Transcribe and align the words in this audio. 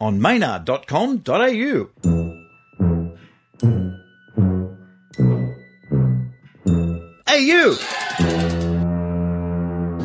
on 0.00 0.20
maynard.com.au. 0.20 1.90
Hey, 7.26 7.42
you! 7.44 7.76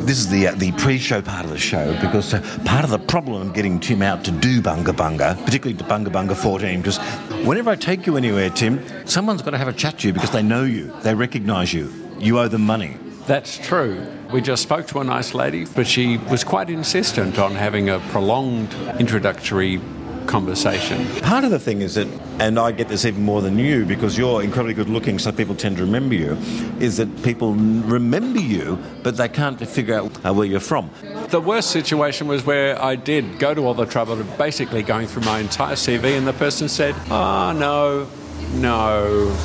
This 0.06 0.18
is 0.18 0.28
the 0.28 0.46
uh, 0.46 0.54
the 0.54 0.70
pre-show 0.78 1.20
part 1.20 1.44
of 1.44 1.50
the 1.50 1.58
show 1.58 1.92
because 2.00 2.32
uh, 2.32 2.40
part 2.64 2.84
of 2.84 2.90
the 2.90 2.98
problem 2.98 3.48
of 3.48 3.54
getting 3.54 3.80
Tim 3.80 4.02
out 4.02 4.24
to 4.26 4.30
do 4.30 4.62
Bunga 4.62 4.94
Bunga, 4.94 5.36
particularly 5.44 5.76
to 5.78 5.84
Bunga 5.84 6.06
Bunga 6.06 6.36
14, 6.36 6.80
because 6.80 6.98
whenever 7.44 7.70
I 7.70 7.74
take 7.74 8.06
you 8.06 8.16
anywhere, 8.16 8.48
Tim, 8.50 8.80
someone's 9.06 9.42
got 9.42 9.50
to 9.50 9.58
have 9.58 9.66
a 9.66 9.72
chat 9.72 9.98
to 9.98 10.06
you 10.06 10.12
because 10.12 10.30
they 10.30 10.44
know 10.44 10.62
you, 10.62 10.92
they 11.02 11.12
recognise 11.14 11.74
you, 11.74 11.92
you 12.20 12.38
owe 12.38 12.46
them 12.46 12.64
money. 12.64 12.96
That's 13.26 13.58
true. 13.58 14.06
We 14.32 14.40
just 14.40 14.62
spoke 14.62 14.86
to 14.88 14.98
a 14.98 15.04
nice 15.04 15.34
lady, 15.34 15.64
but 15.64 15.86
she 15.86 16.18
was 16.18 16.42
quite 16.42 16.68
insistent 16.68 17.38
on 17.38 17.54
having 17.54 17.88
a 17.88 18.00
prolonged 18.10 18.74
introductory 18.98 19.80
conversation. 20.26 21.06
Part 21.22 21.44
of 21.44 21.52
the 21.52 21.60
thing 21.60 21.80
is 21.80 21.94
that, 21.94 22.08
and 22.40 22.58
I 22.58 22.72
get 22.72 22.88
this 22.88 23.04
even 23.04 23.22
more 23.22 23.40
than 23.40 23.56
you 23.56 23.84
because 23.84 24.18
you're 24.18 24.42
incredibly 24.42 24.74
good 24.74 24.88
looking, 24.88 25.20
so 25.20 25.30
people 25.30 25.54
tend 25.54 25.76
to 25.76 25.84
remember 25.84 26.16
you, 26.16 26.36
is 26.80 26.96
that 26.96 27.22
people 27.22 27.54
remember 27.54 28.40
you, 28.40 28.78
but 29.04 29.16
they 29.16 29.28
can't 29.28 29.60
figure 29.66 29.94
out 29.94 30.26
uh, 30.26 30.34
where 30.34 30.46
you're 30.46 30.58
from. 30.58 30.90
The 31.28 31.40
worst 31.40 31.70
situation 31.70 32.26
was 32.26 32.44
where 32.44 32.80
I 32.82 32.96
did 32.96 33.38
go 33.38 33.54
to 33.54 33.64
all 33.64 33.74
the 33.74 33.86
trouble 33.86 34.14
of 34.20 34.38
basically 34.38 34.82
going 34.82 35.06
through 35.06 35.22
my 35.22 35.38
entire 35.38 35.76
CV, 35.76 36.18
and 36.18 36.26
the 36.26 36.32
person 36.32 36.68
said, 36.68 36.96
Oh, 37.10 37.52
no, 37.52 38.08
no, 38.54 39.36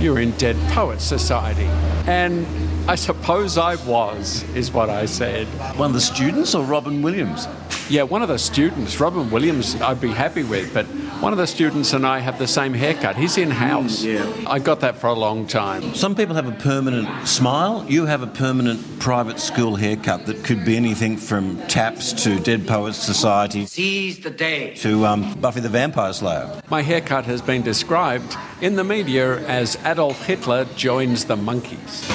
you're 0.00 0.18
in 0.18 0.30
Dead 0.32 0.56
Poets 0.72 1.04
Society. 1.04 1.66
And 2.06 2.46
I 2.86 2.96
suppose 2.96 3.56
I 3.56 3.76
was, 3.86 4.42
is 4.54 4.70
what 4.70 4.90
I 4.90 5.06
said. 5.06 5.46
One 5.78 5.88
of 5.88 5.94
the 5.94 6.02
students 6.02 6.54
or 6.54 6.62
Robin 6.64 7.00
Williams? 7.00 7.48
Yeah, 7.88 8.02
one 8.02 8.20
of 8.20 8.28
the 8.28 8.38
students, 8.38 9.00
Robin 9.00 9.30
Williams, 9.30 9.74
I'd 9.80 10.02
be 10.02 10.10
happy 10.10 10.42
with, 10.42 10.72
but 10.74 10.84
one 11.20 11.32
of 11.32 11.38
the 11.38 11.46
students 11.46 11.94
and 11.94 12.06
I 12.06 12.18
have 12.18 12.38
the 12.38 12.46
same 12.46 12.74
haircut. 12.74 13.16
He's 13.16 13.38
in 13.38 13.50
house. 13.50 14.02
yeah. 14.04 14.30
I 14.46 14.58
got 14.58 14.80
that 14.80 14.96
for 14.98 15.06
a 15.06 15.14
long 15.14 15.46
time. 15.46 15.94
Some 15.94 16.14
people 16.14 16.34
have 16.34 16.46
a 16.46 16.52
permanent 16.52 17.26
smile. 17.26 17.86
You 17.88 18.04
have 18.04 18.22
a 18.22 18.26
permanent 18.26 18.98
private 19.00 19.40
school 19.40 19.76
haircut 19.76 20.26
that 20.26 20.44
could 20.44 20.64
be 20.66 20.76
anything 20.76 21.16
from 21.16 21.66
Taps 21.66 22.12
to 22.24 22.38
Dead 22.38 22.66
Poets 22.66 22.98
Society 22.98 23.64
Seize 23.64 24.20
the 24.20 24.30
day. 24.30 24.74
to 24.76 25.06
um, 25.06 25.32
Buffy 25.40 25.60
the 25.60 25.70
Vampire 25.70 26.12
Slayer. 26.12 26.60
My 26.68 26.82
haircut 26.82 27.24
has 27.24 27.40
been 27.40 27.62
described 27.62 28.36
in 28.60 28.76
the 28.76 28.84
media 28.84 29.38
as 29.46 29.76
Adolf 29.86 30.26
Hitler 30.26 30.66
joins 30.76 31.24
the 31.24 31.36
monkeys. 31.36 32.06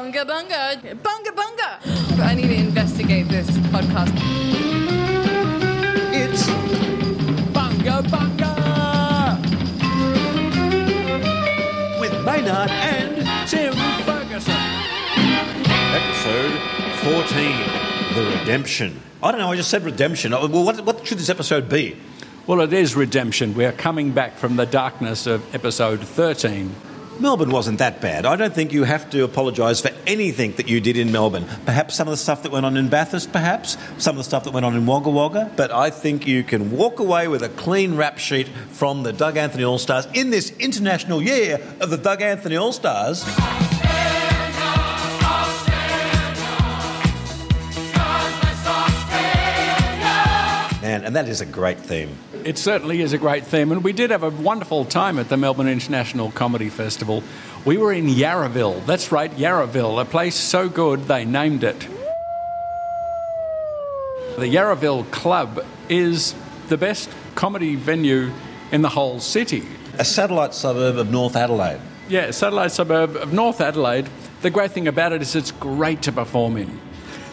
Bunga 0.00 0.24
bunga. 0.24 0.80
Bunga 1.02 1.30
bunga. 1.36 2.20
I 2.24 2.34
need 2.34 2.48
to 2.48 2.54
investigate 2.54 3.28
this 3.28 3.50
podcast. 3.68 4.10
It's 6.14 6.44
Bunga 7.52 8.00
bunga! 8.08 8.50
with 12.00 12.12
Maynard 12.24 12.70
and 12.70 13.26
Tim 13.46 13.74
Ferguson. 14.06 14.54
episode 15.92 16.58
14 17.04 18.14
The 18.14 18.38
Redemption. 18.38 19.02
I 19.22 19.30
don't 19.32 19.40
know, 19.40 19.52
I 19.52 19.56
just 19.56 19.68
said 19.68 19.84
redemption. 19.84 20.32
Oh, 20.32 20.46
Well, 20.48 20.64
what, 20.64 20.80
what 20.80 21.06
should 21.06 21.18
this 21.18 21.28
episode 21.28 21.68
be? 21.68 21.94
Well, 22.46 22.62
it 22.62 22.72
is 22.72 22.96
redemption. 22.96 23.52
We're 23.54 23.72
coming 23.72 24.12
back 24.12 24.38
from 24.38 24.56
the 24.56 24.64
darkness 24.64 25.26
of 25.26 25.54
episode 25.54 26.00
13. 26.00 26.74
Melbourne 27.20 27.50
wasn't 27.50 27.78
that 27.78 28.00
bad. 28.00 28.24
I 28.24 28.36
don't 28.36 28.54
think 28.54 28.72
you 28.72 28.84
have 28.84 29.10
to 29.10 29.24
apologise 29.24 29.80
for 29.80 29.90
anything 30.06 30.52
that 30.52 30.68
you 30.68 30.80
did 30.80 30.96
in 30.96 31.12
Melbourne. 31.12 31.46
Perhaps 31.66 31.94
some 31.94 32.08
of 32.08 32.12
the 32.12 32.16
stuff 32.16 32.42
that 32.44 32.52
went 32.52 32.64
on 32.64 32.76
in 32.76 32.88
Bathurst, 32.88 33.32
perhaps, 33.32 33.76
some 33.98 34.14
of 34.14 34.18
the 34.18 34.24
stuff 34.24 34.44
that 34.44 34.52
went 34.52 34.64
on 34.64 34.74
in 34.74 34.86
Wagga 34.86 35.10
Wagga, 35.10 35.52
but 35.56 35.70
I 35.70 35.90
think 35.90 36.26
you 36.26 36.42
can 36.42 36.70
walk 36.70 36.98
away 36.98 37.28
with 37.28 37.42
a 37.42 37.50
clean 37.50 37.96
rap 37.96 38.18
sheet 38.18 38.48
from 38.70 39.02
the 39.02 39.12
Doug 39.12 39.36
Anthony 39.36 39.64
All 39.64 39.78
Stars 39.78 40.06
in 40.14 40.30
this 40.30 40.50
international 40.58 41.20
year 41.22 41.60
of 41.80 41.90
the 41.90 41.98
Doug 41.98 42.22
Anthony 42.22 42.56
All 42.56 42.72
Stars. 42.72 43.24
Man, 50.90 51.04
and 51.04 51.14
that 51.14 51.28
is 51.28 51.40
a 51.40 51.46
great 51.46 51.78
theme. 51.78 52.18
It 52.44 52.58
certainly 52.58 53.00
is 53.00 53.12
a 53.12 53.18
great 53.18 53.44
theme, 53.44 53.70
and 53.70 53.84
we 53.84 53.92
did 53.92 54.10
have 54.10 54.24
a 54.24 54.30
wonderful 54.30 54.84
time 54.84 55.20
at 55.20 55.28
the 55.28 55.36
Melbourne 55.36 55.68
International 55.68 56.32
Comedy 56.32 56.68
Festival. 56.68 57.22
We 57.64 57.76
were 57.76 57.92
in 57.92 58.08
Yarraville. 58.08 58.84
That's 58.86 59.12
right, 59.12 59.30
Yarraville, 59.36 60.02
a 60.02 60.04
place 60.04 60.34
so 60.34 60.68
good 60.68 61.04
they 61.04 61.24
named 61.24 61.62
it. 61.62 61.78
The 64.36 64.46
Yarraville 64.46 65.08
Club 65.12 65.64
is 65.88 66.34
the 66.66 66.76
best 66.76 67.08
comedy 67.36 67.76
venue 67.76 68.32
in 68.72 68.82
the 68.82 68.88
whole 68.88 69.20
city. 69.20 69.62
A 69.96 70.04
satellite 70.04 70.54
suburb 70.54 70.96
of 70.96 71.08
North 71.08 71.36
Adelaide. 71.36 71.80
Yeah, 72.08 72.32
satellite 72.32 72.72
suburb 72.72 73.14
of 73.14 73.32
North 73.32 73.60
Adelaide. 73.60 74.08
The 74.42 74.50
great 74.50 74.72
thing 74.72 74.88
about 74.88 75.12
it 75.12 75.22
is 75.22 75.36
it's 75.36 75.52
great 75.52 76.02
to 76.02 76.10
perform 76.10 76.56
in. 76.56 76.80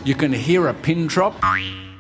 You 0.06 0.14
can 0.14 0.32
hear 0.32 0.68
a 0.68 0.76
pin 0.76 1.08
drop. 1.08 1.44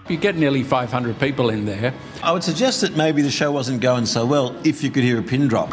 You 0.09 0.17
get 0.17 0.37
nearly 0.37 0.63
500 0.63 1.19
people 1.19 1.49
in 1.49 1.65
there. 1.65 1.93
I 2.23 2.31
would 2.31 2.43
suggest 2.43 2.81
that 2.81 2.95
maybe 2.95 3.21
the 3.21 3.31
show 3.31 3.51
wasn't 3.51 3.81
going 3.81 4.05
so 4.05 4.25
well 4.25 4.55
if 4.65 4.83
you 4.83 4.89
could 4.89 5.03
hear 5.03 5.19
a 5.19 5.23
pin 5.23 5.47
drop. 5.47 5.71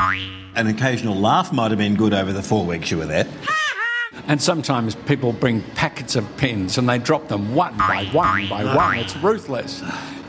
An 0.57 0.67
occasional 0.67 1.15
laugh 1.15 1.53
might 1.53 1.71
have 1.71 1.79
been 1.79 1.95
good 1.95 2.13
over 2.13 2.33
the 2.33 2.43
four 2.43 2.65
weeks 2.65 2.91
you 2.91 2.99
were 2.99 3.07
there. 3.07 3.27
And 4.27 4.41
sometimes 4.41 4.95
people 4.95 5.33
bring 5.33 5.61
packets 5.75 6.17
of 6.17 6.37
pins 6.37 6.79
and 6.79 6.89
they 6.89 6.99
drop 6.99 7.29
them 7.29 7.55
one 7.55 7.77
by 7.77 8.09
one 8.13 8.49
by 8.49 8.65
one. 8.65 8.99
It's 8.99 9.17
ruthless. 9.17 9.83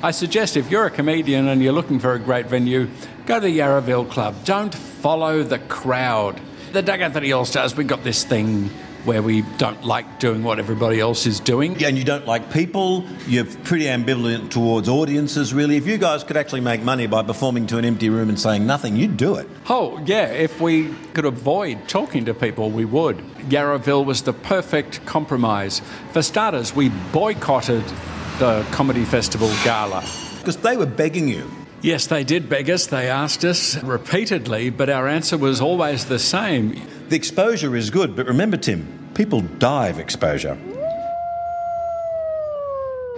I 0.04 0.12
suggest 0.12 0.58
if 0.58 0.70
you're 0.70 0.88
a 0.88 0.92
comedian 0.92 1.48
and 1.48 1.64
you're 1.64 1.72
looking 1.72 2.00
for 2.00 2.14
a 2.14 2.20
great 2.20 2.48
venue, 2.48 2.90
go 3.26 3.36
to 3.36 3.42
the 3.42 3.60
Yarraville 3.60 4.10
Club. 4.10 4.36
Don't 4.44 4.74
follow 4.74 5.44
the 5.44 5.60
crowd. 5.60 6.42
The 6.74 6.82
Doug 6.82 7.00
Anthony 7.00 7.32
All 7.32 7.46
Stars, 7.46 7.78
we've 7.78 7.88
got 7.88 8.04
this 8.04 8.26
thing 8.26 8.70
where 9.06 9.22
we 9.22 9.44
don't 9.58 9.84
like 9.84 10.20
doing 10.20 10.44
what 10.44 10.60
everybody 10.60 11.00
else 11.00 11.26
is 11.26 11.40
doing. 11.40 11.84
And 11.84 11.98
you 11.98 12.04
don't 12.04 12.26
like 12.26 12.52
people, 12.52 13.06
you're 13.28 13.46
pretty 13.46 13.86
ambivalent 13.86 14.50
towards 14.50 14.90
audiences, 14.90 15.54
really. 15.54 15.78
If 15.78 15.88
you 15.88 15.98
guys 15.98 16.24
could 16.24 16.38
actually 16.38 16.62
make 16.62 16.82
money 16.82 17.08
by 17.08 17.24
performing 17.24 17.68
to 17.68 17.78
an 17.78 17.86
empty 17.86 18.10
room 18.10 18.30
and 18.30 18.40
saying 18.40 18.66
nothing, 18.66 18.96
you'd 18.96 19.18
do 19.18 19.36
it. 19.36 19.48
Oh, 19.70 20.02
yeah, 20.06 20.26
if 20.26 20.60
we 20.60 20.94
could 21.14 21.26
avoid 21.26 21.88
talking 21.88 22.26
to 22.26 22.34
people, 22.34 22.70
we 22.72 22.86
would. 22.86 23.18
Yarraville 23.50 24.06
was 24.06 24.24
the 24.24 24.34
perfect 24.34 25.06
compromise. 25.06 25.82
For 26.12 26.22
starters, 26.22 26.76
we 26.76 26.90
boycotted 27.12 27.84
the 28.40 28.66
Comedy 28.72 29.06
Festival 29.06 29.50
Gala. 29.64 30.04
Because 30.40 30.58
they 30.58 30.78
were 30.78 30.86
begging 30.86 31.28
you. 31.28 31.50
Yes, 31.82 32.08
they 32.08 32.24
did 32.24 32.50
beg 32.50 32.70
us, 32.70 32.88
they 32.88 33.08
asked 33.08 33.46
us 33.46 33.82
repeatedly, 33.84 34.72
but 34.72 34.90
our 34.90 35.08
answer 35.08 35.38
was 35.38 35.62
always 35.62 36.06
the 36.06 36.18
same. 36.18 36.82
The 37.10 37.16
exposure 37.16 37.76
is 37.76 37.92
good, 37.92 38.16
but 38.16 38.26
remember, 38.26 38.58
Tim, 38.58 38.95
people 39.16 39.42
die 39.42 39.88
of 39.88 39.98
exposure. 39.98 40.58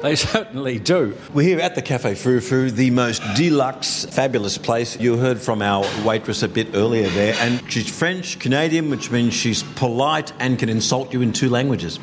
They 0.04 0.16
certainly 0.16 0.78
do. 0.78 1.18
We're 1.34 1.42
here 1.42 1.60
at 1.60 1.74
the 1.74 1.82
Cafe 1.82 2.14
Frou 2.14 2.40
Frou, 2.40 2.70
the 2.70 2.92
most 2.92 3.24
deluxe, 3.36 4.06
fabulous 4.06 4.60
place. 4.60 5.00
You 5.00 5.18
heard 5.18 5.40
from 5.40 5.64
our 5.64 5.84
waitress 6.06 6.44
a 6.44 6.48
bit 6.48 6.76
earlier 6.76 7.10
there, 7.10 7.34
and 7.40 7.64
she's 7.72 7.90
French 7.90 8.38
Canadian, 8.38 8.92
which 8.92 9.10
means 9.10 9.34
she's 9.34 9.64
polite 9.64 10.34
and 10.40 10.60
can 10.60 10.70
insult 10.70 11.14
you 11.14 11.24
in 11.24 11.34
two 11.34 11.50
languages. 11.50 12.00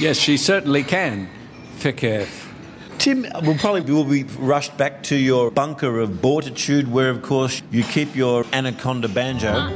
Yes, 0.00 0.18
she 0.18 0.36
certainly 0.36 0.82
can. 0.82 1.28
Fikef. 1.78 2.52
Tim, 2.98 3.26
we'll 3.42 3.58
probably 3.58 3.82
will 3.82 4.02
be 4.02 4.24
rushed 4.24 4.76
back 4.76 5.04
to 5.04 5.16
your 5.16 5.52
bunker 5.52 6.00
of 6.00 6.10
Bortitude, 6.10 6.88
where, 6.88 7.10
of 7.10 7.22
course, 7.22 7.62
you 7.70 7.84
keep 7.84 8.16
your 8.16 8.44
anaconda 8.52 9.06
banjo. 9.08 9.72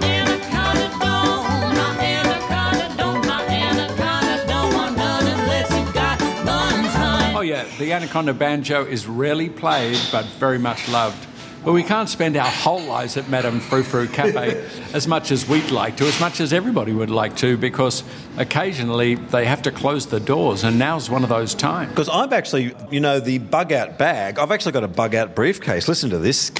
The 7.78 7.92
Anaconda 7.92 8.34
Banjo 8.34 8.84
is 8.84 9.06
rarely 9.06 9.48
played, 9.48 9.98
but 10.12 10.24
very 10.38 10.58
much 10.58 10.88
loved. 10.88 11.26
But 11.64 11.72
we 11.72 11.82
can't 11.82 12.08
spend 12.08 12.36
our 12.36 12.48
whole 12.48 12.80
lives 12.80 13.18
at 13.18 13.28
Madame 13.28 13.60
Frou 13.60 13.82
Frou 13.82 14.08
Cafe 14.08 14.66
as 14.94 15.06
much 15.06 15.30
as 15.30 15.46
we'd 15.46 15.70
like 15.70 15.96
to, 15.98 16.04
as 16.04 16.18
much 16.18 16.40
as 16.40 16.54
everybody 16.54 16.92
would 16.92 17.10
like 17.10 17.36
to, 17.36 17.58
because 17.58 18.02
occasionally 18.38 19.16
they 19.16 19.44
have 19.44 19.60
to 19.62 19.70
close 19.70 20.06
the 20.06 20.20
doors, 20.20 20.64
and 20.64 20.78
now's 20.78 21.10
one 21.10 21.22
of 21.22 21.28
those 21.28 21.54
times. 21.54 21.90
Because 21.90 22.08
I've 22.08 22.32
actually, 22.32 22.74
you 22.90 23.00
know, 23.00 23.20
the 23.20 23.38
bug 23.38 23.72
out 23.72 23.98
bag, 23.98 24.38
I've 24.38 24.50
actually 24.50 24.72
got 24.72 24.84
a 24.84 24.88
bug 24.88 25.14
out 25.14 25.34
briefcase. 25.34 25.86
Listen 25.86 26.08
to 26.10 26.18
this. 26.18 26.50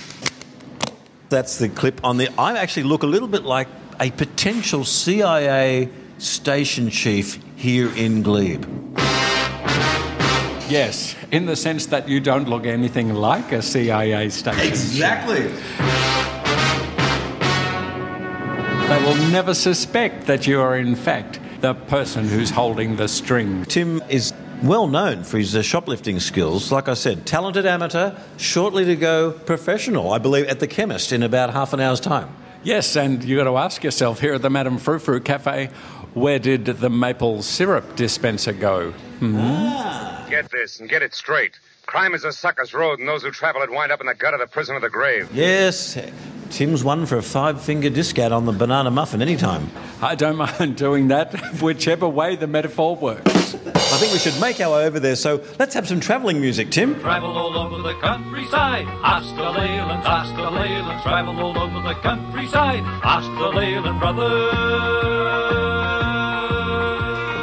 That's 1.31 1.59
the 1.59 1.71
clip 1.71 2.05
on 2.05 2.19
the. 2.19 2.29
I 2.39 2.59
actually 2.59 2.83
look 2.83 3.03
a 3.03 3.07
little 3.07 3.29
bit 3.29 3.45
like 3.45 3.69
a 4.01 4.11
potential 4.11 4.85
CIA 4.85 5.89
station 6.19 6.91
chief 6.91 7.39
here 7.57 7.91
in 7.97 8.23
Glebe. 8.23 8.67
Yes, 10.71 11.17
in 11.33 11.47
the 11.47 11.57
sense 11.57 11.87
that 11.87 12.09
you 12.09 12.21
don't 12.21 12.49
look 12.49 12.65
anything 12.65 13.13
like 13.13 13.51
a 13.51 13.61
CIA 13.61 14.29
station. 14.29 14.67
Exactly. 14.67 15.49
They 18.89 19.05
will 19.05 19.17
never 19.31 19.53
suspect 19.53 20.27
that 20.27 20.47
you 20.47 20.61
are, 20.61 20.77
in 20.77 20.95
fact, 20.95 21.41
the 21.61 21.75
person 21.75 22.29
who's 22.29 22.51
holding 22.51 22.97
the 22.97 23.09
string. 23.09 23.65
Tim 23.65 24.01
is 24.09 24.33
well 24.63 24.87
known 24.87 25.25
for 25.25 25.39
his 25.39 25.57
uh, 25.57 25.63
shoplifting 25.63 26.21
skills. 26.21 26.71
Like 26.71 26.89
I 26.89 26.95
said, 26.95 27.27
talented 27.27 27.67
amateur, 27.67 28.15
shortly 28.37 28.85
to 28.85 28.95
go 28.95 29.33
professional, 29.33 30.13
I 30.13 30.19
believe, 30.19 30.47
at 30.47 30.61
the 30.61 30.67
chemist 30.69 31.13
in 31.13 31.23
about 31.23 31.53
half 31.53 31.73
an 31.73 31.81
hour's 31.81 32.01
time. 32.01 32.35
Yes, 32.63 32.95
and 32.95 33.25
you've 33.25 33.39
got 33.39 33.51
to 33.51 33.57
ask 33.57 33.83
yourself 33.83 34.21
here 34.21 34.35
at 34.35 34.43
the 34.43 34.51
Madame 34.51 34.77
Frou 34.77 34.99
Frou 34.99 35.19
Cafe, 35.21 35.71
where 36.15 36.39
did 36.39 36.65
the 36.65 36.91
maple 36.91 37.43
syrup 37.43 37.97
dispenser 37.97 38.53
go? 38.53 38.91
Hmm? 39.21 40.31
Get 40.31 40.51
this 40.51 40.81
and 40.81 40.89
get 40.89 41.03
it 41.03 41.15
straight. 41.15 41.59
Crime 41.91 42.15
is 42.15 42.23
a 42.23 42.31
sucker's 42.31 42.73
road, 42.73 43.01
and 43.01 43.09
those 43.09 43.25
who 43.25 43.33
travel 43.33 43.63
it 43.63 43.71
wind 43.73 43.91
up 43.91 44.01
in 44.01 44.07
the 44.07 44.15
gut 44.15 44.33
of 44.33 44.39
the 44.39 44.47
prison 44.47 44.77
of 44.77 44.83
the 44.83 44.89
grave. 44.89 45.29
Yes, 45.35 45.99
Tim's 46.51 46.85
one 46.85 47.05
for 47.05 47.17
a 47.17 47.23
five 47.23 47.61
finger 47.61 47.91
discount 47.91 48.33
on 48.33 48.47
the 48.47 48.53
banana 48.53 48.93
muffin 48.93 49.21
anytime. 49.21 49.69
I 50.01 50.15
don't 50.15 50.37
mind 50.61 50.77
doing 50.77 51.09
that, 51.09 51.35
whichever 51.61 52.09
way 52.09 52.37
the 52.37 52.47
metaphor 52.47 52.95
works. 52.95 53.27
I 53.57 53.97
think 53.99 54.13
we 54.13 54.21
should 54.21 54.41
make 54.41 54.61
our 54.61 54.77
way 54.77 54.87
over 54.87 55.01
there, 55.01 55.17
so 55.17 55.43
let's 55.59 55.75
have 55.75 55.89
some 55.89 55.99
travelling 55.99 56.41
music, 56.41 56.71
Tim. 56.71 56.95
Travel 57.01 57.37
all 57.37 57.59
over 57.59 57.83
the 57.83 57.95
countryside. 57.95 58.87
Hasta 58.87 59.51
Leyland, 59.51 60.05
hasta 60.05 60.49
Leyland. 60.49 61.03
Travel 61.03 61.41
all 61.41 61.59
over 61.59 61.81
the 61.89 61.95
countryside. 61.95 62.85
Hasta 62.85 63.49
Leyland, 63.49 63.99
brother. 63.99 64.31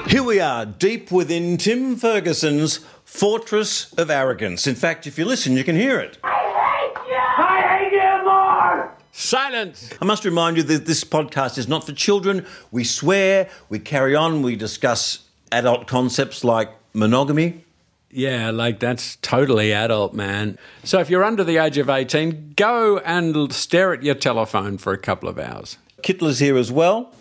Here 0.07 0.23
we 0.23 0.39
are, 0.39 0.65
deep 0.65 1.11
within 1.11 1.57
Tim 1.57 1.97
Ferguson's 1.97 2.79
fortress 3.07 3.93
of 3.93 4.11
arrogance. 4.11 4.67
In 4.67 4.75
fact, 4.75 5.07
if 5.07 5.17
you 5.17 5.23
listen, 5.23 5.55
you 5.55 5.63
can 5.63 5.75
hear 5.77 5.97
it. 5.99 6.17
Hi 6.23 7.79
angel 7.81 8.25
more. 8.25 8.93
Silence! 9.13 9.89
I 10.01 10.05
must 10.05 10.25
remind 10.25 10.57
you 10.57 10.63
that 10.63 10.85
this 10.85 11.03
podcast 11.05 11.57
is 11.57 11.67
not 11.69 11.85
for 11.85 11.93
children. 11.93 12.45
We 12.69 12.83
swear, 12.83 13.49
we 13.69 13.79
carry 13.79 14.13
on, 14.13 14.41
we 14.41 14.55
discuss 14.57 15.19
adult 15.51 15.87
concepts 15.87 16.43
like 16.43 16.69
monogamy. 16.93 17.63
Yeah, 18.11 18.51
like 18.51 18.79
that's 18.79 19.15
totally 19.17 19.71
adult, 19.73 20.13
man. 20.13 20.57
So 20.83 20.99
if 20.99 21.09
you're 21.09 21.23
under 21.23 21.43
the 21.45 21.57
age 21.57 21.77
of 21.77 21.89
18, 21.89 22.53
go 22.57 22.97
and 22.99 23.53
stare 23.53 23.93
at 23.93 24.03
your 24.03 24.15
telephone 24.15 24.77
for 24.77 24.91
a 24.91 24.97
couple 24.97 25.29
of 25.29 25.39
hours. 25.39 25.77
Kittler's 26.03 26.39
here 26.39 26.57
as 26.57 26.71
well. 26.71 27.13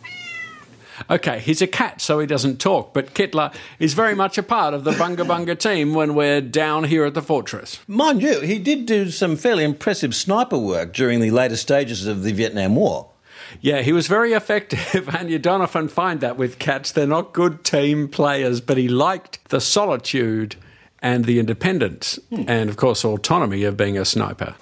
Okay, 1.10 1.38
he's 1.40 1.62
a 1.62 1.66
cat, 1.66 2.00
so 2.00 2.18
he 2.18 2.26
doesn't 2.26 2.60
talk, 2.60 2.92
but 2.92 3.14
Kittler 3.14 3.54
is 3.78 3.94
very 3.94 4.14
much 4.14 4.38
a 4.38 4.42
part 4.42 4.74
of 4.74 4.84
the 4.84 4.92
Bunga 4.92 5.26
Bunga 5.26 5.58
team 5.58 5.94
when 5.94 6.14
we're 6.14 6.40
down 6.40 6.84
here 6.84 7.04
at 7.04 7.14
the 7.14 7.22
fortress. 7.22 7.80
Mind 7.86 8.22
you, 8.22 8.40
he 8.40 8.58
did 8.58 8.86
do 8.86 9.10
some 9.10 9.36
fairly 9.36 9.64
impressive 9.64 10.14
sniper 10.14 10.58
work 10.58 10.92
during 10.92 11.20
the 11.20 11.30
later 11.30 11.56
stages 11.56 12.06
of 12.06 12.22
the 12.22 12.32
Vietnam 12.32 12.76
War. 12.76 13.10
Yeah, 13.60 13.82
he 13.82 13.92
was 13.92 14.06
very 14.06 14.32
effective, 14.34 15.08
and 15.14 15.30
you 15.30 15.38
don't 15.38 15.62
often 15.62 15.88
find 15.88 16.20
that 16.20 16.36
with 16.36 16.58
cats. 16.58 16.92
They're 16.92 17.06
not 17.06 17.32
good 17.32 17.64
team 17.64 18.08
players, 18.08 18.60
but 18.60 18.76
he 18.76 18.88
liked 18.88 19.48
the 19.50 19.60
solitude 19.60 20.56
and 21.00 21.24
the 21.24 21.38
independence, 21.38 22.18
hmm. 22.30 22.44
and 22.48 22.70
of 22.70 22.76
course, 22.76 23.04
autonomy 23.04 23.64
of 23.64 23.76
being 23.76 23.98
a 23.98 24.04
sniper. 24.04 24.54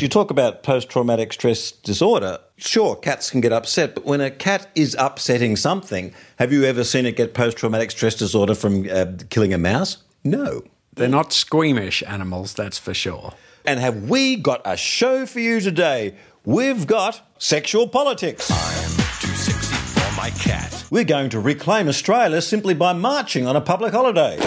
You 0.00 0.08
talk 0.08 0.30
about 0.30 0.62
post 0.62 0.88
traumatic 0.88 1.32
stress 1.32 1.72
disorder. 1.72 2.38
Sure, 2.56 2.94
cats 2.94 3.30
can 3.30 3.40
get 3.40 3.52
upset, 3.52 3.96
but 3.96 4.04
when 4.04 4.20
a 4.20 4.30
cat 4.30 4.68
is 4.76 4.94
upsetting 4.98 5.56
something, 5.56 6.14
have 6.38 6.52
you 6.52 6.64
ever 6.64 6.84
seen 6.84 7.04
it 7.04 7.16
get 7.16 7.34
post 7.34 7.56
traumatic 7.56 7.90
stress 7.90 8.14
disorder 8.14 8.54
from 8.54 8.88
uh, 8.88 9.06
killing 9.28 9.52
a 9.52 9.58
mouse? 9.58 9.98
No. 10.22 10.62
They're 10.94 11.08
not 11.08 11.32
squeamish 11.32 12.04
animals, 12.06 12.54
that's 12.54 12.78
for 12.78 12.94
sure. 12.94 13.34
And 13.64 13.80
have 13.80 14.04
we 14.08 14.36
got 14.36 14.62
a 14.64 14.76
show 14.76 15.26
for 15.26 15.40
you 15.40 15.60
today? 15.60 16.14
We've 16.44 16.86
got 16.86 17.20
sexual 17.38 17.88
politics. 17.88 18.46
Too 18.48 19.28
sexy 19.34 19.74
for 19.74 20.16
my 20.16 20.30
cat. 20.30 20.84
We're 20.90 21.04
going 21.04 21.30
to 21.30 21.40
reclaim 21.40 21.88
Australia 21.88 22.40
simply 22.40 22.74
by 22.74 22.92
marching 22.92 23.48
on 23.48 23.56
a 23.56 23.60
public 23.60 23.92
holiday. 23.92 24.38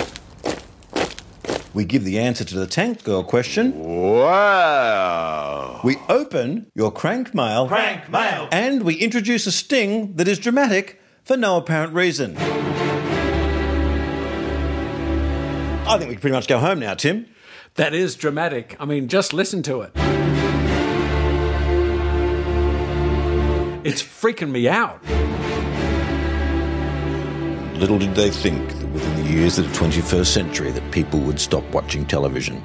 We 1.73 1.85
give 1.85 2.03
the 2.03 2.19
answer 2.19 2.43
to 2.43 2.55
the 2.55 2.67
tank 2.67 3.05
girl 3.05 3.23
question. 3.23 3.79
Wow. 3.79 5.79
We 5.83 5.95
open 6.09 6.69
your 6.75 6.91
crank 6.91 7.33
mail. 7.33 7.69
Crank 7.69 8.09
mail. 8.09 8.49
And 8.51 8.83
we 8.83 8.95
introduce 8.95 9.47
a 9.47 9.53
sting 9.53 10.15
that 10.15 10.27
is 10.27 10.37
dramatic 10.37 10.99
for 11.23 11.37
no 11.37 11.55
apparent 11.55 11.93
reason. 11.93 12.35
I 15.87 15.97
think 15.97 16.09
we 16.09 16.15
can 16.15 16.21
pretty 16.21 16.35
much 16.35 16.47
go 16.47 16.59
home 16.59 16.79
now, 16.79 16.93
Tim. 16.93 17.25
That 17.75 17.93
is 17.93 18.15
dramatic. 18.15 18.75
I 18.79 18.85
mean, 18.85 19.07
just 19.07 19.33
listen 19.33 19.63
to 19.63 19.81
it. 19.81 19.91
It's 23.85 24.03
freaking 24.03 24.51
me 24.51 24.67
out. 24.67 25.01
Little 27.79 27.97
did 27.97 28.13
they 28.13 28.29
think 28.29 28.73
that 28.73 28.75
within 28.75 28.79
the 28.79 28.80
years 29.31 29.57
of 29.57 29.71
the 29.71 29.77
21st 29.77 30.25
century 30.25 30.71
that 30.71 30.91
people 30.91 31.19
would 31.19 31.39
stop 31.39 31.63
watching 31.71 32.05
television. 32.05 32.63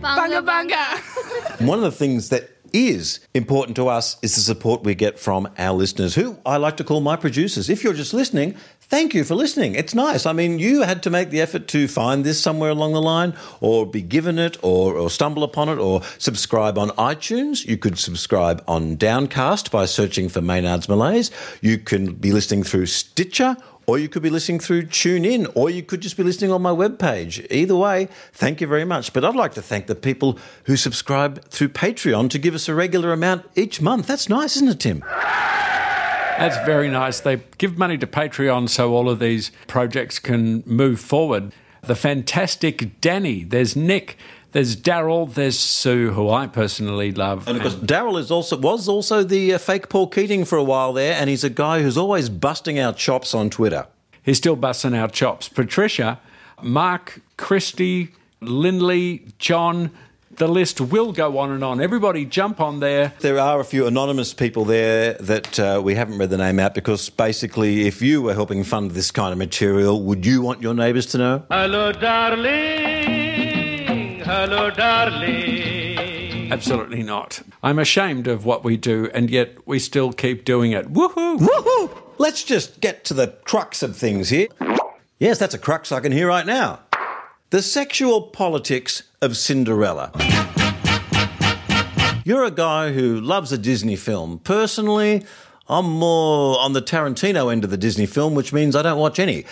Bunga 0.00 0.44
bunga. 0.44 1.66
One 1.66 1.78
of 1.78 1.84
the 1.84 1.92
things 1.92 2.28
that 2.28 2.50
is 2.74 3.20
important 3.34 3.76
to 3.76 3.86
us 3.86 4.16
is 4.20 4.34
the 4.34 4.40
support 4.40 4.82
we 4.82 4.94
get 4.96 5.18
from 5.18 5.48
our 5.56 5.72
listeners, 5.72 6.16
who 6.16 6.36
I 6.44 6.56
like 6.56 6.76
to 6.78 6.84
call 6.84 7.00
my 7.00 7.14
producers. 7.14 7.70
If 7.70 7.84
you're 7.84 7.94
just 7.94 8.12
listening, 8.12 8.56
thank 8.80 9.14
you 9.14 9.22
for 9.22 9.36
listening. 9.36 9.76
It's 9.76 9.94
nice. 9.94 10.26
I 10.26 10.32
mean, 10.32 10.58
you 10.58 10.82
had 10.82 11.00
to 11.04 11.10
make 11.10 11.30
the 11.30 11.40
effort 11.40 11.68
to 11.68 11.86
find 11.86 12.24
this 12.24 12.40
somewhere 12.40 12.70
along 12.70 12.92
the 12.92 13.00
line, 13.00 13.34
or 13.60 13.86
be 13.86 14.02
given 14.02 14.40
it, 14.40 14.58
or, 14.60 14.96
or 14.96 15.08
stumble 15.08 15.44
upon 15.44 15.68
it, 15.68 15.78
or 15.78 16.02
subscribe 16.18 16.76
on 16.76 16.90
iTunes. 16.90 17.64
You 17.64 17.78
could 17.78 17.96
subscribe 17.96 18.62
on 18.66 18.96
Downcast 18.96 19.70
by 19.70 19.84
searching 19.84 20.28
for 20.28 20.40
Maynard's 20.40 20.88
Malays. 20.88 21.30
You 21.62 21.78
can 21.78 22.14
be 22.14 22.32
listening 22.32 22.64
through 22.64 22.86
Stitcher 22.86 23.56
or 23.86 23.98
you 23.98 24.08
could 24.08 24.22
be 24.22 24.30
listening 24.30 24.60
through 24.60 24.84
TuneIn, 24.84 25.50
or 25.54 25.70
you 25.70 25.82
could 25.82 26.00
just 26.00 26.16
be 26.16 26.22
listening 26.22 26.50
on 26.50 26.62
my 26.62 26.70
webpage. 26.70 27.46
Either 27.50 27.76
way, 27.76 28.08
thank 28.32 28.60
you 28.60 28.66
very 28.66 28.84
much. 28.84 29.12
But 29.12 29.24
I'd 29.24 29.34
like 29.34 29.54
to 29.54 29.62
thank 29.62 29.86
the 29.86 29.94
people 29.94 30.38
who 30.64 30.76
subscribe 30.76 31.44
through 31.48 31.68
Patreon 31.68 32.30
to 32.30 32.38
give 32.38 32.54
us 32.54 32.68
a 32.68 32.74
regular 32.74 33.12
amount 33.12 33.46
each 33.54 33.80
month. 33.80 34.06
That's 34.06 34.28
nice, 34.28 34.56
isn't 34.56 34.68
it, 34.68 34.80
Tim? 34.80 35.00
That's 36.38 36.56
very 36.66 36.90
nice. 36.90 37.20
They 37.20 37.42
give 37.58 37.78
money 37.78 37.96
to 37.98 38.06
Patreon 38.06 38.68
so 38.68 38.92
all 38.92 39.08
of 39.08 39.20
these 39.20 39.52
projects 39.66 40.18
can 40.18 40.64
move 40.66 40.98
forward. 40.98 41.52
The 41.82 41.94
fantastic 41.94 43.00
Danny, 43.00 43.44
there's 43.44 43.76
Nick, 43.76 44.16
there's 44.54 44.76
Daryl, 44.76 45.34
there's 45.34 45.58
Sue, 45.58 46.12
who 46.12 46.30
I 46.30 46.46
personally 46.46 47.10
love. 47.10 47.48
And 47.48 47.56
of 47.56 47.62
course, 47.62 47.74
Daryl 47.74 48.20
is 48.20 48.30
also 48.30 48.56
was 48.56 48.88
also 48.88 49.24
the 49.24 49.54
uh, 49.54 49.58
fake 49.58 49.88
Paul 49.88 50.06
Keating 50.06 50.44
for 50.44 50.56
a 50.56 50.62
while 50.62 50.92
there, 50.92 51.14
and 51.14 51.28
he's 51.28 51.42
a 51.42 51.50
guy 51.50 51.82
who's 51.82 51.98
always 51.98 52.28
busting 52.28 52.78
out 52.78 52.96
chops 52.96 53.34
on 53.34 53.50
Twitter. 53.50 53.88
He's 54.22 54.38
still 54.38 54.54
busting 54.54 54.94
out 54.94 55.12
chops. 55.12 55.48
Patricia, 55.48 56.20
Mark, 56.62 57.20
Christy, 57.36 58.12
Lindley, 58.40 59.26
John, 59.40 59.90
the 60.30 60.46
list 60.46 60.80
will 60.80 61.10
go 61.10 61.36
on 61.38 61.50
and 61.50 61.64
on. 61.64 61.80
Everybody 61.80 62.24
jump 62.24 62.60
on 62.60 62.78
there. 62.78 63.12
There 63.18 63.40
are 63.40 63.58
a 63.58 63.64
few 63.64 63.88
anonymous 63.88 64.32
people 64.34 64.64
there 64.64 65.14
that 65.14 65.58
uh, 65.58 65.80
we 65.82 65.96
haven't 65.96 66.18
read 66.18 66.30
the 66.30 66.38
name 66.38 66.60
out 66.60 66.74
because 66.74 67.10
basically, 67.10 67.88
if 67.88 68.00
you 68.00 68.22
were 68.22 68.34
helping 68.34 68.62
fund 68.62 68.92
this 68.92 69.10
kind 69.10 69.32
of 69.32 69.38
material, 69.38 70.00
would 70.02 70.24
you 70.24 70.42
want 70.42 70.62
your 70.62 70.74
neighbours 70.74 71.06
to 71.06 71.18
know? 71.18 71.42
Hello, 71.50 71.90
darling. 71.90 73.23
Hello, 74.36 74.68
darling. 74.68 76.50
Absolutely 76.50 77.04
not. 77.04 77.40
I'm 77.62 77.78
ashamed 77.78 78.26
of 78.26 78.44
what 78.44 78.64
we 78.64 78.76
do, 78.76 79.08
and 79.14 79.30
yet 79.30 79.64
we 79.64 79.78
still 79.78 80.12
keep 80.12 80.44
doing 80.44 80.72
it. 80.72 80.92
Woohoo! 80.92 81.38
Woohoo! 81.38 82.02
Let's 82.18 82.42
just 82.42 82.80
get 82.80 83.04
to 83.04 83.14
the 83.14 83.28
crux 83.44 83.80
of 83.80 83.96
things 83.96 84.30
here. 84.30 84.48
Yes, 85.20 85.38
that's 85.38 85.54
a 85.54 85.58
crux 85.58 85.92
I 85.92 86.00
can 86.00 86.10
hear 86.10 86.26
right 86.26 86.44
now. 86.44 86.80
The 87.50 87.62
sexual 87.62 88.22
politics 88.22 89.04
of 89.22 89.36
Cinderella. 89.36 90.10
You're 92.24 92.44
a 92.44 92.50
guy 92.50 92.92
who 92.92 93.20
loves 93.20 93.52
a 93.52 93.56
Disney 93.56 93.94
film. 93.94 94.40
Personally, 94.40 95.24
I'm 95.68 95.88
more 95.88 96.58
on 96.58 96.72
the 96.72 96.82
Tarantino 96.82 97.52
end 97.52 97.62
of 97.62 97.70
the 97.70 97.76
Disney 97.76 98.06
film, 98.06 98.34
which 98.34 98.52
means 98.52 98.74
I 98.74 98.82
don't 98.82 98.98
watch 98.98 99.20
any. 99.20 99.44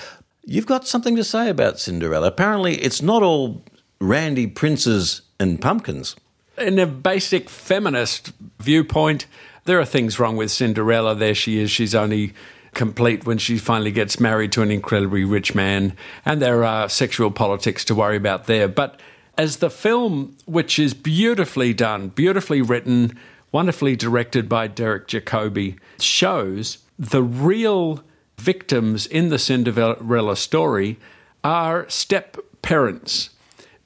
You've 0.45 0.67
got 0.67 0.89
something 0.89 1.15
to 1.15 1.23
say 1.23 1.49
about 1.49 1.79
Cinderella. 1.79 2.27
Apparently, 2.27 2.75
it's 2.83 3.01
not 3.01 3.23
all 3.23 3.62
randy 4.02 4.47
princes 4.47 5.23
and 5.38 5.61
pumpkins. 5.61 6.16
In 6.59 6.78
a 6.78 6.87
basic 6.87 7.49
feminist 7.49 8.32
viewpoint, 8.59 9.26
there 9.64 9.80
are 9.80 9.85
things 9.85 10.18
wrong 10.18 10.37
with 10.37 10.50
Cinderella. 10.50 11.14
There 11.14 11.35
she 11.35 11.59
is. 11.59 11.71
She's 11.71 11.94
only 11.94 12.35
complete 12.75 13.26
when 13.26 13.38
she 13.38 13.59
finally 13.59 13.92
gets 13.92 14.18
married 14.18 14.52
to 14.52 14.62
an 14.62 14.71
incredibly 14.71 15.25
rich 15.25 15.54
man. 15.54 15.97
And 16.25 16.42
there 16.42 16.64
are 16.64 16.88
sexual 16.88 17.30
politics 17.30 17.85
to 17.87 17.94
worry 17.94 18.16
about 18.16 18.47
there. 18.47 18.68
But 18.68 19.00
as 19.38 19.59
the 19.59 19.71
film, 19.71 20.37
which 20.47 20.78
is 20.78 20.94
beautifully 20.94 21.73
done, 21.73 22.09
beautifully 22.09 22.61
written, 22.61 23.18
wonderfully 23.50 23.97
directed 23.97 24.49
by 24.49 24.66
Derek 24.66 25.06
Jacobi, 25.06 25.78
shows 26.00 26.78
the 26.99 27.23
real 27.23 28.02
victims 28.37 29.06
in 29.06 29.28
the 29.28 29.38
Cinderella 29.38 30.37
story 30.37 30.99
are 31.44 31.88
step 31.88 32.37
parents. 32.62 33.30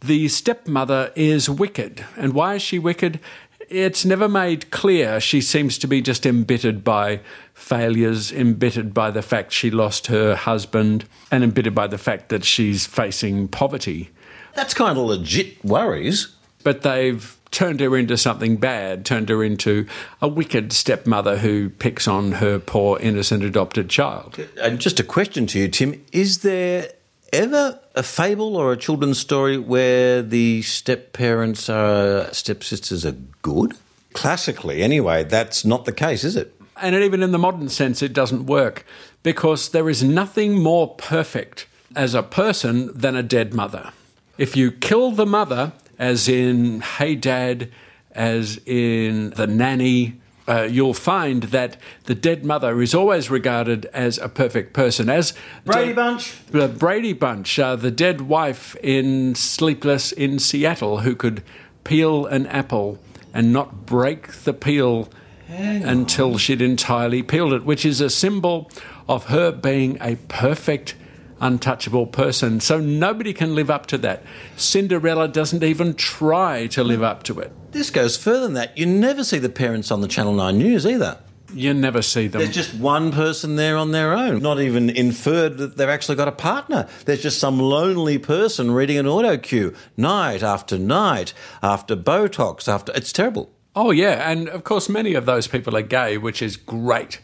The 0.00 0.28
stepmother 0.28 1.12
is 1.16 1.48
wicked. 1.48 2.04
And 2.16 2.32
why 2.32 2.54
is 2.54 2.62
she 2.62 2.78
wicked? 2.78 3.20
It's 3.68 4.04
never 4.04 4.28
made 4.28 4.70
clear. 4.70 5.20
She 5.20 5.40
seems 5.40 5.78
to 5.78 5.88
be 5.88 6.00
just 6.00 6.24
embittered 6.24 6.84
by 6.84 7.20
failures, 7.54 8.30
embittered 8.30 8.94
by 8.94 9.10
the 9.10 9.22
fact 9.22 9.52
she 9.52 9.70
lost 9.70 10.06
her 10.06 10.36
husband, 10.36 11.06
and 11.32 11.42
embittered 11.42 11.74
by 11.74 11.88
the 11.88 11.98
fact 11.98 12.28
that 12.28 12.44
she's 12.44 12.86
facing 12.86 13.48
poverty. 13.48 14.10
That's 14.54 14.74
kind 14.74 14.96
of 14.96 15.04
legit 15.04 15.64
worries. 15.64 16.36
But 16.62 16.82
they've 16.82 17.36
turned 17.52 17.80
her 17.80 17.96
into 17.96 18.16
something 18.16 18.56
bad, 18.56 19.04
turned 19.04 19.28
her 19.28 19.44
into 19.44 19.86
a 20.20 20.28
wicked 20.28 20.72
stepmother 20.72 21.38
who 21.38 21.70
picks 21.70 22.08
on 22.08 22.32
her 22.32 22.58
poor, 22.58 22.98
innocent 22.98 23.44
adopted 23.44 23.88
child. 23.88 24.38
And 24.60 24.80
just 24.80 24.98
a 24.98 25.04
question 25.04 25.46
to 25.48 25.60
you, 25.60 25.68
Tim: 25.68 26.04
Is 26.12 26.38
there 26.38 26.90
ever 27.32 27.78
a 27.94 28.02
fable 28.02 28.56
or 28.56 28.72
a 28.72 28.76
children's 28.76 29.18
story 29.18 29.58
where 29.58 30.22
the 30.22 30.62
step 30.62 31.12
parents 31.12 31.68
are 31.68 32.32
stepsisters 32.32 33.04
are 33.04 33.16
good? 33.42 33.74
Classically, 34.12 34.82
anyway, 34.82 35.24
that's 35.24 35.64
not 35.64 35.84
the 35.84 35.92
case, 35.92 36.24
is 36.24 36.36
it? 36.36 36.54
And 36.80 36.94
even 36.94 37.22
in 37.22 37.32
the 37.32 37.38
modern 37.38 37.68
sense, 37.68 38.02
it 38.02 38.12
doesn't 38.12 38.46
work 38.46 38.84
because 39.22 39.70
there 39.70 39.88
is 39.88 40.02
nothing 40.02 40.62
more 40.62 40.94
perfect 40.94 41.66
as 41.94 42.14
a 42.14 42.22
person 42.22 42.90
than 42.96 43.16
a 43.16 43.22
dead 43.22 43.54
mother. 43.54 43.92
If 44.38 44.56
you 44.56 44.70
kill 44.70 45.12
the 45.12 45.26
mother, 45.26 45.72
as 45.98 46.28
in 46.28 46.80
Hey 46.80 47.14
Dad, 47.14 47.70
as 48.12 48.58
in 48.66 49.30
The 49.30 49.46
Nanny, 49.46 50.20
uh, 50.48 50.62
you'll 50.62 50.94
find 50.94 51.44
that 51.44 51.76
the 52.04 52.14
dead 52.14 52.44
mother 52.44 52.80
is 52.80 52.94
always 52.94 53.30
regarded 53.30 53.86
as 53.86 54.18
a 54.18 54.28
perfect 54.28 54.72
person. 54.72 55.08
As 55.08 55.34
Brady 55.64 55.88
dead- 55.88 55.96
Bunch. 55.96 56.34
the 56.50 56.68
Brady 56.68 57.12
Bunch, 57.12 57.58
uh, 57.58 57.76
the 57.76 57.90
dead 57.90 58.22
wife 58.22 58.76
in 58.82 59.34
Sleepless 59.34 60.12
in 60.12 60.38
Seattle, 60.38 60.98
who 61.00 61.14
could 61.16 61.42
peel 61.84 62.26
an 62.26 62.46
apple 62.46 62.98
and 63.34 63.52
not 63.52 63.86
break 63.86 64.32
the 64.44 64.52
peel 64.54 65.08
until 65.48 66.38
she'd 66.38 66.60
entirely 66.60 67.22
peeled 67.22 67.52
it, 67.52 67.64
which 67.64 67.84
is 67.86 68.00
a 68.00 68.10
symbol 68.10 68.70
of 69.08 69.26
her 69.26 69.52
being 69.52 69.96
a 70.00 70.16
perfect, 70.28 70.96
untouchable 71.40 72.06
person. 72.06 72.60
So 72.60 72.78
nobody 72.80 73.32
can 73.32 73.54
live 73.54 73.70
up 73.70 73.86
to 73.86 73.98
that. 73.98 74.22
Cinderella 74.56 75.28
doesn't 75.28 75.62
even 75.62 75.94
try 75.94 76.66
to 76.68 76.82
live 76.82 77.02
up 77.02 77.22
to 77.24 77.40
it. 77.40 77.52
This 77.72 77.90
goes 77.90 78.16
further 78.16 78.40
than 78.40 78.54
that. 78.54 78.76
You 78.76 78.86
never 78.86 79.22
see 79.22 79.38
the 79.38 79.48
parents 79.48 79.90
on 79.90 80.00
the 80.00 80.08
Channel 80.08 80.32
9 80.34 80.56
News 80.56 80.86
either. 80.86 81.18
You 81.52 81.72
never 81.74 82.02
see 82.02 82.26
them. 82.26 82.40
There's 82.40 82.54
just 82.54 82.74
one 82.74 83.12
person 83.12 83.56
there 83.56 83.76
on 83.76 83.92
their 83.92 84.14
own, 84.14 84.42
not 84.42 84.60
even 84.60 84.90
inferred 84.90 85.58
that 85.58 85.76
they've 85.76 85.88
actually 85.88 86.16
got 86.16 86.26
a 86.26 86.32
partner. 86.32 86.88
There's 87.04 87.22
just 87.22 87.38
some 87.38 87.60
lonely 87.60 88.18
person 88.18 88.72
reading 88.72 88.98
an 88.98 89.06
auto 89.06 89.38
cue 89.38 89.72
night 89.96 90.42
after 90.42 90.76
night, 90.76 91.32
after 91.62 91.94
Botox, 91.96 92.66
after. 92.66 92.92
It's 92.94 93.12
terrible. 93.12 93.50
oh, 93.76 93.90
yeah. 93.92 94.28
And 94.30 94.48
of 94.48 94.64
course, 94.64 94.88
many 94.88 95.14
of 95.14 95.24
those 95.24 95.46
people 95.46 95.76
are 95.76 95.82
gay, 95.82 96.18
which 96.18 96.42
is 96.42 96.56
great. 96.56 97.20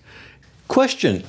Question 0.68 1.24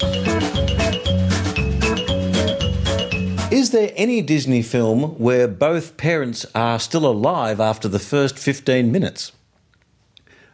Is 3.63 3.72
there 3.72 3.93
any 3.96 4.22
Disney 4.22 4.62
film 4.62 5.17
where 5.17 5.48
both 5.48 5.96
parents 5.96 6.46
are 6.53 6.77
still 6.79 7.05
alive 7.05 7.62
after 7.62 7.88
the 7.88 7.98
first 7.98 8.38
15 8.38 8.91
minutes? 8.91 9.32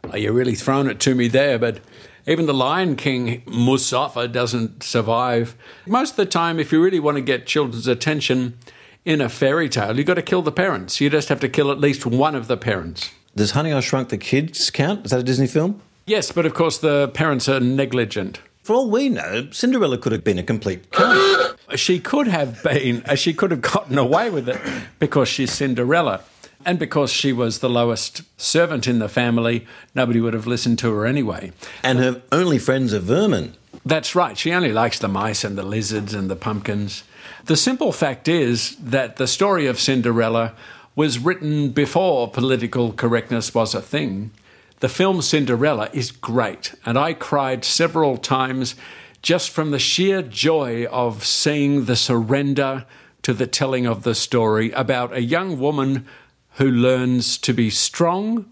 Oh, 0.03 0.15
you're 0.15 0.31
really 0.31 0.53
throwing 0.53 0.85
it 0.85 0.99
to 0.99 1.15
me 1.15 1.27
there, 1.27 1.57
but 1.57 1.79
even 2.27 2.45
the 2.45 2.53
Lion 2.53 2.95
King, 2.95 3.41
Mustafa, 3.47 4.27
doesn't 4.27 4.83
survive. 4.83 5.55
Most 5.87 6.11
of 6.11 6.15
the 6.17 6.27
time, 6.27 6.59
if 6.59 6.71
you 6.71 6.83
really 6.83 6.99
want 6.99 7.17
to 7.17 7.21
get 7.21 7.47
children's 7.47 7.87
attention 7.87 8.59
in 9.05 9.21
a 9.21 9.27
fairy 9.27 9.69
tale, 9.69 9.97
you've 9.97 10.05
got 10.05 10.13
to 10.13 10.21
kill 10.21 10.43
the 10.43 10.51
parents. 10.51 11.01
You 11.01 11.09
just 11.09 11.29
have 11.29 11.39
to 11.39 11.49
kill 11.49 11.71
at 11.71 11.79
least 11.79 12.05
one 12.05 12.35
of 12.35 12.47
the 12.47 12.57
parents. 12.57 13.09
Does 13.35 13.51
Honey 13.51 13.73
I 13.73 13.79
Shrunk 13.79 14.09
the 14.09 14.19
Kids 14.19 14.69
count? 14.69 15.05
Is 15.05 15.09
that 15.09 15.21
a 15.21 15.23
Disney 15.23 15.47
film? 15.47 15.81
Yes, 16.05 16.31
but 16.31 16.45
of 16.45 16.53
course, 16.53 16.77
the 16.77 17.07
parents 17.07 17.49
are 17.49 17.59
negligent. 17.59 18.39
For 18.61 18.75
all 18.75 18.91
we 18.91 19.09
know, 19.09 19.49
Cinderella 19.49 19.97
could 19.97 20.11
have 20.11 20.23
been 20.23 20.37
a 20.37 20.43
complete 20.43 20.91
cunt. 20.91 21.57
She 21.75 21.99
could 21.99 22.27
have 22.27 22.61
been, 22.63 23.03
uh, 23.05 23.15
she 23.15 23.33
could 23.33 23.51
have 23.51 23.61
gotten 23.61 23.97
away 23.97 24.29
with 24.29 24.49
it 24.49 24.59
because 24.99 25.27
she's 25.27 25.51
Cinderella. 25.51 26.21
And 26.65 26.77
because 26.77 27.11
she 27.11 27.31
was 27.31 27.59
the 27.59 27.69
lowest 27.69 28.21
servant 28.39 28.85
in 28.85 28.99
the 28.99 29.07
family, 29.07 29.65
nobody 29.95 30.19
would 30.19 30.33
have 30.33 30.45
listened 30.45 30.77
to 30.79 30.91
her 30.93 31.05
anyway. 31.05 31.51
and 31.83 31.99
her 31.99 32.21
only 32.31 32.59
friends 32.59 32.93
are 32.93 32.99
vermin. 32.99 33.55
That's 33.85 34.13
right. 34.13 34.37
She 34.37 34.51
only 34.51 34.73
likes 34.73 34.99
the 34.99 35.07
mice 35.07 35.45
and 35.45 35.57
the 35.57 35.63
lizards 35.63 36.13
and 36.13 36.29
the 36.29 36.35
pumpkins. 36.35 37.03
The 37.45 37.55
simple 37.55 37.91
fact 37.93 38.27
is 38.27 38.75
that 38.75 39.15
the 39.15 39.27
story 39.27 39.67
of 39.67 39.79
Cinderella 39.79 40.53
was 40.95 41.17
written 41.17 41.69
before 41.69 42.29
political 42.29 42.91
correctness 42.91 43.53
was 43.55 43.73
a 43.73 43.81
thing. 43.81 44.31
The 44.81 44.89
film 44.89 45.21
Cinderella 45.21 45.89
is 45.93 46.11
great, 46.11 46.73
and 46.85 46.97
I 46.97 47.13
cried 47.13 47.63
several 47.63 48.17
times 48.17 48.75
just 49.21 49.49
from 49.49 49.71
the 49.71 49.79
sheer 49.79 50.21
joy 50.21 50.85
of 50.85 51.25
seeing 51.25 51.85
the 51.85 51.95
surrender 51.95 52.85
to 53.21 53.33
the 53.33 53.47
telling 53.47 53.85
of 53.85 54.03
the 54.03 54.15
story 54.15 54.71
about 54.71 55.13
a 55.13 55.21
young 55.21 55.59
woman 55.59 56.05
who 56.53 56.69
learns 56.69 57.37
to 57.37 57.53
be 57.53 57.69
strong 57.69 58.51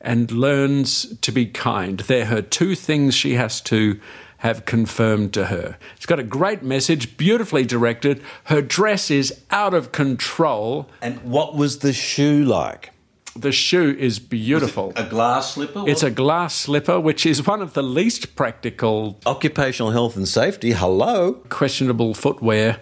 and 0.00 0.30
learns 0.30 1.16
to 1.18 1.32
be 1.32 1.46
kind. 1.46 2.00
They're 2.00 2.26
her 2.26 2.42
two 2.42 2.74
things 2.74 3.14
she 3.14 3.34
has 3.34 3.60
to 3.62 4.00
have 4.38 4.64
confirmed 4.64 5.32
to 5.34 5.46
her. 5.46 5.76
It's 5.96 6.06
got 6.06 6.20
a 6.20 6.24
great 6.24 6.62
message, 6.62 7.16
beautifully 7.16 7.64
directed. 7.64 8.22
Her 8.44 8.62
dress 8.62 9.10
is 9.10 9.42
out 9.50 9.74
of 9.74 9.90
control. 9.90 10.88
And 11.02 11.20
what 11.22 11.56
was 11.56 11.80
the 11.80 11.92
shoe 11.92 12.44
like? 12.44 12.92
The 13.36 13.52
shoe 13.52 13.96
is 13.98 14.18
beautiful. 14.18 14.92
A 14.96 15.04
glass 15.04 15.54
slipper? 15.54 15.84
It's 15.86 16.02
a 16.02 16.10
glass 16.10 16.54
slipper, 16.54 16.98
which 16.98 17.24
is 17.24 17.46
one 17.46 17.62
of 17.62 17.74
the 17.74 17.82
least 17.82 18.34
practical, 18.34 19.18
occupational 19.26 19.92
health 19.92 20.16
and 20.16 20.26
safety. 20.26 20.72
Hello. 20.72 21.34
questionable 21.48 22.14
footwear. 22.14 22.80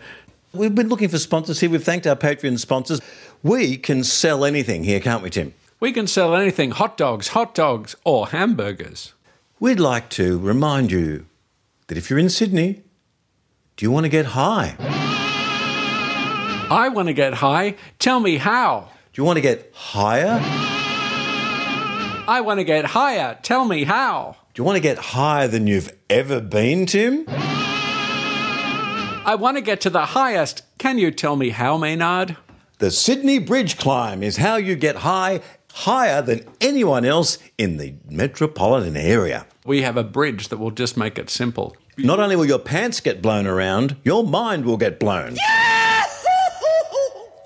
We've 0.52 0.74
been 0.74 0.88
looking 0.88 1.08
for 1.08 1.18
sponsors 1.18 1.60
here. 1.60 1.68
We've 1.68 1.84
thanked 1.84 2.06
our 2.06 2.16
Patreon 2.16 2.58
sponsors. 2.58 3.00
We 3.42 3.76
can 3.76 4.02
sell 4.02 4.44
anything 4.44 4.84
here, 4.84 5.00
can't 5.00 5.22
we, 5.22 5.28
Tim? 5.30 5.52
We 5.78 5.92
can 5.92 6.06
sell 6.06 6.34
anything 6.34 6.70
hot 6.70 6.96
dogs, 6.96 7.28
hot 7.28 7.54
dogs, 7.54 7.94
or 8.04 8.28
hamburgers. 8.28 9.12
We'd 9.60 9.80
like 9.80 10.08
to 10.10 10.38
remind 10.38 10.90
you 10.90 11.26
that 11.88 11.98
if 11.98 12.08
you're 12.08 12.18
in 12.18 12.30
Sydney, 12.30 12.82
do 13.76 13.84
you 13.84 13.90
want 13.90 14.04
to 14.04 14.10
get 14.10 14.26
high? 14.26 14.76
I 16.70 16.88
want 16.88 17.08
to 17.08 17.14
get 17.14 17.34
high. 17.34 17.76
Tell 17.98 18.20
me 18.20 18.38
how. 18.38 18.88
Do 19.16 19.22
you 19.22 19.24
want 19.24 19.38
to 19.38 19.40
get 19.40 19.72
higher? 19.72 20.38
I 22.28 22.42
want 22.44 22.60
to 22.60 22.64
get 22.64 22.84
higher. 22.84 23.38
Tell 23.40 23.64
me 23.64 23.84
how. 23.84 24.36
Do 24.52 24.60
you 24.60 24.64
want 24.64 24.76
to 24.76 24.82
get 24.82 24.98
higher 24.98 25.48
than 25.48 25.66
you've 25.66 25.90
ever 26.10 26.38
been, 26.38 26.84
Tim? 26.84 27.24
I 27.26 29.34
want 29.40 29.56
to 29.56 29.62
get 29.62 29.80
to 29.80 29.88
the 29.88 30.04
highest. 30.04 30.64
Can 30.76 30.98
you 30.98 31.10
tell 31.10 31.34
me 31.34 31.48
how, 31.48 31.78
Maynard? 31.78 32.36
The 32.76 32.90
Sydney 32.90 33.38
Bridge 33.38 33.78
Climb 33.78 34.22
is 34.22 34.36
how 34.36 34.56
you 34.56 34.76
get 34.76 34.96
high, 34.96 35.40
higher 35.72 36.20
than 36.20 36.46
anyone 36.60 37.06
else 37.06 37.38
in 37.56 37.78
the 37.78 37.94
metropolitan 38.10 38.98
area. 38.98 39.46
We 39.64 39.80
have 39.80 39.96
a 39.96 40.04
bridge 40.04 40.48
that 40.48 40.58
will 40.58 40.72
just 40.72 40.98
make 40.98 41.18
it 41.18 41.30
simple. 41.30 41.74
Not 41.96 42.20
only 42.20 42.36
will 42.36 42.44
your 42.44 42.58
pants 42.58 43.00
get 43.00 43.22
blown 43.22 43.46
around, 43.46 43.96
your 44.04 44.24
mind 44.24 44.66
will 44.66 44.76
get 44.76 45.00
blown. 45.00 45.36
Yeah, 45.36 46.04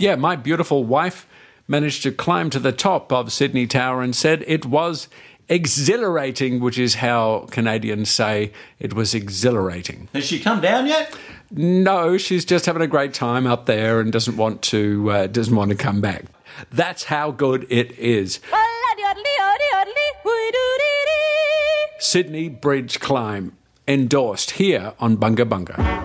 yeah 0.01 0.17
my 0.17 0.35
beautiful 0.35 0.83
wife 0.83 1.29
managed 1.71 2.03
to 2.03 2.11
climb 2.11 2.51
to 2.51 2.59
the 2.59 2.73
top 2.73 3.13
of 3.13 3.33
Sydney 3.33 3.67
Tower 3.67 4.03
and 4.03 4.15
said 4.15 4.45
it 4.49 4.67
was 4.67 5.09
exhilarating, 5.49 6.59
which 6.59 6.79
is 6.79 6.97
how 6.97 7.47
Canadians 7.51 8.11
say 8.11 8.53
it 8.81 8.93
was 8.93 9.15
exhilarating. 9.15 10.09
Has 10.13 10.25
she 10.27 10.41
come 10.41 10.61
down 10.61 10.89
yet? 10.89 11.17
No, 11.53 12.19
she's 12.19 12.45
just 12.45 12.67
having 12.67 12.83
a 12.83 12.89
great 12.89 13.15
time 13.15 13.47
up 13.47 13.67
there 13.67 14.01
and 14.01 14.13
doesn't 14.13 14.37
want 14.37 14.63
to 14.63 15.11
uh, 15.11 15.27
doesn't 15.29 15.55
want 15.55 15.71
to 15.71 15.77
come 15.77 16.01
back. 16.01 16.25
That's 16.73 17.05
how 17.05 17.31
good 17.31 17.67
it 17.71 17.97
is. 17.99 18.41
Sydney 21.99 22.49
Bridge 22.49 22.99
Climb, 22.99 23.57
endorsed 23.87 24.53
here 24.53 24.95
on 24.99 25.17
Bunga 25.17 25.49
Bunga. 25.49 26.01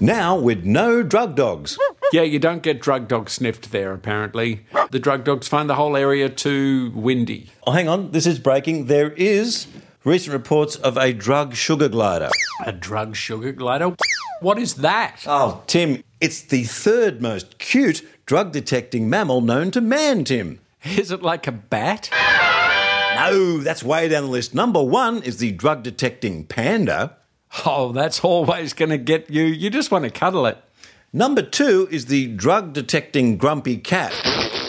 Now 0.00 0.38
with 0.38 0.64
no 0.64 1.02
drug 1.02 1.34
dogs. 1.34 1.78
Yeah, 2.12 2.22
you 2.22 2.38
don't 2.38 2.62
get 2.62 2.80
drug 2.80 3.06
dog 3.06 3.28
sniffed 3.28 3.70
there, 3.70 3.92
apparently. 3.92 4.64
The 4.90 4.98
drug 4.98 5.24
dogs 5.24 5.46
find 5.46 5.68
the 5.68 5.74
whole 5.74 5.96
area 5.96 6.28
too 6.30 6.90
windy. 6.94 7.50
Oh, 7.66 7.72
hang 7.72 7.88
on, 7.88 8.12
this 8.12 8.26
is 8.26 8.38
breaking. 8.38 8.86
There 8.86 9.12
is 9.12 9.66
recent 10.04 10.32
reports 10.32 10.76
of 10.76 10.96
a 10.96 11.12
drug 11.12 11.54
sugar 11.54 11.88
glider. 11.88 12.30
A 12.64 12.72
drug 12.72 13.14
sugar 13.14 13.52
glider? 13.52 13.94
What 14.40 14.58
is 14.58 14.76
that? 14.76 15.22
Oh, 15.26 15.62
Tim, 15.66 16.02
it's 16.20 16.40
the 16.40 16.64
third 16.64 17.20
most 17.20 17.58
cute 17.58 18.02
drug 18.24 18.52
detecting 18.52 19.10
mammal 19.10 19.42
known 19.42 19.70
to 19.72 19.80
man, 19.80 20.24
Tim. 20.24 20.60
Is 20.84 21.10
it 21.10 21.22
like 21.22 21.46
a 21.46 21.52
bat? 21.52 22.08
No, 23.16 23.58
that's 23.58 23.82
way 23.82 24.08
down 24.08 24.24
the 24.24 24.30
list. 24.30 24.54
Number 24.54 24.82
one 24.82 25.22
is 25.22 25.38
the 25.38 25.52
drug 25.52 25.82
detecting 25.82 26.44
panda. 26.46 27.16
Oh, 27.66 27.92
that's 27.92 28.20
always 28.20 28.72
going 28.72 28.90
to 28.90 28.98
get 28.98 29.28
you. 29.28 29.42
You 29.42 29.70
just 29.70 29.90
want 29.90 30.04
to 30.04 30.10
cuddle 30.10 30.46
it. 30.46 30.56
Number 31.12 31.40
two 31.40 31.88
is 31.90 32.06
the 32.06 32.26
drug 32.26 32.74
detecting 32.74 33.38
grumpy 33.38 33.78
cat. 33.78 34.12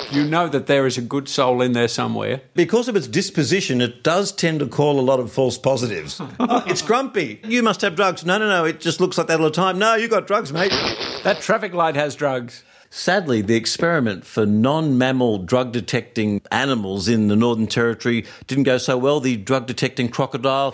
you 0.10 0.24
know 0.24 0.48
that 0.48 0.68
there 0.68 0.88
is 0.88 0.98
a 0.98 1.02
good 1.02 1.28
soul 1.28 1.62
in 1.62 1.74
there 1.74 1.90
somewhere. 1.90 2.40
Because 2.54 2.88
of 2.88 2.96
its 2.96 3.08
disposition, 3.08 3.82
it 3.82 4.04
does 4.04 4.32
tend 4.32 4.62
to 4.62 4.68
call 4.68 5.02
a 5.02 5.02
lot 5.02 5.20
of 5.20 5.34
false 5.34 5.58
positives. 5.58 6.22
oh, 6.40 6.64
it's 6.66 6.82
grumpy. 6.82 7.42
You 7.44 7.62
must 7.62 7.82
have 7.82 7.98
drugs. 7.98 8.26
No, 8.26 8.38
no, 8.38 8.48
no. 8.48 8.64
It 8.64 8.80
just 8.80 9.02
looks 9.02 9.18
like 9.18 9.28
that 9.28 9.42
all 9.42 9.48
the 9.48 9.52
time. 9.52 9.78
No, 9.80 9.96
you 9.96 10.08
got 10.08 10.28
drugs, 10.28 10.54
mate. 10.54 10.72
That 11.26 11.42
traffic 11.42 11.74
light 11.74 11.96
has 11.96 12.16
drugs. 12.16 12.64
Sadly, 12.90 13.42
the 13.42 13.56
experiment 13.56 14.26
for 14.26 14.46
non 14.46 14.98
mammal 14.98 15.40
drug 15.40 15.74
detecting 15.74 16.42
animals 16.52 17.10
in 17.10 17.28
the 17.28 17.36
Northern 17.36 17.68
Territory 17.68 18.26
didn't 18.48 18.64
go 18.64 18.78
so 18.78 18.98
well. 18.98 19.20
The 19.20 19.36
drug 19.36 19.68
detecting 19.68 20.08
crocodile 20.08 20.74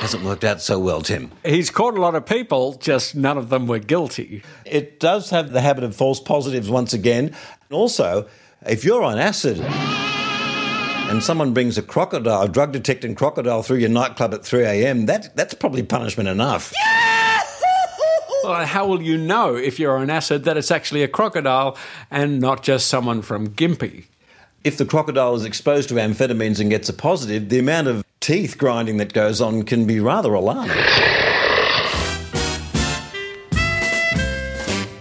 hasn't 0.00 0.24
worked 0.24 0.44
out 0.44 0.60
so 0.62 0.78
well, 0.78 1.02
Tim. 1.02 1.30
He's 1.44 1.70
caught 1.70 1.96
a 1.96 2.00
lot 2.00 2.14
of 2.14 2.24
people, 2.24 2.74
just 2.74 3.14
none 3.14 3.36
of 3.36 3.48
them 3.48 3.66
were 3.66 3.78
guilty. 3.78 4.42
It 4.64 5.00
does 5.00 5.30
have 5.30 5.52
the 5.52 5.60
habit 5.60 5.84
of 5.84 5.94
false 5.94 6.20
positives 6.20 6.70
once 6.70 6.92
again. 6.92 7.34
Also, 7.70 8.28
if 8.66 8.84
you're 8.84 9.02
on 9.02 9.18
acid 9.18 9.60
and 9.60 11.22
someone 11.22 11.52
brings 11.52 11.76
a 11.78 11.82
crocodile, 11.82 12.42
a 12.42 12.48
drug 12.48 12.72
detecting 12.72 13.14
crocodile 13.14 13.62
through 13.62 13.78
your 13.78 13.88
nightclub 13.88 14.34
at 14.34 14.44
3 14.44 14.64
a.m., 14.64 15.06
that, 15.06 15.34
that's 15.36 15.54
probably 15.54 15.82
punishment 15.82 16.28
enough. 16.28 16.72
Well, 18.44 18.64
how 18.64 18.86
will 18.86 19.02
you 19.02 19.18
know 19.18 19.56
if 19.56 19.78
you're 19.78 19.98
on 19.98 20.08
acid 20.08 20.44
that 20.44 20.56
it's 20.56 20.70
actually 20.70 21.02
a 21.02 21.08
crocodile 21.08 21.76
and 22.10 22.40
not 22.40 22.62
just 22.62 22.86
someone 22.86 23.20
from 23.20 23.48
Gympie? 23.48 24.04
If 24.64 24.78
the 24.78 24.86
crocodile 24.86 25.34
is 25.34 25.44
exposed 25.44 25.90
to 25.90 25.96
amphetamines 25.96 26.58
and 26.58 26.70
gets 26.70 26.88
a 26.88 26.94
positive, 26.94 27.50
the 27.50 27.58
amount 27.58 27.88
of 27.88 28.04
teeth 28.28 28.58
grinding 28.58 28.98
that 28.98 29.14
goes 29.14 29.40
on 29.40 29.62
can 29.62 29.86
be 29.86 29.98
rather 29.98 30.34
alarming. 30.34 30.76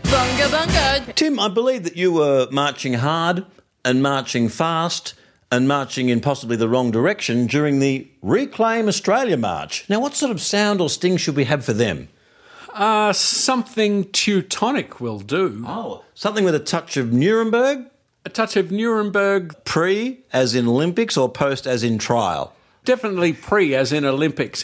Bunga 0.05 0.47
bunga. 0.47 1.13
Tim, 1.13 1.37
I 1.37 1.49
believe 1.49 1.83
that 1.83 1.97
you 1.97 2.13
were 2.13 2.47
marching 2.51 2.93
hard 2.93 3.45
and 3.83 4.01
marching 4.01 4.47
fast 4.47 5.13
and 5.51 5.67
marching 5.67 6.07
in 6.07 6.21
possibly 6.21 6.55
the 6.55 6.69
wrong 6.69 6.89
direction 6.89 7.47
during 7.47 7.79
the 7.79 8.07
Reclaim 8.21 8.87
Australia 8.87 9.35
March. 9.35 9.83
Now, 9.89 9.99
what 9.99 10.13
sort 10.13 10.31
of 10.31 10.39
sound 10.39 10.79
or 10.79 10.89
sting 10.89 11.17
should 11.17 11.35
we 11.35 11.43
have 11.43 11.65
for 11.65 11.73
them? 11.73 12.07
Uh, 12.73 13.11
something 13.11 14.05
Teutonic 14.11 15.01
will 15.01 15.19
do. 15.19 15.65
Oh, 15.67 16.05
something 16.13 16.45
with 16.45 16.55
a 16.55 16.59
touch 16.59 16.95
of 16.95 17.11
Nuremberg? 17.11 17.87
A 18.23 18.29
touch 18.29 18.55
of 18.55 18.71
Nuremberg, 18.71 19.53
Pre, 19.65 20.19
as 20.31 20.55
in 20.55 20.65
Olympics, 20.65 21.17
or 21.17 21.29
post, 21.29 21.67
as 21.67 21.83
in 21.83 21.97
trial? 21.97 22.53
Definitely 22.87 23.33
pre, 23.33 23.75
as 23.75 23.91
in 23.91 24.05
Olympics. 24.05 24.63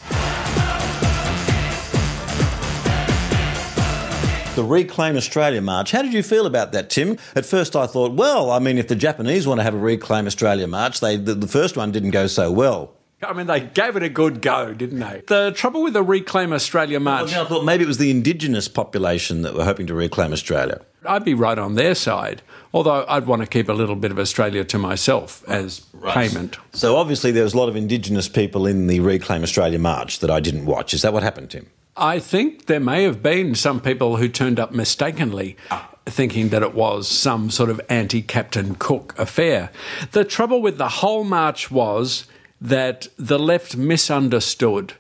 The 4.56 4.63
Reclaim 4.63 5.18
Australia 5.18 5.62
March. 5.62 5.92
How 5.92 6.01
did 6.01 6.13
you 6.13 6.24
feel 6.24 6.46
about 6.46 6.72
that, 6.72 6.89
Tim? 6.89 7.18
At 7.36 7.46
first, 7.46 7.75
I 7.75 7.86
thought, 7.86 8.13
well, 8.13 8.50
I 8.51 8.60
mean, 8.60 8.77
if 8.77 8.88
the 8.88 8.96
Japanese 8.96 9.46
want 9.46 9.60
to 9.60 9.63
have 9.63 9.74
a 9.74 9.80
Reclaim 9.80 10.25
Australia 10.25 10.68
March, 10.68 11.01
they 11.01 11.18
the, 11.18 11.34
the 11.34 11.48
first 11.48 11.75
one 11.75 11.92
didn't 11.92 12.12
go 12.12 12.27
so 12.27 12.51
well. 12.51 12.94
I 13.22 13.34
mean, 13.34 13.48
they 13.48 13.62
gave 13.62 13.96
it 13.96 14.03
a 14.03 14.10
good 14.10 14.42
go, 14.42 14.74
didn't 14.74 15.00
they? 15.00 15.24
The 15.27 15.51
trouble 15.51 15.82
with 15.82 15.94
the 15.94 16.03
Reclaim 16.03 16.53
Australia 16.53 17.00
March. 17.00 17.32
Well, 17.32 17.46
I 17.46 17.50
thought 17.50 17.65
maybe 17.65 17.84
it 17.84 17.88
was 17.88 17.98
the 17.98 18.12
indigenous 18.12 18.68
population 18.68 19.42
that 19.42 19.53
were 19.53 19.63
hoping 19.63 19.88
to 19.88 19.94
reclaim 19.94 20.34
Australia. 20.34 20.82
I'd 21.06 21.25
be 21.25 21.34
right 21.34 21.58
on 21.58 21.75
their 21.75 21.96
side, 21.96 22.42
although 22.74 23.06
I'd 23.08 23.27
want 23.27 23.42
to 23.42 23.48
keep 23.48 23.70
a 23.70 23.74
little 23.74 23.96
bit 23.96 24.12
of 24.12 24.20
Australia 24.20 24.63
to 24.65 24.77
myself 24.77 25.44
as 25.48 25.82
payment. 26.08 26.58
So 26.74 26.98
obviously 26.98 27.32
there 27.32 27.44
was 27.44 27.53
a 27.53 27.58
lot 27.58 27.70
of 27.70 27.75
indigenous 27.75 28.27
people 28.27 28.65
in 28.65 28.88
the 28.88 29.00
Reclaim 29.00 29.44
Australia 29.44 29.80
March 29.80 30.20
that 30.20 30.32
I 30.32 30.39
didn't 30.39 30.65
watch. 30.65 30.94
Is 30.94 31.03
that 31.03 31.13
what 31.13 31.24
happened, 31.24 31.51
Tim? 31.51 31.70
I 31.96 32.20
think 32.20 32.65
there 32.65 32.80
may 32.80 33.03
have 33.03 33.22
been 33.22 33.53
some 33.53 33.80
people 33.80 34.18
who 34.18 34.27
turned 34.27 34.60
up 34.60 34.72
mistakenly. 34.72 35.56
Ah. 35.70 35.89
Thinking 36.06 36.50
that 36.50 36.62
it 36.62 36.74
was 36.74 37.08
some 37.08 37.50
sort 37.50 37.70
of 37.70 37.80
anti 37.88 38.22
Captain 38.22 38.75
Cook 38.75 39.18
affair. 39.18 39.70
The 40.12 40.25
trouble 40.25 40.62
with 40.62 40.77
the 40.77 40.89
whole 40.89 41.24
march 41.24 41.72
was 41.72 42.25
that 42.60 43.08
the 43.18 43.39
left 43.39 43.77
misunderstood 43.77 44.96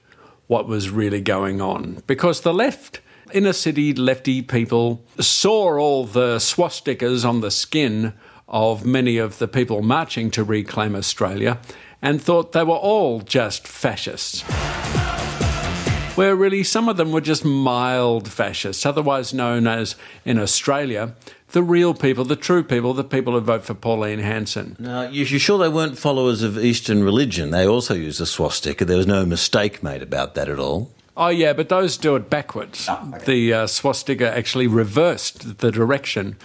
what 0.47 0.65
was 0.65 0.89
really 0.89 1.19
going 1.19 1.59
on 1.59 2.01
because 2.07 2.41
the 2.41 2.53
left 2.53 3.01
inner 3.33 3.53
city 3.53 3.93
lefty 3.93 4.41
people 4.41 5.03
saw 5.19 5.77
all 5.77 6.05
the 6.05 6.37
swastikas 6.37 7.27
on 7.27 7.41
the 7.41 7.51
skin 7.51 8.13
of 8.47 8.85
many 8.85 9.17
of 9.17 9.39
the 9.39 9.47
people 9.47 9.81
marching 9.81 10.29
to 10.31 10.43
reclaim 10.43 10.95
Australia 10.95 11.59
and 12.01 12.21
thought 12.21 12.51
they 12.51 12.63
were 12.63 12.75
all 12.75 13.21
just 13.21 13.67
fascists. 13.67 14.43
Where 16.15 16.35
really 16.35 16.63
some 16.63 16.89
of 16.89 16.97
them 16.97 17.11
were 17.11 17.21
just 17.21 17.43
mild 17.43 18.29
fascists, 18.31 18.85
otherwise 18.85 19.33
known 19.33 19.65
as 19.65 19.95
in 20.25 20.37
Australia 20.37 21.15
the 21.53 21.63
real 21.63 21.93
people, 21.95 22.23
the 22.23 22.35
true 22.35 22.63
people, 22.63 22.93
the 22.93 23.03
people 23.03 23.33
who 23.33 23.39
vote 23.39 23.63
for 23.63 23.73
Pauline 23.73 24.19
Hanson. 24.19 24.75
Now, 24.79 25.03
you- 25.09 25.25
you're 25.25 25.39
sure 25.39 25.57
they 25.57 25.69
weren't 25.69 25.97
followers 25.97 26.43
of 26.43 26.63
Eastern 26.63 27.03
religion? 27.03 27.49
They 27.51 27.65
also 27.65 27.93
used 27.95 28.21
a 28.21 28.25
swastika. 28.27 28.85
There 28.85 28.97
was 28.97 29.07
no 29.07 29.25
mistake 29.25 29.81
made 29.81 30.01
about 30.03 30.35
that 30.35 30.49
at 30.49 30.59
all. 30.59 30.91
Oh, 31.15 31.29
yeah, 31.29 31.53
but 31.53 31.69
those 31.69 31.97
do 31.97 32.15
it 32.15 32.29
backwards. 32.29 32.89
The 33.25 33.53
uh, 33.53 33.67
swastika 33.67 34.35
actually 34.35 34.67
reversed 34.67 35.59
the 35.59 35.71
direction 35.71 36.37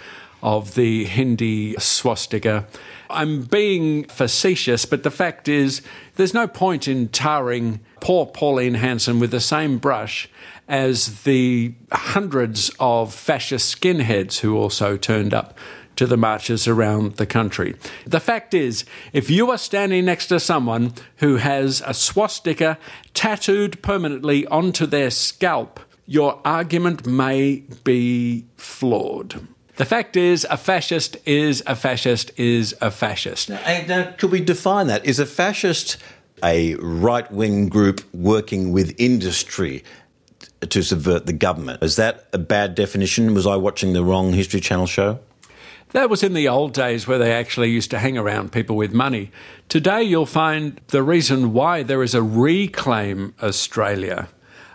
of 0.43 0.75
the 0.75 1.05
Hindi 1.05 1.75
swastika. 1.79 2.67
I'm 3.09 3.41
being 3.43 4.05
facetious, 4.05 4.85
but 4.85 5.03
the 5.03 5.11
fact 5.11 5.47
is, 5.47 5.81
there's 6.15 6.33
no 6.33 6.47
point 6.47 6.87
in 6.87 7.09
tarring 7.09 7.79
poor 7.99 8.25
Pauline 8.25 8.75
Hanson 8.75 9.19
with 9.19 9.31
the 9.31 9.39
same 9.39 9.79
brush 9.79 10.29
as 10.67 11.23
the 11.23 11.73
hundreds 11.91 12.71
of 12.79 13.13
fascist 13.13 13.81
skinheads 13.81 14.39
who 14.39 14.55
also 14.55 14.97
turned 14.97 15.33
up 15.33 15.57
to 15.99 16.07
the 16.07 16.15
marches 16.15 16.65
around 16.65 17.17
the 17.17 17.25
country. 17.25 17.75
The 18.07 18.21
fact 18.21 18.53
is, 18.53 18.85
if 19.11 19.29
you 19.29 19.51
are 19.51 19.57
standing 19.57 20.05
next 20.05 20.27
to 20.27 20.39
someone 20.39 20.93
who 21.17 21.35
has 21.35 21.83
a 21.85 21.93
swastika 21.93 22.77
tattooed 23.13 23.81
permanently 23.81 24.47
onto 24.47 24.85
their 24.85 25.11
scalp, 25.11 25.77
your 26.05 26.39
argument 26.45 27.05
may 27.05 27.63
be 27.83 28.45
flawed. 28.55 29.45
The 29.75 29.83
fact 29.83 30.15
is, 30.15 30.47
a 30.49 30.55
fascist 30.55 31.17
is 31.25 31.61
a 31.67 31.75
fascist 31.75 32.31
is 32.39 32.73
a 32.79 32.91
fascist. 32.91 33.49
Hey, 33.49 33.85
now, 33.85 34.13
could 34.17 34.31
we 34.31 34.39
define 34.39 34.87
that? 34.87 35.05
Is 35.05 35.19
a 35.19 35.25
fascist 35.25 35.97
a 36.41 36.75
right 36.75 37.29
wing 37.29 37.67
group 37.67 38.01
working 38.13 38.71
with 38.71 38.95
industry 38.97 39.83
to 40.61 40.81
subvert 40.81 41.25
the 41.25 41.33
government? 41.33 41.83
Is 41.83 41.97
that 41.97 42.29
a 42.31 42.37
bad 42.37 42.73
definition? 42.73 43.33
Was 43.33 43.45
I 43.45 43.57
watching 43.57 43.91
the 43.91 44.03
wrong 44.05 44.31
History 44.31 44.61
Channel 44.61 44.87
show? 44.87 45.19
That 45.91 46.09
was 46.09 46.21
in 46.21 46.33
the 46.33 46.47
old 46.47 46.73
days 46.73 47.07
where 47.07 47.17
they 47.17 47.33
actually 47.33 47.71
used 47.71 47.89
to 47.91 47.97
hang 47.97 48.15
around 48.15 48.51
people 48.51 48.75
with 48.75 48.93
money. 48.93 49.31
Today, 49.69 50.03
you'll 50.03 50.27
find 50.27 50.79
the 50.89 51.01
reason 51.01 51.51
why 51.51 51.81
there 51.81 52.03
is 52.03 52.13
a 52.13 52.21
Reclaim 52.21 53.33
Australia 53.41 54.29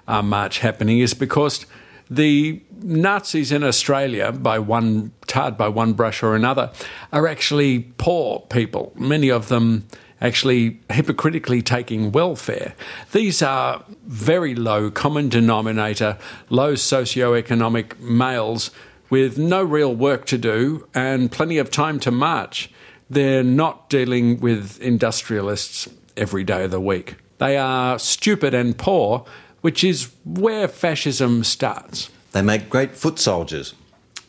uh, 0.09 0.23
march 0.23 0.59
happening 0.59 0.99
is 0.99 1.15
because 1.15 1.67
the 2.11 2.61
Nazis 2.83 3.53
in 3.53 3.63
Australia, 3.63 4.33
by 4.33 4.59
one 4.59 5.13
tarred 5.29 5.57
by 5.57 5.69
one 5.69 5.93
brush 5.93 6.21
or 6.21 6.35
another, 6.35 6.73
are 7.13 7.29
actually 7.29 7.93
poor 7.97 8.41
people. 8.51 8.93
Many 8.97 9.31
of 9.31 9.47
them 9.47 9.87
actually 10.21 10.81
hypocritically 10.91 11.63
taking 11.63 12.11
welfare. 12.11 12.75
These 13.13 13.41
are 13.41 13.85
very 14.05 14.57
low 14.57 14.91
common 14.91 15.29
denominator, 15.29 16.19
low 16.51 16.75
socio-economic 16.75 18.01
males 18.01 18.73
with 19.11 19.39
no 19.39 19.63
real 19.63 19.95
work 19.95 20.25
to 20.27 20.39
do 20.39 20.89
and 20.95 21.31
plenty 21.31 21.59
of 21.59 21.71
time 21.71 22.01
to 22.01 22.11
march. 22.11 22.71
They're 23.11 23.45
not 23.45 23.91
dealing 23.91 24.41
with 24.41 24.81
industrialists 24.81 25.89
every 26.17 26.45
day 26.45 26.65
of 26.65 26.71
the 26.71 26.81
week. 26.81 27.17
They 27.39 27.57
are 27.57 27.99
stupid 27.99 28.55
and 28.55 28.77
poor, 28.77 29.25
which 29.61 29.85
is 29.85 30.11
where 30.25 30.69
fascism 30.69 31.45
starts. 31.45 32.11
They 32.33 32.43
make 32.43 32.71
great 32.71 32.97
foot 32.97 33.19
soldiers. 33.19 33.75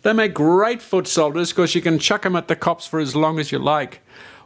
They 0.02 0.14
make 0.14 0.34
great 0.34 0.82
foot 0.82 1.08
soldiers 1.08 1.52
because 1.52 1.74
you 1.74 1.82
can 1.82 1.98
chuck 1.98 2.24
them 2.24 2.36
at 2.36 2.48
the 2.48 2.56
cops 2.56 2.86
for 2.86 3.00
as 3.00 3.16
long 3.16 3.40
as 3.40 3.52
you 3.52 3.60
like 3.60 4.02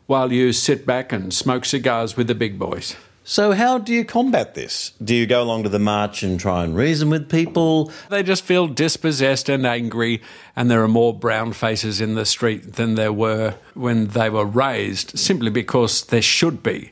while 0.05 0.31
you 0.31 0.53
sit 0.53 0.85
back 0.85 1.11
and 1.11 1.33
smoke 1.33 1.65
cigars 1.65 2.15
with 2.15 2.27
the 2.27 2.35
big 2.35 2.57
boys. 2.57 2.95
So, 3.29 3.51
how 3.51 3.77
do 3.77 3.93
you 3.93 4.05
combat 4.05 4.55
this? 4.55 4.93
Do 5.03 5.13
you 5.13 5.27
go 5.27 5.43
along 5.43 5.61
to 5.61 5.69
the 5.69 5.77
march 5.77 6.23
and 6.23 6.39
try 6.39 6.63
and 6.63 6.75
reason 6.75 7.11
with 7.11 7.29
people? 7.29 7.91
They 8.09 8.23
just 8.23 8.43
feel 8.43 8.65
dispossessed 8.65 9.49
and 9.49 9.67
angry, 9.67 10.23
and 10.55 10.71
there 10.71 10.81
are 10.81 10.87
more 10.87 11.13
brown 11.13 11.53
faces 11.53 12.01
in 12.01 12.15
the 12.15 12.25
street 12.25 12.73
than 12.73 12.95
there 12.95 13.13
were 13.13 13.53
when 13.75 14.07
they 14.07 14.31
were 14.31 14.47
raised, 14.47 15.19
simply 15.19 15.51
because 15.51 16.05
there 16.05 16.23
should 16.23 16.63
be. 16.63 16.89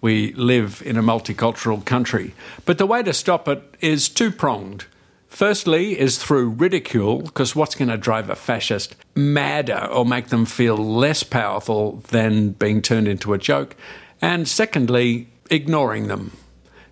We 0.00 0.32
live 0.34 0.80
in 0.86 0.96
a 0.96 1.02
multicultural 1.02 1.84
country. 1.84 2.34
But 2.64 2.78
the 2.78 2.86
way 2.86 3.02
to 3.02 3.12
stop 3.12 3.48
it 3.48 3.60
is 3.80 4.08
two 4.08 4.30
pronged. 4.30 4.84
Firstly, 5.26 5.98
is 5.98 6.18
through 6.18 6.50
ridicule, 6.50 7.22
because 7.22 7.56
what's 7.56 7.74
going 7.74 7.88
to 7.88 7.96
drive 7.96 8.30
a 8.30 8.36
fascist 8.36 8.94
madder 9.16 9.88
or 9.90 10.06
make 10.06 10.28
them 10.28 10.46
feel 10.46 10.76
less 10.76 11.24
powerful 11.24 11.96
than 12.10 12.50
being 12.50 12.80
turned 12.80 13.08
into 13.08 13.32
a 13.32 13.38
joke? 13.38 13.74
And 14.22 14.46
secondly, 14.46 15.29
ignoring 15.50 16.08
them. 16.08 16.36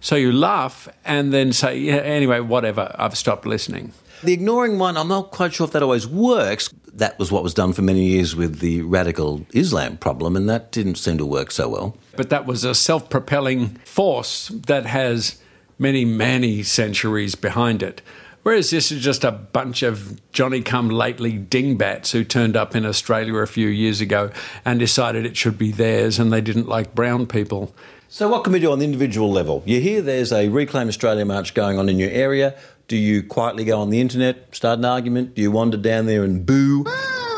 So 0.01 0.17
you 0.17 0.33
laugh 0.33 0.89
and 1.05 1.33
then 1.33 1.53
say, 1.53 1.79
yeah, 1.79 1.97
anyway, 1.97 2.41
whatever, 2.41 2.95
I've 2.99 3.17
stopped 3.17 3.47
listening. 3.47 3.93
The 4.23 4.33
ignoring 4.33 4.79
one, 4.79 4.97
I'm 4.97 5.09
not 5.09 5.31
quite 5.31 5.55
sure 5.55 5.65
if 5.67 5.73
that 5.73 5.83
always 5.83 6.07
works. 6.07 6.71
That 6.93 7.19
was 7.19 7.31
what 7.31 7.43
was 7.43 7.55
done 7.55 7.73
for 7.73 7.83
many 7.83 8.05
years 8.05 8.35
with 8.35 8.59
the 8.59 8.83
radical 8.83 9.47
Islam 9.53 9.97
problem, 9.97 10.35
and 10.35 10.49
that 10.49 10.73
didn't 10.73 10.97
seem 10.97 11.19
to 11.19 11.27
work 11.27 11.53
so 11.53 11.69
well. 11.69 11.97
But 12.17 12.31
that 12.31 12.45
was 12.45 12.65
a 12.65 12.75
self 12.75 13.09
propelling 13.09 13.69
force 13.85 14.49
that 14.49 14.87
has 14.87 15.41
many, 15.79 16.05
many 16.05 16.65
centuries 16.65 17.37
behind 17.37 17.83
it. 17.83 18.03
Whereas 18.43 18.71
this 18.71 18.91
is 18.91 19.03
just 19.03 19.25
a 19.25 19.31
bunch 19.31 19.83
of 19.83 20.21
Johnny 20.33 20.63
come 20.63 20.89
lately 20.89 21.33
dingbats 21.33 22.13
who 22.13 22.25
turned 22.25 22.57
up 22.57 22.75
in 22.75 22.87
Australia 22.87 23.35
a 23.35 23.47
few 23.47 23.69
years 23.69 24.01
ago 24.01 24.31
and 24.65 24.79
decided 24.79 25.27
it 25.27 25.37
should 25.37 25.59
be 25.59 25.71
theirs 25.71 26.19
and 26.19 26.33
they 26.33 26.41
didn't 26.41 26.69
like 26.69 26.95
brown 26.95 27.27
people. 27.27 27.75
So, 28.11 28.27
what 28.27 28.43
can 28.43 28.55
we 28.55 28.59
do 28.59 28.73
on 28.73 28.79
the 28.79 28.87
individual 28.87 29.31
level? 29.31 29.63
You 29.67 29.83
hear 29.83 30.01
there's 30.01 30.33
a 30.33 30.49
Reclaim 30.49 30.89
Australia 30.89 31.27
march 31.27 31.53
going 31.53 31.79
on 31.79 31.91
in 31.91 31.99
your 31.99 32.09
area. 32.09 32.57
Do 32.89 32.97
you 32.97 33.23
quietly 33.23 33.67
go 33.67 33.79
on 33.79 33.91
the 33.91 34.01
internet, 34.01 34.55
start 34.57 34.79
an 34.79 34.87
argument? 34.87 35.35
Do 35.35 35.43
you 35.43 35.51
wander 35.51 35.77
down 35.77 36.07
there 36.07 36.25
and 36.25 36.47
boo? 36.47 36.85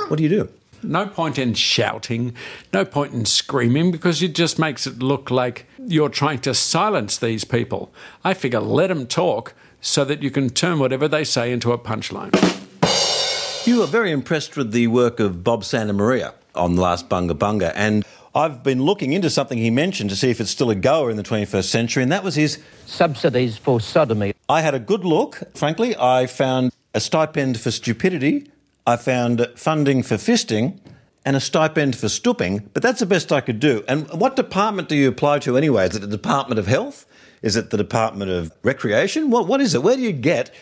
What 0.07 0.19
do 0.19 0.23
you 0.23 0.29
do? 0.29 0.49
No 0.85 1.09
point 1.09 1.41
in 1.41 1.55
shouting, 1.55 2.37
no 2.73 2.85
point 2.85 3.13
in 3.13 3.25
screaming 3.25 3.91
because 3.91 4.23
it 4.23 4.33
just 4.33 4.61
makes 4.61 4.87
it 4.87 5.01
look 5.01 5.29
like 5.29 5.67
you're 5.77 6.09
trying 6.09 6.39
to 6.43 6.55
silence 6.55 7.19
these 7.19 7.43
people. 7.43 7.93
I 8.23 8.33
figure 8.33 8.61
let 8.61 8.87
them 8.87 9.09
talk 9.09 9.55
so 9.81 10.05
that 10.05 10.23
you 10.23 10.31
can 10.31 10.51
turn 10.51 10.79
whatever 10.79 11.09
they 11.09 11.25
say 11.25 11.51
into 11.53 11.73
a 11.73 11.79
punchline. 11.79 12.31
You 13.67 13.81
were 13.81 13.87
very 13.87 14.13
impressed 14.13 14.57
with 14.57 14.71
the 14.71 14.87
work 14.87 15.19
of 15.19 15.43
Bob 15.43 15.65
Santamaria 15.65 16.33
on 16.55 16.77
the 16.77 16.83
last 16.83 17.09
Bunga 17.09 17.33
Bunga, 17.33 17.73
and 17.75 18.05
I've 18.35 18.63
been 18.63 18.83
looking 18.83 19.13
into 19.13 19.29
something 19.29 19.59
he 19.59 19.71
mentioned 19.71 20.11
to 20.11 20.17
see 20.17 20.31
if 20.31 20.41
it's 20.41 20.51
still 20.51 20.71
a 20.71 20.77
goer 20.77 21.11
in 21.11 21.17
the 21.17 21.23
21st 21.25 21.65
century, 21.65 22.03
and 22.03 22.13
that 22.13 22.23
was 22.23 22.37
his 22.37 22.63
subsidies 22.87 23.57
for 23.57 23.81
sodomy. 23.81 24.35
I 24.49 24.61
had 24.61 24.73
a 24.75 24.79
good 24.79 25.05
look, 25.05 25.43
frankly. 25.57 25.97
I 25.97 26.27
found 26.27 26.73
a 26.95 27.01
stipend 27.01 27.59
for 27.59 27.73
stupidity, 27.73 28.51
I 28.87 28.97
found 28.97 29.47
funding 29.57 30.05
for 30.05 30.15
fisting, 30.15 30.79
and 31.25 31.37
a 31.37 31.41
stipend 31.41 31.97
for 31.97 32.09
stooping, 32.09 32.71
but 32.73 32.83
that's 32.83 33.01
the 33.01 33.07
best 33.07 33.33
I 33.33 33.41
could 33.41 33.59
do. 33.59 33.85
And 33.89 34.09
what 34.13 34.37
department 34.37 34.89
do 34.89 34.97
you 34.97 35.09
apply 35.09 35.41
to 35.41 35.57
anyway? 35.57 35.89
Is 35.89 35.97
it 35.97 36.01
the 36.01 36.07
Department 36.07 36.59
of 36.59 36.67
Health? 36.67 37.07
Is 37.43 37.57
it 37.57 37.71
the 37.71 37.77
Department 37.77 38.31
of 38.31 38.53
Recreation? 38.63 39.31
What, 39.31 39.47
what 39.47 39.61
is 39.61 39.75
it? 39.75 39.83
Where 39.83 39.97
do 39.97 40.03
you 40.03 40.13
get 40.13 40.55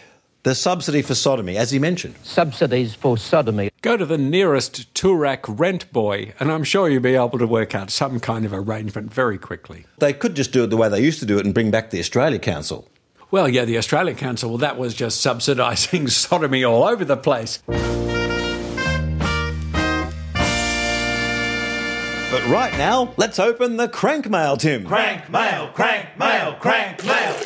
the 0.43 0.55
subsidy 0.55 1.03
for 1.03 1.15
sodomy, 1.15 1.57
as 1.57 1.71
he 1.71 1.79
mentioned? 1.79 2.15
Subsidies 2.23 2.95
for 2.95 3.19
sodomy. 3.19 3.71
Go 3.83 3.97
to 3.97 4.07
the 4.07 4.19
nearest 4.19 4.93
Toorak 4.95 5.41
rent 5.47 5.93
boy, 5.93 6.33
and 6.39 6.51
I'm 6.51 6.65
sure 6.65 6.89
you'll 6.89 7.03
be 7.03 7.15
able 7.15 7.39
to 7.39 7.47
work 7.47 7.75
out 7.75 7.91
some 7.91 8.21
kind 8.21 8.45
of 8.45 8.53
arrangement 8.53 9.13
very 9.13 9.39
quickly. 9.39 9.87
They 9.99 10.13
could 10.13 10.35
just 10.37 10.53
do 10.53 10.65
it 10.65 10.69
the 10.69 10.77
way 10.77 10.89
they 10.89 11.01
used 11.03 11.21
to 11.21 11.27
do 11.27 11.39
it 11.39 11.45
and 11.45 11.55
bring 11.55 11.71
back 11.71 11.91
the 11.91 11.99
Australia 11.99 12.39
Council. 12.39 12.89
Well, 13.31 13.49
yeah, 13.49 13.67
the 13.67 13.77
Australian 13.77 14.17
Council, 14.17 14.49
well, 14.51 14.59
that 14.59 14.79
was 14.79 14.95
just 14.95 15.25
subsidising 15.25 16.09
sodomy 16.11 16.65
all 16.65 16.85
over 16.85 17.05
the 17.05 17.17
place. 17.17 17.63
But 22.31 22.47
right 22.47 22.73
now, 22.79 23.13
let's 23.17 23.39
open 23.39 23.77
the 23.77 23.89
crank 23.89 24.29
mail, 24.31 24.57
Tim. 24.57 24.87
Crank 24.87 25.31
mail, 25.31 25.69
crank 25.75 26.19
mail, 26.19 26.55
crank 26.61 27.05
mail. 27.05 27.37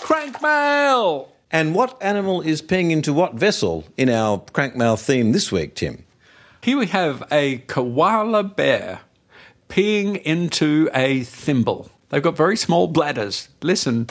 Crank 0.00 0.42
mail! 0.42 1.31
And 1.52 1.74
what 1.74 2.02
animal 2.02 2.40
is 2.40 2.62
peeing 2.62 2.90
into 2.90 3.12
what 3.12 3.34
vessel 3.34 3.84
in 3.98 4.08
our 4.08 4.38
crank 4.54 4.74
mail 4.74 4.96
theme 4.96 5.32
this 5.32 5.52
week, 5.52 5.74
Tim? 5.74 6.04
Here 6.62 6.78
we 6.78 6.86
have 6.86 7.22
a 7.30 7.58
koala 7.58 8.42
bear 8.42 9.00
peeing 9.68 10.20
into 10.22 10.88
a 10.94 11.24
thimble. 11.24 11.90
They've 12.08 12.22
got 12.22 12.38
very 12.38 12.56
small 12.56 12.88
bladders. 12.88 13.50
Listen. 13.60 14.08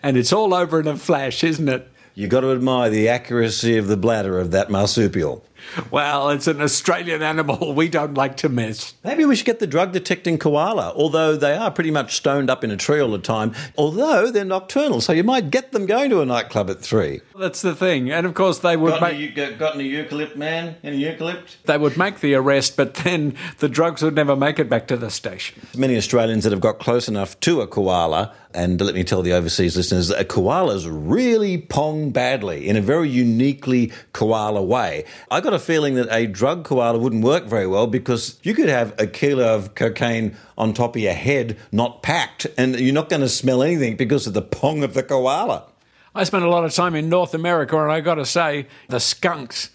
And 0.00 0.16
it's 0.16 0.32
all 0.32 0.54
over 0.54 0.78
in 0.78 0.86
a 0.86 0.96
flash, 0.96 1.42
isn't 1.42 1.68
it? 1.68 1.90
You've 2.14 2.30
got 2.30 2.42
to 2.42 2.52
admire 2.52 2.88
the 2.88 3.08
accuracy 3.08 3.76
of 3.76 3.88
the 3.88 3.96
bladder 3.96 4.38
of 4.38 4.52
that 4.52 4.70
marsupial. 4.70 5.44
Well, 5.90 6.30
it's 6.30 6.46
an 6.46 6.60
Australian 6.60 7.22
animal. 7.22 7.74
We 7.84 7.88
don't 7.88 8.14
like 8.14 8.36
to 8.38 8.48
miss. 8.48 8.94
Maybe 9.02 9.24
we 9.24 9.34
should 9.36 9.46
get 9.46 9.58
the 9.58 9.66
drug 9.66 9.92
detecting 9.92 10.38
koala, 10.38 10.92
although 10.94 11.36
they 11.36 11.54
are 11.56 11.70
pretty 11.70 11.90
much 11.90 12.14
stoned 12.16 12.48
up 12.48 12.62
in 12.62 12.70
a 12.70 12.76
tree 12.76 13.00
all 13.00 13.10
the 13.10 13.18
time, 13.18 13.52
although 13.76 14.30
they're 14.30 14.44
nocturnal, 14.44 15.00
so 15.00 15.12
you 15.12 15.24
might 15.24 15.50
get 15.50 15.72
them 15.72 15.84
going 15.86 16.08
to 16.10 16.20
a 16.20 16.26
nightclub 16.26 16.70
at 16.70 16.80
three. 16.80 17.20
That's 17.38 17.62
the 17.62 17.74
thing. 17.74 18.10
And 18.12 18.26
of 18.26 18.34
course, 18.34 18.60
they 18.60 18.76
would 18.76 18.90
Got 18.90 19.02
make. 19.02 19.14
any, 19.14 19.28
got, 19.28 19.58
got 19.58 19.74
any 19.74 19.90
eucalypt, 19.90 20.36
man? 20.36 20.76
Any 20.84 21.02
eucalypt? 21.02 21.56
They 21.64 21.76
would 21.76 21.96
make 21.96 22.20
the 22.20 22.34
arrest, 22.34 22.76
but 22.76 22.94
then 22.94 23.34
the 23.58 23.68
drugs 23.68 24.02
would 24.02 24.14
never 24.14 24.36
make 24.36 24.58
it 24.58 24.68
back 24.70 24.86
to 24.88 24.96
the 24.96 25.10
station. 25.10 25.66
Many 25.76 25.96
Australians 25.96 26.44
that 26.44 26.52
have 26.52 26.60
got 26.60 26.78
close 26.78 27.08
enough 27.08 27.38
to 27.40 27.60
a 27.60 27.66
koala, 27.66 28.32
and 28.54 28.80
let 28.80 28.94
me 28.94 29.04
tell 29.04 29.22
the 29.22 29.32
overseas 29.32 29.76
listeners, 29.76 30.08
that 30.08 30.28
koalas 30.28 30.86
really 30.88 31.58
pong 31.58 32.10
badly 32.10 32.68
in 32.68 32.76
a 32.76 32.80
very 32.80 33.08
uniquely 33.08 33.92
koala 34.12 34.62
way. 34.62 35.04
I 35.30 35.40
got 35.40 35.52
a 35.52 35.58
feeling 35.58 35.96
that 35.96 36.08
a 36.10 36.26
drug 36.26 36.64
koala 36.64 36.98
wouldn't 36.98 37.24
work 37.24 37.44
very 37.44 37.66
well 37.66 37.86
because 37.86 38.38
you 38.42 38.54
could 38.54 38.68
have 38.68 38.94
a 38.98 39.06
kilo 39.06 39.54
of 39.54 39.74
cocaine 39.74 40.36
on 40.56 40.72
top 40.72 40.96
of 40.96 41.02
your 41.02 41.12
head, 41.12 41.58
not 41.72 42.02
packed, 42.02 42.46
and 42.56 42.78
you're 42.78 42.94
not 42.94 43.08
going 43.08 43.22
to 43.22 43.28
smell 43.28 43.62
anything 43.62 43.96
because 43.96 44.26
of 44.26 44.34
the 44.34 44.42
pong 44.42 44.84
of 44.84 44.94
the 44.94 45.02
koala. 45.02 45.66
I 46.14 46.22
spent 46.22 46.44
a 46.44 46.48
lot 46.48 46.64
of 46.64 46.72
time 46.72 46.94
in 46.94 47.08
North 47.08 47.34
America, 47.34 47.76
and 47.82 47.90
I 47.90 48.00
got 48.00 48.14
to 48.14 48.24
say, 48.24 48.68
the 48.88 49.00
skunks 49.00 49.70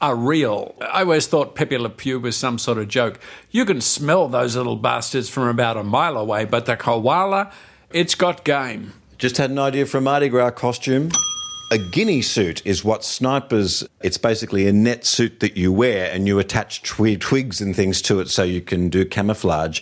are 0.00 0.16
real. 0.16 0.74
I 0.80 1.02
always 1.02 1.26
thought 1.26 1.54
Pepe 1.54 1.78
Le 1.78 1.88
Pew 1.88 2.20
was 2.20 2.36
some 2.36 2.58
sort 2.58 2.78
of 2.78 2.88
joke. 2.88 3.18
You 3.50 3.64
can 3.64 3.80
smell 3.80 4.28
those 4.28 4.56
little 4.56 4.76
bastards 4.76 5.28
from 5.28 5.48
about 5.48 5.76
a 5.76 5.84
mile 5.84 6.16
away, 6.16 6.44
but 6.44 6.66
the 6.66 6.76
koala, 6.76 7.52
it's 7.92 8.14
got 8.14 8.44
game. 8.44 8.92
Just 9.18 9.38
had 9.38 9.50
an 9.50 9.58
idea 9.58 9.86
for 9.86 9.98
a 9.98 10.00
Mardi 10.00 10.28
Gras 10.28 10.50
costume. 10.50 11.10
A 11.72 11.78
guinea 11.78 12.22
suit 12.22 12.64
is 12.64 12.84
what 12.84 13.02
snipers, 13.04 13.86
it's 14.00 14.18
basically 14.18 14.68
a 14.68 14.72
net 14.72 15.04
suit 15.04 15.40
that 15.40 15.56
you 15.56 15.72
wear 15.72 16.10
and 16.12 16.26
you 16.26 16.38
attach 16.38 16.82
twi- 16.82 17.16
twigs 17.16 17.60
and 17.60 17.74
things 17.74 18.00
to 18.02 18.20
it 18.20 18.28
so 18.28 18.42
you 18.44 18.60
can 18.60 18.88
do 18.88 19.04
camouflage. 19.04 19.80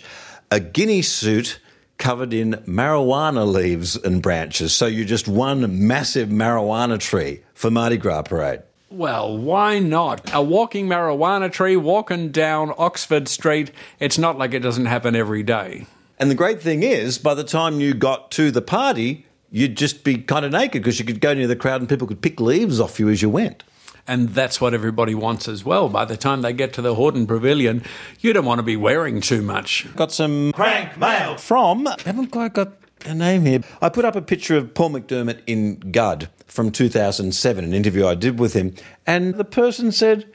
A 0.49 0.59
guinea 0.59 1.01
suit 1.01 1.59
covered 1.97 2.33
in 2.33 2.53
marijuana 2.67 3.45
leaves 3.45 3.95
and 3.95 4.21
branches. 4.21 4.73
So 4.73 4.85
you're 4.85 5.05
just 5.05 5.27
one 5.27 5.87
massive 5.87 6.29
marijuana 6.29 6.99
tree 6.99 7.41
for 7.53 7.69
Mardi 7.69 7.97
Gras 7.97 8.23
parade. 8.23 8.63
Well, 8.89 9.37
why 9.37 9.79
not? 9.79 10.33
A 10.33 10.41
walking 10.41 10.87
marijuana 10.87 11.51
tree 11.51 11.75
walking 11.75 12.31
down 12.31 12.73
Oxford 12.77 13.27
Street, 13.27 13.71
it's 13.99 14.17
not 14.17 14.37
like 14.37 14.53
it 14.53 14.59
doesn't 14.59 14.85
happen 14.85 15.15
every 15.15 15.43
day. 15.43 15.85
And 16.17 16.31
the 16.31 16.35
great 16.35 16.61
thing 16.61 16.83
is, 16.83 17.17
by 17.17 17.33
the 17.33 17.43
time 17.43 17.79
you 17.79 17.93
got 17.93 18.31
to 18.31 18.51
the 18.51 18.61
party, 18.61 19.25
you'd 19.51 19.77
just 19.77 20.03
be 20.03 20.17
kind 20.17 20.45
of 20.45 20.51
naked 20.51 20.81
because 20.81 20.99
you 20.99 21.05
could 21.05 21.21
go 21.21 21.33
near 21.33 21.47
the 21.47 21.55
crowd 21.55 21.81
and 21.81 21.89
people 21.89 22.07
could 22.07 22.21
pick 22.21 22.39
leaves 22.39 22.79
off 22.79 22.99
you 22.99 23.09
as 23.09 23.21
you 23.21 23.29
went. 23.29 23.63
And 24.07 24.29
that's 24.29 24.61
what 24.61 24.73
everybody 24.73 25.15
wants 25.15 25.47
as 25.47 25.65
well. 25.65 25.89
By 25.89 26.05
the 26.05 26.15
time 26.15 26.41
they 26.41 26.53
get 26.53 26.73
to 26.73 26.81
the 26.81 26.95
Hordern 26.95 27.27
Pavilion, 27.27 27.83
you 28.19 28.33
don't 28.33 28.45
want 28.45 28.59
to 28.59 28.63
be 28.63 28.77
wearing 28.77 29.19
too 29.19 29.41
much. 29.41 29.87
Got 29.95 30.11
some 30.11 30.51
Crank 30.53 30.97
mail. 30.97 31.37
from, 31.37 31.87
I 31.87 31.95
haven't 32.05 32.27
quite 32.27 32.53
got 32.53 32.73
a 33.03 33.15
name 33.15 33.45
here. 33.45 33.61
I 33.81 33.89
put 33.89 34.05
up 34.05 34.15
a 34.15 34.21
picture 34.21 34.57
of 34.57 34.73
Paul 34.73 34.91
McDermott 34.91 35.41
in 35.47 35.79
Gud 35.91 36.29
from 36.45 36.71
2007, 36.71 37.63
an 37.63 37.73
interview 37.73 38.05
I 38.05 38.15
did 38.15 38.39
with 38.39 38.53
him, 38.53 38.75
and 39.07 39.35
the 39.35 39.43
person 39.43 39.91
said, 39.91 40.31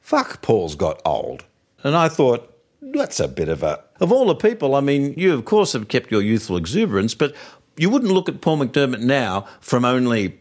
Fuck, 0.00 0.40
Paul's 0.42 0.76
got 0.76 1.00
old. 1.04 1.44
And 1.82 1.96
I 1.96 2.08
thought, 2.08 2.55
that's 2.92 3.20
a 3.20 3.28
bit 3.28 3.48
of 3.48 3.62
a. 3.62 3.82
Of 4.00 4.12
all 4.12 4.26
the 4.26 4.34
people, 4.34 4.74
I 4.74 4.80
mean, 4.80 5.14
you 5.16 5.32
of 5.34 5.44
course 5.44 5.72
have 5.72 5.88
kept 5.88 6.10
your 6.10 6.22
youthful 6.22 6.56
exuberance, 6.56 7.14
but 7.14 7.34
you 7.76 7.90
wouldn't 7.90 8.12
look 8.12 8.28
at 8.28 8.40
Paul 8.40 8.58
McDermott 8.58 9.00
now 9.00 9.46
from 9.60 9.84
only 9.84 10.38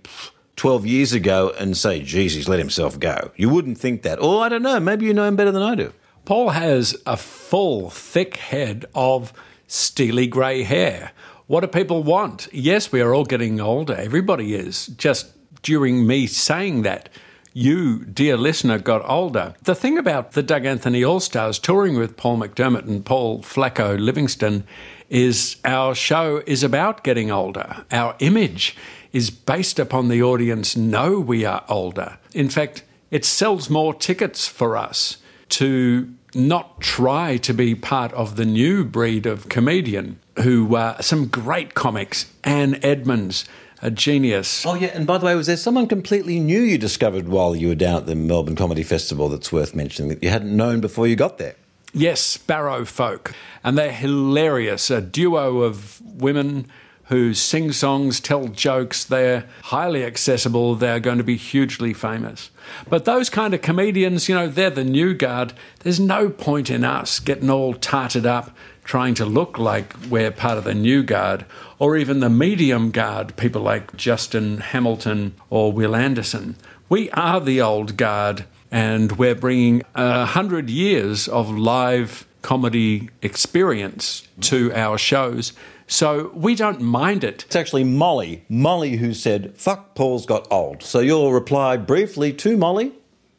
12 0.56 0.86
years 0.86 1.14
ago 1.14 1.54
and 1.60 1.76
say, 1.76 2.02
geez, 2.02 2.34
he's 2.34 2.48
let 2.48 2.60
himself 2.60 3.00
go. 3.00 3.32
You 3.36 3.50
wouldn't 3.50 3.78
think 3.78 4.04
that. 4.04 4.22
Or 4.22 4.44
I 4.44 4.50
don't 4.50 4.64
know, 4.64 4.80
maybe 4.80 5.06
you 5.06 5.14
know 5.14 5.26
him 5.26 5.36
better 5.36 5.52
than 5.52 5.62
I 5.62 5.76
do. 5.76 5.94
Paul 6.24 6.50
has 6.50 6.96
a 7.06 7.18
full, 7.18 7.90
thick 7.90 8.38
head 8.38 8.86
of 8.96 9.34
steely 9.68 10.28
grey 10.28 10.64
hair. 10.64 11.12
What 11.48 11.62
do 11.62 11.68
people 11.68 12.02
want? 12.02 12.48
Yes, 12.52 12.92
we 12.92 13.02
are 13.02 13.14
all 13.14 13.26
getting 13.26 13.62
older. 13.62 13.94
Everybody 13.94 14.56
is. 14.56 14.88
Just 14.88 15.32
during 15.62 16.08
me 16.08 16.26
saying 16.26 16.82
that, 16.84 17.10
you, 17.56 18.04
dear 18.04 18.36
listener, 18.36 18.78
got 18.78 19.10
older. 19.10 19.56
The 19.64 19.76
thing 19.76 19.98
about 19.98 20.34
the 20.34 20.44
Doug 20.44 20.66
Anthony 20.66 21.06
All 21.06 21.22
Stars 21.22 21.58
touring 21.58 21.98
with 21.98 22.18
Paul 22.18 22.38
McDermott 22.38 22.86
and 22.86 23.06
Paul 23.06 23.42
Flacco 23.44 23.98
Livingston 23.98 24.66
is 25.10 25.56
our 25.64 25.96
show 25.96 26.44
is 26.46 26.64
about 26.64 27.06
getting 27.06 27.32
older. 27.32 27.86
Our 27.92 28.18
image 28.20 28.76
is 29.14 29.30
based 29.30 29.80
upon 29.80 30.10
the 30.10 30.22
audience 30.22 30.76
know 30.76 31.18
we 31.22 31.46
are 31.46 31.64
older. 31.70 32.18
In 32.34 32.50
fact, 32.50 32.84
it 33.10 33.24
sells 33.24 33.70
more 33.70 33.94
tickets 33.94 34.50
for 34.50 34.76
us 34.76 35.20
to 35.50 36.14
not 36.34 36.82
try 36.82 37.38
to 37.38 37.54
be 37.54 37.74
part 37.74 38.12
of 38.12 38.36
the 38.36 38.44
new 38.44 38.84
breed 38.84 39.26
of 39.26 39.48
comedian 39.48 40.20
who 40.40 40.76
uh, 40.76 41.00
some 41.00 41.28
great 41.28 41.74
comics 41.74 42.30
anne 42.44 42.78
edmonds 42.84 43.46
a 43.86 43.92
genius 43.92 44.66
Oh, 44.66 44.74
yeah, 44.74 44.88
and 44.88 45.06
by 45.06 45.20
the 45.20 45.28
way, 45.28 45.36
was 45.36 45.46
there 45.46 45.58
someone 45.58 45.86
completely 45.86 46.40
new 46.40 46.60
you 46.60 46.80
discovered 46.80 47.30
while 47.30 47.56
you 47.56 47.68
were 47.68 47.76
down 47.76 47.98
at 47.98 48.06
the 48.08 48.16
Melbourne 48.16 48.56
Comedy 48.56 48.82
Festival 48.82 49.30
that's 49.30 49.52
worth 49.52 49.76
mentioning 49.76 50.10
that 50.10 50.24
you 50.24 50.30
hadn't 50.30 50.56
known 50.56 50.82
before 50.82 51.06
you 51.06 51.16
got 51.16 51.38
there? 51.38 51.56
Yes, 51.94 52.20
Sparrow 52.20 52.84
Folk. 52.84 53.34
And 53.64 53.78
they're 53.78 53.92
hilarious. 53.92 54.90
A 54.90 55.02
duo 55.02 55.62
of 55.62 56.02
women 56.02 56.68
who 57.06 57.36
sing 57.36 57.72
songs, 57.72 58.20
tell 58.20 58.48
jokes. 58.48 59.04
They're 59.04 59.46
highly 59.66 60.04
accessible. 60.04 60.74
They're 60.74 61.00
going 61.00 61.20
to 61.20 61.24
be 61.24 61.38
hugely 61.38 61.94
famous. 61.94 62.50
But 62.90 63.06
those 63.06 63.30
kind 63.30 63.54
of 63.54 63.62
comedians, 63.62 64.28
you 64.28 64.34
know, 64.34 64.48
they're 64.48 64.72
the 64.72 64.84
new 64.84 65.14
guard. 65.14 65.54
There's 65.82 66.00
no 66.00 66.30
point 66.30 66.72
in 66.72 66.84
us 66.84 67.20
getting 67.20 67.52
all 67.52 67.76
tarted 67.76 68.26
up 68.26 68.56
trying 68.86 69.16
to 69.16 69.26
look 69.26 69.58
like 69.58 69.94
we're 70.10 70.32
part 70.32 70.58
of 70.58 70.64
the 70.64 70.74
new 70.74 71.04
guard 71.04 71.46
or 71.80 71.98
even 71.98 72.22
the 72.22 72.30
medium 72.30 72.92
guard, 72.92 73.36
people 73.36 73.62
like 73.62 73.98
Justin 73.98 74.60
Hamilton 74.60 75.36
or 75.50 75.74
Wil 75.74 75.96
Anderson. 75.96 76.56
We 76.88 77.10
are 77.12 77.42
the 77.42 77.62
old 77.62 77.98
guard 77.98 78.46
and 78.72 79.12
we're 79.14 79.36
bringing 79.36 79.82
a 79.96 80.26
hundred 80.26 80.70
years 80.70 81.28
of 81.28 81.50
live 81.50 82.26
comedy 82.42 83.10
experience 83.22 84.28
to 84.40 84.72
our 84.74 84.98
shows. 84.98 85.54
So 85.88 86.32
we 86.36 86.56
don't 86.56 86.82
mind 86.82 87.24
it. 87.24 87.44
It's 87.46 87.56
actually 87.56 87.84
Molly. 87.84 88.46
Molly 88.50 88.98
who 88.98 89.14
said, 89.14 89.58
fuck, 89.58 89.96
Paul's 89.96 90.26
got 90.26 90.48
old. 90.52 90.84
So 90.84 91.00
you'll 91.00 91.34
reply 91.34 91.78
briefly 91.78 92.34
to 92.34 92.58
Molly? 92.58 92.94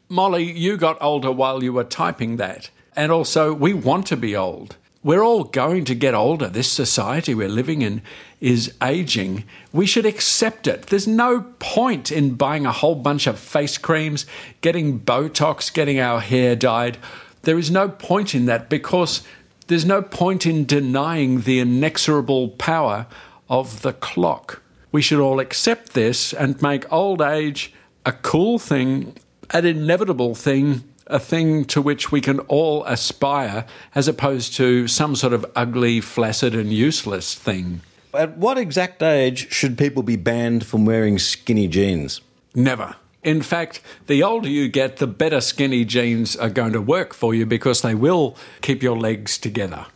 Molly, 0.09 0.43
you 0.43 0.77
got 0.77 1.01
older 1.01 1.31
while 1.31 1.63
you 1.63 1.73
were 1.73 1.83
typing 1.83 2.37
that. 2.37 2.69
And 2.95 3.11
also, 3.11 3.53
we 3.53 3.73
want 3.73 4.07
to 4.07 4.17
be 4.17 4.35
old. 4.35 4.75
We're 5.03 5.23
all 5.23 5.43
going 5.43 5.85
to 5.85 5.95
get 5.95 6.13
older. 6.13 6.49
This 6.49 6.71
society 6.71 7.35
we're 7.35 7.47
living 7.47 7.81
in 7.81 8.01
is 8.41 8.73
aging. 8.81 9.43
We 9.71 9.85
should 9.85 10.05
accept 10.05 10.67
it. 10.67 10.87
There's 10.87 11.07
no 11.07 11.41
point 11.59 12.11
in 12.11 12.33
buying 12.33 12.65
a 12.65 12.71
whole 12.71 12.95
bunch 12.95 13.27
of 13.27 13.39
face 13.39 13.77
creams, 13.77 14.25
getting 14.61 14.99
Botox, 14.99 15.71
getting 15.71 15.99
our 15.99 16.19
hair 16.19 16.55
dyed. 16.55 16.97
There 17.43 17.59
is 17.59 17.69
no 17.69 17.89
point 17.89 18.33
in 18.33 18.45
that 18.47 18.69
because 18.69 19.21
there's 19.67 19.85
no 19.85 20.01
point 20.01 20.45
in 20.45 20.65
denying 20.65 21.41
the 21.41 21.59
inexorable 21.59 22.49
power 22.49 23.05
of 23.49 23.83
the 23.83 23.93
clock. 23.93 24.61
We 24.91 25.01
should 25.01 25.19
all 25.19 25.39
accept 25.39 25.93
this 25.93 26.33
and 26.33 26.61
make 26.61 26.91
old 26.91 27.21
age 27.21 27.73
a 28.05 28.13
cool 28.13 28.57
thing, 28.57 29.15
an 29.51 29.65
inevitable 29.65 30.33
thing, 30.33 30.83
a 31.07 31.19
thing 31.19 31.65
to 31.65 31.81
which 31.81 32.11
we 32.11 32.21
can 32.21 32.39
all 32.41 32.83
aspire, 32.85 33.65
as 33.95 34.07
opposed 34.07 34.53
to 34.55 34.87
some 34.87 35.15
sort 35.15 35.33
of 35.33 35.45
ugly, 35.55 36.01
flaccid, 36.01 36.55
and 36.55 36.71
useless 36.71 37.33
thing. 37.33 37.81
At 38.13 38.37
what 38.37 38.57
exact 38.57 39.03
age 39.03 39.51
should 39.51 39.77
people 39.77 40.03
be 40.03 40.15
banned 40.15 40.65
from 40.65 40.85
wearing 40.85 41.19
skinny 41.19 41.67
jeans? 41.67 42.21
Never. 42.55 42.95
In 43.23 43.41
fact, 43.41 43.81
the 44.07 44.23
older 44.23 44.47
you 44.47 44.69
get, 44.69 44.97
the 44.97 45.07
better 45.07 45.41
skinny 45.41 45.83
jeans 45.83 46.35
are 46.35 46.49
going 46.49 46.73
to 46.73 46.81
work 46.81 47.13
for 47.13 47.35
you 47.35 47.45
because 47.45 47.81
they 47.81 47.93
will 47.93 48.37
keep 48.61 48.81
your 48.81 48.97
legs 48.97 49.37
together. 49.37 49.87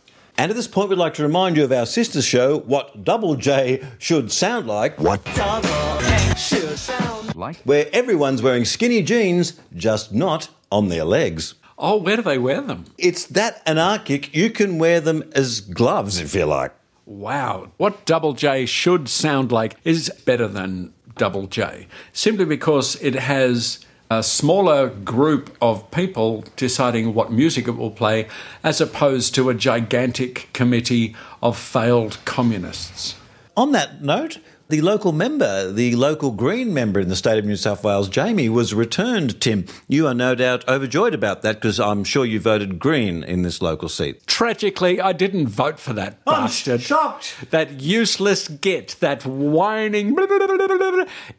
And 0.42 0.50
at 0.50 0.56
this 0.56 0.66
point, 0.66 0.88
we'd 0.88 0.98
like 0.98 1.14
to 1.14 1.22
remind 1.22 1.56
you 1.56 1.62
of 1.62 1.70
our 1.70 1.86
sister 1.86 2.20
show, 2.20 2.58
What 2.58 3.04
Double 3.04 3.36
J 3.36 3.80
Should 3.98 4.32
Sound 4.32 4.66
Like. 4.66 4.98
What 4.98 5.24
does 5.24 6.52
it 6.52 6.76
sound 6.78 7.36
Like? 7.36 7.58
Where 7.58 7.88
everyone's 7.92 8.42
wearing 8.42 8.64
skinny 8.64 9.04
jeans, 9.04 9.60
just 9.72 10.12
not 10.12 10.48
on 10.72 10.88
their 10.88 11.04
legs. 11.04 11.54
Oh, 11.78 11.96
where 11.96 12.16
do 12.16 12.22
they 12.22 12.38
wear 12.38 12.60
them? 12.60 12.86
It's 12.98 13.24
that 13.26 13.62
anarchic, 13.66 14.34
you 14.34 14.50
can 14.50 14.80
wear 14.80 15.00
them 15.00 15.30
as 15.32 15.60
gloves 15.60 16.18
if 16.18 16.34
you 16.34 16.46
like. 16.46 16.74
Wow. 17.06 17.70
What 17.76 18.04
Double 18.04 18.32
J 18.32 18.66
should 18.66 19.08
sound 19.08 19.52
like 19.52 19.76
is 19.84 20.10
better 20.26 20.48
than 20.48 20.92
Double 21.16 21.46
J, 21.46 21.86
simply 22.12 22.46
because 22.46 23.00
it 23.00 23.14
has 23.14 23.86
a 24.18 24.22
smaller 24.22 24.88
group 24.88 25.56
of 25.60 25.90
people 25.90 26.44
deciding 26.56 27.14
what 27.14 27.32
music 27.32 27.66
it 27.68 27.76
will 27.76 27.90
play, 27.90 28.28
as 28.62 28.80
opposed 28.80 29.34
to 29.34 29.48
a 29.48 29.54
gigantic 29.54 30.48
committee 30.52 31.14
of 31.42 31.56
failed 31.56 32.18
communists. 32.24 33.16
On 33.56 33.72
that 33.72 34.02
note, 34.02 34.38
the 34.72 34.80
local 34.80 35.12
member, 35.12 35.70
the 35.70 35.94
local 35.96 36.30
Green 36.30 36.72
member 36.72 36.98
in 36.98 37.10
the 37.10 37.14
state 37.14 37.38
of 37.38 37.44
New 37.44 37.56
South 37.56 37.84
Wales, 37.84 38.08
Jamie, 38.08 38.48
was 38.48 38.72
returned, 38.72 39.38
Tim. 39.38 39.66
You 39.86 40.06
are 40.06 40.14
no 40.14 40.34
doubt 40.34 40.66
overjoyed 40.66 41.12
about 41.12 41.42
that 41.42 41.56
because 41.56 41.78
I'm 41.78 42.04
sure 42.04 42.24
you 42.24 42.40
voted 42.40 42.78
Green 42.78 43.22
in 43.22 43.42
this 43.42 43.60
local 43.60 43.90
seat. 43.90 44.26
Tragically, 44.26 44.98
I 44.98 45.12
didn't 45.12 45.48
vote 45.48 45.78
for 45.78 45.92
that 45.92 46.24
bastard. 46.24 46.80
shocked. 46.80 47.50
That 47.50 47.82
useless 47.82 48.48
git, 48.48 48.96
that 49.00 49.26
whining, 49.26 50.16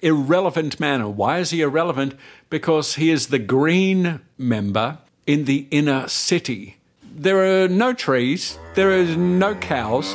irrelevant 0.02 0.80
man. 0.80 1.16
Why 1.16 1.40
is 1.40 1.50
he 1.50 1.62
irrelevant? 1.62 2.14
Because 2.52 2.96
he 2.96 3.10
is 3.10 3.30
the 3.30 3.40
Green 3.40 4.22
member 4.38 5.00
in 5.26 5.46
the 5.46 5.68
inner 5.72 6.08
city. 6.08 6.78
There 7.02 7.64
are 7.64 7.68
no 7.68 7.94
trees, 7.94 8.60
there 8.76 8.92
are 8.92 9.06
no 9.06 9.56
cows. 9.56 10.14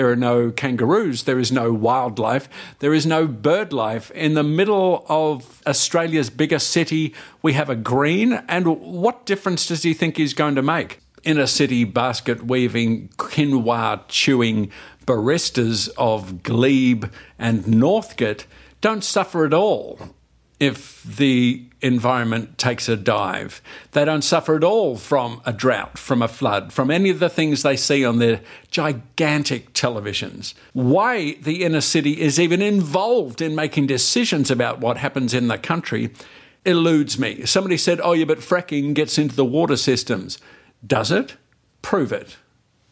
There 0.00 0.10
are 0.10 0.16
no 0.16 0.50
kangaroos. 0.50 1.24
There 1.24 1.38
is 1.38 1.52
no 1.52 1.74
wildlife. 1.74 2.48
There 2.78 2.94
is 2.94 3.04
no 3.04 3.26
bird 3.26 3.70
life. 3.70 4.10
In 4.12 4.32
the 4.32 4.42
middle 4.42 5.04
of 5.10 5.60
Australia's 5.66 6.30
biggest 6.30 6.70
city, 6.70 7.14
we 7.42 7.52
have 7.52 7.68
a 7.68 7.76
green. 7.76 8.32
And 8.48 8.80
what 8.80 9.26
difference 9.26 9.66
does 9.66 9.82
he 9.82 9.92
think 9.92 10.16
he's 10.16 10.32
going 10.32 10.54
to 10.54 10.62
make? 10.62 11.00
Inner 11.22 11.46
city 11.46 11.84
basket 11.84 12.46
weaving, 12.46 13.10
quinoa 13.18 14.00
chewing 14.08 14.70
baristas 15.04 15.90
of 15.98 16.42
Glebe 16.42 17.10
and 17.38 17.66
Northcote 17.66 18.46
don't 18.80 19.04
suffer 19.04 19.44
at 19.44 19.52
all 19.52 19.98
if 20.58 21.02
the 21.02 21.69
environment 21.82 22.58
takes 22.58 22.88
a 22.88 22.96
dive. 22.96 23.62
They 23.92 24.04
don't 24.04 24.22
suffer 24.22 24.56
at 24.56 24.64
all 24.64 24.96
from 24.96 25.40
a 25.46 25.52
drought, 25.52 25.98
from 25.98 26.22
a 26.22 26.28
flood, 26.28 26.72
from 26.72 26.90
any 26.90 27.10
of 27.10 27.18
the 27.18 27.28
things 27.28 27.62
they 27.62 27.76
see 27.76 28.04
on 28.04 28.18
their 28.18 28.40
gigantic 28.70 29.72
televisions. 29.72 30.54
Why 30.72 31.34
the 31.34 31.64
inner 31.64 31.80
city 31.80 32.20
is 32.20 32.38
even 32.38 32.62
involved 32.62 33.40
in 33.40 33.54
making 33.54 33.86
decisions 33.86 34.50
about 34.50 34.80
what 34.80 34.98
happens 34.98 35.34
in 35.34 35.48
the 35.48 35.58
country 35.58 36.10
eludes 36.64 37.18
me. 37.18 37.44
Somebody 37.46 37.76
said, 37.76 38.00
oh, 38.02 38.12
yeah, 38.12 38.26
but 38.26 38.38
fracking 38.38 38.94
gets 38.94 39.18
into 39.18 39.34
the 39.34 39.44
water 39.44 39.76
systems. 39.76 40.38
Does 40.86 41.10
it? 41.10 41.36
Prove 41.82 42.12
it. 42.12 42.36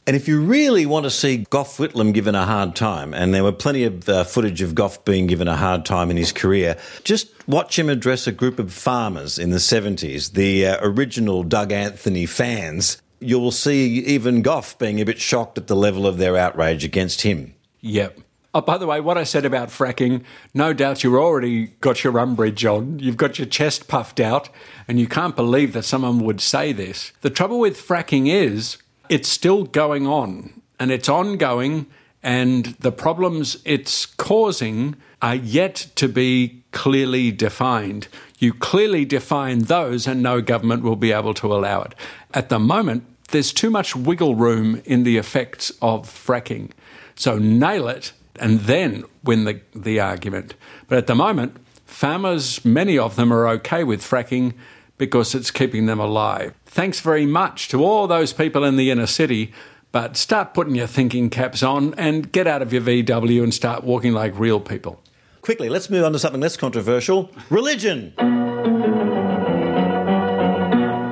And 0.08 0.16
if 0.16 0.26
you 0.26 0.40
really 0.40 0.86
want 0.86 1.04
to 1.04 1.10
see 1.10 1.44
Gough 1.50 1.76
Whitlam 1.76 2.14
given 2.14 2.34
a 2.34 2.46
hard 2.46 2.74
time, 2.74 3.12
and 3.12 3.34
there 3.34 3.44
were 3.44 3.52
plenty 3.52 3.84
of 3.84 4.08
uh, 4.08 4.24
footage 4.24 4.62
of 4.62 4.74
Gough 4.74 5.04
being 5.04 5.26
given 5.26 5.48
a 5.48 5.54
hard 5.54 5.84
time 5.84 6.10
in 6.10 6.16
his 6.16 6.32
career, 6.32 6.78
just 7.04 7.28
watch 7.46 7.78
him 7.78 7.90
address 7.90 8.26
a 8.26 8.32
group 8.32 8.58
of 8.58 8.72
farmers 8.72 9.38
in 9.38 9.50
the 9.50 9.58
70s, 9.58 10.32
the 10.32 10.66
uh, 10.66 10.78
original 10.80 11.42
Doug 11.42 11.72
Anthony 11.72 12.24
fans. 12.24 13.02
You 13.20 13.38
will 13.38 13.50
see 13.50 13.98
even 13.98 14.40
Gough 14.40 14.78
being 14.78 14.98
a 14.98 15.04
bit 15.04 15.20
shocked 15.20 15.58
at 15.58 15.66
the 15.66 15.76
level 15.76 16.06
of 16.06 16.16
their 16.16 16.38
outrage 16.38 16.86
against 16.86 17.20
him. 17.20 17.52
Yep. 17.82 18.18
Oh, 18.54 18.62
by 18.62 18.78
the 18.78 18.86
way, 18.86 19.00
what 19.00 19.18
I 19.18 19.24
said 19.24 19.44
about 19.44 19.68
fracking, 19.68 20.24
no 20.54 20.72
doubt 20.72 21.04
you've 21.04 21.16
already 21.16 21.66
got 21.82 22.02
your 22.02 22.18
umbrage 22.18 22.64
on. 22.64 22.98
You've 22.98 23.18
got 23.18 23.38
your 23.38 23.46
chest 23.46 23.88
puffed 23.88 24.20
out, 24.20 24.48
and 24.88 24.98
you 24.98 25.06
can't 25.06 25.36
believe 25.36 25.74
that 25.74 25.84
someone 25.84 26.20
would 26.20 26.40
say 26.40 26.72
this. 26.72 27.12
The 27.20 27.28
trouble 27.28 27.60
with 27.60 27.76
fracking 27.76 28.26
is 28.28 28.78
it's 29.08 29.28
still 29.28 29.64
going 29.64 30.06
on, 30.06 30.62
and 30.78 30.90
it's 30.90 31.08
ongoing, 31.08 31.86
and 32.22 32.66
the 32.80 32.92
problems 32.92 33.58
it's 33.64 34.06
causing 34.06 34.96
are 35.20 35.34
yet 35.34 35.86
to 35.96 36.08
be 36.08 36.62
clearly 36.72 37.32
defined. 37.32 38.08
You 38.38 38.52
clearly 38.52 39.04
define 39.04 39.60
those, 39.60 40.06
and 40.06 40.22
no 40.22 40.40
government 40.40 40.82
will 40.82 40.96
be 40.96 41.12
able 41.12 41.34
to 41.34 41.52
allow 41.52 41.82
it. 41.82 41.94
At 42.34 42.48
the 42.48 42.58
moment, 42.58 43.04
there's 43.30 43.52
too 43.52 43.70
much 43.70 43.94
wiggle 43.94 44.34
room 44.34 44.82
in 44.84 45.04
the 45.04 45.16
effects 45.16 45.70
of 45.82 46.06
fracking. 46.06 46.70
So 47.14 47.38
nail 47.38 47.88
it 47.88 48.12
and 48.36 48.60
then 48.60 49.04
win 49.24 49.44
the, 49.44 49.60
the 49.74 50.00
argument. 50.00 50.54
But 50.86 50.98
at 50.98 51.06
the 51.06 51.14
moment, 51.14 51.56
farmers, 51.84 52.64
many 52.64 52.96
of 52.96 53.16
them 53.16 53.32
are 53.32 53.48
okay 53.48 53.84
with 53.84 54.00
fracking 54.00 54.54
because 54.96 55.34
it's 55.34 55.50
keeping 55.50 55.86
them 55.86 56.00
alive. 56.00 56.54
Thanks 56.70 57.00
very 57.00 57.24
much 57.24 57.68
to 57.68 57.82
all 57.82 58.06
those 58.06 58.34
people 58.34 58.62
in 58.62 58.76
the 58.76 58.90
inner 58.90 59.06
city, 59.06 59.52
but 59.90 60.18
start 60.18 60.52
putting 60.52 60.74
your 60.74 60.86
thinking 60.86 61.30
caps 61.30 61.62
on 61.62 61.94
and 61.94 62.30
get 62.30 62.46
out 62.46 62.60
of 62.60 62.74
your 62.74 62.82
VW 62.82 63.42
and 63.42 63.54
start 63.54 63.84
walking 63.84 64.12
like 64.12 64.38
real 64.38 64.60
people. 64.60 65.02
Quickly, 65.40 65.70
let's 65.70 65.88
move 65.88 66.04
on 66.04 66.12
to 66.12 66.18
something 66.18 66.42
less 66.42 66.58
controversial 66.58 67.30
religion. 67.48 68.12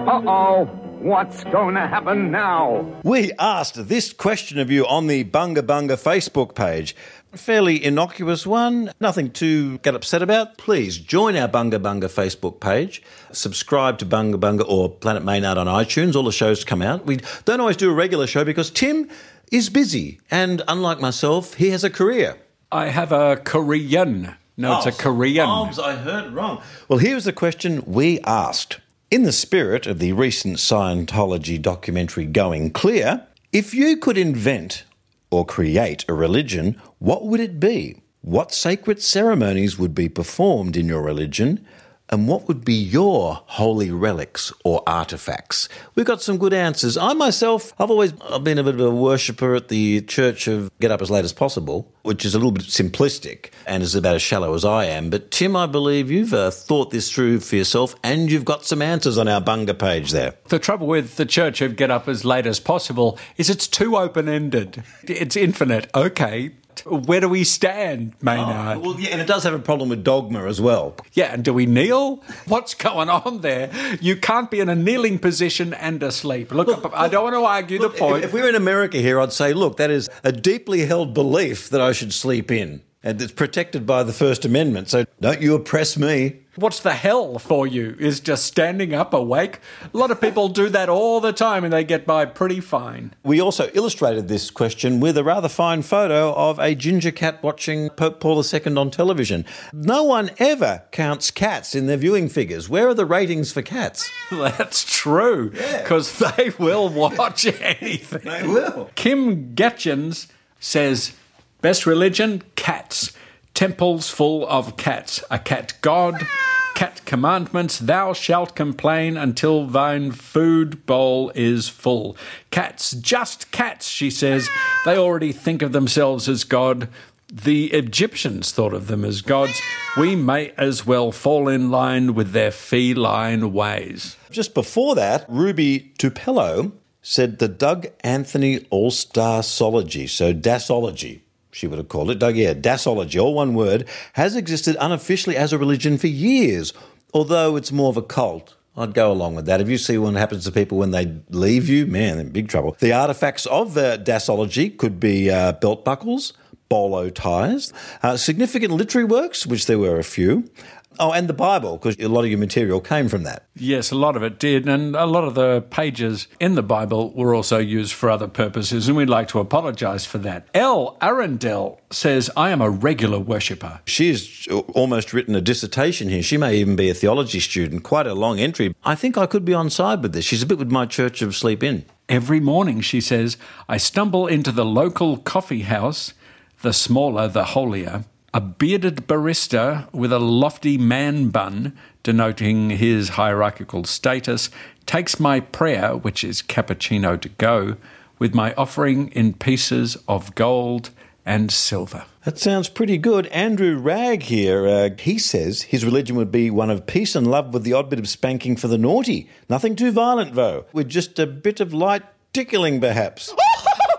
Uh 0.06 0.22
oh. 0.26 0.82
What's 1.06 1.44
going 1.44 1.76
to 1.76 1.86
happen 1.86 2.30
now? 2.32 3.00
We 3.04 3.32
asked 3.38 3.88
this 3.88 4.12
question 4.12 4.58
of 4.58 4.72
you 4.72 4.84
on 4.86 5.06
the 5.06 5.22
Bunga 5.22 5.62
Bunga 5.62 5.96
Facebook 5.96 6.56
page. 6.56 6.96
Fairly 7.36 7.84
innocuous 7.84 8.46
one, 8.46 8.92
nothing 8.98 9.30
to 9.32 9.78
get 9.78 9.94
upset 9.94 10.22
about. 10.22 10.56
Please 10.56 10.98
join 10.98 11.36
our 11.36 11.48
Bunga 11.48 11.78
Bunga 11.78 12.04
Facebook 12.04 12.60
page, 12.60 13.02
subscribe 13.30 13.98
to 13.98 14.06
Bunga 14.06 14.36
Bunga 14.36 14.64
or 14.66 14.88
Planet 14.88 15.22
Maynard 15.22 15.58
on 15.58 15.66
iTunes. 15.66 16.16
All 16.16 16.22
the 16.22 16.32
shows 16.32 16.64
come 16.64 16.80
out. 16.80 17.04
We 17.04 17.18
don't 17.44 17.60
always 17.60 17.76
do 17.76 17.90
a 17.90 17.94
regular 17.94 18.26
show 18.26 18.44
because 18.44 18.70
Tim 18.70 19.10
is 19.52 19.68
busy, 19.68 20.18
and 20.30 20.62
unlike 20.66 20.98
myself, 20.98 21.54
he 21.54 21.70
has 21.70 21.84
a 21.84 21.90
career. 21.90 22.38
I 22.72 22.86
have 22.86 23.12
a 23.12 23.36
Korean. 23.36 24.34
No, 24.56 24.78
it's 24.78 24.86
a 24.86 24.90
oh, 24.90 24.96
Korean. 24.96 25.46
Bombs, 25.46 25.78
I 25.78 25.94
heard 25.96 26.32
wrong. 26.32 26.62
Well, 26.88 26.98
here's 26.98 27.24
the 27.24 27.32
question 27.32 27.82
we 27.86 28.20
asked. 28.20 28.80
In 29.10 29.22
the 29.22 29.32
spirit 29.32 29.86
of 29.86 29.98
the 29.98 30.12
recent 30.14 30.56
Scientology 30.56 31.60
documentary 31.60 32.24
Going 32.24 32.70
Clear, 32.70 33.26
if 33.52 33.72
you 33.72 33.98
could 33.98 34.18
invent 34.18 34.84
or 35.30 35.44
create 35.44 36.04
a 36.08 36.14
religion, 36.14 36.80
what 36.98 37.26
would 37.26 37.40
it 37.40 37.58
be? 37.60 38.02
What 38.20 38.52
sacred 38.52 39.02
ceremonies 39.02 39.78
would 39.78 39.94
be 39.94 40.08
performed 40.08 40.76
in 40.76 40.86
your 40.88 41.02
religion? 41.02 41.64
And 42.08 42.28
what 42.28 42.46
would 42.46 42.64
be 42.64 42.74
your 42.74 43.42
holy 43.46 43.90
relics 43.90 44.52
or 44.64 44.82
artifacts? 44.86 45.68
We've 45.94 46.06
got 46.06 46.22
some 46.22 46.38
good 46.38 46.52
answers. 46.52 46.96
I 46.96 47.14
myself, 47.14 47.72
I've 47.78 47.90
always 47.90 48.12
I've 48.30 48.44
been 48.44 48.58
a 48.58 48.62
bit 48.64 48.74
of 48.74 48.80
a 48.80 48.90
worshipper 48.90 49.56
at 49.56 49.68
the 49.68 50.02
church 50.02 50.46
of 50.46 50.70
Get 50.78 50.92
Up 50.92 51.02
as 51.02 51.10
Late 51.10 51.24
as 51.24 51.32
Possible, 51.32 51.92
which 52.02 52.24
is 52.24 52.34
a 52.34 52.38
little 52.38 52.52
bit 52.52 52.66
simplistic 52.66 53.50
and 53.66 53.82
is 53.82 53.96
about 53.96 54.14
as 54.14 54.22
shallow 54.22 54.54
as 54.54 54.64
I 54.64 54.84
am. 54.84 55.10
But 55.10 55.32
Tim, 55.32 55.56
I 55.56 55.66
believe 55.66 56.10
you've 56.10 56.34
uh, 56.34 56.52
thought 56.52 56.92
this 56.92 57.10
through 57.10 57.40
for 57.40 57.56
yourself 57.56 57.96
and 58.04 58.30
you've 58.30 58.44
got 58.44 58.64
some 58.64 58.82
answers 58.82 59.18
on 59.18 59.26
our 59.26 59.40
Bunga 59.40 59.76
page 59.76 60.12
there. 60.12 60.34
The 60.48 60.60
trouble 60.60 60.86
with 60.86 61.16
the 61.16 61.26
church 61.26 61.60
of 61.60 61.74
Get 61.74 61.90
Up 61.90 62.06
as 62.06 62.24
Late 62.24 62.46
as 62.46 62.60
Possible 62.60 63.18
is 63.36 63.50
it's 63.50 63.66
too 63.66 63.96
open 63.96 64.28
ended. 64.28 64.84
It's 65.02 65.36
infinite. 65.36 65.90
Okay. 65.94 66.52
Where 66.84 67.20
do 67.20 67.28
we 67.28 67.44
stand, 67.44 68.14
Maynard? 68.20 68.78
Oh, 68.78 68.80
well, 68.80 69.00
yeah, 69.00 69.10
and 69.10 69.20
it 69.20 69.26
does 69.26 69.44
have 69.44 69.54
a 69.54 69.58
problem 69.58 69.88
with 69.88 70.04
dogma 70.04 70.46
as 70.46 70.60
well. 70.60 70.96
Yeah, 71.12 71.32
and 71.32 71.44
do 71.44 71.52
we 71.54 71.66
kneel? 71.66 72.22
What's 72.46 72.74
going 72.74 73.08
on 73.08 73.40
there? 73.40 73.70
You 74.00 74.16
can't 74.16 74.50
be 74.50 74.60
in 74.60 74.68
a 74.68 74.74
kneeling 74.74 75.18
position 75.18 75.74
and 75.74 76.02
asleep. 76.02 76.52
Look, 76.52 76.68
I 76.94 77.08
don't 77.08 77.24
want 77.24 77.34
to 77.34 77.44
argue 77.44 77.78
Look, 77.78 77.94
the 77.94 77.98
point. 77.98 78.18
If, 78.18 78.24
if 78.26 78.32
we 78.32 78.40
were 78.40 78.48
in 78.48 78.54
America 78.54 78.98
here, 78.98 79.20
I'd 79.20 79.32
say, 79.32 79.52
look, 79.52 79.76
that 79.78 79.90
is 79.90 80.08
a 80.24 80.32
deeply 80.32 80.86
held 80.86 81.14
belief 81.14 81.70
that 81.70 81.80
I 81.80 81.92
should 81.92 82.12
sleep 82.12 82.50
in. 82.50 82.82
And 83.02 83.22
it's 83.22 83.32
protected 83.32 83.86
by 83.86 84.02
the 84.02 84.12
First 84.12 84.44
Amendment. 84.44 84.90
So 84.90 85.04
don't 85.20 85.40
you 85.40 85.54
oppress 85.54 85.96
me. 85.96 86.40
What's 86.56 86.80
the 86.80 86.94
hell 86.94 87.38
for 87.38 87.66
you 87.66 87.96
is 87.98 88.20
just 88.20 88.46
standing 88.46 88.94
up 88.94 89.12
awake. 89.12 89.60
A 89.92 89.96
lot 89.96 90.10
of 90.10 90.20
people 90.20 90.48
do 90.48 90.68
that 90.70 90.88
all 90.88 91.20
the 91.20 91.32
time 91.32 91.64
and 91.64 91.72
they 91.72 91.84
get 91.84 92.06
by 92.06 92.24
pretty 92.24 92.60
fine. 92.60 93.14
We 93.22 93.40
also 93.40 93.68
illustrated 93.74 94.28
this 94.28 94.50
question 94.50 94.98
with 94.98 95.18
a 95.18 95.24
rather 95.24 95.48
fine 95.48 95.82
photo 95.82 96.32
of 96.34 96.58
a 96.58 96.74
ginger 96.74 97.10
cat 97.10 97.42
watching 97.42 97.90
Pope 97.90 98.20
Paul 98.20 98.42
II 98.42 98.76
on 98.76 98.90
television. 98.90 99.44
No 99.72 100.02
one 100.04 100.30
ever 100.38 100.84
counts 100.92 101.30
cats 101.30 101.74
in 101.74 101.86
their 101.86 101.96
viewing 101.96 102.28
figures. 102.28 102.68
Where 102.68 102.88
are 102.88 102.94
the 102.94 103.06
ratings 103.06 103.52
for 103.52 103.62
cats? 103.62 104.10
That's 104.30 104.84
true, 104.84 105.50
because 105.50 106.18
they 106.18 106.50
will 106.58 106.88
watch 106.88 107.46
anything. 107.60 108.22
They 108.24 108.46
will. 108.46 108.90
Kim 108.94 109.54
Getchins 109.54 110.28
says, 110.58 111.12
Best 111.60 111.86
religion? 111.86 112.42
Cats. 112.54 113.15
Temples 113.56 114.10
full 114.10 114.46
of 114.48 114.76
cats. 114.76 115.24
A 115.30 115.38
cat 115.38 115.72
god. 115.80 116.26
Cat 116.74 117.00
commandments. 117.06 117.78
Thou 117.78 118.12
shalt 118.12 118.54
complain 118.54 119.16
until 119.16 119.66
thine 119.66 120.12
food 120.12 120.84
bowl 120.84 121.32
is 121.34 121.66
full. 121.66 122.18
Cats, 122.50 122.90
just 122.90 123.50
cats, 123.52 123.88
she 123.88 124.10
says. 124.10 124.50
They 124.84 124.98
already 124.98 125.32
think 125.32 125.62
of 125.62 125.72
themselves 125.72 126.28
as 126.28 126.44
God. 126.44 126.90
The 127.32 127.72
Egyptians 127.72 128.52
thought 128.52 128.74
of 128.74 128.88
them 128.88 129.06
as 129.06 129.22
gods. 129.22 129.58
We 129.96 130.16
may 130.16 130.52
as 130.58 130.86
well 130.86 131.10
fall 131.10 131.48
in 131.48 131.70
line 131.70 132.14
with 132.14 132.32
their 132.32 132.50
feline 132.50 133.54
ways. 133.54 134.18
Just 134.30 134.52
before 134.52 134.94
that, 134.96 135.24
Ruby 135.30 135.94
Tupelo 135.96 136.72
said 137.00 137.38
the 137.38 137.48
Doug 137.48 137.86
Anthony 138.00 138.66
All 138.68 138.90
Star 138.90 139.42
Sology, 139.42 140.06
so 140.06 140.34
Dasology, 140.34 141.22
she 141.56 141.66
would 141.66 141.78
have 141.78 141.88
called 141.88 142.10
it. 142.10 142.36
Yeah, 142.36 142.52
Dasology, 142.52 143.20
all 143.20 143.34
one 143.34 143.54
word, 143.54 143.88
has 144.12 144.36
existed 144.36 144.76
unofficially 144.78 145.36
as 145.36 145.54
a 145.54 145.58
religion 145.58 145.96
for 145.96 146.06
years, 146.06 146.74
although 147.14 147.56
it's 147.56 147.72
more 147.72 147.88
of 147.88 147.96
a 147.96 148.02
cult. 148.02 148.54
I'd 148.76 148.92
go 148.92 149.10
along 149.10 149.36
with 149.36 149.46
that. 149.46 149.62
If 149.62 149.70
you 149.70 149.78
see 149.78 149.96
what 149.96 150.12
happens 150.14 150.44
to 150.44 150.52
people 150.52 150.76
when 150.76 150.90
they 150.90 151.16
leave 151.30 151.66
you, 151.66 151.86
man, 151.86 152.18
in 152.18 152.28
big 152.28 152.48
trouble. 152.48 152.76
The 152.78 152.92
artifacts 152.92 153.46
of 153.46 153.72
the 153.72 153.98
Dasology 154.04 154.76
could 154.76 155.00
be 155.00 155.30
uh, 155.30 155.52
belt 155.52 155.82
buckles, 155.82 156.34
bolo 156.68 157.08
ties, 157.08 157.72
uh, 158.02 158.18
significant 158.18 158.74
literary 158.74 159.06
works, 159.06 159.46
which 159.46 159.64
there 159.64 159.78
were 159.78 159.98
a 159.98 160.04
few. 160.04 160.50
Oh, 160.98 161.12
and 161.12 161.28
the 161.28 161.34
Bible, 161.34 161.76
because 161.76 161.96
a 161.98 162.08
lot 162.08 162.24
of 162.24 162.30
your 162.30 162.38
material 162.38 162.80
came 162.80 163.08
from 163.08 163.22
that. 163.24 163.46
Yes, 163.54 163.90
a 163.90 163.94
lot 163.94 164.16
of 164.16 164.22
it 164.22 164.38
did, 164.38 164.68
and 164.68 164.96
a 164.96 165.06
lot 165.06 165.24
of 165.24 165.34
the 165.34 165.62
pages 165.70 166.28
in 166.40 166.54
the 166.54 166.62
Bible 166.62 167.12
were 167.12 167.34
also 167.34 167.58
used 167.58 167.92
for 167.92 168.10
other 168.10 168.28
purposes, 168.28 168.88
and 168.88 168.96
we'd 168.96 169.08
like 169.08 169.28
to 169.28 169.38
apologise 169.38 170.04
for 170.04 170.18
that. 170.18 170.46
L. 170.54 170.96
Arundel 171.00 171.80
says, 171.90 172.30
I 172.36 172.50
am 172.50 172.60
a 172.60 172.70
regular 172.70 173.18
worshipper. 173.18 173.80
She's 173.86 174.46
almost 174.48 175.12
written 175.12 175.34
a 175.34 175.40
dissertation 175.40 176.08
here. 176.08 176.22
She 176.22 176.36
may 176.36 176.56
even 176.56 176.76
be 176.76 176.90
a 176.90 176.94
theology 176.94 177.40
student. 177.40 177.82
Quite 177.82 178.06
a 178.06 178.14
long 178.14 178.38
entry. 178.38 178.74
I 178.84 178.94
think 178.94 179.16
I 179.16 179.26
could 179.26 179.44
be 179.44 179.54
on 179.54 179.70
side 179.70 180.02
with 180.02 180.12
this. 180.12 180.24
She's 180.24 180.42
a 180.42 180.46
bit 180.46 180.58
with 180.58 180.70
my 180.70 180.86
Church 180.86 181.22
of 181.22 181.36
Sleep 181.36 181.62
In. 181.62 181.84
Every 182.08 182.40
morning, 182.40 182.80
she 182.80 183.00
says, 183.00 183.36
I 183.68 183.78
stumble 183.78 184.26
into 184.26 184.52
the 184.52 184.64
local 184.64 185.16
coffee 185.16 185.62
house, 185.62 186.14
the 186.62 186.72
smaller 186.72 187.28
the 187.28 187.44
holier. 187.44 188.04
A 188.36 188.40
bearded 188.42 189.08
barista 189.08 189.90
with 189.94 190.12
a 190.12 190.18
lofty 190.18 190.76
man 190.76 191.30
bun, 191.30 191.74
denoting 192.02 192.68
his 192.68 193.08
hierarchical 193.08 193.84
status, 193.84 194.50
takes 194.84 195.18
my 195.18 195.40
prayer, 195.40 195.96
which 195.96 196.22
is 196.22 196.42
cappuccino 196.42 197.18
to 197.18 197.30
go, 197.30 197.78
with 198.18 198.34
my 198.34 198.52
offering 198.52 199.08
in 199.12 199.32
pieces 199.32 199.96
of 200.06 200.34
gold 200.34 200.90
and 201.24 201.50
silver. 201.50 202.04
That 202.26 202.38
sounds 202.38 202.68
pretty 202.68 202.98
good. 202.98 203.26
Andrew 203.28 203.78
Ragg 203.78 204.24
here, 204.24 204.66
uh, 204.66 204.90
he 204.98 205.18
says 205.18 205.62
his 205.62 205.82
religion 205.82 206.14
would 206.16 206.30
be 206.30 206.50
one 206.50 206.68
of 206.68 206.86
peace 206.86 207.14
and 207.14 207.26
love 207.26 207.54
with 207.54 207.64
the 207.64 207.72
odd 207.72 207.88
bit 207.88 207.98
of 207.98 208.06
spanking 208.06 208.54
for 208.54 208.68
the 208.68 208.76
naughty. 208.76 209.30
Nothing 209.48 209.74
too 209.74 209.92
violent, 209.92 210.34
though, 210.34 210.66
with 210.74 210.90
just 210.90 211.18
a 211.18 211.26
bit 211.26 211.58
of 211.58 211.72
light 211.72 212.02
tickling, 212.34 212.82
perhaps. 212.82 213.32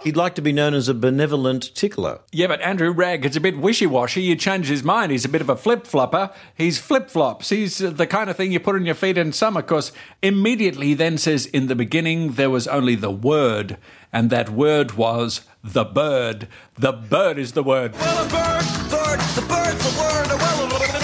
He'd 0.03 0.17
like 0.17 0.35
to 0.35 0.41
be 0.41 0.51
known 0.51 0.73
as 0.73 0.87
a 0.87 0.93
benevolent 0.93 1.73
tickler. 1.75 2.19
Yeah, 2.31 2.47
but 2.47 2.61
Andrew 2.61 2.91
Ragg, 2.91 3.25
it's 3.25 3.35
a 3.35 3.41
bit 3.41 3.57
wishy 3.57 3.85
washy. 3.85 4.25
He 4.25 4.35
change 4.35 4.67
his 4.67 4.83
mind. 4.83 5.11
He's 5.11 5.25
a 5.25 5.29
bit 5.29 5.41
of 5.41 5.49
a 5.49 5.55
flip 5.55 5.85
flopper. 5.85 6.31
He's 6.55 6.79
flip 6.79 7.09
flops. 7.09 7.49
He's 7.49 7.81
uh, 7.81 7.89
the 7.89 8.07
kind 8.07 8.29
of 8.29 8.35
thing 8.35 8.51
you 8.51 8.59
put 8.59 8.75
on 8.75 8.85
your 8.85 8.95
feet 8.95 9.17
in 9.17 9.33
summer, 9.33 9.61
because 9.61 9.91
immediately 10.21 10.87
he 10.87 10.93
then 10.93 11.17
says, 11.17 11.45
In 11.45 11.67
the 11.67 11.75
beginning, 11.75 12.33
there 12.33 12.49
was 12.49 12.67
only 12.67 12.95
the 12.95 13.11
word, 13.11 13.77
and 14.11 14.29
that 14.29 14.49
word 14.49 14.93
was 14.93 15.41
the 15.63 15.85
bird. 15.85 16.47
The 16.77 16.93
bird 16.93 17.37
is 17.37 17.53
the 17.53 17.63
word. 17.63 17.93
Well, 17.93 18.25
a 18.25 18.29
bird, 18.29 18.89
bird, 18.89 19.19
the 19.19 19.45
bird's 19.47 19.83
the 19.83 19.99
word. 19.99 20.27
Well, 20.39 20.96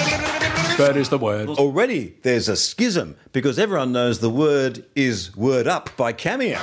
Bird 0.78 0.98
is 0.98 1.10
the 1.10 1.20
word. 1.20 1.50
Already 1.50 2.16
there's 2.24 2.50
a 2.50 2.56
schism 2.56 3.16
because 3.32 3.60
everyone 3.60 3.92
knows 3.92 4.20
the 4.20 4.30
word 4.30 4.84
is 4.96 5.36
Word 5.36 5.68
Up 5.68 5.96
by 5.96 6.14
Cameo. 6.14 6.58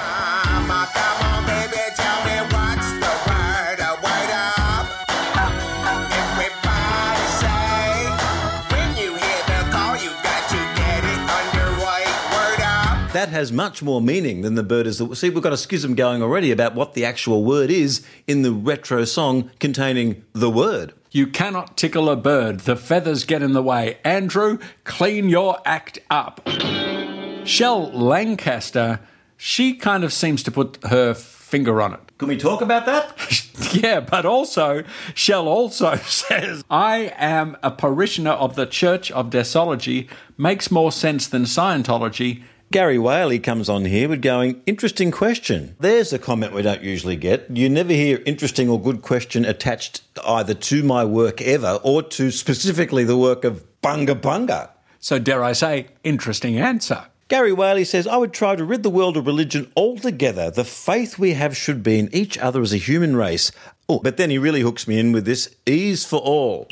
That 13.12 13.28
has 13.30 13.52
much 13.52 13.82
more 13.82 14.00
meaning 14.00 14.42
than 14.42 14.54
the 14.54 14.62
bird 14.62 14.86
is 14.86 14.98
the. 14.98 15.14
See, 15.14 15.30
we've 15.30 15.42
got 15.42 15.52
a 15.52 15.56
schism 15.56 15.94
going 15.94 16.22
already 16.22 16.50
about 16.50 16.74
what 16.74 16.94
the 16.94 17.04
actual 17.04 17.44
word 17.44 17.70
is 17.70 18.04
in 18.26 18.42
the 18.42 18.52
retro 18.52 19.04
song 19.04 19.50
containing 19.60 20.24
the 20.32 20.50
word. 20.50 20.94
You 21.12 21.26
cannot 21.26 21.76
tickle 21.76 22.08
a 22.08 22.14
bird. 22.14 22.60
The 22.60 22.76
feathers 22.76 23.24
get 23.24 23.42
in 23.42 23.52
the 23.52 23.62
way. 23.62 23.98
Andrew, 24.04 24.58
clean 24.84 25.28
your 25.28 25.58
act 25.64 25.98
up. 26.08 26.48
Shell 27.44 27.90
Lancaster, 27.90 29.00
she 29.36 29.74
kind 29.74 30.04
of 30.04 30.12
seems 30.12 30.44
to 30.44 30.52
put 30.52 30.78
her 30.84 31.14
finger 31.14 31.82
on 31.82 31.94
it. 31.94 32.00
Can 32.18 32.28
we 32.28 32.36
talk 32.36 32.60
about 32.60 32.86
that? 32.86 33.74
yeah, 33.74 33.98
but 33.98 34.24
also, 34.24 34.84
Shell 35.14 35.48
also 35.48 35.96
says, 36.04 36.62
I 36.70 37.12
am 37.16 37.56
a 37.60 37.72
parishioner 37.72 38.30
of 38.30 38.54
the 38.54 38.66
Church 38.66 39.10
of 39.10 39.30
Dasology, 39.30 40.08
makes 40.38 40.70
more 40.70 40.92
sense 40.92 41.26
than 41.26 41.42
Scientology. 41.42 42.44
Gary 42.72 43.00
Whaley 43.00 43.40
comes 43.40 43.68
on 43.68 43.84
here 43.84 44.08
with 44.08 44.22
going, 44.22 44.62
interesting 44.64 45.10
question. 45.10 45.74
There's 45.80 46.12
a 46.12 46.20
comment 46.20 46.52
we 46.52 46.62
don't 46.62 46.84
usually 46.84 47.16
get. 47.16 47.50
You 47.50 47.68
never 47.68 47.92
hear 47.92 48.22
interesting 48.24 48.68
or 48.68 48.80
good 48.80 49.02
question 49.02 49.44
attached 49.44 50.02
either 50.24 50.54
to 50.54 50.84
my 50.84 51.04
work 51.04 51.42
ever 51.42 51.80
or 51.82 52.00
to 52.04 52.30
specifically 52.30 53.02
the 53.02 53.16
work 53.16 53.42
of 53.42 53.64
Bunga 53.82 54.14
Bunga. 54.14 54.70
So, 55.00 55.18
dare 55.18 55.42
I 55.42 55.50
say, 55.50 55.88
interesting 56.04 56.58
answer. 56.60 57.06
Gary 57.26 57.52
Whaley 57.52 57.82
says, 57.82 58.06
I 58.06 58.18
would 58.18 58.32
try 58.32 58.54
to 58.54 58.64
rid 58.64 58.84
the 58.84 58.88
world 58.90 59.16
of 59.16 59.26
religion 59.26 59.72
altogether. 59.76 60.48
The 60.48 60.62
faith 60.62 61.18
we 61.18 61.32
have 61.32 61.56
should 61.56 61.82
be 61.82 61.98
in 61.98 62.08
each 62.14 62.38
other 62.38 62.62
as 62.62 62.72
a 62.72 62.76
human 62.76 63.16
race. 63.16 63.50
Oh, 63.88 63.98
but 63.98 64.16
then 64.16 64.30
he 64.30 64.38
really 64.38 64.60
hooks 64.60 64.86
me 64.86 65.00
in 65.00 65.10
with 65.10 65.24
this 65.24 65.56
ease 65.66 66.04
for 66.04 66.20
all. 66.20 66.68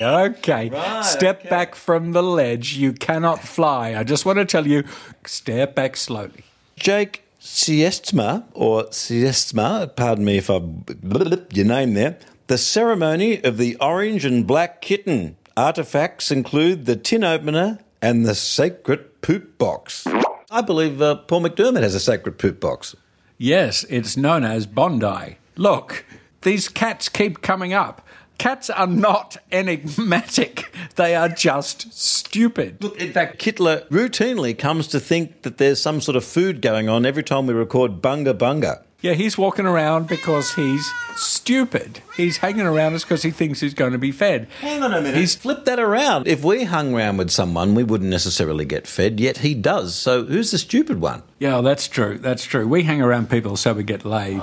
Okay, 0.00 0.70
step 1.02 1.48
back 1.48 1.74
from 1.74 2.12
the 2.12 2.22
ledge. 2.22 2.74
You 2.74 2.92
cannot 2.92 3.40
fly. 3.40 3.94
I 3.96 4.04
just 4.04 4.24
want 4.24 4.38
to 4.38 4.44
tell 4.44 4.66
you, 4.66 4.84
step 5.24 5.74
back 5.74 5.96
slowly. 5.96 6.44
Jake 6.76 7.24
Siestma, 7.40 8.44
or 8.54 8.92
Siestma, 8.92 9.90
pardon 9.96 10.24
me 10.24 10.38
if 10.38 10.50
I 10.50 10.58
blip 10.60 11.56
your 11.56 11.66
name 11.66 11.94
there, 11.94 12.18
the 12.46 12.58
ceremony 12.58 13.42
of 13.42 13.58
the 13.58 13.76
orange 13.80 14.24
and 14.24 14.46
black 14.46 14.80
kitten. 14.80 15.36
Artifacts 15.56 16.30
include 16.30 16.86
the 16.86 16.94
tin 16.94 17.24
opener 17.24 17.80
and 18.00 18.24
the 18.24 18.34
sacred 18.34 19.20
poop 19.20 19.58
box. 19.58 20.06
I 20.50 20.60
believe 20.60 21.02
uh, 21.02 21.16
Paul 21.16 21.42
McDermott 21.42 21.82
has 21.82 21.94
a 21.96 22.00
sacred 22.00 22.38
poop 22.38 22.60
box. 22.60 22.94
Yes, 23.36 23.84
it's 23.88 24.16
known 24.16 24.44
as 24.44 24.66
Bondi. 24.66 25.38
Look, 25.56 26.04
these 26.42 26.68
cats 26.68 27.08
keep 27.08 27.42
coming 27.42 27.72
up. 27.72 28.06
Cats 28.38 28.70
are 28.70 28.86
not 28.86 29.36
enigmatic, 29.50 30.72
they 30.94 31.16
are 31.16 31.28
just 31.28 31.92
stupid. 31.92 32.82
Look, 32.82 32.96
in 33.00 33.12
fact, 33.12 33.40
Kittler 33.40 33.86
routinely 33.88 34.56
comes 34.56 34.86
to 34.88 35.00
think 35.00 35.42
that 35.42 35.58
there's 35.58 35.82
some 35.82 36.00
sort 36.00 36.16
of 36.16 36.24
food 36.24 36.62
going 36.62 36.88
on 36.88 37.04
every 37.04 37.24
time 37.24 37.48
we 37.48 37.54
record 37.54 38.00
Bunga 38.00 38.34
Bunga. 38.34 38.82
Yeah, 39.00 39.12
he's 39.12 39.38
walking 39.38 39.66
around 39.66 40.08
because 40.08 40.54
he's 40.54 40.88
stupid. 41.16 42.00
He's 42.16 42.38
hanging 42.38 42.66
around 42.66 42.94
us 42.94 43.04
because 43.04 43.22
he 43.22 43.30
thinks 43.30 43.60
he's 43.60 43.74
going 43.74 43.92
to 43.92 43.98
be 43.98 44.10
fed. 44.10 44.48
Hang 44.60 44.82
on 44.82 44.92
a 44.92 45.00
minute. 45.00 45.16
He's 45.16 45.36
flipped 45.36 45.66
that 45.66 45.78
around. 45.78 46.26
If 46.26 46.42
we 46.42 46.64
hung 46.64 46.94
around 46.94 47.16
with 47.16 47.30
someone, 47.30 47.76
we 47.76 47.84
wouldn't 47.84 48.10
necessarily 48.10 48.64
get 48.64 48.88
fed, 48.88 49.20
yet 49.20 49.38
he 49.38 49.54
does. 49.54 49.94
So 49.94 50.24
who's 50.24 50.50
the 50.50 50.58
stupid 50.58 51.00
one? 51.00 51.22
Yeah, 51.38 51.60
that's 51.60 51.86
true. 51.86 52.18
That's 52.18 52.44
true. 52.44 52.66
We 52.66 52.84
hang 52.84 53.00
around 53.00 53.30
people 53.30 53.56
so 53.56 53.72
we 53.72 53.84
get 53.84 54.04
laid. 54.04 54.42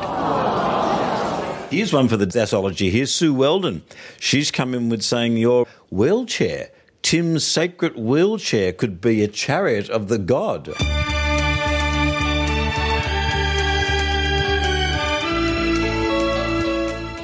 Here's 1.76 1.92
one 1.92 2.08
for 2.08 2.16
the 2.16 2.26
Dasology. 2.26 2.90
Here's 2.90 3.14
Sue 3.14 3.34
Weldon. 3.34 3.84
She's 4.18 4.50
come 4.50 4.74
in 4.74 4.88
with 4.88 5.02
saying 5.02 5.36
your 5.36 5.68
wheelchair, 5.90 6.70
Tim's 7.02 7.46
sacred 7.46 7.98
wheelchair, 7.98 8.72
could 8.72 9.02
be 9.02 9.22
a 9.22 9.28
chariot 9.28 9.90
of 9.90 10.08
the 10.08 10.18
god. 10.18 10.74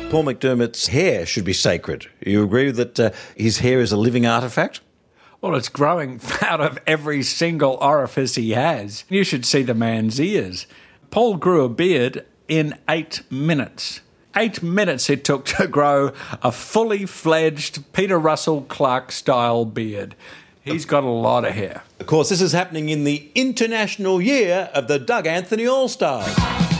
Paul 0.09 0.25
McDermott's 0.25 0.87
hair 0.87 1.25
should 1.25 1.45
be 1.45 1.53
sacred. 1.53 2.07
You 2.19 2.43
agree 2.43 2.71
that 2.71 2.99
uh, 2.99 3.11
his 3.37 3.59
hair 3.59 3.79
is 3.79 3.93
a 3.93 3.97
living 3.97 4.25
artifact? 4.25 4.81
Well, 5.39 5.55
it's 5.55 5.69
growing 5.69 6.19
out 6.41 6.59
of 6.59 6.77
every 6.85 7.23
single 7.23 7.75
orifice 7.75 8.35
he 8.35 8.49
has. 8.49 9.05
You 9.07 9.23
should 9.23 9.45
see 9.45 9.63
the 9.63 9.73
man's 9.73 10.19
ears. 10.19 10.67
Paul 11.09 11.37
grew 11.37 11.63
a 11.63 11.69
beard 11.69 12.25
in 12.49 12.77
eight 12.89 13.21
minutes. 13.31 14.01
Eight 14.35 14.63
minutes 14.63 15.09
it 15.09 15.23
took 15.23 15.45
to 15.45 15.67
grow 15.71 16.13
a 16.41 16.51
fully 16.51 17.05
fledged 17.05 17.83
Peter 17.93 18.17
Russell-Clarke 18.17 19.11
style 19.11 19.65
beard. 19.65 20.15
He's 20.63 20.85
got 20.85 21.03
a 21.03 21.09
lot 21.09 21.43
of 21.43 21.53
hair. 21.53 21.83
Of 21.99 22.05
course, 22.05 22.29
this 22.29 22.41
is 22.41 22.51
happening 22.51 22.89
in 22.89 23.03
the 23.03 23.29
international 23.33 24.21
year 24.21 24.69
of 24.73 24.87
the 24.87 24.99
Doug 24.99 25.25
Anthony 25.25 25.65
All 25.65 25.87
Stars. 25.87 26.70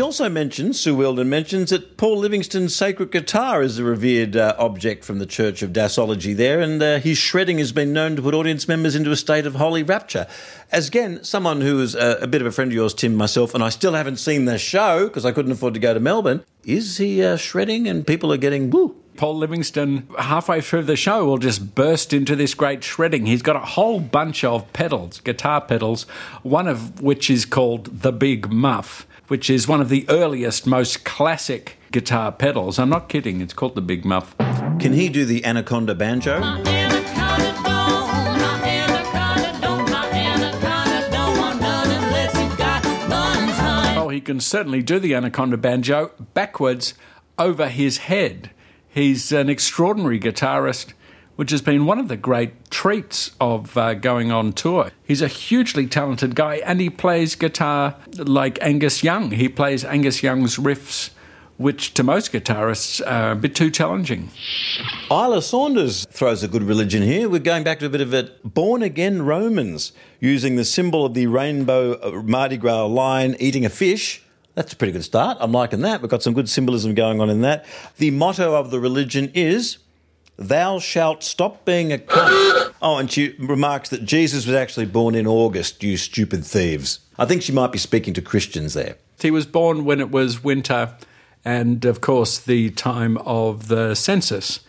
She 0.00 0.04
also 0.04 0.30
mentions, 0.30 0.80
Sue 0.80 0.94
Weldon 0.94 1.28
mentions, 1.28 1.68
that 1.68 1.98
Paul 1.98 2.16
Livingston's 2.16 2.74
sacred 2.74 3.10
guitar 3.10 3.62
is 3.62 3.78
a 3.78 3.84
revered 3.84 4.34
uh, 4.34 4.56
object 4.58 5.04
from 5.04 5.18
the 5.18 5.26
Church 5.26 5.60
of 5.60 5.74
Dasology 5.74 6.34
there, 6.34 6.58
and 6.58 6.82
uh, 6.82 7.00
his 7.00 7.18
shredding 7.18 7.58
has 7.58 7.70
been 7.70 7.92
known 7.92 8.16
to 8.16 8.22
put 8.22 8.32
audience 8.32 8.66
members 8.66 8.96
into 8.96 9.10
a 9.10 9.16
state 9.16 9.44
of 9.44 9.56
holy 9.56 9.82
rapture. 9.82 10.26
As 10.72 10.88
again, 10.88 11.22
someone 11.22 11.60
who 11.60 11.82
is 11.82 11.94
uh, 11.94 12.16
a 12.22 12.26
bit 12.26 12.40
of 12.40 12.46
a 12.46 12.50
friend 12.50 12.70
of 12.70 12.74
yours, 12.74 12.94
Tim, 12.94 13.14
myself, 13.14 13.54
and 13.54 13.62
I 13.62 13.68
still 13.68 13.92
haven't 13.92 14.16
seen 14.16 14.46
the 14.46 14.56
show 14.56 15.06
because 15.06 15.26
I 15.26 15.32
couldn't 15.32 15.52
afford 15.52 15.74
to 15.74 15.80
go 15.80 15.92
to 15.92 16.00
Melbourne, 16.00 16.44
is 16.64 16.96
he 16.96 17.22
uh, 17.22 17.36
shredding 17.36 17.86
and 17.86 18.06
people 18.06 18.32
are 18.32 18.38
getting 18.38 18.70
woo? 18.70 18.96
Paul 19.18 19.36
Livingston, 19.36 20.08
halfway 20.18 20.62
through 20.62 20.84
the 20.84 20.96
show, 20.96 21.26
will 21.26 21.36
just 21.36 21.74
burst 21.74 22.14
into 22.14 22.34
this 22.34 22.54
great 22.54 22.82
shredding. 22.82 23.26
He's 23.26 23.42
got 23.42 23.56
a 23.56 23.58
whole 23.58 24.00
bunch 24.00 24.44
of 24.44 24.72
pedals, 24.72 25.20
guitar 25.20 25.60
pedals, 25.60 26.04
one 26.42 26.68
of 26.68 27.02
which 27.02 27.28
is 27.28 27.44
called 27.44 28.00
the 28.00 28.12
Big 28.12 28.50
Muff 28.50 29.06
which 29.30 29.48
is 29.48 29.68
one 29.68 29.80
of 29.80 29.88
the 29.88 30.04
earliest, 30.08 30.66
most 30.66 31.04
classic 31.04 31.76
guitar 31.92 32.32
pedals. 32.32 32.80
I'm 32.80 32.88
not 32.88 33.08
kidding, 33.08 33.40
it's 33.40 33.52
called 33.52 33.76
the 33.76 33.80
Big 33.80 34.04
Muff. 34.04 34.36
Can 34.80 34.92
he 34.92 35.08
do 35.08 35.24
the 35.24 35.44
Anaconda 35.44 35.94
banjo? 35.94 36.40
Oh, 43.96 44.08
he 44.10 44.20
can 44.20 44.40
certainly 44.40 44.82
do 44.82 44.98
the 44.98 45.14
Anaconda 45.14 45.56
banjo 45.56 46.10
backwards 46.34 46.94
over 47.38 47.68
his 47.68 47.98
head. 47.98 48.50
He's 48.88 49.30
an 49.30 49.48
extraordinary 49.48 50.18
guitarist 50.18 50.92
which 51.40 51.52
has 51.52 51.62
been 51.62 51.86
one 51.86 51.98
of 51.98 52.08
the 52.08 52.18
great 52.18 52.70
treats 52.70 53.30
of 53.40 53.74
uh, 53.74 53.94
going 53.94 54.30
on 54.30 54.52
tour. 54.52 54.90
He's 55.02 55.22
a 55.22 55.26
hugely 55.26 55.86
talented 55.86 56.34
guy 56.34 56.56
and 56.56 56.82
he 56.82 56.90
plays 56.90 57.34
guitar 57.34 57.96
like 58.18 58.58
Angus 58.60 59.02
Young. 59.02 59.30
He 59.30 59.48
plays 59.48 59.82
Angus 59.82 60.22
Young's 60.22 60.58
riffs, 60.58 61.08
which 61.56 61.94
to 61.94 62.02
most 62.02 62.34
guitarists 62.34 63.00
are 63.10 63.30
a 63.30 63.36
bit 63.36 63.54
too 63.54 63.70
challenging. 63.70 64.28
Isla 65.10 65.40
Saunders 65.40 66.04
throws 66.10 66.42
a 66.42 66.48
good 66.48 66.62
religion 66.62 67.02
here. 67.02 67.26
We're 67.26 67.38
going 67.38 67.64
back 67.64 67.78
to 67.78 67.86
a 67.86 67.88
bit 67.88 68.02
of 68.02 68.12
it. 68.12 68.42
Born 68.44 68.82
again 68.82 69.22
Romans, 69.22 69.92
using 70.20 70.56
the 70.56 70.64
symbol 70.66 71.06
of 71.06 71.14
the 71.14 71.26
rainbow 71.26 71.94
uh, 72.02 72.22
Mardi 72.22 72.58
Gras 72.58 72.84
lion 72.84 73.34
eating 73.40 73.64
a 73.64 73.70
fish. 73.70 74.22
That's 74.56 74.74
a 74.74 74.76
pretty 74.76 74.92
good 74.92 75.04
start. 75.04 75.38
I'm 75.40 75.52
liking 75.52 75.80
that. 75.80 76.02
We've 76.02 76.10
got 76.10 76.22
some 76.22 76.34
good 76.34 76.50
symbolism 76.50 76.92
going 76.92 77.18
on 77.18 77.30
in 77.30 77.40
that. 77.40 77.64
The 77.96 78.10
motto 78.10 78.54
of 78.54 78.70
the 78.70 78.78
religion 78.78 79.32
is 79.32 79.78
Thou 80.40 80.78
shalt 80.78 81.22
stop 81.22 81.64
being 81.64 81.92
a 81.92 81.98
cunt. 81.98 82.56
Oh, 82.82 82.96
and 82.96 83.12
she 83.12 83.34
remarks 83.38 83.90
that 83.90 84.06
Jesus 84.06 84.46
was 84.46 84.54
actually 84.54 84.86
born 84.86 85.14
in 85.14 85.26
August, 85.26 85.82
you 85.82 85.98
stupid 85.98 86.46
thieves. 86.46 87.00
I 87.18 87.26
think 87.26 87.42
she 87.42 87.52
might 87.52 87.72
be 87.72 87.78
speaking 87.78 88.14
to 88.14 88.22
Christians 88.22 88.72
there. 88.72 88.96
He 89.20 89.30
was 89.30 89.44
born 89.44 89.84
when 89.84 90.00
it 90.00 90.10
was 90.10 90.42
winter 90.42 90.94
and, 91.44 91.84
of 91.84 92.00
course, 92.00 92.38
the 92.38 92.70
time 92.70 93.18
of 93.18 93.68
the 93.68 93.94
census, 93.94 94.60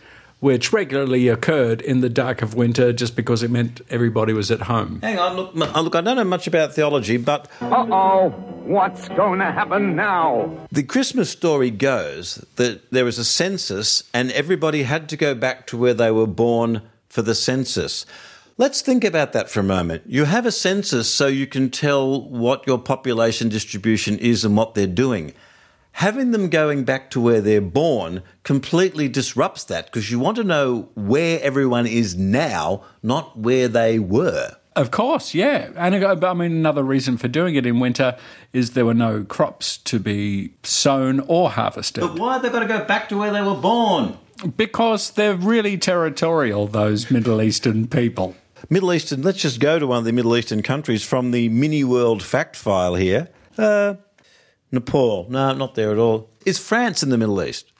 which 0.42 0.72
regularly 0.72 1.28
occurred 1.28 1.80
in 1.80 2.00
the 2.00 2.08
dark 2.08 2.42
of 2.42 2.52
winter 2.52 2.92
just 2.92 3.14
because 3.14 3.44
it 3.44 3.50
meant 3.50 3.80
everybody 3.88 4.32
was 4.32 4.50
at 4.50 4.62
home. 4.62 4.98
Hang 5.00 5.16
on, 5.16 5.36
look, 5.36 5.54
look 5.54 5.94
I 5.94 6.00
don't 6.00 6.16
know 6.16 6.24
much 6.24 6.48
about 6.48 6.74
theology, 6.74 7.16
but. 7.16 7.46
Uh 7.60 7.86
oh, 7.88 8.30
what's 8.64 9.08
going 9.10 9.38
to 9.38 9.52
happen 9.52 9.94
now? 9.94 10.52
The 10.72 10.82
Christmas 10.82 11.30
story 11.30 11.70
goes 11.70 12.44
that 12.56 12.90
there 12.90 13.04
was 13.04 13.18
a 13.18 13.24
census 13.24 14.02
and 14.12 14.32
everybody 14.32 14.82
had 14.82 15.08
to 15.10 15.16
go 15.16 15.36
back 15.36 15.68
to 15.68 15.78
where 15.78 15.94
they 15.94 16.10
were 16.10 16.26
born 16.26 16.82
for 17.08 17.22
the 17.22 17.36
census. 17.36 18.04
Let's 18.58 18.80
think 18.82 19.04
about 19.04 19.32
that 19.34 19.48
for 19.48 19.60
a 19.60 19.64
moment. 19.64 20.02
You 20.06 20.24
have 20.24 20.44
a 20.44 20.50
census 20.50 21.08
so 21.08 21.28
you 21.28 21.46
can 21.46 21.70
tell 21.70 22.20
what 22.20 22.66
your 22.66 22.78
population 22.78 23.48
distribution 23.48 24.18
is 24.18 24.44
and 24.44 24.56
what 24.56 24.74
they're 24.74 24.88
doing 24.88 25.34
having 25.92 26.30
them 26.30 26.48
going 26.48 26.84
back 26.84 27.10
to 27.10 27.20
where 27.20 27.40
they're 27.40 27.60
born 27.60 28.22
completely 28.42 29.08
disrupts 29.08 29.64
that 29.64 29.86
because 29.86 30.10
you 30.10 30.18
want 30.18 30.36
to 30.36 30.44
know 30.44 30.88
where 30.94 31.40
everyone 31.42 31.86
is 31.86 32.16
now, 32.16 32.82
not 33.02 33.38
where 33.38 33.68
they 33.68 33.98
were. 33.98 34.56
Of 34.74 34.90
course, 34.90 35.34
yeah. 35.34 35.70
And 35.76 35.94
I 36.04 36.34
mean, 36.34 36.52
another 36.52 36.82
reason 36.82 37.18
for 37.18 37.28
doing 37.28 37.56
it 37.56 37.66
in 37.66 37.78
winter 37.78 38.16
is 38.54 38.70
there 38.70 38.86
were 38.86 38.94
no 38.94 39.22
crops 39.22 39.76
to 39.78 39.98
be 39.98 40.54
sown 40.62 41.20
or 41.20 41.50
harvested. 41.50 42.00
But 42.00 42.18
why 42.18 42.34
have 42.34 42.42
they 42.42 42.48
got 42.48 42.60
to 42.60 42.66
go 42.66 42.82
back 42.84 43.08
to 43.10 43.18
where 43.18 43.30
they 43.30 43.42
were 43.42 43.54
born? 43.54 44.16
Because 44.56 45.10
they're 45.10 45.36
really 45.36 45.76
territorial, 45.76 46.66
those 46.66 47.10
Middle 47.10 47.42
Eastern 47.42 47.86
people. 47.86 48.34
Middle 48.70 48.92
Eastern, 48.94 49.22
let's 49.22 49.38
just 49.38 49.60
go 49.60 49.78
to 49.78 49.86
one 49.86 49.98
of 49.98 50.04
the 50.04 50.12
Middle 50.12 50.36
Eastern 50.36 50.62
countries 50.62 51.04
from 51.04 51.32
the 51.32 51.48
mini 51.50 51.84
world 51.84 52.22
fact 52.22 52.56
file 52.56 52.94
here. 52.94 53.28
Uh, 53.58 53.94
Nepal. 54.72 55.26
No, 55.28 55.52
not 55.52 55.74
there 55.74 55.92
at 55.92 55.98
all. 55.98 56.30
Is 56.44 56.58
France 56.58 57.02
in 57.02 57.10
the 57.10 57.18
Middle 57.18 57.42
East? 57.42 57.70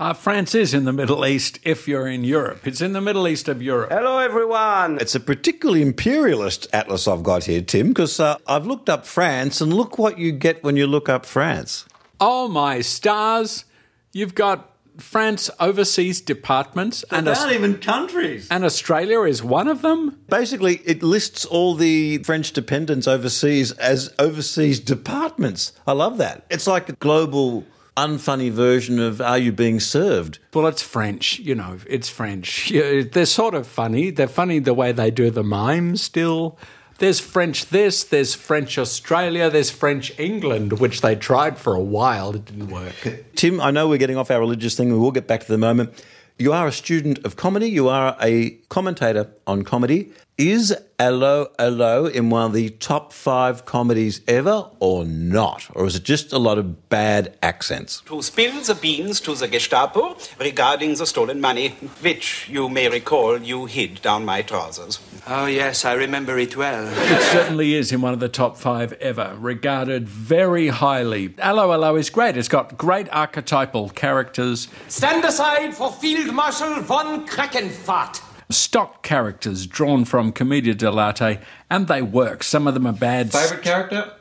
Uh, 0.00 0.12
France 0.12 0.54
is 0.54 0.72
in 0.72 0.84
the 0.84 0.92
Middle 0.92 1.26
East 1.26 1.58
if 1.64 1.88
you're 1.88 2.06
in 2.06 2.22
Europe. 2.22 2.66
It's 2.66 2.80
in 2.80 2.92
the 2.92 3.00
Middle 3.00 3.26
East 3.26 3.48
of 3.48 3.60
Europe. 3.60 3.90
Hello, 3.90 4.18
everyone. 4.18 4.98
It's 5.00 5.16
a 5.16 5.20
particularly 5.20 5.82
imperialist 5.82 6.68
atlas 6.72 7.08
I've 7.08 7.24
got 7.24 7.44
here, 7.44 7.60
Tim, 7.62 7.88
because 7.88 8.20
uh, 8.20 8.36
I've 8.46 8.64
looked 8.64 8.88
up 8.88 9.06
France, 9.06 9.60
and 9.60 9.72
look 9.72 9.98
what 9.98 10.16
you 10.16 10.30
get 10.30 10.62
when 10.62 10.76
you 10.76 10.86
look 10.86 11.08
up 11.08 11.26
France. 11.26 11.84
Oh, 12.20 12.46
my 12.46 12.80
stars. 12.80 13.64
You've 14.12 14.36
got 14.36 14.67
France 14.98 15.50
overseas 15.60 16.20
departments. 16.20 17.04
They're 17.08 17.18
and 17.18 17.26
not 17.26 17.38
Aus- 17.38 17.52
even 17.52 17.78
countries. 17.78 18.48
And 18.50 18.64
Australia 18.64 19.22
is 19.22 19.42
one 19.42 19.68
of 19.68 19.82
them? 19.82 20.18
Basically, 20.28 20.76
it 20.84 21.02
lists 21.02 21.44
all 21.44 21.74
the 21.74 22.18
French 22.18 22.52
dependents 22.52 23.06
overseas 23.06 23.72
as 23.72 24.12
overseas 24.18 24.80
departments. 24.80 25.72
I 25.86 25.92
love 25.92 26.18
that. 26.18 26.44
It's 26.50 26.66
like 26.66 26.88
a 26.88 26.92
global 26.94 27.64
unfunny 27.96 28.50
version 28.50 29.00
of 29.00 29.20
Are 29.20 29.38
You 29.38 29.50
Being 29.52 29.80
Served? 29.80 30.38
Well, 30.54 30.66
it's 30.68 30.82
French, 30.82 31.40
you 31.40 31.54
know, 31.54 31.78
it's 31.88 32.08
French. 32.08 32.70
Yeah, 32.78 33.02
they're 33.10 33.26
sort 33.26 33.54
of 33.54 33.66
funny. 33.66 34.10
They're 34.10 34.28
funny 34.28 34.60
the 34.60 34.74
way 34.74 34.92
they 34.92 35.10
do 35.10 35.30
the 35.30 35.42
mime 35.42 35.96
still. 35.96 36.58
There's 36.98 37.20
French 37.20 37.66
this, 37.66 38.02
there's 38.02 38.34
French 38.34 38.76
Australia, 38.76 39.48
there's 39.48 39.70
French 39.70 40.12
England, 40.18 40.80
which 40.80 41.00
they 41.00 41.14
tried 41.14 41.56
for 41.56 41.74
a 41.74 41.80
while. 41.80 42.34
It 42.34 42.46
didn't 42.46 42.70
work. 42.70 43.24
Tim, 43.36 43.60
I 43.60 43.70
know 43.70 43.88
we're 43.88 43.98
getting 43.98 44.16
off 44.16 44.32
our 44.32 44.40
religious 44.40 44.76
thing. 44.76 44.92
We 44.92 44.98
will 44.98 45.12
get 45.12 45.28
back 45.28 45.42
to 45.42 45.46
the 45.46 45.58
moment. 45.58 46.04
You 46.40 46.52
are 46.52 46.66
a 46.66 46.72
student 46.72 47.24
of 47.24 47.36
comedy, 47.36 47.68
you 47.68 47.88
are 47.88 48.16
a 48.20 48.50
commentator 48.68 49.30
on 49.46 49.62
comedy. 49.62 50.12
Is 50.36 50.76
Allo 51.00 51.46
Allo 51.60 52.06
in 52.06 52.28
one 52.28 52.46
of 52.46 52.52
the 52.52 52.70
top 52.70 53.12
five 53.12 53.64
comedies 53.64 54.20
ever 54.26 54.68
or 54.80 55.04
not? 55.04 55.68
Or 55.76 55.86
is 55.86 55.94
it 55.94 56.02
just 56.02 56.32
a 56.32 56.38
lot 56.38 56.58
of 56.58 56.88
bad 56.88 57.38
accents? 57.40 58.00
To 58.06 58.20
spill 58.20 58.60
the 58.60 58.74
beans 58.74 59.20
to 59.20 59.36
the 59.36 59.46
Gestapo 59.46 60.16
regarding 60.40 60.96
the 60.96 61.06
stolen 61.06 61.40
money, 61.40 61.68
which 62.00 62.48
you 62.50 62.68
may 62.68 62.88
recall 62.88 63.40
you 63.40 63.66
hid 63.66 64.02
down 64.02 64.24
my 64.24 64.42
trousers. 64.42 64.98
Oh, 65.28 65.46
yes, 65.46 65.84
I 65.84 65.92
remember 65.92 66.36
it 66.36 66.56
well. 66.56 66.88
It 66.88 67.22
certainly 67.30 67.74
is 67.74 67.92
in 67.92 68.00
one 68.00 68.12
of 68.12 68.18
the 68.18 68.28
top 68.28 68.56
five 68.56 68.92
ever, 68.94 69.36
regarded 69.38 70.08
very 70.08 70.66
highly. 70.66 71.32
Allo 71.38 71.70
Allo 71.70 71.94
is 71.94 72.10
great. 72.10 72.36
It's 72.36 72.48
got 72.48 72.76
great 72.76 73.08
archetypal 73.12 73.90
characters, 73.90 74.66
Stand 74.88 75.24
aside 75.24 75.74
for 75.76 75.92
Field 75.92 76.34
Marshal 76.34 76.82
von 76.82 77.24
Krakenfahrt. 77.24 78.22
Stock 78.50 79.02
characters 79.02 79.66
drawn 79.66 80.04
from 80.04 80.32
Commedia 80.32 80.74
dell'arte, 80.74 81.40
and 81.70 81.88
they 81.88 82.02
work. 82.02 82.42
Some 82.42 82.66
of 82.66 82.74
them 82.74 82.86
are 82.86 82.92
bad. 82.92 83.32
Favorite 83.32 83.62
character? 83.62 84.12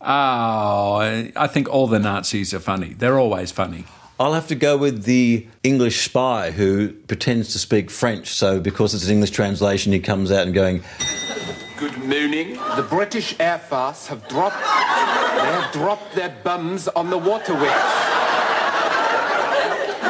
Oh, 0.00 0.98
I 1.36 1.46
think 1.48 1.68
all 1.68 1.86
the 1.86 1.98
Nazis 1.98 2.54
are 2.54 2.60
funny. 2.60 2.94
They're 2.94 3.18
always 3.18 3.50
funny. 3.50 3.84
I'll 4.18 4.32
have 4.32 4.46
to 4.48 4.54
go 4.54 4.78
with 4.78 5.04
the 5.04 5.46
English 5.62 6.04
spy 6.04 6.50
who 6.50 6.92
pretends 7.06 7.52
to 7.52 7.58
speak 7.58 7.90
French. 7.90 8.28
So, 8.28 8.60
because 8.60 8.94
it's 8.94 9.04
an 9.06 9.12
English 9.12 9.30
translation, 9.30 9.92
he 9.92 10.00
comes 10.00 10.32
out 10.32 10.46
and 10.46 10.54
going, 10.54 10.82
Good 11.76 11.98
morning. 11.98 12.54
The 12.76 12.86
British 12.88 13.36
Air 13.38 13.58
Force 13.58 14.06
have 14.06 14.26
dropped. 14.28 14.56
They 14.56 15.52
have 15.52 15.70
dropped 15.72 16.14
their 16.14 16.34
bums 16.42 16.88
on 16.88 17.10
the 17.10 17.18
waterways. 17.18 17.70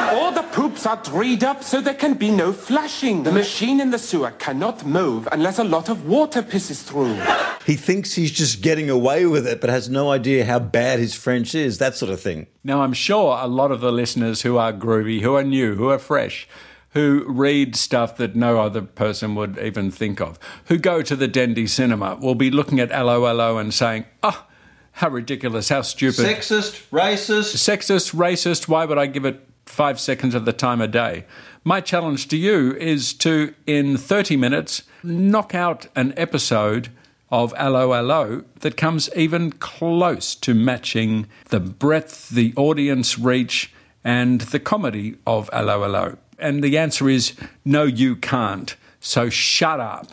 All 0.09 0.31
the 0.31 0.43
poops 0.43 0.85
are 0.85 0.95
dried 0.97 1.43
up 1.43 1.63
so 1.63 1.81
there 1.81 1.93
can 1.93 2.13
be 2.13 2.31
no 2.31 2.53
flushing. 2.53 3.23
The 3.23 3.31
machine 3.31 3.81
in 3.81 3.91
the 3.91 3.99
sewer 3.99 4.31
cannot 4.31 4.85
move 4.85 5.27
unless 5.31 5.59
a 5.59 5.63
lot 5.63 5.89
of 5.89 6.07
water 6.07 6.41
pisses 6.41 6.81
through. 6.83 7.19
He 7.65 7.75
thinks 7.75 8.13
he's 8.13 8.31
just 8.31 8.61
getting 8.61 8.89
away 8.89 9.25
with 9.25 9.45
it, 9.45 9.59
but 9.59 9.69
has 9.69 9.89
no 9.89 10.09
idea 10.09 10.45
how 10.45 10.59
bad 10.59 10.99
his 10.99 11.13
French 11.13 11.53
is, 11.53 11.77
that 11.79 11.95
sort 11.95 12.11
of 12.11 12.21
thing. 12.21 12.47
Now, 12.63 12.83
I'm 12.83 12.93
sure 12.93 13.37
a 13.37 13.47
lot 13.47 13.71
of 13.71 13.81
the 13.81 13.91
listeners 13.91 14.43
who 14.43 14.57
are 14.57 14.71
groovy, 14.71 15.21
who 15.21 15.35
are 15.35 15.43
new, 15.43 15.75
who 15.75 15.89
are 15.89 15.99
fresh, 15.99 16.47
who 16.91 17.25
read 17.27 17.75
stuff 17.75 18.15
that 18.17 18.35
no 18.35 18.61
other 18.61 18.81
person 18.81 19.35
would 19.35 19.57
even 19.59 19.91
think 19.91 20.21
of, 20.21 20.39
who 20.65 20.77
go 20.77 21.01
to 21.01 21.15
the 21.15 21.27
Dendy 21.27 21.67
cinema, 21.67 22.15
will 22.15 22.35
be 22.35 22.49
looking 22.49 22.79
at 22.79 22.89
LOLO 22.89 23.57
and 23.57 23.73
saying, 23.73 24.05
oh, 24.23 24.45
how 24.93 25.09
ridiculous, 25.09 25.69
how 25.69 25.81
stupid. 25.81 26.25
Sexist, 26.25 26.89
racist. 26.89 27.55
Sexist, 27.55 28.15
racist, 28.15 28.67
why 28.67 28.85
would 28.85 28.97
I 28.97 29.05
give 29.05 29.25
it 29.25 29.46
five 29.69 29.99
seconds 29.99 30.35
of 30.35 30.45
the 30.45 30.53
time 30.53 30.81
a 30.81 30.87
day? 30.87 31.25
My 31.63 31.81
challenge 31.81 32.27
to 32.29 32.37
you 32.37 32.75
is 32.75 33.13
to, 33.15 33.53
in 33.65 33.97
30 33.97 34.37
minutes, 34.37 34.83
knock 35.03 35.53
out 35.53 35.87
an 35.95 36.13
episode 36.15 36.89
of 37.29 37.53
LOLO 37.53 38.45
that 38.61 38.77
comes 38.77 39.09
even 39.15 39.51
close 39.51 40.33
to 40.35 40.53
matching 40.53 41.27
the 41.49 41.59
breadth, 41.59 42.29
the 42.29 42.53
audience 42.55 43.19
reach, 43.19 43.73
and 44.03 44.41
the 44.41 44.59
comedy 44.59 45.17
of 45.25 45.49
LOLO. 45.51 46.17
And 46.39 46.63
the 46.63 46.77
answer 46.77 47.09
is 47.09 47.33
no, 47.65 47.83
you 47.83 48.15
can't. 48.15 48.75
So 48.99 49.29
shut 49.29 49.79
up. 49.79 50.07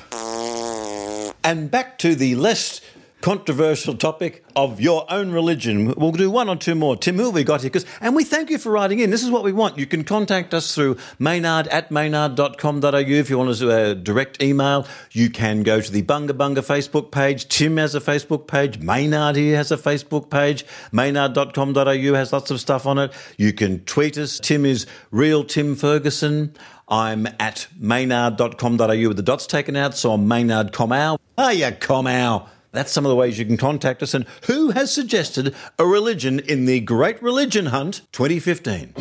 And 1.44 1.70
back 1.70 1.98
to 1.98 2.14
the 2.14 2.34
less 2.34 2.80
controversial 3.25 3.95
topic 3.95 4.45
of 4.55 4.83
your 4.83 5.11
own 5.11 5.33
religion. 5.33 5.95
We'll 5.97 6.12
do 6.12 6.31
one 6.31 6.51
or 6.51 6.57
two 6.57 6.75
more. 6.75 6.95
Tim, 6.95 7.16
who 7.16 7.31
we 7.31 7.43
got 7.43 7.62
here? 7.62 7.70
Cause, 7.70 7.87
and 8.03 8.14
we 8.14 8.22
thank 8.22 8.51
you 8.51 8.59
for 8.59 8.70
writing 8.70 8.99
in. 8.99 9.09
This 9.09 9.22
is 9.22 9.31
what 9.31 9.43
we 9.43 9.51
want. 9.51 9.79
You 9.79 9.87
can 9.87 10.05
contact 10.05 10.53
us 10.53 10.75
through 10.75 10.99
maynard 11.18 11.66
at 11.68 11.91
maynard.com.au 11.91 12.95
if 12.95 13.31
you 13.31 13.39
want 13.39 13.57
to 13.57 13.70
a 13.70 13.95
direct 13.95 14.43
email. 14.43 14.87
You 15.12 15.31
can 15.31 15.62
go 15.62 15.81
to 15.81 15.91
the 15.91 16.03
Bunga 16.03 16.33
Bunga 16.33 16.59
Facebook 16.59 17.12
page. 17.12 17.49
Tim 17.49 17.79
has 17.79 17.95
a 17.95 18.01
Facebook 18.01 18.47
page. 18.47 18.81
Maynard 18.81 19.37
here 19.37 19.57
has 19.57 19.72
a 19.72 19.79
Facebook 19.79 20.29
page. 20.29 20.66
Maynard.com.au 20.93 22.12
has 22.12 22.31
lots 22.31 22.51
of 22.51 22.61
stuff 22.61 22.85
on 22.85 22.99
it. 22.99 23.11
You 23.39 23.55
can 23.55 23.83
tweet 23.87 24.18
us. 24.18 24.39
Tim 24.39 24.66
is 24.66 24.87
real 25.11 25.45
Tim 25.45 25.77
Ferguson. 25.77 26.55
I'm 26.89 27.27
at 27.41 27.68
maynard.com.au 27.79 28.87
with 28.87 29.16
the 29.16 29.22
dots 29.22 29.47
taken 29.47 29.77
out, 29.77 29.95
so 29.95 30.12
I'm 30.12 30.29
Maynard. 30.29 30.75
Ah, 30.75 31.49
you 31.49 31.64
Comau. 31.70 32.49
That's 32.75 32.91
some 32.91 33.07
of 33.07 33.11
the 33.11 33.16
ways 33.16 33.39
you 33.39 33.47
can 33.47 33.57
contact 33.57 34.03
us. 34.03 34.14
And 34.14 34.27
who 34.47 34.72
has 34.72 34.93
suggested 34.93 35.55
a 35.79 35.87
religion 35.87 36.41
in 36.41 36.66
the 36.66 36.81
Great 36.81 37.22
Religion 37.22 37.66
Hunt 37.66 38.03
2015? 38.11 38.95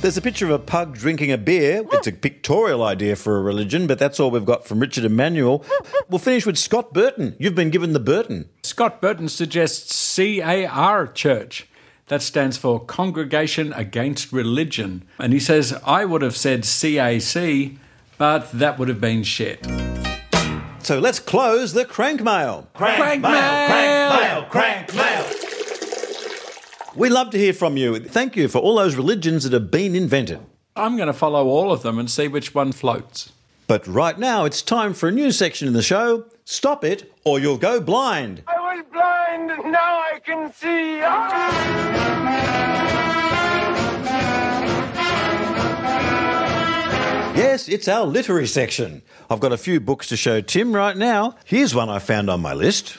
There's 0.00 0.16
a 0.16 0.22
picture 0.22 0.44
of 0.44 0.52
a 0.52 0.58
pug 0.58 0.94
drinking 0.94 1.32
a 1.32 1.38
beer. 1.38 1.82
It's 1.92 2.06
a 2.06 2.12
pictorial 2.12 2.84
idea 2.84 3.16
for 3.16 3.38
a 3.38 3.42
religion, 3.42 3.86
but 3.86 3.98
that's 3.98 4.20
all 4.20 4.30
we've 4.30 4.44
got 4.44 4.66
from 4.66 4.78
Richard 4.78 5.04
Emmanuel. 5.04 5.64
We'll 6.08 6.18
finish 6.18 6.46
with 6.46 6.58
Scott 6.58 6.92
Burton. 6.92 7.34
You've 7.38 7.54
been 7.54 7.70
given 7.70 7.92
the 7.92 8.00
Burton. 8.00 8.48
Scott 8.62 9.00
Burton 9.00 9.28
suggests 9.28 10.16
CAR 10.16 11.06
Church. 11.08 11.66
That 12.08 12.22
stands 12.22 12.58
for 12.58 12.84
Congregation 12.84 13.72
Against 13.72 14.30
Religion. 14.30 15.04
And 15.18 15.32
he 15.32 15.40
says, 15.40 15.74
I 15.84 16.04
would 16.04 16.20
have 16.20 16.36
said 16.36 16.64
CAC, 16.64 17.78
but 18.18 18.52
that 18.52 18.78
would 18.78 18.88
have 18.88 19.00
been 19.00 19.22
shit. 19.22 19.66
So 20.84 20.98
let's 20.98 21.18
close 21.18 21.72
the 21.72 21.86
crank 21.86 22.22
mail. 22.22 22.68
Crank, 22.74 22.98
Crank 23.00 23.22
mail, 23.22 23.32
mail. 23.32 24.44
crank 24.50 24.92
mail, 24.94 24.94
crank 24.94 24.94
mail. 24.94 25.24
We 26.94 27.08
love 27.08 27.30
to 27.30 27.38
hear 27.38 27.54
from 27.54 27.78
you. 27.78 27.98
Thank 28.00 28.36
you 28.36 28.48
for 28.48 28.58
all 28.58 28.76
those 28.76 28.94
religions 28.94 29.44
that 29.44 29.54
have 29.54 29.70
been 29.70 29.94
invented. 29.96 30.40
I'm 30.76 30.96
going 30.96 31.06
to 31.06 31.14
follow 31.14 31.46
all 31.46 31.72
of 31.72 31.82
them 31.82 31.98
and 31.98 32.10
see 32.10 32.28
which 32.28 32.54
one 32.54 32.72
floats. 32.72 33.32
But 33.66 33.86
right 33.86 34.18
now, 34.18 34.44
it's 34.44 34.60
time 34.60 34.92
for 34.92 35.08
a 35.08 35.12
new 35.12 35.32
section 35.32 35.66
in 35.66 35.72
the 35.74 35.82
show. 35.82 36.26
Stop 36.44 36.84
it, 36.84 37.10
or 37.24 37.38
you'll 37.38 37.56
go 37.56 37.80
blind. 37.80 38.42
I 38.46 38.76
was 38.76 38.84
blind, 38.92 39.50
and 39.52 39.72
now 39.72 39.78
I 40.12 40.20
can 40.22 40.52
see. 40.52 41.00
Ah! 41.02 42.73
Yes, 47.54 47.68
it's 47.68 47.86
our 47.86 48.04
literary 48.04 48.48
section. 48.48 49.00
I've 49.30 49.38
got 49.38 49.52
a 49.52 49.56
few 49.56 49.78
books 49.78 50.08
to 50.08 50.16
show 50.16 50.40
Tim 50.40 50.74
right 50.74 50.96
now. 50.96 51.36
Here's 51.44 51.72
one 51.72 51.88
I 51.88 52.00
found 52.00 52.28
on 52.28 52.40
my 52.40 52.52
list. 52.52 52.98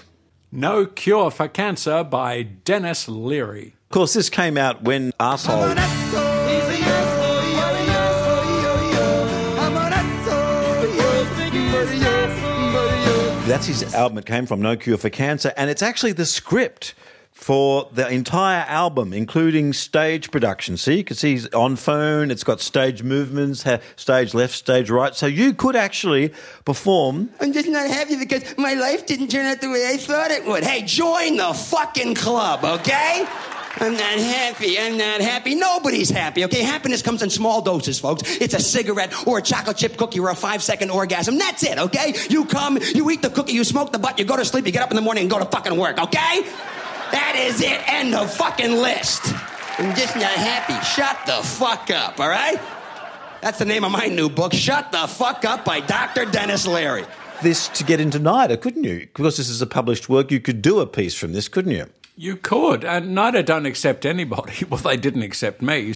No 0.49 0.86
Cure 0.86 1.30
for 1.30 1.49
Cancer 1.49 2.06
by 2.06 2.43
Denis 2.43 3.10
Leary. 3.10 3.76
Of 3.89 3.89
course, 3.89 4.14
this 4.14 4.30
came 4.30 4.58
out 4.58 4.82
when 4.82 5.12
Arsehole. 5.20 5.76
That's 13.45 13.66
his 13.66 13.93
album 13.93 14.20
it 14.20 14.26
came 14.26 14.45
from, 14.45 14.62
No 14.62 14.78
Cure 14.78 14.97
for 14.97 15.10
Cancer, 15.10 15.51
and 15.58 15.70
it's 15.70 15.82
actually 15.82 16.14
the 16.14 16.26
script 16.26 16.95
for 17.36 17.89
the 17.91 18.07
entire 18.07 18.63
album, 18.67 19.11
including 19.11 19.73
stage 19.73 20.31
production. 20.31 20.77
See, 20.77 20.95
you 20.95 21.03
can 21.03 21.17
see 21.17 21.31
he's 21.31 21.53
on 21.53 21.75
phone, 21.75 22.31
it's 22.31 22.45
got 22.45 22.61
stage 22.61 23.03
movements, 23.03 23.65
stage 23.97 24.33
left, 24.33 24.53
stage 24.55 24.89
right. 24.89 25.13
So 25.13 25.27
you 25.27 25.53
could 25.53 25.75
actually 25.75 26.33
perform. 26.63 27.29
I'm 27.41 27.51
just 27.51 27.67
not 27.67 27.89
happy 27.89 28.15
because 28.15 28.57
my 28.57 28.73
life 28.73 29.05
didn't 29.05 29.27
turn 29.27 29.45
out 29.45 29.59
the 29.59 29.69
way 29.69 29.86
I 29.86 29.97
thought 29.97 30.31
it 30.31 30.45
would. 30.45 30.63
Hey, 30.63 30.83
join 30.83 31.36
the 31.36 31.53
fucking 31.53 32.15
club, 32.15 32.63
okay? 32.63 33.27
I'm 33.77 33.91
not 33.91 34.17
happy. 34.17 34.79
I'm 34.79 34.97
not 34.97 35.19
happy. 35.19 35.55
Nobody's 35.55 36.09
happy, 36.09 36.45
okay? 36.45 36.63
Happiness 36.63 37.01
comes 37.01 37.21
in 37.21 37.29
small 37.29 37.61
doses, 37.61 37.99
folks. 37.99 38.23
It's 38.39 38.53
a 38.53 38.61
cigarette 38.61 39.27
or 39.27 39.39
a 39.39 39.41
chocolate 39.41 39.75
chip 39.75 39.97
cookie 39.97 40.21
or 40.21 40.29
a 40.29 40.36
five 40.36 40.63
second 40.63 40.89
orgasm. 40.89 41.38
That's 41.38 41.63
it, 41.63 41.77
okay? 41.77 42.15
You 42.29 42.45
come, 42.45 42.79
you 42.93 43.09
eat 43.11 43.21
the 43.21 43.29
cookie, 43.29 43.51
you 43.51 43.65
smoke 43.65 43.91
the 43.91 43.99
butt, 43.99 44.17
you 44.17 44.23
go 44.23 44.38
to 44.38 44.45
sleep, 44.45 44.65
you 44.65 44.71
get 44.71 44.83
up 44.83 44.91
in 44.91 44.95
the 44.95 45.01
morning 45.01 45.23
and 45.23 45.29
go 45.29 45.39
to 45.39 45.45
fucking 45.45 45.77
work, 45.77 45.99
okay? 45.99 46.45
That 47.12 47.36
is 47.38 47.62
it. 47.62 47.82
End 47.88 48.14
of 48.16 48.34
fucking 48.34 48.72
list. 48.72 49.34
I'm 49.78 49.95
just 49.95 50.16
not 50.16 50.32
happy. 50.32 50.74
Shut 50.86 51.18
the 51.26 51.45
fuck 51.47 51.89
up, 51.91 52.20
all 52.20 52.30
right? 52.30 52.60
That's 53.41 53.60
the 53.60 53.66
name 53.66 53.84
of 53.84 53.91
my 53.91 54.08
new 54.08 54.30
book, 54.30 54.53
Shut 54.53 54.91
the 54.91 55.06
Fuck 55.06 55.45
Up 55.45 55.66
by 55.66 55.80
Dr. 55.82 56.26
Denis 56.26 56.66
Leary. 56.66 57.06
This 57.43 57.68
to 57.70 57.84
get 57.84 57.99
into 57.99 58.18
NIDA, 58.20 58.60
couldn't 58.60 58.86
you? 58.86 59.01
Because 59.01 59.38
this 59.38 59.49
is 59.49 59.62
a 59.62 59.68
published 59.68 60.10
work, 60.10 60.32
you 60.32 60.39
could 60.39 60.62
do 60.62 60.80
a 60.80 60.88
piece 60.88 61.14
from 61.14 61.34
this, 61.34 61.47
couldn't 61.47 61.74
you? 61.74 61.88
You 62.16 62.38
could, 62.38 62.84
and 62.86 63.16
NIDA 63.16 63.45
don't 63.45 63.66
accept 63.66 64.06
anybody. 64.06 64.53
Well, 64.70 64.80
they 64.80 64.97
didn't 64.97 65.22
accept 65.24 65.62
me. 65.62 65.93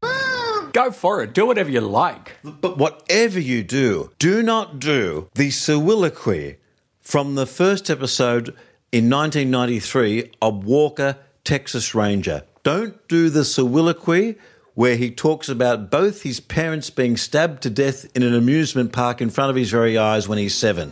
Go 0.74 0.91
for 0.91 1.24
it. 1.24 1.34
Do 1.34 1.45
whatever 1.47 1.72
you 1.72 1.82
like. 1.82 2.34
But 2.43 2.78
whatever 2.78 3.39
you 3.39 3.64
do, 3.64 4.12
do 4.20 4.43
not 4.43 4.80
do 4.80 5.30
the 5.34 5.49
soliloquy 5.49 6.57
from 6.99 7.34
the 7.36 7.47
first 7.47 7.89
episode 7.89 8.55
in 8.91 9.09
1993 9.09 10.31
a 10.41 10.49
Walker, 10.49 11.17
Texas 11.43 11.93
Ranger. 11.93 12.43
Don't 12.63 13.07
do 13.07 13.29
the 13.29 13.45
soliloquy 13.45 14.37
where 14.73 14.95
he 14.95 15.11
talks 15.11 15.49
about 15.49 15.91
both 15.91 16.21
his 16.21 16.39
parents 16.39 16.89
being 16.89 17.17
stabbed 17.17 17.61
to 17.63 17.69
death 17.69 18.05
in 18.15 18.23
an 18.23 18.33
amusement 18.33 18.93
park 18.93 19.21
in 19.21 19.29
front 19.29 19.49
of 19.49 19.55
his 19.55 19.69
very 19.69 19.97
eyes 19.97 20.27
when 20.27 20.37
he's 20.37 20.55
seven. 20.55 20.91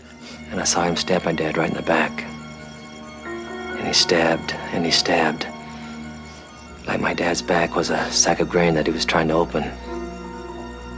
And 0.51 0.59
I 0.59 0.63
saw 0.63 0.83
him 0.83 0.95
stab 0.95 1.23
my 1.23 1.31
dad 1.31 1.57
right 1.57 1.69
in 1.69 1.75
the 1.75 1.81
back. 1.81 2.23
And 3.77 3.87
he 3.87 3.93
stabbed, 3.93 4.53
and 4.73 4.83
he 4.83 4.91
stabbed. 4.91 5.47
Like 6.85 6.99
my 6.99 7.13
dad's 7.13 7.41
back 7.41 7.75
was 7.75 7.89
a 7.89 8.11
sack 8.11 8.39
of 8.39 8.49
grain 8.49 8.73
that 8.73 8.87
he 8.87 8.91
was 8.91 9.05
trying 9.05 9.27
to 9.29 9.35
open. 9.35 9.63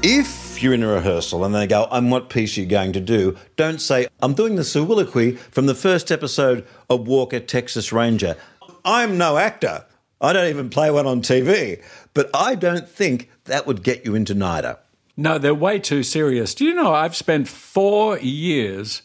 If 0.01 0.38
if 0.60 0.64
you're 0.64 0.74
in 0.74 0.84
a 0.84 0.88
rehearsal 0.88 1.45
and 1.45 1.55
they 1.55 1.66
go, 1.66 1.88
"And 1.89 2.12
what 2.12 2.30
piece 2.30 2.57
are 2.57 2.62
you 2.62 2.68
going 2.68 2.91
to 2.91 2.99
do?" 2.99 3.38
Don't 3.55 3.80
say, 3.80 4.07
"I'm 4.22 4.34
doing 4.34 4.57
the 4.57 4.66
soliloquy 4.66 5.38
from 5.51 5.68
the 5.68 5.74
first 5.74 6.12
episode 6.12 6.66
of 6.89 7.07
Walker 7.07 7.39
Texas 7.39 7.93
Ranger." 7.93 8.36
I'm 8.84 9.18
no 9.18 9.38
actor. 9.38 9.86
I 10.20 10.34
don't 10.34 10.49
even 10.49 10.70
play 10.70 10.91
one 10.91 11.07
on 11.07 11.22
TV. 11.22 11.82
But 12.14 12.30
I 12.34 12.55
don't 12.55 12.89
think 12.89 13.30
that 13.45 13.68
would 13.68 13.84
get 13.84 14.05
you 14.05 14.16
into 14.16 14.36
NIDA. 14.36 14.80
No, 15.16 15.38
they're 15.38 15.55
way 15.55 15.80
too 15.80 16.03
serious. 16.03 16.53
Do 16.53 16.66
you 16.66 16.74
know 16.74 16.93
I've 16.93 17.16
spent 17.16 17.47
four 17.47 18.20
years 18.20 19.01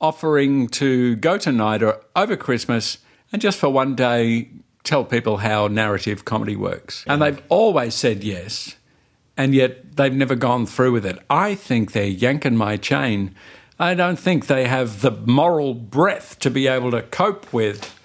offering 0.00 0.68
to 0.68 1.16
go 1.16 1.36
to 1.36 1.50
NIDA 1.50 1.98
over 2.16 2.34
Christmas 2.34 2.96
and 3.30 3.42
just 3.42 3.58
for 3.58 3.68
one 3.68 3.94
day 3.94 4.48
tell 4.84 5.04
people 5.04 5.38
how 5.38 5.66
narrative 5.66 6.24
comedy 6.24 6.56
works. 6.56 7.04
And 7.06 7.20
they've 7.20 7.42
always 7.48 7.94
said 7.94 8.22
yes, 8.22 8.76
and 9.36 9.54
yet 9.54 9.96
they've 9.96 10.12
never 10.14 10.34
gone 10.34 10.66
through 10.66 10.92
with 10.92 11.06
it. 11.06 11.18
I 11.28 11.54
think 11.54 11.92
they're 11.92 12.04
yanking 12.04 12.56
my 12.56 12.76
chain. 12.76 13.34
I 13.78 13.94
don't 13.94 14.18
think 14.18 14.46
they 14.46 14.66
have 14.66 15.00
the 15.00 15.10
moral 15.10 15.74
breadth 15.74 16.38
to 16.40 16.50
be 16.50 16.68
able 16.68 16.92
to 16.92 17.02
cope 17.02 17.52
with 17.52 17.98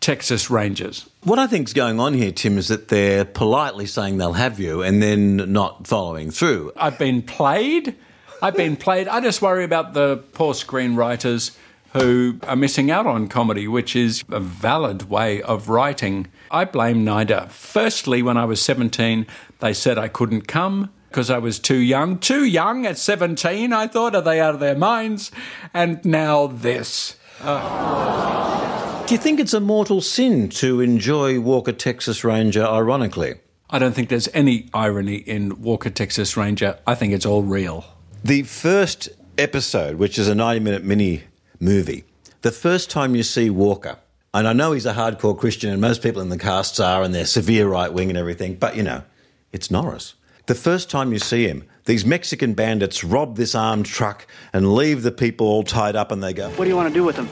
Texas 0.00 0.50
Rangers. 0.50 1.08
What 1.22 1.38
I 1.38 1.46
think 1.46 1.68
is 1.68 1.74
going 1.74 2.00
on 2.00 2.14
here, 2.14 2.32
Tim, 2.32 2.58
is 2.58 2.68
that 2.68 2.88
they're 2.88 3.24
politely 3.24 3.86
saying 3.86 4.18
they'll 4.18 4.32
have 4.32 4.58
you 4.58 4.82
and 4.82 5.02
then 5.02 5.52
not 5.52 5.86
following 5.86 6.30
through. 6.30 6.72
I've 6.76 6.98
been 6.98 7.22
played. 7.22 7.94
I've 8.40 8.56
been 8.56 8.76
played. 8.86 9.06
I 9.06 9.20
just 9.20 9.40
worry 9.40 9.64
about 9.64 9.92
the 9.94 10.16
poor 10.32 10.54
screenwriters 10.54 11.56
who 11.92 12.38
are 12.44 12.56
missing 12.56 12.90
out 12.90 13.06
on 13.06 13.28
comedy, 13.28 13.68
which 13.68 13.94
is 13.94 14.24
a 14.30 14.40
valid 14.40 15.10
way 15.10 15.42
of 15.42 15.68
writing. 15.68 16.28
I 16.50 16.64
blame 16.64 17.04
NIDA. 17.04 17.50
Firstly, 17.50 18.22
when 18.22 18.36
I 18.36 18.44
was 18.44 18.62
17, 18.62 19.26
they 19.60 19.72
said 19.72 19.98
I 19.98 20.08
couldn't 20.08 20.48
come 20.48 20.90
because 21.08 21.28
I 21.28 21.38
was 21.38 21.58
too 21.58 21.78
young. 21.78 22.18
Too 22.18 22.44
young 22.44 22.86
at 22.86 22.96
17, 22.96 23.72
I 23.72 23.86
thought. 23.86 24.14
Are 24.14 24.22
they 24.22 24.40
out 24.40 24.54
of 24.54 24.60
their 24.60 24.74
minds? 24.74 25.30
And 25.74 26.02
now 26.04 26.46
this. 26.46 27.16
Uh. 27.40 29.06
Do 29.06 29.14
you 29.14 29.20
think 29.20 29.40
it's 29.40 29.52
a 29.52 29.60
mortal 29.60 30.00
sin 30.00 30.48
to 30.50 30.80
enjoy 30.80 31.38
Walker 31.40 31.72
Texas 31.72 32.24
Ranger 32.24 32.64
ironically? 32.64 33.34
I 33.68 33.78
don't 33.78 33.94
think 33.94 34.08
there's 34.08 34.28
any 34.32 34.70
irony 34.72 35.16
in 35.16 35.60
Walker 35.60 35.90
Texas 35.90 36.36
Ranger. 36.36 36.78
I 36.86 36.94
think 36.94 37.12
it's 37.12 37.26
all 37.26 37.42
real. 37.42 37.84
The 38.24 38.44
first 38.44 39.10
episode, 39.36 39.96
which 39.96 40.18
is 40.18 40.28
a 40.28 40.34
90 40.34 40.60
minute 40.60 40.84
mini 40.84 41.24
movie, 41.62 42.04
the 42.42 42.50
first 42.50 42.90
time 42.90 43.14
you 43.14 43.22
see 43.22 43.48
Walker, 43.48 43.96
and 44.34 44.48
I 44.48 44.52
know 44.52 44.72
he's 44.72 44.84
a 44.84 44.94
hardcore 44.94 45.38
Christian, 45.38 45.70
and 45.70 45.80
most 45.80 46.02
people 46.02 46.20
in 46.20 46.28
the 46.28 46.38
casts 46.38 46.80
are, 46.80 47.02
and 47.02 47.14
they're 47.14 47.24
severe 47.24 47.68
right 47.68 47.92
wing 47.92 48.08
and 48.08 48.18
everything, 48.18 48.56
but 48.56 48.76
you 48.76 48.82
know, 48.82 49.04
it's 49.52 49.70
Norris. 49.70 50.14
The 50.46 50.56
first 50.56 50.90
time 50.90 51.12
you 51.12 51.20
see 51.20 51.46
him, 51.46 51.64
these 51.84 52.04
Mexican 52.04 52.54
bandits 52.54 53.04
rob 53.04 53.36
this 53.36 53.54
armed 53.54 53.86
truck 53.86 54.26
and 54.52 54.74
leave 54.74 55.02
the 55.02 55.12
people 55.12 55.46
all 55.46 55.62
tied 55.62 55.94
up, 55.94 56.10
and 56.10 56.20
they 56.22 56.32
go, 56.32 56.50
What 56.50 56.64
do 56.64 56.70
you 56.70 56.76
want 56.76 56.88
to 56.88 56.94
do 56.94 57.04
with 57.04 57.14
them? 57.14 57.28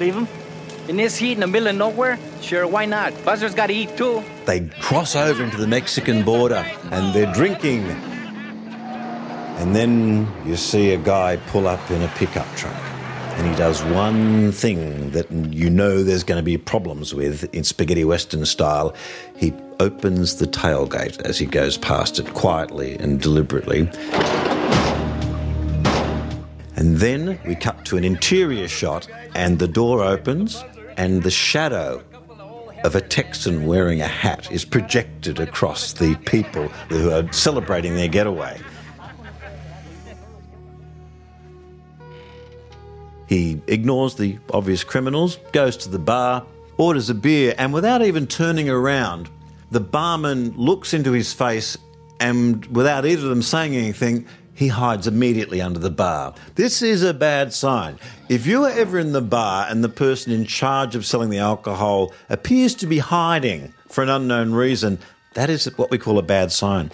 Leave 0.00 0.14
them? 0.14 0.26
In 0.88 0.96
this 0.96 1.16
heat 1.16 1.32
in 1.32 1.40
the 1.40 1.46
middle 1.46 1.68
of 1.68 1.76
nowhere? 1.76 2.18
Sure, 2.40 2.66
why 2.66 2.86
not? 2.86 3.12
Buzzard's 3.24 3.54
got 3.54 3.66
to 3.66 3.74
eat 3.74 3.96
too. 3.96 4.22
They 4.46 4.68
cross 4.80 5.16
over 5.16 5.42
into 5.42 5.56
the 5.56 5.66
Mexican 5.66 6.24
border 6.24 6.64
and 6.92 7.12
they're 7.12 7.32
drinking. 7.34 7.82
And 9.58 9.74
then 9.74 10.32
you 10.46 10.54
see 10.54 10.92
a 10.92 10.96
guy 10.96 11.38
pull 11.48 11.66
up 11.66 11.90
in 11.90 12.02
a 12.02 12.08
pickup 12.08 12.46
truck. 12.54 12.85
And 13.36 13.46
he 13.46 13.54
does 13.54 13.82
one 13.84 14.50
thing 14.50 15.10
that 15.10 15.30
you 15.30 15.68
know 15.68 16.02
there's 16.02 16.24
going 16.24 16.38
to 16.38 16.44
be 16.44 16.56
problems 16.56 17.14
with 17.14 17.44
in 17.54 17.64
spaghetti 17.64 18.04
western 18.04 18.46
style. 18.46 18.94
He 19.36 19.52
opens 19.78 20.36
the 20.36 20.46
tailgate 20.46 21.20
as 21.20 21.38
he 21.38 21.44
goes 21.44 21.76
past 21.76 22.18
it 22.18 22.32
quietly 22.32 22.96
and 22.96 23.20
deliberately. 23.20 23.90
And 26.76 26.96
then 26.96 27.38
we 27.46 27.54
cut 27.54 27.84
to 27.86 27.96
an 27.96 28.04
interior 28.04 28.68
shot, 28.68 29.06
and 29.34 29.58
the 29.58 29.68
door 29.68 30.02
opens, 30.02 30.62
and 30.96 31.22
the 31.22 31.30
shadow 31.30 32.02
of 32.84 32.94
a 32.94 33.00
Texan 33.00 33.66
wearing 33.66 34.00
a 34.00 34.06
hat 34.06 34.50
is 34.52 34.64
projected 34.64 35.40
across 35.40 35.92
the 35.94 36.14
people 36.26 36.68
who 36.88 37.10
are 37.10 37.30
celebrating 37.32 37.96
their 37.96 38.08
getaway. 38.08 38.58
He 43.26 43.60
ignores 43.66 44.14
the 44.14 44.38
obvious 44.52 44.84
criminals, 44.84 45.38
goes 45.52 45.76
to 45.78 45.88
the 45.88 45.98
bar, 45.98 46.46
orders 46.76 47.10
a 47.10 47.14
beer, 47.14 47.54
and 47.58 47.72
without 47.72 48.02
even 48.02 48.26
turning 48.26 48.68
around, 48.68 49.28
the 49.70 49.80
barman 49.80 50.52
looks 50.56 50.94
into 50.94 51.12
his 51.12 51.32
face 51.32 51.76
and, 52.20 52.64
without 52.66 53.04
either 53.04 53.24
of 53.24 53.28
them 53.28 53.42
saying 53.42 53.74
anything, 53.74 54.26
he 54.54 54.68
hides 54.68 55.06
immediately 55.06 55.60
under 55.60 55.78
the 55.78 55.90
bar. 55.90 56.34
This 56.54 56.80
is 56.80 57.02
a 57.02 57.12
bad 57.12 57.52
sign. 57.52 57.98
If 58.30 58.46
you 58.46 58.64
are 58.64 58.70
ever 58.70 58.98
in 58.98 59.12
the 59.12 59.20
bar 59.20 59.66
and 59.68 59.84
the 59.84 59.88
person 59.90 60.32
in 60.32 60.46
charge 60.46 60.94
of 60.94 61.04
selling 61.04 61.28
the 61.28 61.38
alcohol 61.38 62.12
appears 62.30 62.74
to 62.76 62.86
be 62.86 62.98
hiding 62.98 63.74
for 63.88 64.02
an 64.02 64.08
unknown 64.08 64.52
reason, 64.52 64.98
that 65.34 65.50
is 65.50 65.66
what 65.76 65.90
we 65.90 65.98
call 65.98 66.18
a 66.18 66.22
bad 66.22 66.52
sign. 66.52 66.90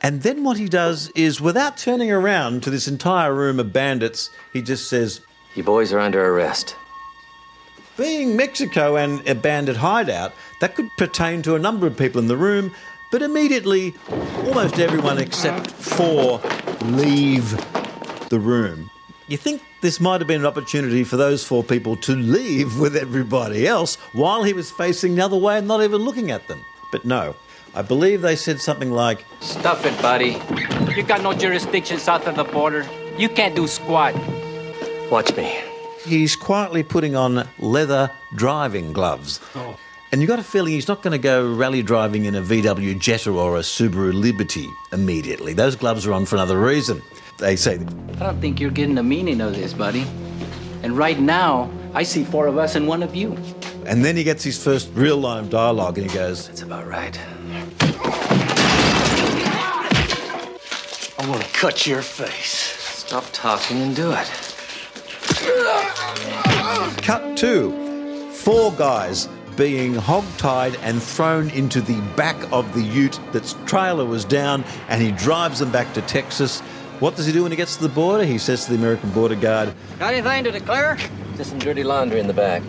And 0.00 0.22
then 0.22 0.42
what 0.42 0.56
he 0.56 0.68
does 0.68 1.10
is, 1.14 1.40
without 1.40 1.76
turning 1.76 2.10
around 2.10 2.62
to 2.62 2.70
this 2.70 2.88
entire 2.88 3.34
room 3.34 3.60
of 3.60 3.72
bandits, 3.72 4.30
he 4.52 4.62
just 4.62 4.88
says, 4.88 5.20
You 5.54 5.62
boys 5.62 5.92
are 5.92 5.98
under 5.98 6.24
arrest. 6.24 6.76
Being 7.98 8.36
Mexico 8.36 8.96
and 8.96 9.26
a 9.28 9.34
bandit 9.34 9.76
hideout, 9.76 10.32
that 10.60 10.74
could 10.74 10.88
pertain 10.96 11.42
to 11.42 11.54
a 11.54 11.58
number 11.58 11.86
of 11.86 11.96
people 11.96 12.20
in 12.20 12.26
the 12.26 12.38
room, 12.38 12.74
but 13.10 13.20
immediately, 13.20 13.94
almost 14.46 14.78
everyone 14.78 15.18
except 15.18 15.70
four 15.70 16.40
leave 16.84 17.50
the 18.30 18.40
room. 18.40 18.90
You 19.28 19.36
think 19.36 19.62
this 19.82 20.00
might 20.00 20.22
have 20.22 20.28
been 20.28 20.40
an 20.40 20.46
opportunity 20.46 21.04
for 21.04 21.18
those 21.18 21.44
four 21.44 21.62
people 21.62 21.96
to 21.98 22.16
leave 22.16 22.80
with 22.80 22.96
everybody 22.96 23.66
else 23.66 23.96
while 24.12 24.44
he 24.44 24.54
was 24.54 24.70
facing 24.70 25.16
the 25.16 25.24
other 25.24 25.36
way 25.36 25.58
and 25.58 25.68
not 25.68 25.82
even 25.82 26.00
looking 26.00 26.30
at 26.30 26.48
them. 26.48 26.64
But 26.90 27.04
no. 27.04 27.36
I 27.74 27.82
believe 27.82 28.22
they 28.22 28.36
said 28.36 28.60
something 28.60 28.90
like, 28.90 29.24
Stuff 29.40 29.84
it, 29.84 30.00
buddy. 30.00 30.40
You 30.94 31.02
got 31.02 31.22
no 31.22 31.32
jurisdiction 31.34 31.98
south 31.98 32.26
of 32.26 32.36
the 32.36 32.44
border. 32.44 32.86
You 33.18 33.28
can't 33.28 33.54
do 33.54 33.66
squat. 33.66 34.14
Watch 35.12 35.36
me. 35.36 35.60
He's 36.06 36.34
quietly 36.34 36.82
putting 36.82 37.14
on 37.14 37.46
leather 37.58 38.10
driving 38.34 38.94
gloves. 38.94 39.40
Oh. 39.54 39.76
And 40.10 40.22
you 40.22 40.26
got 40.26 40.38
a 40.38 40.42
feeling 40.42 40.72
he's 40.72 40.88
not 40.88 41.02
going 41.02 41.12
to 41.12 41.18
go 41.18 41.52
rally 41.54 41.82
driving 41.82 42.24
in 42.24 42.34
a 42.34 42.40
VW 42.40 42.98
Jetta 42.98 43.30
or 43.30 43.58
a 43.58 43.60
Subaru 43.60 44.14
Liberty 44.14 44.66
immediately. 44.90 45.52
Those 45.52 45.76
gloves 45.76 46.06
are 46.06 46.14
on 46.14 46.24
for 46.24 46.36
another 46.36 46.58
reason. 46.58 47.02
They 47.36 47.56
say. 47.56 47.74
I 47.74 48.20
don't 48.20 48.40
think 48.40 48.58
you're 48.58 48.70
getting 48.70 48.94
the 48.94 49.02
meaning 49.02 49.42
of 49.42 49.54
this, 49.54 49.74
buddy. 49.74 50.06
And 50.82 50.96
right 50.96 51.20
now, 51.20 51.70
I 51.92 52.04
see 52.04 52.24
four 52.24 52.46
of 52.46 52.56
us 52.56 52.74
and 52.74 52.88
one 52.88 53.02
of 53.02 53.14
you. 53.14 53.36
And 53.84 54.02
then 54.02 54.16
he 54.16 54.24
gets 54.24 54.42
his 54.42 54.64
first 54.64 54.88
real 54.94 55.18
line 55.18 55.44
of 55.44 55.50
dialogue 55.50 55.98
and 55.98 56.10
he 56.10 56.16
goes, 56.16 56.48
That's 56.48 56.62
about 56.62 56.86
right. 56.86 57.20
I 61.18 61.28
want 61.28 61.42
to 61.42 61.48
cut 61.52 61.86
your 61.86 62.00
face. 62.00 62.78
Stop 63.04 63.24
talking 63.34 63.82
and 63.82 63.94
do 63.94 64.10
it. 64.12 64.51
Cut 67.02 67.36
two. 67.36 68.30
Four 68.32 68.72
guys 68.72 69.28
being 69.56 69.94
hog-tied 69.94 70.76
and 70.76 71.02
thrown 71.02 71.50
into 71.50 71.80
the 71.80 72.00
back 72.16 72.36
of 72.52 72.72
the 72.74 72.82
ute 72.82 73.20
that's 73.32 73.54
trailer 73.66 74.04
was 74.04 74.24
down 74.24 74.64
and 74.88 75.02
he 75.02 75.12
drives 75.12 75.58
them 75.58 75.70
back 75.70 75.92
to 75.94 76.02
Texas. 76.02 76.60
What 77.00 77.16
does 77.16 77.26
he 77.26 77.32
do 77.32 77.42
when 77.42 77.52
he 77.52 77.56
gets 77.56 77.76
to 77.76 77.82
the 77.82 77.88
border? 77.88 78.24
He 78.24 78.38
says 78.38 78.64
to 78.64 78.72
the 78.72 78.78
American 78.78 79.10
border 79.10 79.34
guard, 79.34 79.74
Got 79.98 80.14
anything 80.14 80.44
to 80.44 80.52
declare? 80.52 80.96
Just 81.36 81.50
some 81.50 81.58
dirty 81.58 81.84
laundry 81.84 82.20
in 82.20 82.26
the 82.26 82.34
back. 82.34 82.62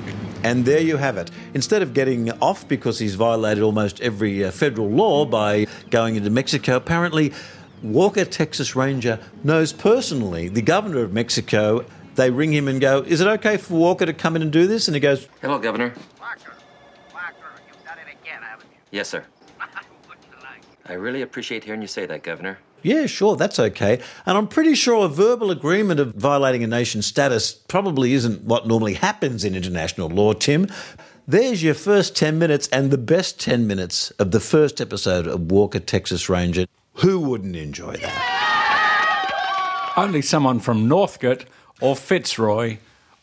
And 0.44 0.66
there 0.66 0.82
you 0.82 0.98
have 0.98 1.18
it. 1.18 1.32
Instead 1.54 1.82
of 1.82 1.94
getting 1.94 2.32
off 2.42 2.68
because 2.68 3.00
he's 3.00 3.16
violated 3.16 3.64
almost 3.64 4.02
every 4.02 4.44
uh, 4.44 4.52
federal 4.52 4.90
law 4.90 5.26
by 5.26 5.68
going 5.90 6.16
into 6.16 6.30
Mexico, 6.30 6.76
apparently 6.76 7.32
Walker, 7.82 8.26
Texas 8.26 8.76
Ranger, 8.76 9.20
knows 9.44 9.72
personally 9.72 10.50
the 10.50 10.62
governor 10.62 11.02
of 11.02 11.14
Mexico. 11.14 11.86
They 12.16 12.30
ring 12.30 12.52
him 12.54 12.68
and 12.68 12.80
go, 12.80 13.02
Is 13.02 13.22
it 13.22 13.28
okay 13.28 13.58
for 13.58 13.76
Walker 13.76 14.06
to 14.06 14.14
come 14.14 14.36
in 14.36 14.42
and 14.42 14.52
do 14.52 14.68
this? 14.68 14.88
And 14.88 14.96
he 14.96 15.02
goes, 15.02 15.28
Hello, 15.42 15.58
Governor. 15.60 15.94
walker. 16.20 16.54
Yes, 18.92 19.10
sir. 19.10 19.24
I 20.86 20.94
really 20.94 21.22
appreciate 21.22 21.64
hearing 21.64 21.82
you 21.82 21.88
say 21.88 22.06
that, 22.06 22.24
Governor. 22.24 22.60
Yeah, 22.84 23.06
sure, 23.06 23.36
that's 23.38 23.60
okay. 23.60 24.02
And 24.26 24.38
I'm 24.38 24.48
pretty 24.48 24.76
sure 24.76 25.06
a 25.06 25.08
verbal 25.08 25.50
agreement 25.52 26.00
of 26.02 26.14
violating 26.16 26.64
a 26.64 26.68
nation's 26.68 27.06
status 27.06 27.54
probably 27.54 28.14
isn't 28.14 28.44
what 28.44 28.68
normally 28.68 28.96
happens 28.96 29.46
in 29.46 29.56
international 29.56 30.10
law, 30.10 30.34
Tim. 30.34 30.68
There's 31.26 31.64
your 31.64 31.74
first 31.76 32.18
10 32.18 32.38
minutes 32.38 32.68
and 32.68 32.92
the 32.92 32.98
best 32.98 33.40
10 33.40 33.66
minutes 33.66 34.12
of 34.12 34.32
the 34.32 34.42
first 34.42 34.82
episode 34.82 35.26
of 35.26 35.50
Walker, 35.50 35.80
Texas 35.80 36.28
Ranger. 36.28 36.66
Who 36.96 37.22
wouldn't 37.22 37.56
enjoy 37.56 37.96
that? 37.96 39.94
Only 39.96 40.22
someone 40.22 40.60
from 40.60 40.90
Northcote 40.90 41.46
or 41.84 41.98
Fitzroy 41.98 42.78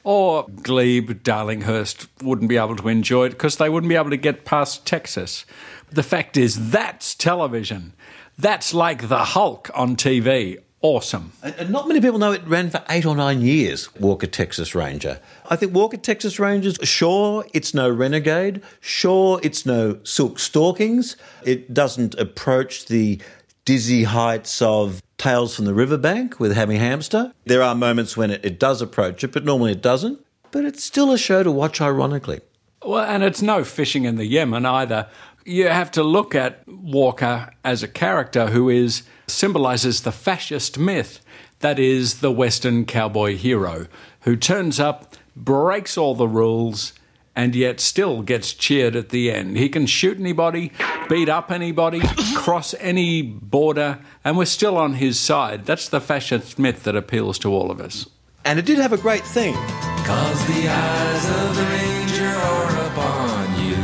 or 0.04 0.46
Glebe, 0.62 1.22
Darlinghurst 1.22 2.08
wouldn't 2.22 2.48
be 2.48 2.58
able 2.58 2.76
to 2.76 2.88
enjoy 2.88 3.26
it 3.26 3.30
because 3.30 3.56
they 3.56 3.70
wouldn't 3.70 3.88
be 3.88 3.96
able 3.96 4.10
to 4.10 4.18
get 4.18 4.44
past 4.44 4.86
Texas. 4.86 5.46
But 5.86 5.94
the 5.94 6.02
fact 6.02 6.36
is, 6.36 6.70
that's 6.70 7.14
television. 7.14 7.94
That's 8.38 8.74
like 8.74 9.08
the 9.08 9.24
Hulk 9.24 9.70
on 9.74 9.96
TV. 9.96 10.58
awesome. 10.82 11.32
And, 11.42 11.70
not 11.70 11.88
many 11.88 12.00
people 12.00 12.18
know 12.18 12.32
it 12.32 12.46
ran 12.46 12.70
for 12.70 12.82
eight 12.88 13.04
or 13.04 13.14
nine 13.16 13.40
years, 13.40 13.94
Walker 13.96 14.26
Texas 14.26 14.74
Ranger. 14.74 15.20
I 15.48 15.56
think 15.56 15.74
Walker 15.74 15.98
Texas 15.98 16.38
Rangers, 16.38 16.78
sure, 16.82 17.46
it's 17.52 17.74
no 17.74 17.88
Renegade. 17.90 18.62
Sure, 18.80 19.40
it's 19.42 19.64
no 19.64 19.98
Silk 20.04 20.38
Stalkings. 20.38 21.16
It 21.44 21.72
doesn't 21.72 22.14
approach 22.14 22.86
the 22.86 23.20
dizzy 23.64 24.04
heights 24.04 24.62
of 24.62 25.02
Tales 25.20 25.54
from 25.54 25.66
the 25.66 25.74
Riverbank 25.74 26.40
with 26.40 26.54
Hammy 26.54 26.78
Hamster. 26.78 27.34
There 27.44 27.62
are 27.62 27.74
moments 27.74 28.16
when 28.16 28.30
it, 28.30 28.42
it 28.42 28.58
does 28.58 28.80
approach 28.80 29.22
it, 29.22 29.32
but 29.32 29.44
normally 29.44 29.72
it 29.72 29.82
doesn't. 29.82 30.18
But 30.50 30.64
it's 30.64 30.82
still 30.82 31.12
a 31.12 31.18
show 31.18 31.42
to 31.42 31.50
watch, 31.50 31.78
ironically. 31.78 32.40
Well, 32.82 33.04
and 33.04 33.22
it's 33.22 33.42
no 33.42 33.62
fishing 33.62 34.06
in 34.06 34.16
the 34.16 34.24
Yemen 34.24 34.64
either. 34.64 35.08
You 35.44 35.68
have 35.68 35.90
to 35.92 36.02
look 36.02 36.34
at 36.34 36.66
Walker 36.66 37.50
as 37.62 37.82
a 37.82 37.88
character 37.88 38.46
who 38.46 38.70
is 38.70 39.02
symbolizes 39.26 40.00
the 40.00 40.10
fascist 40.10 40.78
myth 40.78 41.20
that 41.58 41.78
is 41.78 42.20
the 42.20 42.32
Western 42.32 42.86
cowboy 42.86 43.36
hero 43.36 43.88
who 44.22 44.36
turns 44.36 44.80
up, 44.80 45.16
breaks 45.36 45.98
all 45.98 46.14
the 46.14 46.26
rules, 46.26 46.94
and 47.40 47.56
yet 47.56 47.80
still 47.80 48.20
gets 48.20 48.52
cheered 48.52 48.94
at 48.94 49.08
the 49.08 49.30
end. 49.30 49.56
He 49.56 49.70
can 49.70 49.86
shoot 49.86 50.18
anybody, 50.18 50.72
beat 51.08 51.30
up 51.30 51.50
anybody, 51.50 52.02
cross 52.34 52.74
any 52.78 53.22
border, 53.22 53.98
and 54.22 54.36
we're 54.36 54.44
still 54.44 54.76
on 54.76 54.92
his 54.92 55.18
side. 55.18 55.64
That's 55.64 55.88
the 55.88 56.02
fascist 56.02 56.58
myth 56.58 56.82
that 56.82 56.94
appeals 56.94 57.38
to 57.38 57.50
all 57.50 57.70
of 57.70 57.80
us. 57.80 58.06
And 58.44 58.58
it 58.58 58.66
did 58.66 58.76
have 58.76 58.92
a 58.92 58.98
great 58.98 59.24
thing. 59.24 59.54
Cause 59.54 60.46
the 60.48 60.68
eyes 60.68 61.24
of 61.40 61.56
the 61.56 61.62
ranger 61.62 62.28
are 62.28 62.86
upon 62.88 63.46
you. 63.64 63.80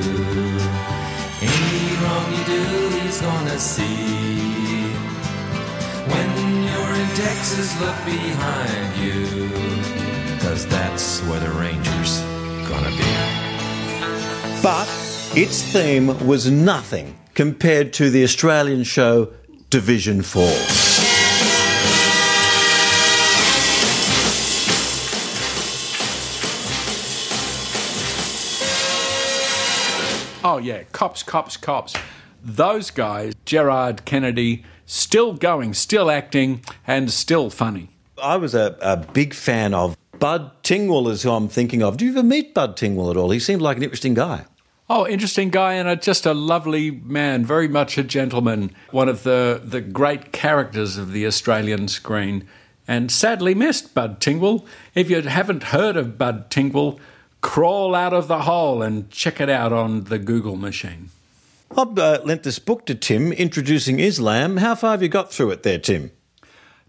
Any 1.41 1.97
wrong 2.03 2.27
you 2.37 2.45
do, 2.45 2.99
he's 3.01 3.23
gonna 3.23 3.59
see. 3.59 4.93
When 6.13 6.29
you're 6.69 6.95
in 7.03 7.09
Texas, 7.17 7.81
look 7.81 7.97
behind 8.05 8.91
you. 9.01 9.49
Cause 10.41 10.67
that's 10.67 11.23
where 11.23 11.41
the 11.41 11.53
ranger's 11.53 12.21
gonna 12.69 12.91
be. 12.91 13.46
But 14.67 14.89
its 15.37 15.63
theme 15.63 16.27
was 16.27 16.51
nothing 16.51 17.17
compared 17.35 17.93
to 17.93 18.11
the 18.11 18.25
Australian 18.25 18.83
show 18.83 19.33
Division 19.71 20.23
4. 20.23 20.43
Oh, 30.43 30.59
yeah, 30.61 30.83
cops, 30.91 31.23
cops, 31.23 31.57
cops. 31.57 31.95
Those 32.43 32.91
guys, 32.91 33.35
Gerard 33.45 34.05
Kennedy, 34.05 34.65
still 34.85 35.35
going, 35.35 35.75
still 35.75 36.11
acting, 36.11 36.63
and 36.89 37.09
still 37.13 37.51
funny. 37.51 37.91
I 38.21 38.37
was 38.37 38.53
a, 38.53 38.77
a 38.81 38.97
big 38.97 39.33
fan 39.33 39.75
of 39.75 39.97
Bud 40.19 40.51
Tingwell, 40.65 41.09
is 41.09 41.23
who 41.23 41.31
I'm 41.31 41.47
thinking 41.47 41.85
of. 41.85 41.99
Do 41.99 42.05
you 42.05 42.11
ever 42.11 42.25
meet 42.25 42.53
Bud 42.53 42.77
Tingwell 42.77 43.13
at 43.13 43.17
all? 43.17 43.31
He 43.31 43.39
seemed 43.39 43.63
like 43.63 43.77
an 43.77 43.85
interesting 43.85 44.15
guy. 44.15 44.47
Oh, 44.89 45.07
interesting 45.07 45.51
guy 45.51 45.75
and 45.75 45.89
a, 45.89 45.97
just 45.97 46.27
a 46.27 46.33
lovely 46.33 46.93
man, 46.93 47.45
very 47.45 47.67
much 47.67 47.99
a 47.99 48.05
gentleman. 48.05 48.71
One 48.93 49.09
of 49.09 49.25
the, 49.25 49.61
the 49.63 49.81
great 49.81 50.33
characters 50.33 50.97
of 50.97 51.11
the 51.11 51.27
Australian 51.27 51.89
screen. 51.89 52.47
And 52.87 53.11
sadly 53.11 53.53
missed, 53.53 53.95
Bud 53.95 54.21
Tingwell. 54.21 54.65
If 54.95 55.11
you 55.11 55.21
haven't 55.23 55.65
heard 55.65 55.97
of 55.97 56.17
Bud 56.17 56.51
Tingwell, 56.51 57.01
crawl 57.41 57.97
out 57.97 58.13
of 58.13 58.29
the 58.29 58.43
hole 58.43 58.81
and 58.81 59.11
check 59.11 59.41
it 59.41 59.51
out 59.51 59.73
on 59.73 60.05
the 60.05 60.21
Google 60.21 60.55
machine. 60.55 61.11
I've 61.77 61.99
uh, 61.99 62.21
lent 62.25 62.45
this 62.45 62.61
book 62.61 62.87
to 62.87 62.95
Tim, 62.95 63.33
introducing 63.33 63.99
Islam. 63.99 64.59
How 64.59 64.77
far 64.77 64.93
have 64.93 65.03
you 65.03 65.09
got 65.09 65.33
through 65.33 65.51
it 65.51 65.65
there, 65.65 65.81
Tim? 65.81 66.13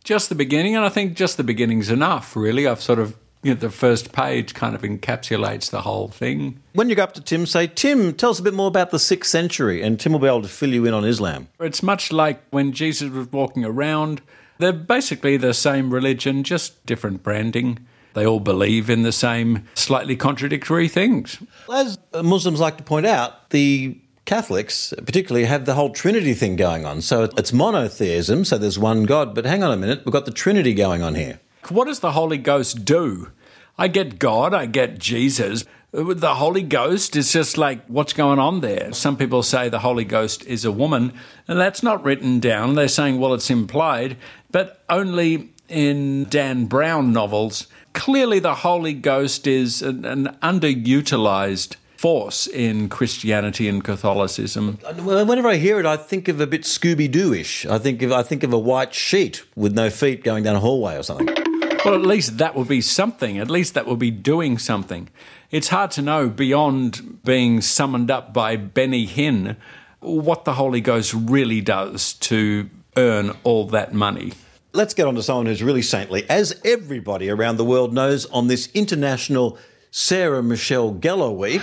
Just 0.03 0.29
the 0.29 0.35
beginning, 0.35 0.75
and 0.75 0.85
I 0.85 0.89
think 0.89 1.15
just 1.15 1.35
the 1.37 1.43
beginning's 1.43 1.89
enough, 1.89 2.35
really. 2.35 2.67
I've 2.67 2.81
sort 2.81 2.99
of, 2.99 3.17
you 3.43 3.53
know, 3.53 3.59
the 3.59 3.69
first 3.69 4.11
page 4.11 4.53
kind 4.53 4.75
of 4.75 4.81
encapsulates 4.81 5.69
the 5.69 5.81
whole 5.81 6.07
thing. 6.09 6.61
When 6.73 6.89
you 6.89 6.95
go 6.95 7.03
up 7.03 7.13
to 7.13 7.21
Tim, 7.21 7.45
say, 7.45 7.67
Tim, 7.67 8.13
tell 8.13 8.31
us 8.31 8.39
a 8.39 8.43
bit 8.43 8.53
more 8.53 8.67
about 8.67 8.91
the 8.91 8.99
sixth 8.99 9.31
century, 9.31 9.81
and 9.81 9.99
Tim 9.99 10.11
will 10.11 10.19
be 10.19 10.27
able 10.27 10.41
to 10.41 10.47
fill 10.47 10.73
you 10.73 10.85
in 10.85 10.93
on 10.93 11.05
Islam. 11.05 11.47
It's 11.59 11.83
much 11.83 12.11
like 12.11 12.41
when 12.49 12.71
Jesus 12.71 13.09
was 13.09 13.31
walking 13.31 13.63
around. 13.63 14.21
They're 14.59 14.73
basically 14.73 15.37
the 15.37 15.53
same 15.53 15.93
religion, 15.93 16.43
just 16.43 16.83
different 16.85 17.21
branding. 17.21 17.85
They 18.15 18.25
all 18.25 18.39
believe 18.39 18.89
in 18.89 19.03
the 19.03 19.11
same 19.11 19.67
slightly 19.75 20.15
contradictory 20.15 20.87
things. 20.87 21.37
As 21.71 21.99
Muslims 22.19 22.59
like 22.59 22.77
to 22.77 22.83
point 22.83 23.05
out, 23.05 23.51
the 23.51 23.99
Catholics, 24.25 24.93
particularly, 25.05 25.45
have 25.45 25.65
the 25.65 25.75
whole 25.75 25.91
Trinity 25.91 26.33
thing 26.33 26.55
going 26.55 26.85
on. 26.85 27.01
So 27.01 27.29
it's 27.37 27.53
monotheism, 27.53 28.43
so 28.43 28.57
there's 28.57 28.79
one 28.79 29.03
God. 29.03 29.35
But 29.35 29.45
hang 29.45 29.63
on 29.63 29.71
a 29.71 29.77
minute, 29.77 30.01
we've 30.03 30.11
got 30.11 30.25
the 30.25 30.31
Trinity 30.31 30.73
going 30.73 31.03
on 31.03 31.13
here. 31.13 31.39
What 31.69 31.85
does 31.87 31.99
the 31.99 32.11
Holy 32.11 32.37
Ghost 32.37 32.85
do? 32.85 33.31
I 33.77 33.87
get 33.87 34.19
God, 34.19 34.53
I 34.53 34.65
get 34.65 34.99
Jesus. 34.99 35.65
The 35.91 36.35
Holy 36.35 36.63
Ghost 36.63 37.15
is 37.15 37.31
just 37.31 37.57
like, 37.57 37.85
what's 37.87 38.13
going 38.13 38.39
on 38.39 38.61
there? 38.61 38.91
Some 38.93 39.17
people 39.17 39.43
say 39.43 39.69
the 39.69 39.79
Holy 39.79 40.03
Ghost 40.03 40.45
is 40.45 40.65
a 40.65 40.71
woman, 40.71 41.13
and 41.47 41.59
that's 41.59 41.81
not 41.81 42.03
written 42.03 42.39
down. 42.39 42.75
They're 42.75 42.87
saying, 42.87 43.19
well, 43.19 43.33
it's 43.33 43.49
implied, 43.49 44.17
but 44.51 44.83
only 44.89 45.49
in 45.69 46.25
Dan 46.25 46.65
Brown 46.65 47.13
novels. 47.13 47.67
Clearly, 47.93 48.39
the 48.39 48.55
Holy 48.55 48.93
Ghost 48.93 49.47
is 49.47 49.81
an, 49.81 50.05
an 50.05 50.37
underutilized 50.43 51.77
force 51.95 52.45
in 52.47 52.89
Christianity 52.89 53.67
and 53.67 53.83
Catholicism. 53.83 54.77
Whenever 54.97 55.47
I 55.47 55.55
hear 55.55 55.79
it, 55.79 55.85
I 55.85 55.97
think 55.97 56.27
of 56.27 56.39
a 56.39 56.45
bit 56.45 56.61
Scooby 56.61 57.09
Doo-ish. 57.09 57.65
I 57.65 57.79
think 57.79 58.03
I 58.03 58.21
think 58.23 58.43
of 58.43 58.53
a 58.53 58.59
white 58.59 58.93
sheet 58.93 59.43
with 59.55 59.73
no 59.73 59.89
feet 59.89 60.23
going 60.23 60.43
down 60.43 60.55
a 60.55 60.59
hallway 60.59 60.95
or 60.95 61.03
something. 61.03 61.46
Well, 61.85 61.95
at 61.95 62.01
least 62.01 62.37
that 62.39 62.55
would 62.55 62.67
be 62.67 62.81
something. 62.81 63.37
At 63.37 63.49
least 63.49 63.73
that 63.75 63.87
would 63.87 63.99
be 63.99 64.11
doing 64.11 64.57
something. 64.57 65.09
It's 65.51 65.69
hard 65.69 65.91
to 65.91 66.01
know 66.01 66.27
beyond 66.29 67.23
being 67.23 67.61
summoned 67.61 68.11
up 68.11 68.33
by 68.33 68.57
Benny 68.57 69.07
Hinn 69.07 69.55
what 69.99 70.45
the 70.45 70.53
Holy 70.53 70.81
Ghost 70.81 71.13
really 71.13 71.61
does 71.61 72.13
to 72.13 72.69
earn 72.97 73.31
all 73.43 73.67
that 73.67 73.93
money. 73.93 74.33
Let's 74.73 74.93
get 74.93 75.07
on 75.07 75.15
to 75.15 75.23
someone 75.23 75.45
who's 75.45 75.63
really 75.63 75.81
saintly, 75.81 76.29
as 76.29 76.59
everybody 76.65 77.29
around 77.29 77.57
the 77.57 77.65
world 77.65 77.93
knows 77.93 78.25
on 78.27 78.47
this 78.47 78.69
international 78.73 79.57
Sarah 79.89 80.43
Michelle 80.43 80.93
Gellar 80.93 81.35
week. 81.35 81.61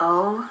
Oh 0.00 0.50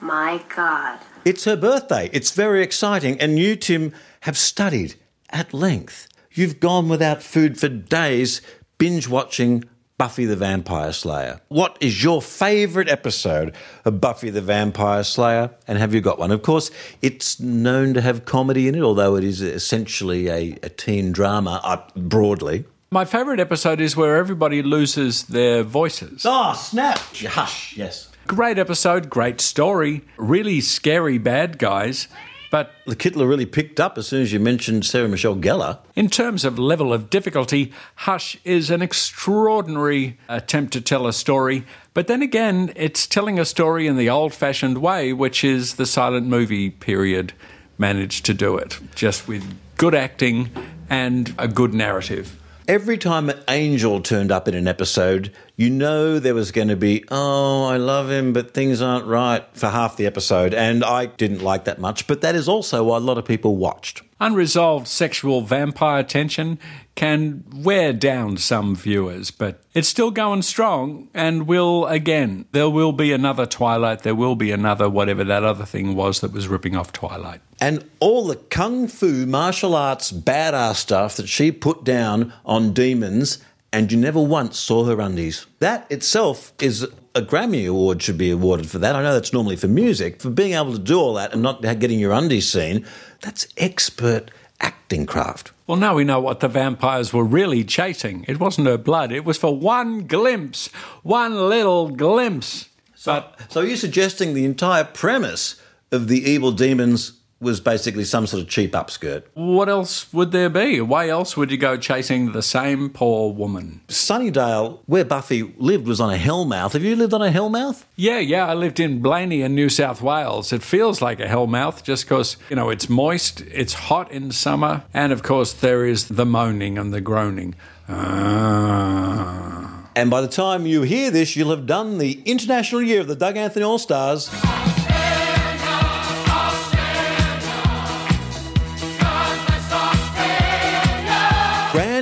my 0.00 0.42
God. 0.54 0.98
It's 1.24 1.44
her 1.44 1.56
birthday. 1.56 2.10
It's 2.12 2.32
very 2.32 2.62
exciting. 2.62 3.20
And 3.20 3.38
you, 3.38 3.54
Tim, 3.56 3.92
have 4.22 4.36
studied 4.36 4.96
at 5.30 5.54
length. 5.54 6.08
You've 6.32 6.60
gone 6.60 6.88
without 6.88 7.22
food 7.22 7.58
for 7.60 7.68
days, 7.68 8.42
binge 8.78 9.08
watching 9.08 9.64
Buffy 9.98 10.24
the 10.24 10.34
Vampire 10.34 10.92
Slayer. 10.92 11.40
What 11.46 11.76
is 11.80 12.02
your 12.02 12.20
favourite 12.20 12.88
episode 12.88 13.54
of 13.84 14.00
Buffy 14.00 14.30
the 14.30 14.40
Vampire 14.40 15.04
Slayer? 15.04 15.50
And 15.68 15.78
have 15.78 15.94
you 15.94 16.00
got 16.00 16.18
one? 16.18 16.32
Of 16.32 16.42
course, 16.42 16.72
it's 17.02 17.38
known 17.38 17.94
to 17.94 18.00
have 18.00 18.24
comedy 18.24 18.66
in 18.66 18.74
it, 18.74 18.82
although 18.82 19.14
it 19.14 19.22
is 19.22 19.40
essentially 19.42 20.28
a, 20.28 20.58
a 20.62 20.68
teen 20.70 21.12
drama 21.12 21.60
uh, 21.62 21.82
broadly. 21.94 22.64
My 22.90 23.04
favourite 23.04 23.38
episode 23.38 23.80
is 23.80 23.96
where 23.96 24.16
everybody 24.16 24.62
loses 24.62 25.24
their 25.24 25.62
voices. 25.62 26.24
Oh, 26.26 26.52
snap! 26.54 26.98
Hush, 26.98 27.76
yes. 27.76 28.11
Great 28.32 28.58
episode, 28.58 29.10
great 29.10 29.42
story, 29.42 30.00
really 30.16 30.62
scary 30.62 31.18
bad 31.18 31.58
guys. 31.58 32.08
But 32.50 32.72
the 32.86 32.96
Kittler 32.96 33.28
really 33.28 33.44
picked 33.44 33.78
up 33.78 33.98
as 33.98 34.06
soon 34.08 34.22
as 34.22 34.32
you 34.32 34.40
mentioned 34.40 34.86
Sarah 34.86 35.06
Michelle 35.06 35.36
Gellar. 35.36 35.80
In 35.96 36.08
terms 36.08 36.42
of 36.42 36.58
level 36.58 36.94
of 36.94 37.10
difficulty, 37.10 37.74
Hush 37.94 38.38
is 38.42 38.70
an 38.70 38.80
extraordinary 38.80 40.16
attempt 40.30 40.72
to 40.72 40.80
tell 40.80 41.06
a 41.06 41.12
story. 41.12 41.66
But 41.92 42.06
then 42.06 42.22
again, 42.22 42.72
it's 42.74 43.06
telling 43.06 43.38
a 43.38 43.44
story 43.44 43.86
in 43.86 43.98
the 43.98 44.08
old 44.08 44.32
fashioned 44.32 44.78
way, 44.78 45.12
which 45.12 45.44
is 45.44 45.74
the 45.74 45.84
silent 45.84 46.26
movie 46.26 46.70
period 46.70 47.34
managed 47.76 48.24
to 48.24 48.32
do 48.32 48.56
it, 48.56 48.80
just 48.94 49.28
with 49.28 49.44
good 49.76 49.94
acting 49.94 50.48
and 50.88 51.34
a 51.38 51.48
good 51.48 51.74
narrative. 51.74 52.38
Every 52.68 52.96
time 52.96 53.28
an 53.28 53.40
angel 53.48 54.00
turned 54.00 54.30
up 54.30 54.46
in 54.46 54.54
an 54.54 54.68
episode, 54.68 55.32
you 55.62 55.70
know 55.70 56.18
there 56.18 56.34
was 56.34 56.50
going 56.50 56.66
to 56.66 56.76
be, 56.76 57.04
oh, 57.08 57.66
I 57.66 57.76
love 57.76 58.10
him, 58.10 58.32
but 58.32 58.52
things 58.52 58.82
aren't 58.82 59.06
right 59.06 59.46
for 59.52 59.68
half 59.68 59.96
the 59.96 60.06
episode. 60.06 60.54
And 60.54 60.82
I 60.82 61.06
didn't 61.06 61.40
like 61.40 61.66
that 61.66 61.78
much, 61.78 62.08
but 62.08 62.20
that 62.22 62.34
is 62.34 62.48
also 62.48 62.82
why 62.82 62.96
a 62.96 63.00
lot 63.00 63.16
of 63.16 63.24
people 63.24 63.54
watched. 63.54 64.02
Unresolved 64.18 64.88
sexual 64.88 65.40
vampire 65.40 66.02
tension 66.02 66.58
can 66.96 67.44
wear 67.54 67.92
down 67.92 68.38
some 68.38 68.74
viewers, 68.74 69.30
but 69.30 69.62
it's 69.72 69.88
still 69.88 70.10
going 70.10 70.42
strong 70.42 71.08
and 71.14 71.46
will 71.46 71.86
again. 71.86 72.44
There 72.50 72.68
will 72.68 72.92
be 72.92 73.12
another 73.12 73.46
Twilight, 73.46 74.02
there 74.02 74.14
will 74.16 74.36
be 74.36 74.50
another 74.50 74.90
whatever 74.90 75.22
that 75.24 75.44
other 75.44 75.64
thing 75.64 75.94
was 75.94 76.20
that 76.20 76.32
was 76.32 76.48
ripping 76.48 76.76
off 76.76 76.92
Twilight. 76.92 77.40
And 77.60 77.88
all 78.00 78.26
the 78.26 78.36
kung 78.36 78.88
fu 78.88 79.26
martial 79.26 79.76
arts 79.76 80.10
badass 80.10 80.76
stuff 80.76 81.16
that 81.16 81.28
she 81.28 81.52
put 81.52 81.84
down 81.84 82.32
on 82.44 82.72
demons 82.72 83.38
and 83.72 83.90
you 83.90 83.98
never 83.98 84.20
once 84.20 84.58
saw 84.58 84.84
her 84.84 85.00
undies. 85.00 85.46
That 85.58 85.90
itself 85.90 86.52
is 86.60 86.86
a 87.14 87.22
Grammy 87.22 87.68
Award 87.68 88.02
should 88.02 88.18
be 88.18 88.30
awarded 88.30 88.70
for 88.70 88.78
that. 88.78 88.94
I 88.94 89.02
know 89.02 89.14
that's 89.14 89.32
normally 89.32 89.56
for 89.56 89.68
music. 89.68 90.20
For 90.20 90.30
being 90.30 90.52
able 90.52 90.72
to 90.72 90.78
do 90.78 90.98
all 90.98 91.14
that 91.14 91.32
and 91.32 91.42
not 91.42 91.62
getting 91.62 91.98
your 91.98 92.12
undies 92.12 92.50
seen, 92.50 92.86
that's 93.20 93.48
expert 93.56 94.30
acting 94.60 95.06
craft. 95.06 95.52
Well, 95.66 95.76
now 95.76 95.94
we 95.94 96.04
know 96.04 96.20
what 96.20 96.40
the 96.40 96.48
vampires 96.48 97.12
were 97.12 97.24
really 97.24 97.64
chasing. 97.64 98.24
It 98.28 98.38
wasn't 98.38 98.66
her 98.68 98.78
blood, 98.78 99.12
it 99.12 99.24
was 99.24 99.38
for 99.38 99.56
one 99.56 100.06
glimpse, 100.06 100.68
one 101.02 101.48
little 101.48 101.88
glimpse. 101.90 102.68
But 103.04 103.40
so 103.48 103.62
are 103.62 103.66
you 103.66 103.76
suggesting 103.76 104.32
the 104.32 104.44
entire 104.44 104.84
premise 104.84 105.60
of 105.90 106.08
the 106.08 106.22
evil 106.30 106.52
demons 106.52 107.12
was 107.42 107.60
basically 107.60 108.04
some 108.04 108.26
sort 108.26 108.42
of 108.42 108.48
cheap 108.48 108.72
upskirt? 108.72 109.24
What 109.34 109.68
else 109.68 110.10
would 110.12 110.32
there 110.32 110.48
be? 110.48 110.80
Why 110.80 111.08
else 111.08 111.36
would 111.36 111.50
you 111.50 111.58
go 111.58 111.76
chasing 111.76 112.32
the 112.32 112.42
same 112.42 112.88
poor 112.88 113.32
woman? 113.32 113.82
Sunnydale, 113.88 114.78
where 114.86 115.04
Buffy 115.04 115.42
lived, 115.58 115.86
was 115.86 116.00
on 116.00 116.12
a 116.12 116.16
hellmouth. 116.16 116.72
Have 116.72 116.84
you 116.84 116.96
lived 116.96 117.12
on 117.12 117.22
a 117.22 117.30
hellmouth? 117.30 117.84
Yeah, 117.96 118.20
yeah. 118.20 118.46
I 118.46 118.54
lived 118.54 118.80
in 118.80 119.02
Blayney 119.02 119.42
in 119.42 119.54
New 119.54 119.68
South 119.68 120.00
Wales. 120.00 120.52
It 120.52 120.62
feels 120.62 121.02
like 121.02 121.20
a 121.20 121.26
hellmouth 121.26 121.82
just 121.82 122.04
because, 122.04 122.36
you 122.48 122.56
know, 122.56 122.70
it's 122.70 122.88
moist, 122.88 123.42
it's 123.42 123.74
hot 123.74 124.10
in 124.10 124.30
summer, 124.30 124.84
and 124.94 125.12
of 125.12 125.22
course 125.22 125.52
there 125.52 125.84
is 125.84 126.08
the 126.08 126.24
moaning 126.24 126.78
and 126.78 126.94
the 126.94 127.00
groaning. 127.00 127.54
Ah. 127.88 129.82
And 129.94 130.10
by 130.10 130.22
the 130.22 130.28
time 130.28 130.64
you 130.64 130.82
hear 130.82 131.10
this, 131.10 131.36
you'll 131.36 131.50
have 131.50 131.66
done 131.66 131.98
the 131.98 132.22
international 132.24 132.80
year 132.80 133.00
of 133.00 133.08
the 133.08 133.16
Doug 133.16 133.36
Anthony 133.36 133.64
All 133.64 133.78
Stars. 133.78 134.30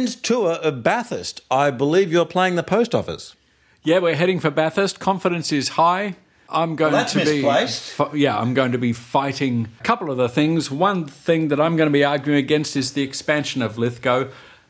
Tour 0.09 0.53
of 0.53 0.83
Bathurst. 0.83 1.41
I 1.51 1.71
believe 1.71 2.11
you're 2.13 2.27
playing 2.27 2.57
the 2.57 2.63
post 2.63 2.95
office. 2.95 3.35
Yeah, 3.83 3.99
we're 3.99 4.15
heading 4.17 4.41
for 4.41 4.51
Bathurst. 4.51 5.01
Confidence 5.01 5.53
is 5.53 5.71
high. 5.71 6.17
I'm 6.49 6.75
going 6.77 6.93
Well, 6.93 7.05
to 7.07 7.19
be 7.19 7.43
misplaced. 7.43 7.83
fi- 7.93 8.15
yeah, 8.15 8.37
I'm 8.39 8.55
going 8.55 8.73
to 8.73 8.79
be 8.79 8.93
fighting 8.93 9.69
a 9.79 9.83
couple 9.85 10.11
of 10.11 10.17
the 10.17 10.29
things. 10.29 10.71
One 10.71 11.07
thing 11.07 11.49
that 11.49 11.61
I'm 11.61 11.77
going 11.77 11.87
to 11.89 11.93
be 11.93 12.05
arguing 12.05 12.39
against 12.39 12.77
is 12.77 12.93
the 12.93 13.03
expansion 13.03 13.63
of 13.63 13.79
Lithgow. 13.79 14.25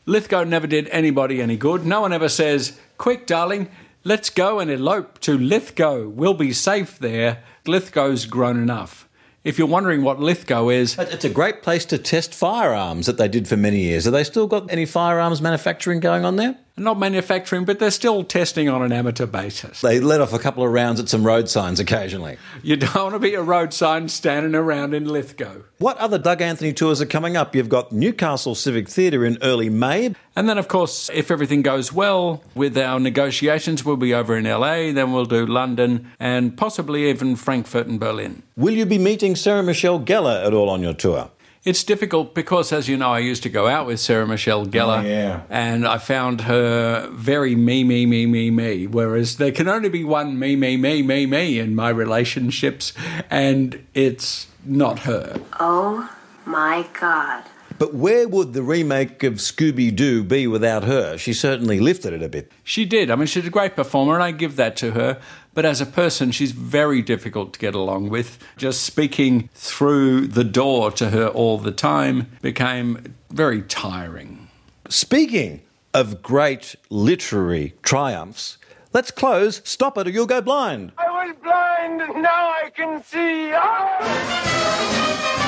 Lithgow 0.05 0.43
never 0.43 0.67
did 0.67 0.87
anybody 0.89 1.41
any 1.41 1.57
good. 1.57 1.85
No 1.85 2.01
one 2.01 2.13
ever 2.13 2.29
says, 2.29 2.79
"Quick, 2.97 3.25
darling, 3.25 3.67
let's 4.03 4.29
go 4.29 4.59
and 4.59 4.69
elope 4.69 5.19
to 5.21 5.37
Lithgow. 5.37 6.07
We'll 6.07 6.33
be 6.35 6.53
safe 6.53 6.99
there." 6.99 7.43
Lithgow's 7.65 8.25
grown 8.25 8.57
enough. 8.61 9.07
If 9.43 9.57
you're 9.57 9.67
wondering 9.67 10.03
what 10.03 10.19
Lithgow 10.19 10.69
is, 10.69 10.97
It's 10.99 11.25
a 11.25 11.29
great 11.29 11.63
place 11.63 11.83
to 11.85 11.97
test 11.97 12.33
firearms 12.33 13.07
that 13.07 13.17
they 13.17 13.27
did 13.27 13.47
for 13.47 13.57
many 13.57 13.79
years. 13.79 14.03
Have 14.05 14.13
they 14.13 14.23
still 14.23 14.45
got 14.45 14.71
any 14.71 14.85
firearms 14.85 15.41
manufacturing 15.41 15.99
going 15.99 16.25
on 16.25 16.35
there? 16.35 16.57
Not 16.77 16.97
manufacturing, 16.97 17.65
but 17.65 17.79
they're 17.79 17.91
still 17.91 18.23
testing 18.23 18.69
on 18.69 18.81
an 18.81 18.91
amateur 18.91 19.25
basis. 19.25 19.81
They 19.81 19.99
let 19.99 20.21
off 20.21 20.33
a 20.33 20.39
couple 20.39 20.63
of 20.63 20.71
rounds 20.71 20.99
at 20.99 21.09
some 21.09 21.25
road 21.25 21.49
signs 21.49 21.79
occasionally. 21.79 22.37
You 22.63 22.77
don't 22.77 22.95
want 22.95 23.13
to 23.13 23.19
be 23.19 23.33
a 23.33 23.41
road 23.41 23.73
sign 23.73 24.09
standing 24.09 24.55
around 24.55 24.93
in 24.93 25.05
Lithgow. 25.05 25.61
What 25.77 25.97
other 25.97 26.17
Doug 26.17 26.41
Anthony 26.41 26.73
tours 26.73 27.01
are 27.01 27.05
coming 27.05 27.35
up? 27.35 27.55
You've 27.55 27.69
got 27.69 27.91
Newcastle 27.91 28.55
Civic 28.55 28.87
Theatre 28.87 29.25
in 29.25 29.37
early 29.41 29.69
May. 29.69 30.15
And 30.35 30.47
then, 30.47 30.57
of 30.57 30.67
course, 30.67 31.09
if 31.13 31.29
everything 31.29 31.61
goes 31.61 31.91
well 31.91 32.43
with 32.55 32.77
our 32.77 32.99
negotiations, 32.99 33.83
we'll 33.83 33.97
be 33.97 34.13
over 34.13 34.37
in 34.37 34.45
LA, 34.45 34.91
then 34.91 35.11
we'll 35.11 35.25
do 35.25 35.45
London 35.45 36.11
and 36.19 36.57
possibly 36.57 37.09
even 37.09 37.35
Frankfurt 37.35 37.87
and 37.87 37.99
Berlin. 37.99 38.43
Will 38.55 38.73
you 38.73 38.85
be 38.85 38.97
meeting 38.97 39.35
Sarah 39.35 39.63
Michelle 39.63 39.99
Gellar 39.99 40.45
at 40.45 40.53
all 40.53 40.69
on 40.69 40.81
your 40.81 40.93
tour? 40.93 41.29
It's 41.63 41.83
difficult 41.83 42.33
because, 42.33 42.71
as 42.71 42.87
you 42.89 42.97
know, 42.97 43.11
I 43.11 43.19
used 43.19 43.43
to 43.43 43.49
go 43.49 43.67
out 43.67 43.85
with 43.85 43.99
Sarah 43.99 44.25
Michelle 44.25 44.65
Gellar, 44.65 45.03
Oh, 45.03 45.07
yeah. 45.07 45.41
and 45.47 45.87
I 45.87 45.99
found 45.99 46.41
her 46.41 47.07
very 47.11 47.53
me, 47.55 47.83
me, 47.83 48.07
me, 48.07 48.25
me, 48.25 48.49
me. 48.49 48.87
Whereas 48.87 49.37
there 49.37 49.51
can 49.51 49.67
only 49.67 49.89
be 49.89 50.03
one 50.03 50.39
me, 50.39 50.55
me, 50.55 50.75
me, 50.75 51.03
me, 51.03 51.27
me 51.27 51.59
in 51.59 51.75
my 51.75 51.89
relationships, 51.89 52.93
and 53.29 53.85
it's 53.93 54.47
not 54.65 54.99
her. 54.99 55.39
Oh 55.59 56.09
my 56.45 56.87
god. 56.99 57.43
But 57.81 57.95
where 57.95 58.27
would 58.27 58.53
the 58.53 58.61
remake 58.61 59.23
of 59.23 59.37
Scooby 59.37 59.89
Doo 59.95 60.23
be 60.23 60.45
without 60.45 60.83
her? 60.83 61.17
She 61.17 61.33
certainly 61.33 61.79
lifted 61.79 62.13
it 62.13 62.21
a 62.21 62.29
bit. 62.29 62.51
She 62.63 62.85
did. 62.85 63.09
I 63.09 63.15
mean, 63.15 63.25
she's 63.25 63.47
a 63.47 63.49
great 63.49 63.75
performer, 63.75 64.13
and 64.13 64.21
I 64.21 64.29
give 64.29 64.55
that 64.57 64.75
to 64.77 64.91
her. 64.91 65.19
But 65.55 65.65
as 65.65 65.81
a 65.81 65.87
person, 65.87 66.29
she's 66.29 66.51
very 66.51 67.01
difficult 67.01 67.53
to 67.53 67.59
get 67.59 67.73
along 67.73 68.09
with. 68.09 68.37
Just 68.55 68.83
speaking 68.83 69.49
through 69.55 70.27
the 70.27 70.43
door 70.43 70.91
to 70.91 71.09
her 71.09 71.29
all 71.29 71.57
the 71.57 71.71
time 71.71 72.29
became 72.43 73.15
very 73.31 73.63
tiring. 73.63 74.47
Speaking 74.87 75.63
of 75.91 76.21
great 76.21 76.75
literary 76.91 77.73
triumphs, 77.81 78.59
let's 78.93 79.09
close 79.09 79.59
Stop 79.63 79.97
It 79.97 80.05
or 80.05 80.11
You'll 80.11 80.27
Go 80.27 80.39
Blind. 80.39 80.91
I 80.99 81.25
was 81.25 81.35
blind, 81.41 81.99
and 81.99 82.21
now 82.21 82.29
I 82.29 82.69
can 82.75 83.03
see. 83.03 83.51
Ah! 83.55 85.40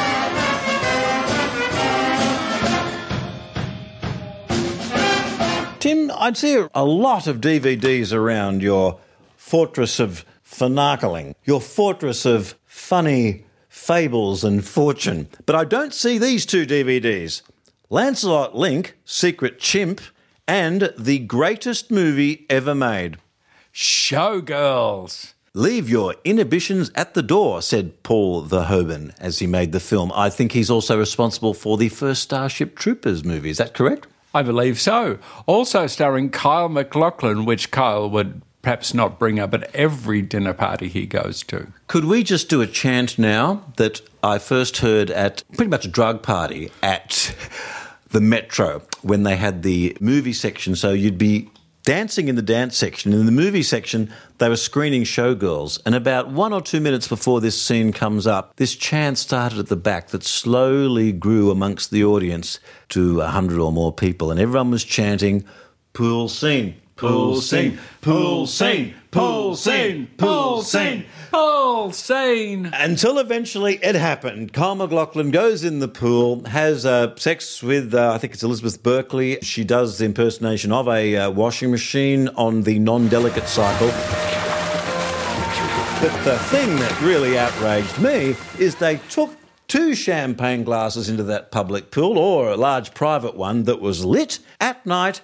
Tim, 5.83 6.09
I'd 6.15 6.37
see 6.37 6.65
a 6.73 6.85
lot 6.85 7.27
of 7.27 7.41
DVDs 7.41 8.13
around 8.13 8.61
your 8.61 8.99
fortress 9.35 9.99
of 9.99 10.23
finarkling, 10.41 11.35
your 11.43 11.59
fortress 11.59 12.25
of 12.25 12.57
funny 12.65 13.43
fables 13.67 14.45
and 14.45 14.65
fortune. 14.65 15.27
But 15.45 15.57
I 15.57 15.65
don't 15.65 15.93
see 15.93 16.17
these 16.17 16.45
two 16.45 16.65
DVDs 16.65 17.41
Lancelot 17.89 18.55
Link, 18.55 18.95
Secret 19.03 19.59
Chimp, 19.59 19.99
and 20.47 20.93
The 20.97 21.19
Greatest 21.19 21.91
Movie 21.91 22.45
Ever 22.49 22.73
Made. 22.73 23.17
Showgirls. 23.73 25.33
Leave 25.53 25.89
your 25.89 26.15
inhibitions 26.23 26.91
at 26.95 27.13
the 27.13 27.21
door, 27.21 27.61
said 27.61 28.01
Paul 28.03 28.45
Verhoeven 28.45 29.13
as 29.19 29.39
he 29.39 29.47
made 29.47 29.73
the 29.73 29.81
film. 29.81 30.13
I 30.15 30.29
think 30.29 30.53
he's 30.53 30.69
also 30.69 30.97
responsible 30.97 31.53
for 31.53 31.75
the 31.75 31.89
first 31.89 32.23
Starship 32.23 32.77
Troopers 32.77 33.25
movie. 33.25 33.49
Is 33.49 33.57
that 33.57 33.73
correct? 33.73 34.07
I 34.33 34.41
believe 34.41 34.79
so. 34.79 35.19
Also 35.45 35.87
starring 35.87 36.29
Kyle 36.29 36.69
MacLachlan, 36.69 37.45
which 37.45 37.71
Kyle 37.71 38.09
would 38.09 38.41
perhaps 38.63 38.93
not 38.93 39.19
bring 39.19 39.39
up 39.39 39.53
at 39.53 39.63
every 39.75 40.21
dinner 40.21 40.53
party 40.53 40.87
he 40.87 41.05
goes 41.05 41.43
to. 41.43 41.67
Could 41.87 42.05
we 42.05 42.23
just 42.23 42.49
do 42.49 42.61
a 42.61 42.67
chant 42.67 43.19
now 43.19 43.65
that 43.75 44.01
I 44.23 44.39
first 44.39 44.77
heard 44.77 45.11
at 45.11 45.43
pretty 45.55 45.69
much 45.69 45.85
a 45.85 45.89
drug 45.89 46.23
party 46.23 46.71
at 46.81 47.35
the 48.09 48.21
Metro 48.21 48.81
when 49.01 49.23
they 49.23 49.35
had 49.35 49.63
the 49.63 49.95
movie 49.99 50.33
section? 50.33 50.75
So 50.75 50.91
you'd 50.93 51.17
be 51.17 51.49
dancing 51.83 52.27
in 52.27 52.35
the 52.35 52.41
dance 52.41 52.77
section. 52.77 53.13
In 53.13 53.25
the 53.25 53.31
movie 53.31 53.63
section, 53.63 54.11
they 54.37 54.49
were 54.49 54.55
screening 54.55 55.03
showgirls. 55.03 55.79
And 55.85 55.95
about 55.95 56.29
one 56.29 56.53
or 56.53 56.61
two 56.61 56.79
minutes 56.79 57.07
before 57.07 57.41
this 57.41 57.61
scene 57.61 57.91
comes 57.91 58.25
up, 58.25 58.55
this 58.55 58.75
chant 58.75 59.17
started 59.17 59.59
at 59.59 59.67
the 59.67 59.75
back 59.75 60.09
that 60.09 60.23
slowly 60.23 61.11
grew 61.11 61.51
amongst 61.51 61.91
the 61.91 62.03
audience 62.03 62.59
to 62.89 63.21
a 63.21 63.27
hundred 63.27 63.59
or 63.59 63.71
more 63.71 63.93
people. 63.93 64.31
And 64.31 64.39
everyone 64.39 64.71
was 64.71 64.83
chanting, 64.83 65.45
pool 65.93 66.29
scene, 66.29 66.75
pool 66.95 67.41
scene, 67.41 67.79
pool 68.01 68.47
scene, 68.47 68.95
pool 69.13 69.55
scene, 69.55 70.07
pool 70.17 70.61
scene. 70.61 71.05
Paul 71.33 71.91
Sane. 71.91 72.69
Until 72.73 73.17
eventually 73.17 73.79
it 73.83 73.95
happened. 73.95 74.53
Kyle 74.53 74.75
MacLachlan 74.75 75.31
goes 75.31 75.63
in 75.63 75.79
the 75.79 75.87
pool, 75.87 76.45
has 76.45 76.85
uh, 76.85 77.15
sex 77.15 77.63
with, 77.63 77.95
uh, 77.95 78.13
I 78.13 78.19
think 78.19 78.33
it's 78.33 78.43
Elizabeth 78.43 78.83
Berkley. 78.83 79.39
She 79.41 79.63
does 79.63 79.97
the 79.97 80.05
impersonation 80.05 80.71
of 80.71 80.87
a 80.87 81.17
uh, 81.17 81.31
washing 81.31 81.71
machine 81.71 82.27
on 82.35 82.61
the 82.61 82.77
non 82.77 83.07
delicate 83.07 83.47
cycle. 83.47 83.87
But 85.99 86.23
the 86.23 86.37
thing 86.51 86.75
that 86.75 87.01
really 87.01 87.35
outraged 87.35 87.99
me 87.99 88.35
is 88.59 88.75
they 88.75 88.97
took 89.09 89.35
two 89.67 89.95
champagne 89.95 90.63
glasses 90.63 91.09
into 91.09 91.23
that 91.23 91.49
public 91.49 91.89
pool 91.89 92.19
or 92.19 92.51
a 92.51 92.57
large 92.57 92.93
private 92.93 93.35
one 93.35 93.63
that 93.63 93.81
was 93.81 94.05
lit 94.05 94.37
at 94.61 94.85
night 94.85 95.21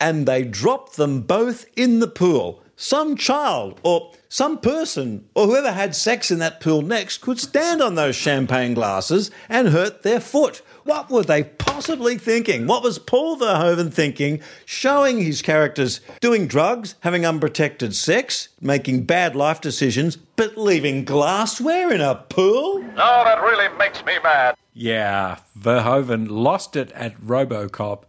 and 0.00 0.24
they 0.24 0.44
dropped 0.44 0.96
them 0.96 1.22
both 1.22 1.66
in 1.76 1.98
the 1.98 2.06
pool. 2.06 2.62
Some 2.80 3.16
child 3.16 3.80
or 3.82 4.12
some 4.28 4.58
person 4.58 5.28
or 5.34 5.46
whoever 5.46 5.72
had 5.72 5.96
sex 5.96 6.30
in 6.30 6.38
that 6.38 6.60
pool 6.60 6.80
next 6.80 7.18
could 7.18 7.40
stand 7.40 7.82
on 7.82 7.96
those 7.96 8.14
champagne 8.14 8.72
glasses 8.72 9.32
and 9.48 9.70
hurt 9.70 10.04
their 10.04 10.20
foot. 10.20 10.62
What 10.84 11.10
were 11.10 11.24
they 11.24 11.42
possibly 11.42 12.18
thinking? 12.18 12.68
What 12.68 12.84
was 12.84 13.00
Paul 13.00 13.36
Verhoeven 13.36 13.92
thinking, 13.92 14.40
showing 14.64 15.20
his 15.20 15.42
characters 15.42 16.00
doing 16.20 16.46
drugs, 16.46 16.94
having 17.00 17.26
unprotected 17.26 17.96
sex, 17.96 18.50
making 18.60 19.06
bad 19.06 19.34
life 19.34 19.60
decisions, 19.60 20.14
but 20.14 20.56
leaving 20.56 21.04
glassware 21.04 21.92
in 21.92 22.00
a 22.00 22.14
pool? 22.14 22.80
No, 22.80 23.24
that 23.24 23.42
really 23.42 23.76
makes 23.76 24.04
me 24.04 24.18
mad. 24.22 24.54
Yeah, 24.72 25.40
Verhoeven 25.58 26.28
lost 26.30 26.76
it 26.76 26.92
at 26.92 27.20
Robocop 27.20 28.04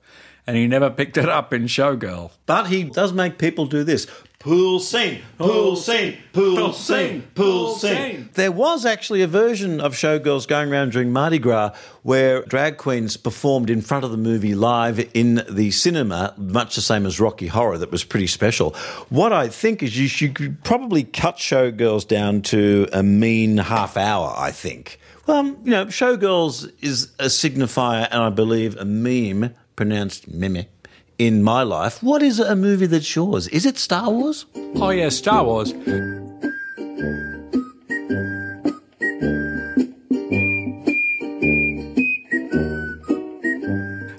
and 0.49 0.57
he 0.57 0.65
never 0.65 0.89
picked 0.89 1.15
it 1.15 1.30
up 1.30 1.53
in 1.53 1.65
Showgirl. 1.65 2.32
But 2.47 2.67
he 2.67 2.84
does 2.84 3.13
make 3.13 3.38
people 3.38 3.67
do 3.67 3.84
this. 3.84 4.07
Pool 4.39 4.79
scene, 4.79 5.21
pool 5.37 5.75
scene, 5.75 6.17
pool 6.31 6.71
scene, 6.71 7.23
pool 7.35 7.75
scene. 7.75 8.29
There 8.35 8.53
was 8.53 8.85
actually 8.85 9.21
a 9.21 9.27
version 9.27 9.81
of 9.81 9.95
Showgirls 9.95 10.47
going 10.47 10.71
around 10.71 10.93
during 10.93 11.11
Mardi 11.11 11.39
Gras 11.39 11.75
where 12.03 12.43
drag 12.43 12.77
queens 12.77 13.17
performed 13.17 13.69
in 13.69 13.81
front 13.81 14.05
of 14.05 14.11
the 14.11 14.17
movie 14.17 14.55
live 14.55 15.05
in 15.13 15.43
the 15.49 15.71
cinema, 15.71 16.33
much 16.37 16.75
the 16.75 16.81
same 16.81 17.05
as 17.05 17.19
Rocky 17.19 17.47
Horror, 17.47 17.79
that 17.79 17.91
was 17.91 18.05
pretty 18.05 18.27
special. 18.27 18.71
What 19.09 19.33
I 19.33 19.49
think 19.49 19.83
is 19.83 19.99
you 19.99 20.07
should 20.07 20.63
probably 20.63 21.03
cut 21.03 21.35
Showgirls 21.35 22.07
down 22.07 22.41
to 22.43 22.87
a 22.93 23.03
mean 23.03 23.57
half 23.57 23.97
hour, 23.97 24.33
I 24.37 24.51
think. 24.51 25.01
Well, 25.27 25.47
you 25.47 25.71
know, 25.71 25.87
Showgirls 25.87 26.71
is 26.81 27.11
a 27.19 27.25
signifier 27.25 28.07
and 28.09 28.23
I 28.23 28.29
believe 28.29 28.77
a 28.77 28.85
meme, 28.85 29.53
pronounced 29.75 30.29
meme 30.29 30.65
in 31.20 31.43
my 31.43 31.61
life. 31.61 32.01
What 32.01 32.24
is 32.24 32.39
a 32.39 32.55
movie 32.55 32.88
that's 32.88 33.15
yours? 33.15 33.47
Is 33.49 33.65
it 33.65 33.78
Star 33.78 34.09
Wars? 34.09 34.45
Oh, 34.76 34.89
yeah, 34.89 35.09
Star 35.09 35.43
Wars. 35.43 35.74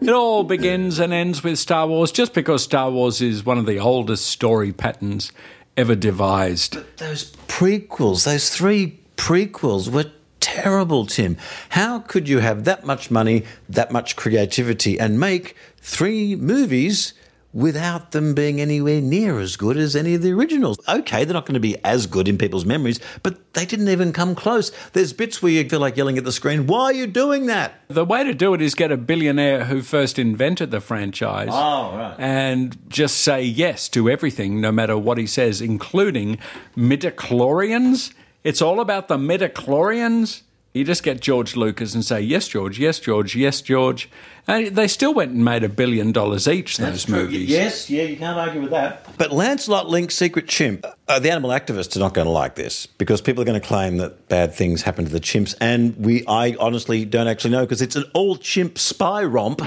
It 0.03 0.15
all 0.15 0.45
begins 0.45 0.99
and 0.99 1.13
ends 1.13 1.43
with 1.43 1.59
Star 1.59 1.87
Wars 1.87 2.13
just 2.13 2.35
because 2.35 2.65
Star 2.65 2.91
Wars 2.91 3.23
is 3.23 3.47
one 3.47 3.59
of 3.59 3.67
the 3.67 3.79
oldest 3.79 4.27
story 4.27 4.73
patterns 4.73 5.33
ever 5.77 5.95
devised. 5.95 6.75
But 6.75 6.97
those 6.99 7.33
prequels, 7.49 8.25
those 8.25 8.51
three 8.51 8.99
prequels 9.17 9.89
were 9.89 10.11
terrible, 10.55 11.07
Tim. 11.07 11.37
How 11.71 12.01
could 12.01 12.29
you 12.29 12.39
have 12.39 12.65
that 12.65 12.85
much 12.85 13.11
money, 13.11 13.45
that 13.69 13.93
much 13.93 14.17
creativity, 14.17 14.99
and 14.99 15.19
make 15.19 15.57
three 15.81 16.35
movies 16.37 17.15
without 17.53 18.13
them 18.13 18.33
being 18.33 18.61
anywhere 18.61 19.01
near 19.01 19.41
as 19.41 19.57
good 19.57 19.77
as 19.77 19.97
any 19.97 20.15
of 20.15 20.23
the 20.23 20.33
originals. 20.33 20.79
Okay, 20.89 21.25
they're 21.25 21.35
not 21.35 21.47
going 21.47 21.55
to 21.55 21.61
be 21.61 21.77
as 21.85 22.07
good 22.07 22.29
in 22.29 22.39
people's 22.39 22.65
memories, 22.65 23.01
but 23.23 23.55
they 23.55 23.65
didn't 23.65 23.89
even 23.89 24.13
come 24.13 24.35
close. 24.37 24.71
There's 24.93 25.13
bits 25.13 25.43
where 25.43 25.51
you 25.51 25.69
feel 25.69 25.81
like 25.81 25.97
yelling 25.97 26.17
at 26.17 26.25
the 26.25 26.33
screen, 26.33 26.69
why 26.69 26.85
are 26.85 26.93
you 26.93 27.09
doing 27.09 27.47
that? 27.47 27.75
The 27.89 28.05
way 28.05 28.23
to 28.23 28.35
do 28.35 28.55
it 28.55 28.63
is 28.63 28.75
get 28.75 28.93
a 28.93 28.97
billionaire 28.97 29.65
who 29.65 29.83
first 29.83 30.19
invented 30.19 30.71
the 30.71 30.81
franchise 30.81 31.49
oh, 31.51 31.97
right. 31.97 32.15
and 32.19 32.79
just 32.89 33.19
say 33.19 33.43
yes 33.43 33.89
to 33.91 34.09
everything, 34.09 34.61
no 34.61 34.71
matter 34.71 34.97
what 34.97 35.19
he 35.19 35.27
says, 35.27 35.61
including 35.61 36.39
midichlorians. 36.77 38.13
It's 38.43 38.63
all 38.63 38.81
about 38.81 39.09
the 39.09 39.17
midichlorians. 39.17 40.43
You 40.73 40.85
just 40.85 41.03
get 41.03 41.21
George 41.21 41.57
Lucas 41.57 41.95
and 41.95 42.05
say, 42.05 42.21
yes, 42.21 42.47
George, 42.47 42.79
yes, 42.79 43.01
George, 43.01 43.35
yes, 43.35 43.61
George. 43.61 44.09
And 44.47 44.69
they 44.69 44.87
still 44.87 45.13
went 45.13 45.33
and 45.33 45.45
made 45.45 45.65
a 45.65 45.69
billion 45.69 46.13
dollars 46.13 46.47
each, 46.47 46.77
those 46.77 47.09
movies. 47.09 47.51
Yes, 47.51 47.91
yeah, 47.91 48.05
you 48.05 48.17
can't 48.17 48.39
argue 48.39 48.61
with 48.61 48.71
that. 48.71 49.05
But 49.19 49.33
Lancelot 49.33 49.89
Link's 49.89 50.15
Secret 50.15 50.47
Chimp, 50.47 50.87
uh, 51.09 51.19
the 51.19 51.29
animal 51.31 51.51
activists 51.51 51.97
are 51.97 52.01
not 52.01 52.15
going 52.15 52.27
to 52.27 52.31
like 52.31 52.55
this 52.55 52.87
because 52.87 53.21
people 53.21 53.43
are 53.43 53.45
going 53.45 53.61
to 53.61 53.67
claim 53.67 53.97
that 53.97 54.29
bad 54.29 54.55
things 54.55 54.83
happen 54.83 55.05
to 55.05 55.11
the 55.11 55.21
chimps. 55.21 55.57
And 55.61 55.97
we, 55.97 56.25
I 56.27 56.55
honestly 56.61 57.05
don't 57.05 57.27
actually 57.27 57.51
know 57.51 57.63
because 57.63 57.83
it's 57.83 57.97
an 57.97 58.05
all 58.15 58.37
chimp 58.37 58.79
spy 58.79 59.25
romp. 59.25 59.61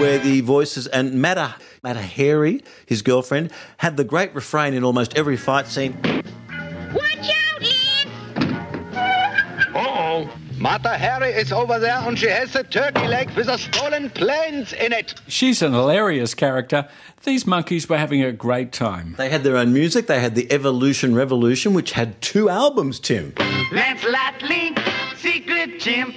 Where 0.00 0.18
the 0.18 0.40
voices 0.40 0.86
and 0.86 1.20
Mata, 1.20 1.56
Mata 1.82 2.00
Hari, 2.00 2.64
his 2.86 3.02
girlfriend, 3.02 3.52
had 3.76 3.98
the 3.98 4.04
great 4.04 4.34
refrain 4.34 4.72
in 4.72 4.82
almost 4.82 5.14
every 5.14 5.36
fight 5.36 5.66
scene. 5.66 5.94
Watch 6.94 7.30
out, 7.30 7.60
Lynn! 7.60 8.08
Uh-oh. 9.76 10.30
Mata 10.56 10.96
Hari 10.96 11.28
is 11.28 11.52
over 11.52 11.78
there 11.78 11.98
and 11.98 12.18
she 12.18 12.28
has 12.28 12.56
a 12.56 12.62
turkey 12.62 13.06
leg 13.08 13.30
with 13.32 13.48
a 13.48 13.58
stolen 13.58 14.08
planes 14.08 14.72
in 14.72 14.94
it. 14.94 15.14
She's 15.28 15.60
an 15.60 15.74
hilarious 15.74 16.32
character. 16.32 16.88
These 17.24 17.46
monkeys 17.46 17.86
were 17.86 17.98
having 17.98 18.22
a 18.22 18.32
great 18.32 18.72
time. 18.72 19.16
They 19.18 19.28
had 19.28 19.44
their 19.44 19.58
own 19.58 19.74
music. 19.74 20.06
They 20.06 20.20
had 20.20 20.34
the 20.34 20.50
Evolution 20.50 21.14
Revolution, 21.14 21.74
which 21.74 21.92
had 21.92 22.22
two 22.22 22.48
albums, 22.48 23.00
Tim. 23.00 23.34
Lancelot 23.70 24.40
Link, 24.44 24.80
Secret 25.16 25.78
Chimp. 25.78 26.14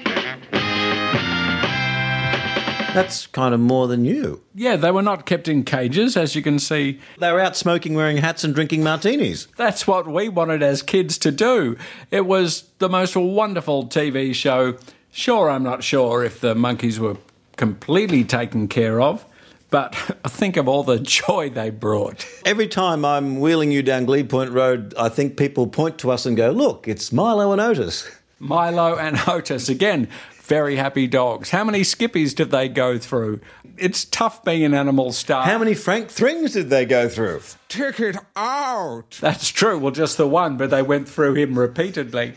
That's 2.94 3.26
kind 3.26 3.56
of 3.56 3.60
more 3.60 3.88
than 3.88 4.06
you. 4.06 4.44
Yeah, 4.54 4.76
they 4.76 4.92
were 4.92 5.02
not 5.02 5.26
kept 5.26 5.48
in 5.48 5.64
cages, 5.64 6.16
as 6.16 6.36
you 6.36 6.44
can 6.44 6.60
see. 6.60 7.00
They 7.18 7.32
were 7.32 7.40
out 7.40 7.58
smoking, 7.58 7.96
wearing 7.96 8.18
hats, 8.18 8.44
and 8.44 8.54
drinking 8.54 8.84
martinis. 8.84 9.48
That's 9.58 9.88
what 9.88 10.08
we 10.08 10.30
wanted 10.30 10.62
as 10.62 10.84
kids 10.84 11.18
to 11.20 11.32
do. 11.32 11.76
It 12.12 12.28
was 12.28 12.66
the 12.78 12.90
most 12.90 13.16
wonderful 13.16 13.88
TV 13.88 14.36
show. 14.36 14.78
Sure, 15.12 15.50
I'm 15.50 15.64
not 15.64 15.84
sure 15.84 16.24
if 16.24 16.40
the 16.40 16.54
monkeys 16.54 17.00
were 17.00 17.18
completely 17.58 18.24
taken 18.24 18.68
care 18.68 19.02
of, 19.02 19.26
but 19.72 19.96
think 20.28 20.56
of 20.56 20.68
all 20.68 20.84
the 20.84 21.00
joy 21.00 21.50
they 21.50 21.72
brought. 21.72 22.28
Every 22.46 22.68
time 22.68 23.04
I'm 23.04 23.40
wheeling 23.40 23.72
you 23.72 23.82
down 23.82 24.06
Glebe 24.06 24.30
Point 24.30 24.52
Road, 24.52 24.94
I 25.00 25.10
think 25.10 25.36
people 25.36 25.66
point 25.66 25.98
to 26.00 26.12
us 26.12 26.28
and 26.28 26.38
go, 26.38 26.52
Look, 26.52 26.88
it's 26.88 27.12
Milo 27.12 27.52
and 27.52 27.62
Otis. 27.62 28.10
Milo 28.40 28.98
and 28.98 29.20
Otis 29.28 29.70
again 29.70 30.10
very 30.44 30.76
happy 30.76 31.08
dogs. 31.08 31.50
How 31.50 31.64
many 31.64 31.82
skippies 31.82 32.36
did 32.36 32.52
they 32.52 32.68
go 32.68 32.98
through? 32.98 33.40
It's 33.78 34.06
tough 34.06 34.44
being 34.44 34.64
an 34.64 34.74
animal 34.74 35.14
star. 35.14 35.46
How 35.46 35.58
many 35.58 35.74
Frank 35.74 36.10
Thrings 36.10 36.54
did 36.54 36.70
they 36.70 36.86
go 36.86 37.08
through? 37.08 37.42
Take 37.70 38.00
it 38.00 38.18
out. 38.36 39.18
That's 39.22 39.50
true. 39.50 39.80
Well, 39.80 39.92
just 39.92 40.18
the 40.18 40.28
one, 40.28 40.58
but 40.58 40.70
they 40.70 40.82
went 40.82 41.08
through 41.08 41.36
him 41.36 41.58
repeatedly. 41.58 42.34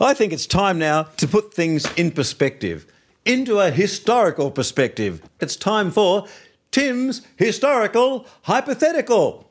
I 0.00 0.14
think 0.14 0.32
it's 0.32 0.46
time 0.46 0.78
now 0.78 1.04
to 1.18 1.28
put 1.28 1.52
things 1.52 1.86
in 1.96 2.10
perspective, 2.12 2.86
into 3.26 3.60
a 3.60 3.70
historical 3.70 4.50
perspective. 4.50 5.22
It's 5.40 5.56
time 5.56 5.90
for 5.90 6.26
Tim's 6.70 7.26
Historical 7.36 8.26
Hypothetical. 8.42 9.46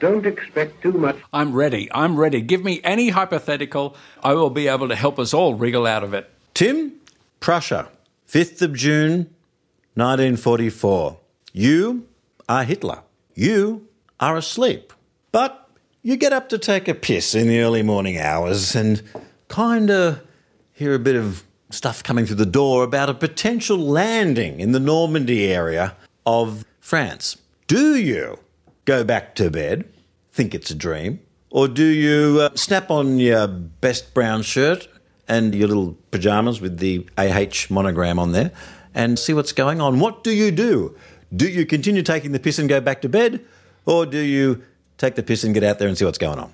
Don't 0.00 0.24
expect 0.24 0.82
too 0.82 0.92
much. 0.92 1.18
I'm 1.32 1.52
ready. 1.52 1.88
I'm 1.92 2.16
ready. 2.16 2.40
Give 2.40 2.64
me 2.64 2.80
any 2.82 3.10
hypothetical. 3.10 3.94
I 4.22 4.32
will 4.32 4.50
be 4.50 4.66
able 4.66 4.88
to 4.88 4.96
help 4.96 5.18
us 5.18 5.34
all 5.34 5.54
wriggle 5.54 5.86
out 5.86 6.02
of 6.02 6.14
it. 6.14 6.28
Tim, 6.54 6.94
Prussia, 7.38 7.88
5th 8.26 8.62
of 8.62 8.74
June, 8.74 9.30
1944. 9.94 11.18
You 11.52 12.08
are 12.48 12.64
Hitler. 12.64 13.02
You 13.34 13.86
are 14.18 14.38
asleep. 14.38 14.92
But 15.32 15.68
you 16.02 16.16
get 16.16 16.32
up 16.32 16.48
to 16.48 16.58
take 16.58 16.88
a 16.88 16.94
piss 16.94 17.34
in 17.34 17.46
the 17.46 17.60
early 17.60 17.82
morning 17.82 18.18
hours 18.18 18.74
and 18.74 19.02
kind 19.48 19.90
of 19.90 20.22
hear 20.72 20.94
a 20.94 20.98
bit 20.98 21.16
of 21.16 21.44
stuff 21.68 22.02
coming 22.02 22.24
through 22.24 22.36
the 22.36 22.46
door 22.46 22.84
about 22.84 23.10
a 23.10 23.14
potential 23.14 23.76
landing 23.76 24.60
in 24.60 24.72
the 24.72 24.80
Normandy 24.80 25.52
area 25.52 25.94
of 26.24 26.64
France. 26.80 27.36
Do 27.66 27.96
you? 27.96 28.38
Go 28.90 29.04
back 29.04 29.36
to 29.36 29.48
bed, 29.48 29.84
think 30.32 30.52
it's 30.52 30.68
a 30.72 30.74
dream? 30.74 31.20
Or 31.50 31.68
do 31.68 31.84
you 31.84 32.40
uh, 32.40 32.56
snap 32.56 32.90
on 32.90 33.20
your 33.20 33.46
best 33.46 34.14
brown 34.14 34.42
shirt 34.42 34.88
and 35.28 35.54
your 35.54 35.68
little 35.68 35.96
pajamas 36.10 36.60
with 36.60 36.78
the 36.78 37.06
AH 37.16 37.66
monogram 37.70 38.18
on 38.18 38.32
there 38.32 38.50
and 38.92 39.16
see 39.16 39.32
what's 39.32 39.52
going 39.52 39.80
on? 39.80 40.00
What 40.00 40.24
do 40.24 40.32
you 40.32 40.50
do? 40.50 40.96
Do 41.34 41.48
you 41.48 41.66
continue 41.66 42.02
taking 42.02 42.32
the 42.32 42.40
piss 42.40 42.58
and 42.58 42.68
go 42.68 42.80
back 42.80 43.00
to 43.02 43.08
bed? 43.08 43.44
Or 43.86 44.06
do 44.06 44.18
you 44.18 44.62
take 44.98 45.14
the 45.14 45.22
piss 45.22 45.44
and 45.44 45.54
get 45.54 45.62
out 45.62 45.78
there 45.78 45.86
and 45.86 45.96
see 45.96 46.04
what's 46.04 46.18
going 46.18 46.40
on? 46.40 46.52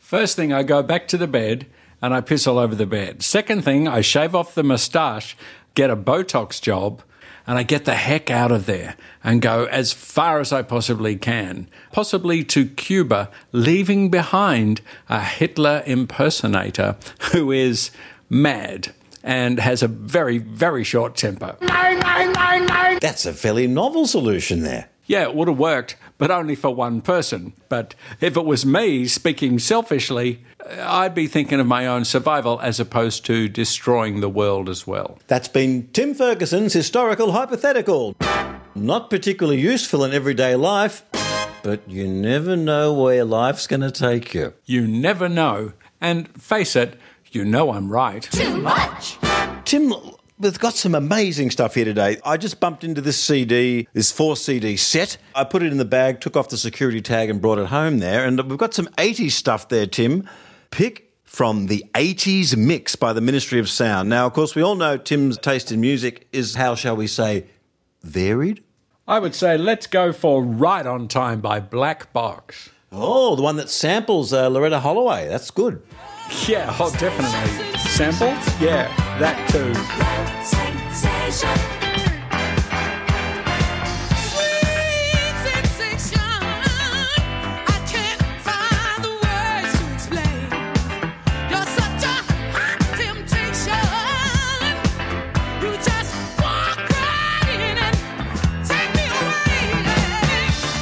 First 0.00 0.34
thing, 0.34 0.52
I 0.52 0.64
go 0.64 0.82
back 0.82 1.06
to 1.08 1.16
the 1.16 1.28
bed 1.28 1.66
and 2.02 2.12
I 2.12 2.20
piss 2.20 2.48
all 2.48 2.58
over 2.58 2.74
the 2.74 2.86
bed. 2.86 3.22
Second 3.22 3.62
thing, 3.62 3.86
I 3.86 4.00
shave 4.00 4.34
off 4.34 4.56
the 4.56 4.64
moustache, 4.64 5.36
get 5.74 5.88
a 5.88 5.96
Botox 5.96 6.60
job, 6.60 7.02
and 7.46 7.58
I 7.58 7.62
get 7.62 7.84
the 7.84 7.94
heck 7.94 8.30
out 8.30 8.50
of 8.50 8.66
there 8.66 8.96
and 9.22 9.40
go 9.40 9.66
as 9.66 9.92
far 9.92 10.40
as 10.40 10.52
I 10.52 10.62
possibly 10.62 11.16
can, 11.16 11.68
possibly 11.92 12.42
to 12.44 12.66
Cuba, 12.66 13.30
leaving 13.52 14.10
behind 14.10 14.80
a 15.08 15.20
Hitler 15.20 15.82
impersonator 15.86 16.96
who 17.32 17.52
is 17.52 17.90
mad 18.28 18.92
and 19.22 19.60
has 19.60 19.82
a 19.82 19.88
very, 19.88 20.38
very 20.38 20.84
short 20.84 21.16
temper. 21.16 21.56
That's 23.00 23.26
a 23.26 23.32
fairly 23.32 23.66
novel 23.66 24.06
solution 24.06 24.62
there. 24.62 24.88
Yeah, 25.06 25.22
it 25.22 25.34
would 25.34 25.48
have 25.48 25.58
worked, 25.58 25.96
but 26.18 26.30
only 26.30 26.54
for 26.54 26.74
one 26.74 27.00
person. 27.00 27.52
But 27.68 27.94
if 28.20 28.36
it 28.36 28.44
was 28.44 28.64
me 28.64 29.06
speaking 29.06 29.58
selfishly, 29.58 30.44
I'd 30.80 31.14
be 31.14 31.26
thinking 31.26 31.60
of 31.60 31.66
my 31.66 31.86
own 31.86 32.04
survival 32.04 32.60
as 32.60 32.80
opposed 32.80 33.24
to 33.26 33.48
destroying 33.48 34.20
the 34.20 34.28
world 34.28 34.68
as 34.68 34.86
well. 34.86 35.18
That's 35.26 35.48
been 35.48 35.88
Tim 35.92 36.14
Ferguson's 36.14 36.72
historical 36.72 37.32
hypothetical. 37.32 38.16
Not 38.74 39.08
particularly 39.10 39.60
useful 39.60 40.04
in 40.04 40.12
everyday 40.12 40.54
life, 40.54 41.02
but 41.62 41.88
you 41.88 42.06
never 42.06 42.56
know 42.56 42.92
where 42.92 43.24
life's 43.24 43.66
going 43.66 43.80
to 43.80 43.90
take 43.90 44.34
you. 44.34 44.52
You 44.64 44.86
never 44.86 45.28
know. 45.28 45.72
And 46.00 46.28
face 46.40 46.76
it, 46.76 46.98
you 47.32 47.44
know 47.44 47.72
I'm 47.72 47.90
right. 47.90 48.22
Too 48.22 48.58
much. 48.58 49.18
Tim, 49.64 49.92
We've 50.38 50.58
got 50.58 50.74
some 50.74 50.94
amazing 50.94 51.50
stuff 51.50 51.76
here 51.76 51.86
today. 51.86 52.18
I 52.22 52.36
just 52.36 52.60
bumped 52.60 52.84
into 52.84 53.00
this 53.00 53.18
CD, 53.18 53.88
this 53.94 54.12
four 54.12 54.36
CD 54.36 54.76
set. 54.76 55.16
I 55.34 55.44
put 55.44 55.62
it 55.62 55.72
in 55.72 55.78
the 55.78 55.86
bag, 55.86 56.20
took 56.20 56.36
off 56.36 56.50
the 56.50 56.58
security 56.58 57.00
tag, 57.00 57.30
and 57.30 57.40
brought 57.40 57.58
it 57.58 57.68
home 57.68 58.00
there. 58.00 58.26
And 58.26 58.38
we've 58.42 58.58
got 58.58 58.74
some 58.74 58.86
80s 58.98 59.30
stuff 59.30 59.70
there, 59.70 59.86
Tim. 59.86 60.28
Pick 60.70 61.10
from 61.24 61.68
the 61.68 61.86
80s 61.94 62.54
mix 62.54 62.96
by 62.96 63.14
the 63.14 63.22
Ministry 63.22 63.58
of 63.58 63.70
Sound. 63.70 64.10
Now, 64.10 64.26
of 64.26 64.34
course, 64.34 64.54
we 64.54 64.60
all 64.60 64.74
know 64.74 64.98
Tim's 64.98 65.38
taste 65.38 65.72
in 65.72 65.80
music 65.80 66.28
is, 66.32 66.54
how 66.56 66.74
shall 66.74 66.96
we 66.96 67.06
say, 67.06 67.46
varied? 68.02 68.62
I 69.08 69.20
would 69.20 69.34
say 69.34 69.56
let's 69.56 69.86
go 69.86 70.12
for 70.12 70.42
Ride 70.42 70.86
on 70.86 71.08
Time 71.08 71.40
by 71.40 71.60
Black 71.60 72.12
Box. 72.12 72.68
Oh, 72.92 73.36
the 73.36 73.42
one 73.42 73.56
that 73.56 73.70
samples 73.70 74.34
uh, 74.34 74.48
Loretta 74.48 74.80
Holloway. 74.80 75.28
That's 75.28 75.50
good. 75.50 75.82
Yeah, 76.48 76.74
oh, 76.78 76.92
definitely. 76.92 77.78
Sample? 77.78 78.28
Yeah, 78.64 78.86
that 79.18 79.48
too. 79.50 79.72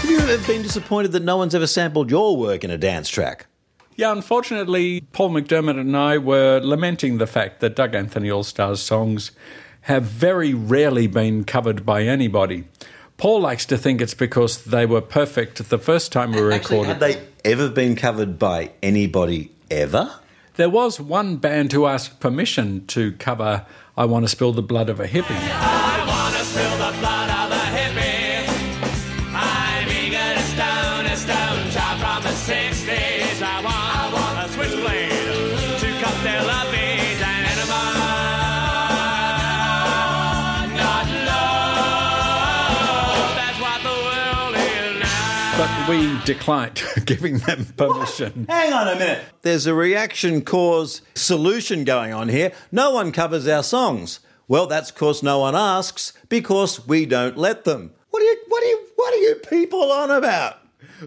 Have 0.00 0.10
you 0.10 0.18
ever 0.18 0.46
been 0.46 0.62
disappointed 0.62 1.12
that 1.12 1.22
no 1.22 1.36
one's 1.36 1.54
ever 1.54 1.66
sampled 1.66 2.10
your 2.10 2.36
work 2.36 2.64
in 2.64 2.70
a 2.70 2.78
dance 2.78 3.08
track? 3.08 3.46
Yeah, 3.96 4.10
unfortunately, 4.10 5.02
Paul 5.12 5.30
McDermott 5.30 5.78
and 5.78 5.96
I 5.96 6.18
were 6.18 6.60
lamenting 6.60 7.18
the 7.18 7.26
fact 7.26 7.60
that 7.60 7.76
Doug 7.76 7.94
Anthony 7.94 8.30
All 8.30 8.42
Stars 8.42 8.80
songs 8.80 9.30
have 9.82 10.04
very 10.04 10.52
rarely 10.52 11.06
been 11.06 11.44
covered 11.44 11.86
by 11.86 12.02
anybody. 12.02 12.64
Paul 13.16 13.40
likes 13.40 13.64
to 13.66 13.78
think 13.78 14.00
it's 14.00 14.14
because 14.14 14.64
they 14.64 14.86
were 14.86 15.00
perfect 15.00 15.68
the 15.68 15.78
first 15.78 16.10
time 16.10 16.32
we 16.32 16.40
recorded. 16.40 16.88
Have 16.88 17.00
they 17.00 17.22
ever 17.44 17.68
been 17.68 17.94
covered 17.94 18.38
by 18.38 18.72
anybody 18.82 19.52
ever? 19.70 20.18
There 20.56 20.70
was 20.70 20.98
one 20.98 21.36
band 21.36 21.72
who 21.72 21.86
asked 21.86 22.18
permission 22.18 22.86
to 22.88 23.12
cover 23.12 23.66
I 23.96 24.06
Want 24.06 24.24
to 24.24 24.28
Spill 24.28 24.52
the 24.52 24.62
Blood 24.62 24.88
of 24.88 24.98
a 24.98 25.06
Hippie. 25.06 25.83
Declined 46.24 46.82
giving 47.04 47.38
them 47.38 47.66
permission. 47.76 48.46
Hang 48.48 48.72
on 48.72 48.88
a 48.88 48.98
minute. 48.98 49.24
There's 49.42 49.66
a 49.66 49.74
reaction 49.74 50.42
cause 50.42 51.02
solution 51.14 51.84
going 51.84 52.12
on 52.12 52.28
here. 52.28 52.52
No 52.72 52.90
one 52.90 53.12
covers 53.12 53.46
our 53.46 53.62
songs. 53.62 54.20
Well, 54.48 54.66
that's 54.66 54.90
because 54.90 55.22
no 55.22 55.38
one 55.40 55.54
asks 55.54 56.12
because 56.28 56.86
we 56.86 57.06
don't 57.06 57.36
let 57.36 57.64
them. 57.64 57.92
What 58.10 58.22
are 58.22 58.26
you 58.26 58.36
what 58.48 58.62
are 58.62 58.66
you 58.66 58.86
what 58.96 59.14
are 59.14 59.18
you 59.18 59.34
people 59.36 59.92
on 59.92 60.10
about? 60.10 60.60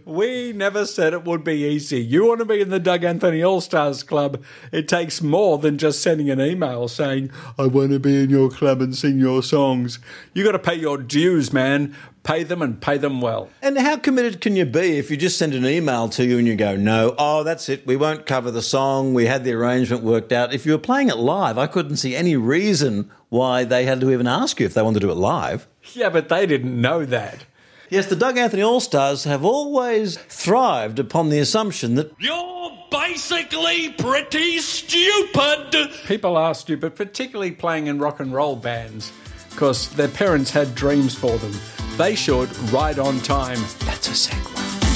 We 0.05 0.51
never 0.53 0.85
said 0.85 1.13
it 1.13 1.23
would 1.23 1.43
be 1.43 1.63
easy. 1.63 2.03
You 2.03 2.25
want 2.27 2.39
to 2.39 2.45
be 2.45 2.61
in 2.61 2.69
the 2.69 2.79
Doug 2.79 3.03
Anthony 3.03 3.41
All 3.41 3.61
Stars 3.61 4.03
Club, 4.03 4.43
it 4.71 4.87
takes 4.87 5.21
more 5.21 5.57
than 5.57 5.77
just 5.77 6.01
sending 6.01 6.29
an 6.29 6.41
email 6.41 6.87
saying, 6.87 7.31
I 7.57 7.67
want 7.67 7.91
to 7.91 7.99
be 7.99 8.23
in 8.23 8.29
your 8.29 8.49
club 8.49 8.81
and 8.81 8.95
sing 8.95 9.17
your 9.17 9.41
songs. 9.41 9.99
You 10.33 10.43
got 10.43 10.51
to 10.51 10.59
pay 10.59 10.75
your 10.75 10.97
dues, 10.97 11.53
man. 11.53 11.95
Pay 12.27 12.43
them 12.43 12.61
and 12.61 12.81
pay 12.81 12.97
them 12.97 13.21
well. 13.21 13.47
And 13.61 13.77
how 13.77 13.95
committed 13.95 14.41
can 14.41 14.57
you 14.57 14.65
be 14.65 14.97
if 14.97 15.09
you 15.09 15.15
just 15.15 15.37
send 15.37 15.53
an 15.53 15.65
email 15.65 16.09
to 16.09 16.25
you 16.25 16.37
and 16.37 16.45
you 16.45 16.57
go, 16.57 16.75
no, 16.75 17.15
oh, 17.17 17.45
that's 17.45 17.69
it, 17.69 17.87
we 17.87 17.95
won't 17.95 18.25
cover 18.25 18.51
the 18.51 18.61
song, 18.61 19.13
we 19.13 19.27
had 19.27 19.45
the 19.45 19.53
arrangement 19.53 20.03
worked 20.03 20.33
out. 20.33 20.53
If 20.53 20.65
you 20.65 20.73
were 20.73 20.77
playing 20.77 21.07
it 21.07 21.15
live, 21.15 21.57
I 21.57 21.67
couldn't 21.67 21.95
see 21.95 22.17
any 22.17 22.35
reason 22.35 23.09
why 23.29 23.63
they 23.63 23.85
had 23.85 24.01
to 24.01 24.11
even 24.11 24.27
ask 24.27 24.59
you 24.59 24.65
if 24.65 24.73
they 24.73 24.81
wanted 24.81 24.99
to 24.99 25.07
do 25.07 25.11
it 25.11 25.15
live. 25.15 25.69
Yeah, 25.93 26.09
but 26.09 26.27
they 26.27 26.45
didn't 26.45 26.81
know 26.81 27.05
that. 27.05 27.45
Yes, 27.89 28.07
the 28.07 28.17
Doug 28.17 28.37
Anthony 28.37 28.61
All 28.61 28.81
Stars 28.81 29.23
have 29.23 29.45
always 29.45 30.17
thrived 30.17 30.99
upon 30.99 31.29
the 31.29 31.39
assumption 31.39 31.95
that 31.95 32.11
You're 32.19 32.77
basically 32.91 33.93
pretty 33.93 34.57
stupid. 34.57 35.91
People 36.05 36.35
are 36.35 36.53
stupid, 36.53 36.97
particularly 36.97 37.51
playing 37.51 37.87
in 37.87 37.99
rock 37.99 38.19
and 38.19 38.33
roll 38.33 38.57
bands, 38.57 39.13
because 39.51 39.87
their 39.91 40.09
parents 40.09 40.51
had 40.51 40.75
dreams 40.75 41.15
for 41.15 41.37
them. 41.37 41.53
They 41.97 42.13
should 42.13 42.55
ride 42.71 42.99
on 42.99 43.19
time. 43.21 43.59
That's 43.79 44.07
a 44.07 44.11
segue. 44.11 44.86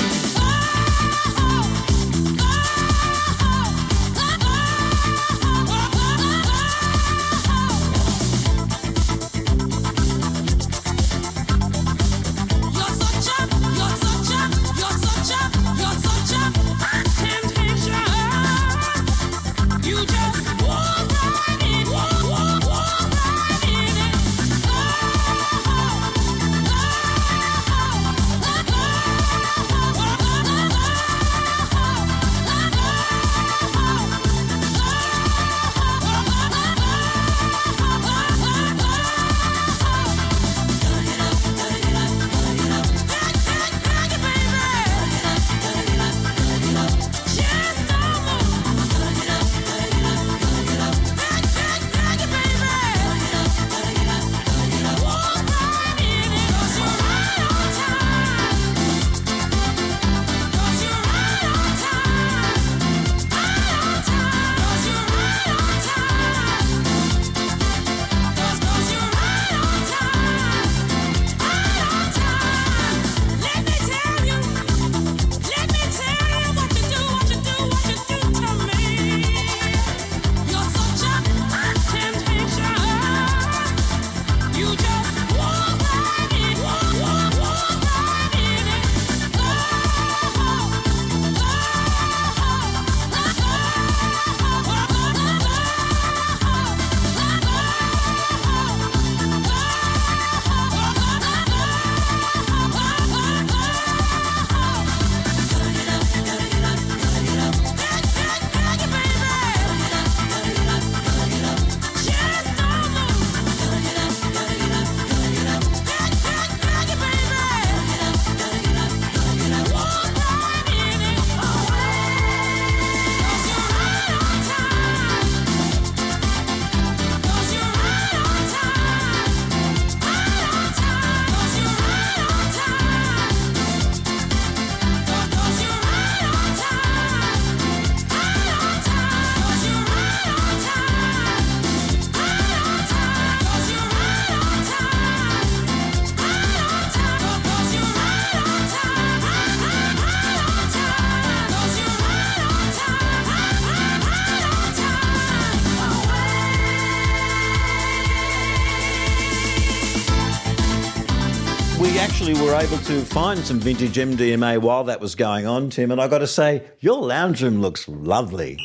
Able 162.61 162.77
to 162.77 163.01
find 163.05 163.39
some 163.39 163.59
vintage 163.59 163.95
MDMA 163.95 164.59
while 164.59 164.83
that 164.83 165.01
was 165.01 165.15
going 165.15 165.47
on, 165.47 165.71
Tim, 165.71 165.89
and 165.89 165.99
I 165.99 166.07
got 166.07 166.19
to 166.19 166.27
say, 166.27 166.61
your 166.79 167.01
lounge 167.01 167.41
room 167.41 167.59
looks 167.59 167.87
lovely. 167.87 168.55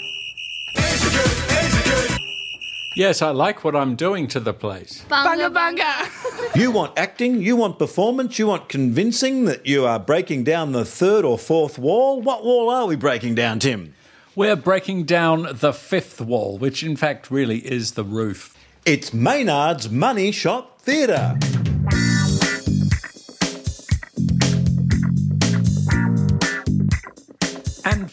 Yes, 2.94 3.22
I 3.22 3.30
like 3.30 3.64
what 3.64 3.74
I'm 3.74 3.96
doing 3.96 4.28
to 4.28 4.40
the 4.40 4.52
place. 4.52 5.02
Bunga 5.08 5.50
bunga. 5.50 6.12
You 6.54 6.70
want 6.70 6.98
acting, 6.98 7.42
you 7.42 7.56
want 7.56 7.78
performance, 7.78 8.38
you 8.38 8.46
want 8.46 8.68
convincing 8.68 9.46
that 9.46 9.66
you 9.66 9.84
are 9.86 9.98
breaking 9.98 10.44
down 10.44 10.72
the 10.72 10.84
third 10.84 11.24
or 11.24 11.38
fourth 11.38 11.78
wall. 11.78 12.20
What 12.20 12.44
wall 12.44 12.70
are 12.70 12.86
we 12.86 12.96
breaking 12.96 13.34
down, 13.34 13.58
Tim? 13.58 13.94
We're 14.34 14.56
breaking 14.56 15.04
down 15.04 15.48
the 15.52 15.72
fifth 15.72 16.20
wall, 16.20 16.56
which 16.58 16.82
in 16.82 16.96
fact 16.96 17.30
really 17.30 17.58
is 17.58 17.92
the 17.92 18.04
roof. 18.04 18.54
It's 18.84 19.12
Maynard's 19.12 19.90
Money 19.90 20.32
Shot 20.32 20.80
Theatre. 20.80 21.38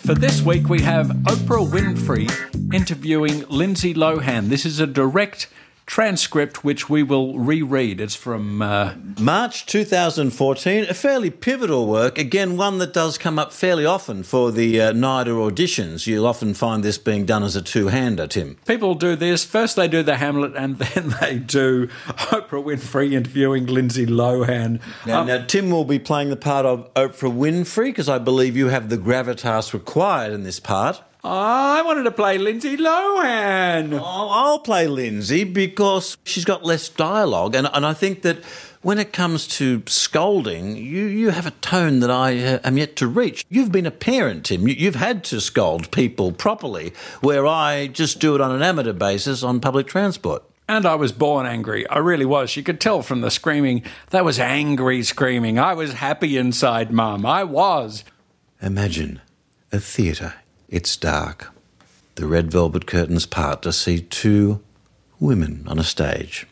For 0.04 0.14
this 0.14 0.42
week, 0.42 0.68
we 0.68 0.82
have 0.82 1.08
Oprah 1.08 1.66
Winfrey 1.66 2.30
interviewing 2.74 3.46
Lindsay 3.48 3.94
Lohan. 3.94 4.50
This 4.50 4.66
is 4.66 4.82
a 4.82 4.88
direct 4.88 5.48
transcript 5.86 6.64
which 6.64 6.90
we 6.90 7.04
will 7.04 7.38
reread. 7.38 8.00
It's 8.00 8.16
from 8.16 8.62
uh, 8.62 8.94
March 9.20 9.66
2014, 9.66 10.86
a 10.90 10.94
fairly 10.94 11.30
pivotal 11.30 11.88
work. 11.88 12.18
Again, 12.18 12.58
one 12.58 12.78
that 12.80 12.94
does 12.94 13.18
come 13.18 13.38
up 13.38 13.52
fairly 13.52 13.86
often 13.86 14.24
for 14.24 14.52
the 14.52 14.82
uh, 14.82 14.94
NIDA 14.94 15.28
auditions. 15.52 16.08
You'll 16.08 16.26
often 16.28 16.54
find 16.54 16.84
this 16.84 16.98
being 16.98 17.26
done 17.26 17.44
as 17.44 17.56
a 17.56 17.62
two 17.62 17.88
hander, 17.88 18.28
Tim. 18.28 18.58
people 18.66 18.96
do 18.96 19.16
this. 19.16 19.44
First, 19.46 19.76
they 19.76 19.88
do 19.88 20.04
the 20.04 20.18
Hamlet, 20.18 20.54
and 20.56 20.78
then 20.80 21.14
they 21.22 21.38
do 21.40 21.88
Oprah 22.08 22.64
Winfrey 22.64 23.14
interviewing 23.14 23.66
Lindsay 23.66 24.06
Lohan. 24.06 24.80
Now, 25.06 25.22
Um, 25.22 25.28
now, 25.28 25.46
Tim 25.46 25.70
will 25.70 25.86
be 25.86 26.00
playing 26.00 26.30
the 26.30 26.36
part 26.38 26.66
of 26.66 26.92
Oprah 26.94 27.32
Winfrey 27.36 27.86
because 27.86 28.10
I 28.10 28.18
believe 28.20 28.56
you 28.58 28.68
have 28.70 28.90
the 28.90 28.98
gravitas 28.98 29.74
required 29.74 30.34
in 30.34 30.44
this 30.44 30.60
part. 30.60 31.02
I 31.26 31.82
wanted 31.84 32.04
to 32.04 32.12
play 32.12 32.38
Lindsay 32.38 32.76
Lohan. 32.76 33.98
Oh, 33.98 34.30
I'll 34.30 34.60
play 34.60 34.88
Lindsay 34.88 35.46
because 35.46 36.18
she's 36.26 36.44
got 36.44 36.66
less 36.66 36.90
dialogue, 36.90 37.56
and, 37.56 37.70
and 37.74 37.86
I 37.86 37.94
think 37.94 38.24
that 38.24 38.44
when 38.82 39.00
it 39.00 39.14
comes 39.14 39.48
to 39.48 39.84
scolding, 39.86 40.76
you, 40.76 41.06
you 41.06 41.30
have 41.30 41.48
a 41.48 41.52
tone 41.52 42.02
that 42.02 42.12
I 42.12 42.38
uh, 42.44 42.60
am 42.66 42.78
yet 42.78 42.98
to 42.98 43.08
reach. 43.08 43.46
You've 43.50 43.72
been 43.72 43.86
a 43.86 43.92
parent, 43.92 44.48
Tim. 44.48 44.68
You, 44.68 44.74
you've 44.74 44.96
had 44.96 45.24
to 45.26 45.40
scold 45.40 45.92
people 45.92 46.34
properly, 46.34 46.92
where 47.22 47.48
I 47.48 47.88
just 47.88 48.20
do 48.20 48.36
it 48.36 48.42
on 48.42 48.52
an 48.52 48.62
amateur 48.62 48.92
basis 48.92 49.44
on 49.44 49.62
public 49.62 49.88
transport. 49.88 50.44
And 50.68 50.86
I 50.86 50.96
was 50.96 51.14
born 51.14 51.46
angry. 51.46 51.88
I 51.88 52.00
really 52.00 52.26
was. 52.26 52.58
You 52.58 52.64
could 52.64 52.82
tell 52.82 53.02
from 53.02 53.22
the 53.22 53.32
screaming. 53.32 53.84
That 54.10 54.26
was 54.26 54.40
angry 54.40 55.04
screaming. 55.04 55.58
I 55.58 55.74
was 55.74 55.94
happy 55.94 56.38
inside, 56.38 56.92
Mum. 56.92 57.26
I 57.26 57.46
was. 57.46 58.04
Imagine 58.62 59.22
a 59.72 59.80
theatre. 59.80 60.34
It's 60.74 60.98
dark. 60.98 61.54
The 62.16 62.26
red 62.26 62.52
velvet 62.52 62.88
curtains 62.88 63.28
part 63.28 63.62
to 63.62 63.72
see 63.72 64.00
two 64.02 64.60
women 65.20 65.66
on 65.68 65.78
a 65.78 65.84
stage. 65.84 66.48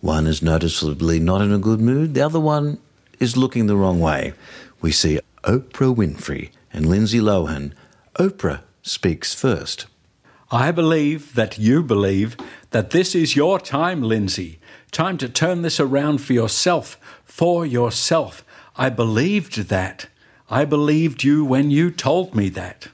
One 0.00 0.28
is 0.28 0.40
noticeably 0.40 1.18
not 1.18 1.42
in 1.42 1.52
a 1.52 1.58
good 1.58 1.80
mood, 1.80 2.14
the 2.14 2.20
other 2.20 2.38
one 2.38 2.78
is 3.18 3.36
looking 3.36 3.66
the 3.66 3.74
wrong 3.74 3.98
way. 3.98 4.34
We 4.80 4.92
see 4.92 5.18
Oprah 5.42 5.92
Winfrey 5.92 6.50
and 6.72 6.86
Lindsay 6.86 7.18
Lohan. 7.18 7.72
Oprah 8.20 8.60
speaks 8.82 9.34
first. 9.34 9.86
I 10.52 10.70
believe 10.70 11.34
that 11.34 11.58
you 11.58 11.82
believe 11.82 12.36
that 12.70 12.90
this 12.90 13.16
is 13.16 13.34
your 13.34 13.58
time, 13.58 14.00
Lindsay. 14.00 14.60
Time 14.92 15.18
to 15.18 15.28
turn 15.28 15.62
this 15.62 15.80
around 15.80 16.18
for 16.18 16.34
yourself, 16.34 16.96
for 17.24 17.66
yourself. 17.66 18.44
I 18.76 18.90
believed 18.90 19.70
that. 19.70 20.06
I 20.48 20.64
believed 20.64 21.24
you 21.24 21.44
when 21.44 21.72
you 21.72 21.90
told 21.90 22.32
me 22.32 22.48
that. 22.50 22.86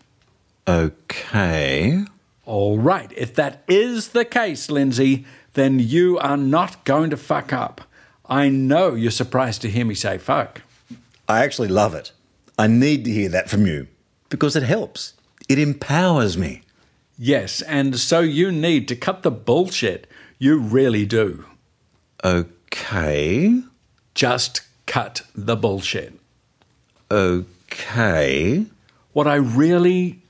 Okay. 0.68 2.04
All 2.44 2.78
right. 2.78 3.12
If 3.16 3.34
that 3.34 3.62
is 3.68 4.08
the 4.08 4.24
case, 4.24 4.70
Lindsay, 4.70 5.24
then 5.54 5.78
you 5.78 6.18
are 6.18 6.36
not 6.36 6.84
going 6.84 7.10
to 7.10 7.16
fuck 7.16 7.52
up. 7.52 7.82
I 8.28 8.48
know 8.48 8.94
you're 8.94 9.10
surprised 9.10 9.62
to 9.62 9.70
hear 9.70 9.84
me 9.84 9.94
say 9.94 10.18
fuck. 10.18 10.62
I 11.28 11.44
actually 11.44 11.68
love 11.68 11.94
it. 11.94 12.12
I 12.58 12.66
need 12.66 13.04
to 13.04 13.10
hear 13.10 13.28
that 13.28 13.48
from 13.50 13.66
you 13.66 13.88
because 14.28 14.56
it 14.56 14.62
helps. 14.62 15.14
It 15.48 15.58
empowers 15.58 16.36
me. 16.36 16.62
Yes, 17.18 17.62
and 17.62 17.98
so 17.98 18.20
you 18.20 18.52
need 18.52 18.88
to 18.88 18.96
cut 18.96 19.22
the 19.22 19.30
bullshit. 19.30 20.06
You 20.38 20.58
really 20.58 21.06
do. 21.06 21.44
Okay. 22.24 23.62
Just 24.14 24.62
cut 24.86 25.22
the 25.34 25.56
bullshit. 25.56 26.14
Okay. 27.10 28.66
What 29.12 29.26
I 29.26 29.36
really 29.36 30.22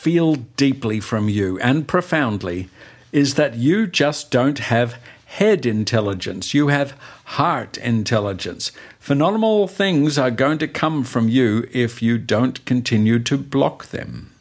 feel 0.00 0.36
deeply 0.56 0.98
from 0.98 1.28
you 1.28 1.58
and 1.60 1.86
profoundly 1.86 2.70
is 3.12 3.34
that 3.34 3.56
you 3.56 3.86
just 3.86 4.30
don't 4.30 4.58
have 4.58 4.96
head 5.26 5.66
intelligence. 5.66 6.54
You 6.54 6.68
have 6.68 6.98
heart 7.36 7.76
intelligence. 7.76 8.72
Phenomenal 8.98 9.68
things 9.68 10.16
are 10.16 10.30
going 10.30 10.56
to 10.56 10.66
come 10.66 11.04
from 11.04 11.28
you 11.28 11.68
if 11.70 12.00
you 12.00 12.16
don't 12.16 12.64
continue 12.64 13.18
to 13.18 13.36
block 13.36 13.88
them. 13.88 14.32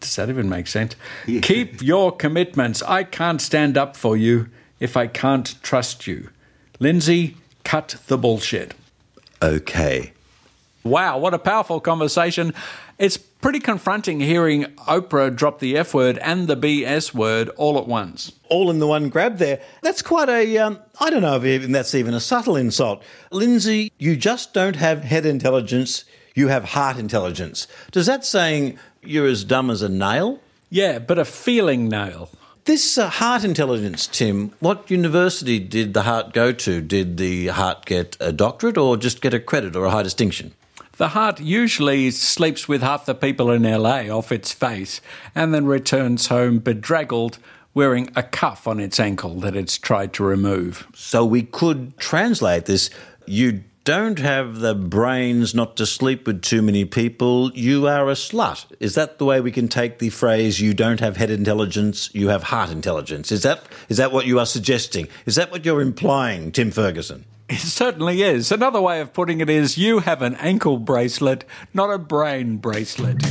Does 0.00 0.14
that 0.16 0.28
even 0.28 0.46
make 0.46 0.66
sense? 0.66 0.94
Keep 1.24 1.80
your 1.80 2.14
commitments. 2.14 2.82
I 2.82 3.02
can't 3.04 3.40
stand 3.40 3.78
up 3.78 3.96
for 3.96 4.14
you 4.14 4.50
if 4.78 4.94
I 4.94 5.06
can't 5.06 5.54
trust 5.62 6.06
you. 6.06 6.28
Lindsay, 6.80 7.34
cut 7.64 7.96
the 8.08 8.18
bullshit. 8.18 8.74
Okay. 9.40 10.12
Wow, 10.84 11.18
what 11.18 11.32
a 11.32 11.38
powerful 11.38 11.80
conversation. 11.80 12.52
It's 12.98 13.16
pretty 13.16 13.60
confronting 13.60 14.18
hearing 14.18 14.64
Oprah 14.88 15.34
drop 15.34 15.60
the 15.60 15.76
F 15.76 15.94
word 15.94 16.18
and 16.18 16.48
the 16.48 16.56
BS 16.56 17.14
word 17.14 17.48
all 17.50 17.78
at 17.78 17.86
once. 17.86 18.32
All 18.48 18.72
in 18.72 18.80
the 18.80 18.88
one 18.88 19.08
grab 19.08 19.38
there. 19.38 19.60
That's 19.82 20.02
quite 20.02 20.28
a, 20.28 20.58
um, 20.58 20.80
I 20.98 21.08
don't 21.08 21.22
know 21.22 21.36
if 21.36 21.44
even 21.44 21.70
that's 21.70 21.94
even 21.94 22.12
a 22.12 22.18
subtle 22.18 22.56
insult. 22.56 23.04
Lindsay, 23.30 23.92
you 23.98 24.16
just 24.16 24.52
don't 24.52 24.74
have 24.74 25.04
head 25.04 25.26
intelligence, 25.26 26.06
you 26.34 26.48
have 26.48 26.64
heart 26.64 26.96
intelligence. 26.96 27.68
Does 27.92 28.06
that 28.06 28.24
saying 28.24 28.80
you're 29.04 29.28
as 29.28 29.44
dumb 29.44 29.70
as 29.70 29.80
a 29.80 29.88
nail? 29.88 30.40
Yeah, 30.68 30.98
but 30.98 31.20
a 31.20 31.24
feeling 31.24 31.88
nail. 31.88 32.30
This 32.64 32.98
uh, 32.98 33.08
heart 33.08 33.44
intelligence, 33.44 34.08
Tim, 34.08 34.50
what 34.58 34.90
university 34.90 35.60
did 35.60 35.94
the 35.94 36.02
heart 36.02 36.32
go 36.32 36.50
to? 36.50 36.80
Did 36.80 37.16
the 37.16 37.46
heart 37.46 37.86
get 37.86 38.16
a 38.18 38.32
doctorate 38.32 38.76
or 38.76 38.96
just 38.96 39.20
get 39.20 39.32
a 39.32 39.38
credit 39.38 39.76
or 39.76 39.84
a 39.84 39.90
high 39.90 40.02
distinction? 40.02 40.52
The 40.98 41.10
heart 41.10 41.38
usually 41.38 42.10
sleeps 42.10 42.66
with 42.66 42.82
half 42.82 43.06
the 43.06 43.14
people 43.14 43.52
in 43.52 43.62
LA 43.62 44.08
off 44.08 44.32
its 44.32 44.52
face 44.52 45.00
and 45.32 45.54
then 45.54 45.64
returns 45.64 46.26
home 46.26 46.58
bedraggled, 46.58 47.38
wearing 47.72 48.10
a 48.16 48.24
cuff 48.24 48.66
on 48.66 48.80
its 48.80 48.98
ankle 48.98 49.38
that 49.38 49.54
it's 49.54 49.78
tried 49.78 50.12
to 50.14 50.24
remove. 50.24 50.88
So 50.96 51.24
we 51.24 51.44
could 51.44 51.96
translate 51.98 52.64
this 52.64 52.90
you 53.26 53.62
don't 53.84 54.18
have 54.18 54.58
the 54.58 54.74
brains 54.74 55.54
not 55.54 55.76
to 55.76 55.86
sleep 55.86 56.26
with 56.26 56.42
too 56.42 56.62
many 56.62 56.84
people, 56.84 57.52
you 57.52 57.86
are 57.86 58.10
a 58.10 58.14
slut. 58.14 58.66
Is 58.80 58.96
that 58.96 59.18
the 59.18 59.24
way 59.24 59.40
we 59.40 59.52
can 59.52 59.68
take 59.68 60.00
the 60.00 60.10
phrase 60.10 60.60
you 60.60 60.74
don't 60.74 60.98
have 60.98 61.16
head 61.16 61.30
intelligence, 61.30 62.10
you 62.12 62.28
have 62.30 62.42
heart 62.42 62.70
intelligence? 62.70 63.30
Is 63.30 63.44
that 63.44 63.62
is 63.88 63.98
that 63.98 64.10
what 64.10 64.26
you 64.26 64.40
are 64.40 64.46
suggesting? 64.46 65.06
Is 65.26 65.36
that 65.36 65.52
what 65.52 65.64
you're 65.64 65.80
implying, 65.80 66.50
Tim 66.50 66.72
Ferguson? 66.72 67.24
It 67.48 67.60
certainly 67.60 68.20
is. 68.20 68.52
Another 68.52 68.80
way 68.80 69.00
of 69.00 69.14
putting 69.14 69.40
it 69.40 69.48
is 69.48 69.78
you 69.78 70.00
have 70.00 70.20
an 70.20 70.34
ankle 70.34 70.78
bracelet, 70.78 71.44
not 71.72 71.90
a 71.90 71.98
brain 71.98 72.58
bracelet. 72.58 73.22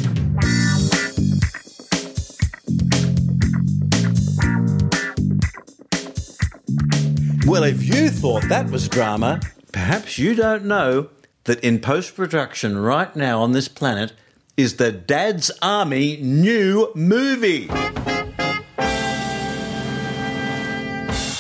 Well, 7.46 7.64
if 7.64 7.84
you 7.84 8.10
thought 8.10 8.44
that 8.50 8.70
was 8.72 8.90
drama, 8.90 9.40
perhaps 9.72 10.18
you 10.18 10.34
don't 10.34 10.66
know 10.66 11.10
that 11.44 11.64
in 11.64 11.80
post 11.80 12.16
production 12.16 12.78
right 12.78 13.16
now 13.16 13.42
on 13.42 13.52
this 13.52 13.68
planet 13.68 14.14
is 14.58 14.78
the 14.78 14.92
Dad's 14.92 15.52
Army 15.62 16.18
new 16.18 16.92
movie. 16.96 17.68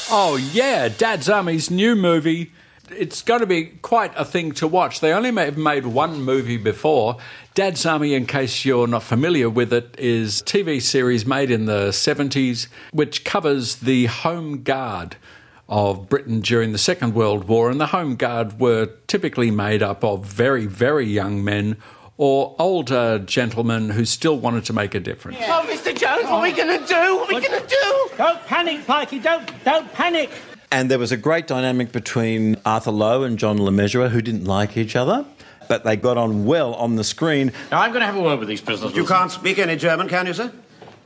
Oh, 0.10 0.40
yeah, 0.54 0.88
Dad's 0.88 1.28
Army's 1.28 1.70
new 1.70 1.96
movie. 1.96 2.54
It's 2.92 3.22
going 3.22 3.42
to 3.42 3.46
be 3.46 3.66
quite 3.66 4.14
a 4.16 4.24
thing 4.24 4.52
to 4.54 4.68
watch. 4.68 5.00
They 5.00 5.14
only 5.14 5.34
have 5.34 5.58
made 5.58 5.86
one 5.86 6.22
movie 6.22 6.58
before. 6.58 7.18
Dad's 7.54 7.86
Army, 7.86 8.14
in 8.14 8.26
case 8.26 8.66
you're 8.66 8.88
not 8.88 9.04
familiar 9.04 9.50
with 9.50 9.74
it, 9.74 9.96
is 9.98 10.42
a 10.42 10.44
TV 10.46 10.82
series 10.82 11.26
made 11.26 11.52
in 11.52 11.66
the 11.66 11.90
70s 11.90 12.68
which 12.92 13.24
covers 13.24 13.78
the 13.78 14.06
Home 14.06 14.64
Guard 14.64 15.18
of 15.70 16.08
Britain 16.08 16.40
during 16.40 16.72
the 16.72 16.78
Second 16.78 17.14
World 17.14 17.46
War. 17.46 17.70
And 17.70 17.80
the 17.80 17.88
Home 17.88 18.16
Guard 18.16 18.60
were 18.60 18.88
typically 19.08 19.52
made 19.52 19.84
up 19.84 20.04
of 20.04 20.26
very, 20.26 20.66
very 20.66 21.06
young 21.06 21.44
men 21.44 21.78
or 22.18 22.56
older 22.58 23.20
gentlemen 23.20 23.90
who 23.90 24.06
still 24.06 24.38
wanted 24.38 24.66
to 24.66 24.74
make 24.74 24.96
a 24.96 25.00
difference. 25.00 25.38
Oh, 25.42 25.66
Mr. 25.68 25.96
Jones, 25.96 26.24
what 26.24 26.32
are 26.32 26.42
we 26.42 26.52
going 26.52 26.80
to 26.80 26.88
do? 26.88 27.16
What 27.18 27.32
are 27.32 27.36
we 27.36 27.48
going 27.48 27.62
to 27.62 27.68
do? 27.68 28.10
Don't 28.18 28.46
panic, 28.46 28.86
Pikey. 28.86 29.22
Don't 29.22 29.64
don't 29.64 29.92
panic. 29.94 30.32
And 30.70 30.92
there 30.92 31.00
was 31.00 31.12
a 31.12 31.18
great 31.18 31.48
dynamic 31.48 31.92
between 31.92 32.58
Arthur 32.66 32.92
Lowe 32.92 33.24
and 33.24 33.40
John 33.40 33.62
Le 33.62 33.72
Mesurier, 33.72 34.10
who 34.10 34.22
didn't 34.22 34.46
like 34.46 34.76
each 34.76 34.98
other, 34.98 35.26
but 35.70 35.86
they 35.86 35.96
got 35.96 36.18
on 36.18 36.46
well 36.46 36.74
on 36.76 36.98
the 36.98 37.04
screen. 37.04 37.54
Now, 37.72 37.82
I'm 37.82 37.92
going 37.92 38.02
to 38.02 38.06
have 38.06 38.18
a 38.18 38.22
word 38.22 38.40
with 38.40 38.50
these 38.50 38.62
prisoners. 38.62 38.96
You 38.96 39.06
can't 39.06 39.32
speak 39.32 39.60
any 39.60 39.78
German, 39.78 40.10
can 40.10 40.28
you, 40.28 40.34
sir? 40.34 40.52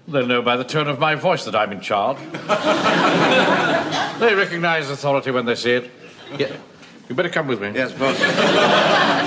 They'll 0.07 0.25
know 0.25 0.41
by 0.41 0.57
the 0.57 0.63
tone 0.63 0.87
of 0.87 0.99
my 0.99 1.13
voice 1.13 1.45
that 1.45 1.55
I'm 1.55 1.71
in 1.71 1.79
charge. 1.79 2.17
they 4.19 4.33
recognize 4.33 4.89
authority 4.89 5.29
when 5.29 5.45
they 5.45 5.55
see 5.55 5.73
it. 5.73 5.91
Yeah. 6.37 6.55
You 7.07 7.15
better 7.15 7.29
come 7.29 7.47
with 7.47 7.61
me. 7.61 7.71
Yes, 7.75 7.91
boss. 7.91 8.17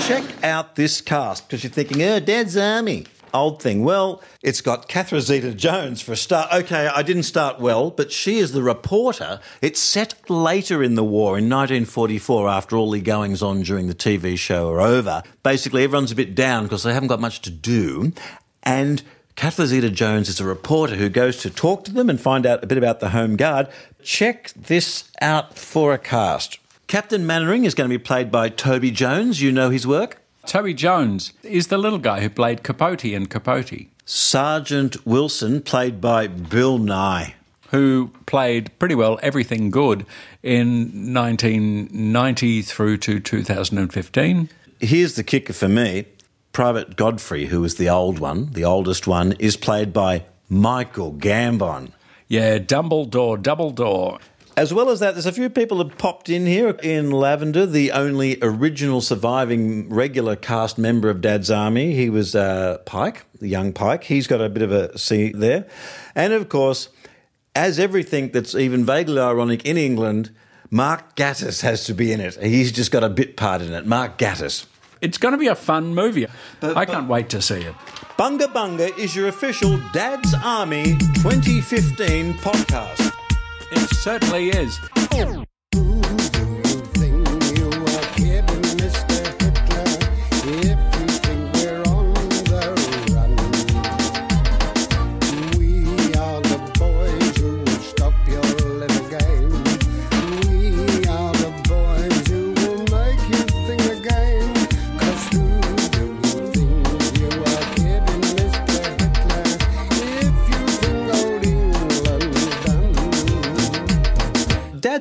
Check 0.07 0.23
out 0.43 0.75
this 0.75 1.01
cast 1.01 1.47
because 1.47 1.63
you're 1.63 1.71
thinking, 1.71 2.03
oh, 2.03 2.19
Dad's 2.19 2.57
Army. 2.57 3.05
Old 3.35 3.61
thing. 3.61 3.83
Well, 3.83 4.23
it's 4.41 4.61
got 4.61 4.87
Catherine 4.87 5.19
Zeta 5.19 5.53
Jones 5.53 6.01
for 6.01 6.13
a 6.13 6.15
start. 6.15 6.53
Okay, 6.53 6.87
I 6.87 7.01
didn't 7.01 7.23
start 7.23 7.59
well, 7.59 7.91
but 7.91 8.11
she 8.11 8.37
is 8.37 8.53
the 8.53 8.63
reporter. 8.63 9.41
It's 9.61 9.81
set 9.81 10.29
later 10.29 10.81
in 10.81 10.95
the 10.95 11.03
war 11.03 11.37
in 11.37 11.49
1944 11.49 12.47
after 12.47 12.77
all 12.77 12.91
the 12.91 13.01
goings 13.01 13.43
on 13.43 13.61
during 13.63 13.87
the 13.87 13.93
TV 13.93 14.37
show 14.37 14.69
are 14.69 14.79
over. 14.79 15.21
Basically, 15.43 15.83
everyone's 15.83 16.13
a 16.13 16.15
bit 16.15 16.33
down 16.33 16.63
because 16.63 16.83
they 16.83 16.93
haven't 16.93 17.09
got 17.09 17.19
much 17.19 17.41
to 17.41 17.51
do. 17.51 18.13
And 18.63 19.03
Catherine 19.35 19.67
Zeta 19.67 19.89
Jones 19.89 20.29
is 20.29 20.39
a 20.39 20.45
reporter 20.45 20.95
who 20.95 21.09
goes 21.09 21.35
to 21.41 21.49
talk 21.49 21.83
to 21.83 21.91
them 21.91 22.09
and 22.09 22.21
find 22.21 22.45
out 22.45 22.63
a 22.63 22.67
bit 22.67 22.77
about 22.77 23.01
the 23.01 23.09
Home 23.09 23.35
Guard. 23.35 23.67
Check 24.01 24.53
this 24.53 25.11
out 25.19 25.57
for 25.57 25.93
a 25.93 25.97
cast. 25.97 26.59
Captain 26.87 27.27
Mainwaring 27.27 27.65
is 27.65 27.75
going 27.75 27.89
to 27.89 27.97
be 27.97 28.01
played 28.01 28.31
by 28.31 28.47
Toby 28.47 28.91
Jones. 28.91 29.41
You 29.41 29.51
know 29.51 29.69
his 29.71 29.85
work. 29.85 30.24
Toby 30.45 30.73
Jones 30.73 31.33
is 31.43 31.67
the 31.67 31.77
little 31.77 31.99
guy 31.99 32.21
who 32.21 32.29
played 32.29 32.63
Capote 32.63 33.05
in 33.05 33.25
Capote. 33.25 33.87
Sergeant 34.05 35.05
Wilson, 35.05 35.61
played 35.61 35.99
by 35.99 36.27
Bill 36.27 36.77
Nighy. 36.77 37.33
Who 37.71 38.11
played 38.27 38.77
pretty 38.77 38.93
well 38.95 39.19
everything 39.23 39.71
good 39.71 40.05
in 40.43 41.13
1990 41.13 42.61
through 42.61 42.97
to 42.97 43.19
2015. 43.19 44.49
Here's 44.79 45.15
the 45.15 45.23
kicker 45.23 45.53
for 45.53 45.67
me 45.67 46.05
Private 46.53 46.95
Godfrey, 46.95 47.47
who 47.47 47.63
is 47.63 47.75
the 47.75 47.89
old 47.89 48.19
one, 48.19 48.51
the 48.51 48.63
oldest 48.63 49.07
one, 49.07 49.33
is 49.39 49.57
played 49.57 49.91
by 49.91 50.25
Michael 50.47 51.11
Gambon. 51.11 51.91
Yeah, 52.27 52.59
Dumbledore, 52.59 53.41
Dumbledore. 53.41 54.19
As 54.57 54.73
well 54.73 54.89
as 54.89 55.01
that, 55.01 55.15
there's 55.15 55.25
a 55.25 55.33
few 55.33 55.49
people 55.49 55.79
that 55.79 55.97
popped 55.97 56.29
in 56.29 56.45
here. 56.45 56.77
Ian 56.81 57.11
Lavender, 57.11 57.65
the 57.65 57.91
only 57.91 58.37
original 58.41 59.01
surviving 59.01 59.89
regular 59.89 60.37
cast 60.37 60.77
member 60.77 61.09
of 61.09 61.19
Dad's 61.19 61.51
Army, 61.51 61.93
he 61.93 62.09
was 62.09 62.35
uh, 62.35 62.77
Pike, 62.85 63.25
the 63.39 63.49
young 63.49 63.73
Pike. 63.73 64.05
He's 64.05 64.27
got 64.27 64.39
a 64.39 64.47
bit 64.47 64.63
of 64.63 64.71
a 64.71 64.97
C 64.97 65.33
there. 65.33 65.67
And 66.15 66.31
of 66.31 66.47
course, 66.47 66.87
as 67.53 67.79
everything 67.79 68.31
that's 68.31 68.55
even 68.55 68.85
vaguely 68.85 69.19
ironic 69.19 69.65
in 69.65 69.75
England, 69.75 70.31
Mark 70.71 71.17
Gatiss 71.17 71.61
has 71.61 71.83
to 71.85 71.93
be 71.93 72.13
in 72.13 72.21
it. 72.21 72.41
He's 72.41 72.71
just 72.71 72.91
got 72.91 73.03
a 73.03 73.09
bit 73.09 73.35
part 73.35 73.61
in 73.61 73.73
it. 73.73 73.85
Mark 73.85 74.17
Gatiss. 74.17 74.67
It's 75.01 75.17
going 75.17 75.33
to 75.33 75.37
be 75.37 75.47
a 75.47 75.55
fun 75.55 75.93
movie. 75.93 76.27
But, 76.61 76.77
I 76.77 76.85
can't 76.85 77.09
wait 77.09 77.29
to 77.29 77.41
see 77.41 77.55
it. 77.59 77.75
Bunga 78.17 78.47
Bunga 78.47 78.97
is 78.97 79.13
your 79.13 79.27
official 79.27 79.77
Dad's 79.91 80.33
Army 80.33 80.97
2015 81.15 82.35
podcast. 82.35 83.14
It 83.75 83.89
certainly 83.89 84.49
is. 84.49 84.79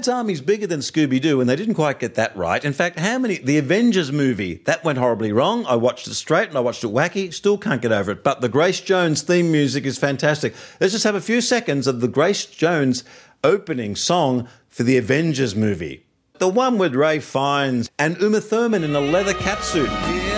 Dad's 0.04 0.16
Army's 0.18 0.42
bigger 0.42 0.66
than 0.66 0.80
Scooby 0.80 1.18
Doo, 1.18 1.40
and 1.40 1.48
they 1.48 1.56
didn't 1.56 1.76
quite 1.76 1.98
get 1.98 2.14
that 2.16 2.36
right. 2.36 2.62
In 2.62 2.74
fact, 2.74 2.98
how 2.98 3.18
many? 3.18 3.38
The 3.38 3.56
Avengers 3.56 4.12
movie, 4.12 4.56
that 4.66 4.84
went 4.84 4.98
horribly 4.98 5.32
wrong. 5.32 5.64
I 5.64 5.76
watched 5.76 6.06
it 6.06 6.12
straight 6.12 6.50
and 6.50 6.58
I 6.58 6.60
watched 6.60 6.84
it 6.84 6.88
wacky, 6.88 7.32
still 7.32 7.56
can't 7.56 7.80
get 7.80 7.90
over 7.90 8.10
it. 8.10 8.22
But 8.22 8.42
the 8.42 8.50
Grace 8.50 8.82
Jones 8.82 9.22
theme 9.22 9.50
music 9.50 9.86
is 9.86 9.96
fantastic. 9.96 10.54
Let's 10.78 10.92
just 10.92 11.04
have 11.04 11.14
a 11.14 11.22
few 11.22 11.40
seconds 11.40 11.86
of 11.86 12.02
the 12.02 12.08
Grace 12.08 12.44
Jones 12.44 13.02
opening 13.42 13.96
song 13.96 14.46
for 14.68 14.82
the 14.82 14.98
Avengers 14.98 15.56
movie. 15.56 16.04
The 16.34 16.48
one 16.48 16.76
with 16.76 16.94
Ralph 16.94 17.24
Fiennes 17.24 17.88
and 17.98 18.20
Uma 18.20 18.42
Thurman 18.42 18.84
in 18.84 18.94
a 18.94 19.00
leather 19.00 19.32
catsuit. 19.32 19.88
Here 20.12 20.33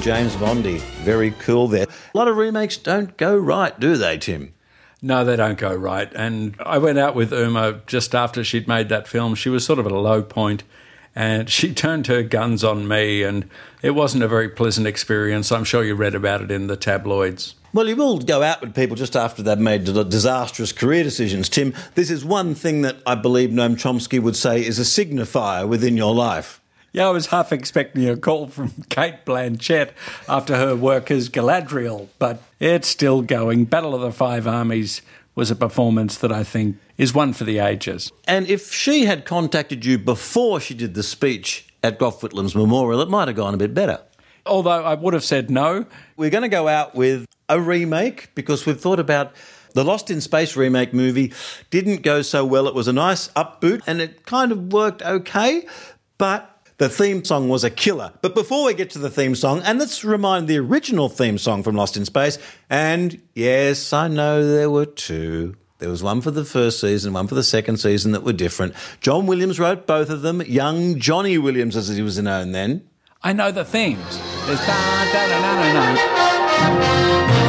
James 0.00 0.34
Bondy, 0.36 0.78
very 1.02 1.30
cool 1.32 1.68
there. 1.68 1.86
A 2.14 2.16
lot 2.16 2.26
of 2.26 2.36
remakes 2.36 2.78
don't 2.78 3.16
go 3.18 3.36
right, 3.36 3.78
do 3.78 3.96
they, 3.96 4.16
Tim? 4.16 4.54
No, 5.02 5.24
they 5.24 5.36
don't 5.36 5.58
go 5.58 5.74
right. 5.74 6.10
And 6.14 6.56
I 6.58 6.78
went 6.78 6.98
out 6.98 7.14
with 7.14 7.32
Uma 7.32 7.82
just 7.86 8.14
after 8.14 8.42
she'd 8.42 8.66
made 8.66 8.88
that 8.88 9.06
film. 9.06 9.34
She 9.34 9.50
was 9.50 9.64
sort 9.64 9.78
of 9.78 9.86
at 9.86 9.92
a 9.92 9.98
low 9.98 10.22
point 10.22 10.62
and 11.14 11.50
she 11.50 11.74
turned 11.74 12.06
her 12.06 12.22
guns 12.22 12.64
on 12.64 12.86
me, 12.86 13.22
and 13.22 13.48
it 13.82 13.90
wasn't 13.90 14.22
a 14.22 14.28
very 14.28 14.48
pleasant 14.48 14.86
experience. 14.86 15.52
I'm 15.52 15.64
sure 15.64 15.84
you 15.84 15.94
read 15.94 16.14
about 16.14 16.40
it 16.40 16.50
in 16.50 16.66
the 16.66 16.76
tabloids. 16.76 17.54
Well, 17.72 17.88
you 17.88 17.96
will 17.96 18.18
go 18.18 18.42
out 18.42 18.60
with 18.60 18.74
people 18.74 18.96
just 18.96 19.14
after 19.14 19.42
they've 19.42 19.58
made 19.58 19.84
disastrous 19.84 20.72
career 20.72 21.04
decisions, 21.04 21.48
Tim. 21.48 21.72
This 21.94 22.10
is 22.10 22.24
one 22.24 22.54
thing 22.54 22.82
that 22.82 22.96
I 23.06 23.14
believe 23.14 23.50
Noam 23.50 23.76
Chomsky 23.76 24.20
would 24.20 24.34
say 24.34 24.64
is 24.64 24.78
a 24.78 24.82
signifier 24.82 25.68
within 25.68 25.96
your 25.96 26.14
life. 26.14 26.59
Yeah, 26.92 27.06
I 27.06 27.10
was 27.10 27.26
half 27.26 27.52
expecting 27.52 28.08
a 28.08 28.16
call 28.16 28.48
from 28.48 28.70
Cate 28.88 29.24
Blanchett 29.24 29.90
after 30.28 30.56
her 30.56 30.74
work 30.74 31.10
as 31.10 31.28
Galadriel, 31.28 32.08
but 32.18 32.42
it's 32.58 32.88
still 32.88 33.22
going. 33.22 33.64
Battle 33.64 33.94
of 33.94 34.00
the 34.00 34.10
Five 34.10 34.46
Armies 34.48 35.00
was 35.36 35.52
a 35.52 35.56
performance 35.56 36.18
that 36.18 36.32
I 36.32 36.42
think 36.42 36.78
is 36.98 37.14
one 37.14 37.32
for 37.32 37.44
the 37.44 37.58
ages. 37.58 38.10
And 38.26 38.48
if 38.48 38.72
she 38.72 39.04
had 39.04 39.24
contacted 39.24 39.84
you 39.84 39.98
before 39.98 40.58
she 40.58 40.74
did 40.74 40.94
the 40.94 41.04
speech 41.04 41.72
at 41.84 41.98
Gough 41.98 42.22
Whitlam's 42.22 42.56
memorial, 42.56 43.00
it 43.00 43.08
might 43.08 43.28
have 43.28 43.36
gone 43.36 43.54
a 43.54 43.56
bit 43.56 43.72
better. 43.72 44.00
Although 44.44 44.84
I 44.84 44.94
would 44.94 45.14
have 45.14 45.24
said 45.24 45.48
no. 45.48 45.86
We're 46.16 46.30
going 46.30 46.42
to 46.42 46.48
go 46.48 46.66
out 46.66 46.96
with 46.96 47.24
a 47.48 47.60
remake 47.60 48.34
because 48.34 48.66
we've 48.66 48.80
thought 48.80 48.98
about 48.98 49.32
the 49.74 49.84
Lost 49.84 50.10
in 50.10 50.20
Space 50.20 50.56
remake 50.56 50.92
movie 50.92 51.32
didn't 51.70 52.02
go 52.02 52.22
so 52.22 52.44
well. 52.44 52.66
It 52.66 52.74
was 52.74 52.88
a 52.88 52.92
nice 52.92 53.28
upboot 53.28 53.82
and 53.86 54.00
it 54.00 54.26
kind 54.26 54.50
of 54.50 54.72
worked 54.72 55.02
okay, 55.02 55.66
but 56.18 56.49
the 56.80 56.88
theme 56.88 57.22
song 57.22 57.50
was 57.50 57.62
a 57.62 57.68
killer. 57.68 58.10
But 58.22 58.34
before 58.34 58.64
we 58.64 58.72
get 58.72 58.88
to 58.90 58.98
the 58.98 59.10
theme 59.10 59.34
song, 59.34 59.60
and 59.66 59.78
let's 59.78 60.02
remind 60.02 60.48
the 60.48 60.56
original 60.56 61.10
theme 61.10 61.36
song 61.36 61.62
from 61.62 61.76
Lost 61.76 61.94
in 61.94 62.06
Space, 62.06 62.38
and 62.70 63.20
yes, 63.34 63.92
I 63.92 64.08
know 64.08 64.42
there 64.42 64.70
were 64.70 64.86
two. 64.86 65.56
There 65.76 65.90
was 65.90 66.02
one 66.02 66.22
for 66.22 66.30
the 66.30 66.42
first 66.44 66.80
season, 66.80 67.12
one 67.12 67.26
for 67.26 67.34
the 67.34 67.42
second 67.42 67.76
season 67.76 68.12
that 68.12 68.22
were 68.22 68.32
different. 68.32 68.72
John 69.02 69.26
Williams 69.26 69.60
wrote 69.60 69.86
both 69.86 70.08
of 70.08 70.22
them. 70.22 70.40
Young 70.40 70.98
Johnny 70.98 71.36
Williams, 71.36 71.76
as 71.76 71.88
he 71.88 72.00
was 72.00 72.18
known 72.18 72.52
then. 72.52 72.88
I 73.22 73.34
know 73.34 73.52
the 73.52 73.66
themes. 73.66 74.18
There's 74.46 74.60
da 74.60 75.12
da 75.12 75.28
da 75.28 75.38
da 75.38 75.94
da 77.34 77.39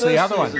the 0.00 0.18
other 0.18 0.36
one? 0.36 0.52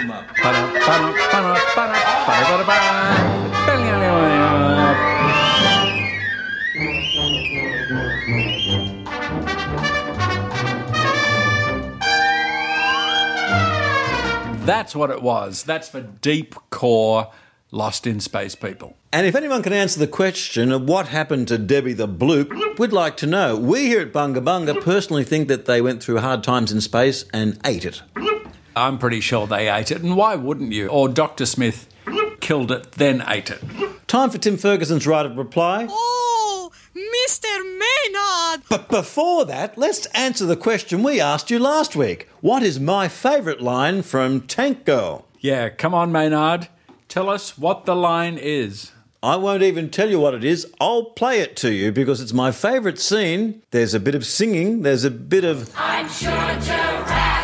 That's 14.65 14.95
what 14.95 15.11
it 15.11 15.23
was. 15.23 15.65
That's 15.65 15.89
for 15.89 16.01
deep 16.01 16.55
core 16.71 17.33
Lost 17.73 18.07
in 18.07 18.21
Space 18.21 18.55
people. 18.55 18.97
And 19.13 19.27
if 19.27 19.35
anyone 19.35 19.63
can 19.63 19.73
answer 19.73 19.99
the 19.99 20.07
question 20.07 20.71
of 20.71 20.83
what 20.83 21.09
happened 21.09 21.49
to 21.49 21.59
Debbie 21.59 21.95
the 21.95 22.07
Bloop, 22.07 22.79
we'd 22.79 22.93
like 22.93 23.17
to 23.19 23.27
know. 23.27 23.57
We 23.57 23.87
here 23.87 24.03
at 24.03 24.13
Bunga 24.13 24.45
Bunga 24.45 24.81
personally 24.83 25.25
think 25.25 25.49
that 25.49 25.65
they 25.65 25.81
went 25.81 26.03
through 26.03 26.19
hard 26.19 26.45
times 26.45 26.71
in 26.71 26.81
space 26.81 27.25
and 27.33 27.59
ate 27.65 27.85
it. 27.85 28.03
I'm 28.75 28.99
pretty 28.99 29.21
sure 29.21 29.47
they 29.47 29.69
ate 29.69 29.91
it, 29.91 30.03
and 30.03 30.17
why 30.17 30.35
wouldn't 30.35 30.73
you? 30.73 30.89
Or 30.89 31.09
Dr. 31.09 31.47
Smith 31.47 31.89
killed 32.41 32.73
it, 32.73 32.93
then 32.93 33.23
ate 33.27 33.51
it. 33.51 33.63
Time 34.07 34.31
for 34.31 34.39
Tim 34.39 34.57
Ferguson's 34.57 35.07
right 35.07 35.25
of 35.27 35.37
reply. 35.37 35.87
Oh, 35.89 36.71
Mr. 36.95 37.79
Maynard! 37.79 38.65
But 38.69 38.89
before 38.89 39.45
that, 39.47 39.79
let's 39.79 40.07
answer 40.07 40.45
the 40.45 40.57
question 40.57 41.03
we 41.03 41.21
asked 41.21 41.51
you 41.51 41.59
last 41.59 41.97
week. 41.97 42.29
What 42.41 42.63
is 42.63 42.79
my 42.81 43.09
favourite 43.09 43.61
line 43.61 44.03
from 44.03 44.43
Tank 44.43 44.85
Girl? 44.85 45.27
Yeah, 45.41 45.69
come 45.71 45.95
on, 45.95 46.13
Maynard. 46.13 46.69
Tell 47.09 47.29
us 47.29 47.59
what 47.59 47.85
the 47.85 47.97
line 47.97 48.39
is. 48.39 48.93
I 49.23 49.37
won't 49.37 49.63
even 49.63 49.89
tell 49.89 50.11
you 50.11 50.19
what 50.19 50.35
it 50.35 50.43
is. 50.43 50.67
I'll 50.81 51.05
play 51.05 51.41
it 51.41 51.57
to 51.59 51.73
you 51.73 51.93
because 51.93 52.21
it's 52.21 52.33
my 52.33 52.51
favourite 52.51 52.99
scene. 52.99 53.63
There's 53.71 53.95
a 53.95 54.01
bit 54.01 54.17
of 54.17 54.27
singing, 54.27 54.83
there's 54.83 55.05
a 55.05 55.11
bit 55.11 55.45
of. 55.45 55.73
I'm 55.77 56.09
sure 56.09 56.31
giraffes 56.31 57.11
on 57.11 57.42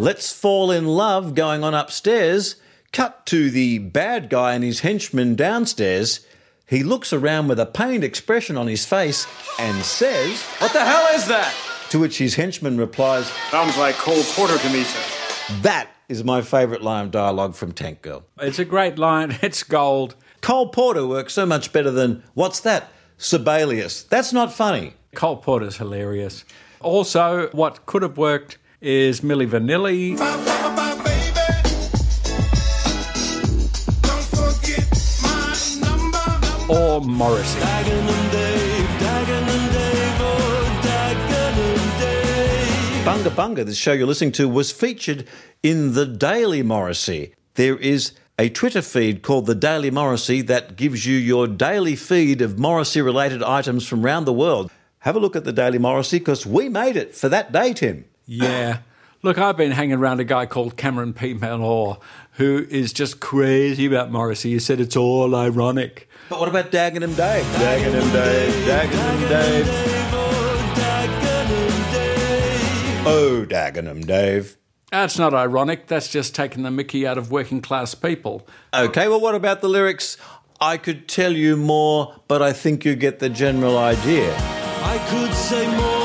Let's 0.00 0.32
Fall 0.32 0.70
in 0.70 0.86
Love 0.86 1.34
going 1.34 1.62
on 1.62 1.74
upstairs. 1.74 2.56
Cut 2.90 3.26
to 3.26 3.50
the 3.50 3.76
bad 3.76 4.30
guy 4.30 4.54
and 4.54 4.64
his 4.64 4.80
henchman 4.80 5.34
downstairs. 5.34 6.26
He 6.66 6.82
looks 6.82 7.12
around 7.12 7.48
with 7.48 7.60
a 7.60 7.66
pained 7.66 8.02
expression 8.02 8.56
on 8.56 8.66
his 8.66 8.86
face 8.86 9.26
and 9.58 9.84
says, 9.84 10.42
What 10.56 10.72
the 10.72 10.82
hell 10.82 11.14
is 11.14 11.26
that? 11.28 11.54
To 11.90 11.98
which 11.98 12.16
his 12.16 12.36
henchman 12.36 12.78
replies, 12.78 13.26
Sounds 13.50 13.76
like 13.76 13.94
Cole 13.96 14.22
Porter 14.32 14.56
to 14.56 14.70
me, 14.70 14.84
sir. 14.84 15.56
That 15.60 15.90
is 16.08 16.24
my 16.24 16.40
favourite 16.40 16.80
line 16.80 17.04
of 17.04 17.10
dialogue 17.10 17.54
from 17.54 17.72
Tank 17.72 18.00
Girl. 18.00 18.24
It's 18.40 18.58
a 18.58 18.64
great 18.64 18.98
line. 18.98 19.36
It's 19.42 19.62
gold. 19.62 20.14
Cole 20.40 20.68
Porter 20.70 21.06
works 21.06 21.34
so 21.34 21.44
much 21.44 21.74
better 21.74 21.90
than, 21.90 22.22
what's 22.32 22.60
that? 22.60 22.88
Sibelius. 23.18 24.02
That's 24.04 24.32
not 24.32 24.50
funny. 24.50 24.94
Cole 25.14 25.36
Porter's 25.36 25.76
hilarious. 25.76 26.46
Also, 26.80 27.50
what 27.52 27.84
could 27.84 28.00
have 28.00 28.16
worked 28.16 28.56
is 28.80 29.20
Milli 29.20 29.46
Vanilli. 29.46 30.18
Or 36.70 37.00
Morrissey. 37.00 37.60
Bunga 43.04 43.30
Bunga, 43.30 43.66
the 43.66 43.74
show 43.74 43.92
you're 43.92 44.06
listening 44.06 44.32
to, 44.32 44.48
was 44.48 44.70
featured 44.70 45.26
in 45.62 45.94
the 45.94 46.06
Daily 46.06 46.62
Morrissey. 46.62 47.34
There 47.54 47.76
is 47.76 48.12
a 48.38 48.48
Twitter 48.48 48.82
feed 48.82 49.22
called 49.22 49.46
the 49.46 49.54
Daily 49.54 49.90
Morrissey 49.90 50.42
that 50.42 50.76
gives 50.76 51.04
you 51.04 51.16
your 51.16 51.46
daily 51.46 51.96
feed 51.96 52.40
of 52.40 52.58
Morrissey 52.58 53.02
related 53.02 53.42
items 53.42 53.86
from 53.86 54.06
around 54.06 54.24
the 54.24 54.32
world. 54.32 54.70
Have 55.00 55.16
a 55.16 55.18
look 55.18 55.34
at 55.34 55.44
the 55.44 55.52
Daily 55.52 55.78
Morrissey 55.78 56.18
because 56.18 56.46
we 56.46 56.68
made 56.68 56.96
it 56.96 57.14
for 57.14 57.28
that 57.28 57.52
day, 57.52 57.72
Tim. 57.72 58.04
Yeah. 58.32 58.78
Look, 59.22 59.38
I've 59.38 59.56
been 59.56 59.72
hanging 59.72 59.96
around 59.96 60.20
a 60.20 60.24
guy 60.24 60.46
called 60.46 60.76
Cameron 60.76 61.12
P. 61.12 61.34
Malor 61.34 62.00
who 62.34 62.64
is 62.70 62.92
just 62.92 63.18
crazy 63.18 63.86
about 63.86 64.12
Morrissey. 64.12 64.52
He 64.52 64.60
said 64.60 64.80
it's 64.80 64.96
all 64.96 65.34
ironic. 65.34 66.08
But 66.28 66.38
what 66.38 66.48
about 66.48 66.70
Dagenham 66.70 67.16
Dave? 67.16 67.44
Dagenham 67.44 68.12
Dave, 68.12 68.54
Dagenham 68.66 69.28
Dave. 69.28 69.66
Oh, 73.04 73.44
Dagenham 73.48 74.06
Dave. 74.06 74.56
That's 74.92 75.18
not 75.18 75.34
ironic. 75.34 75.88
That's 75.88 76.08
just 76.08 76.34
taking 76.34 76.62
the 76.62 76.70
mickey 76.70 77.06
out 77.06 77.18
of 77.18 77.32
working 77.32 77.60
class 77.60 77.94
people. 77.94 78.46
Okay, 78.72 79.08
well, 79.08 79.20
what 79.20 79.34
about 79.34 79.60
the 79.60 79.68
lyrics? 79.68 80.16
I 80.60 80.76
could 80.76 81.08
tell 81.08 81.32
you 81.32 81.56
more, 81.56 82.20
but 82.28 82.42
I 82.42 82.52
think 82.52 82.84
you 82.84 82.94
get 82.94 83.18
the 83.18 83.28
general 83.28 83.76
idea. 83.76 84.32
I 84.36 84.98
could 85.10 85.34
say 85.34 85.66
more, 85.76 85.99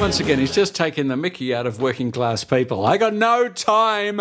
Once 0.00 0.18
again, 0.20 0.38
he's 0.40 0.54
just 0.54 0.74
taking 0.74 1.06
the 1.06 1.16
mickey 1.16 1.54
out 1.54 1.66
of 1.66 1.80
working 1.80 2.10
class 2.10 2.42
people. 2.42 2.84
I 2.84 2.96
got 2.96 3.14
no 3.14 3.48
time 3.48 4.20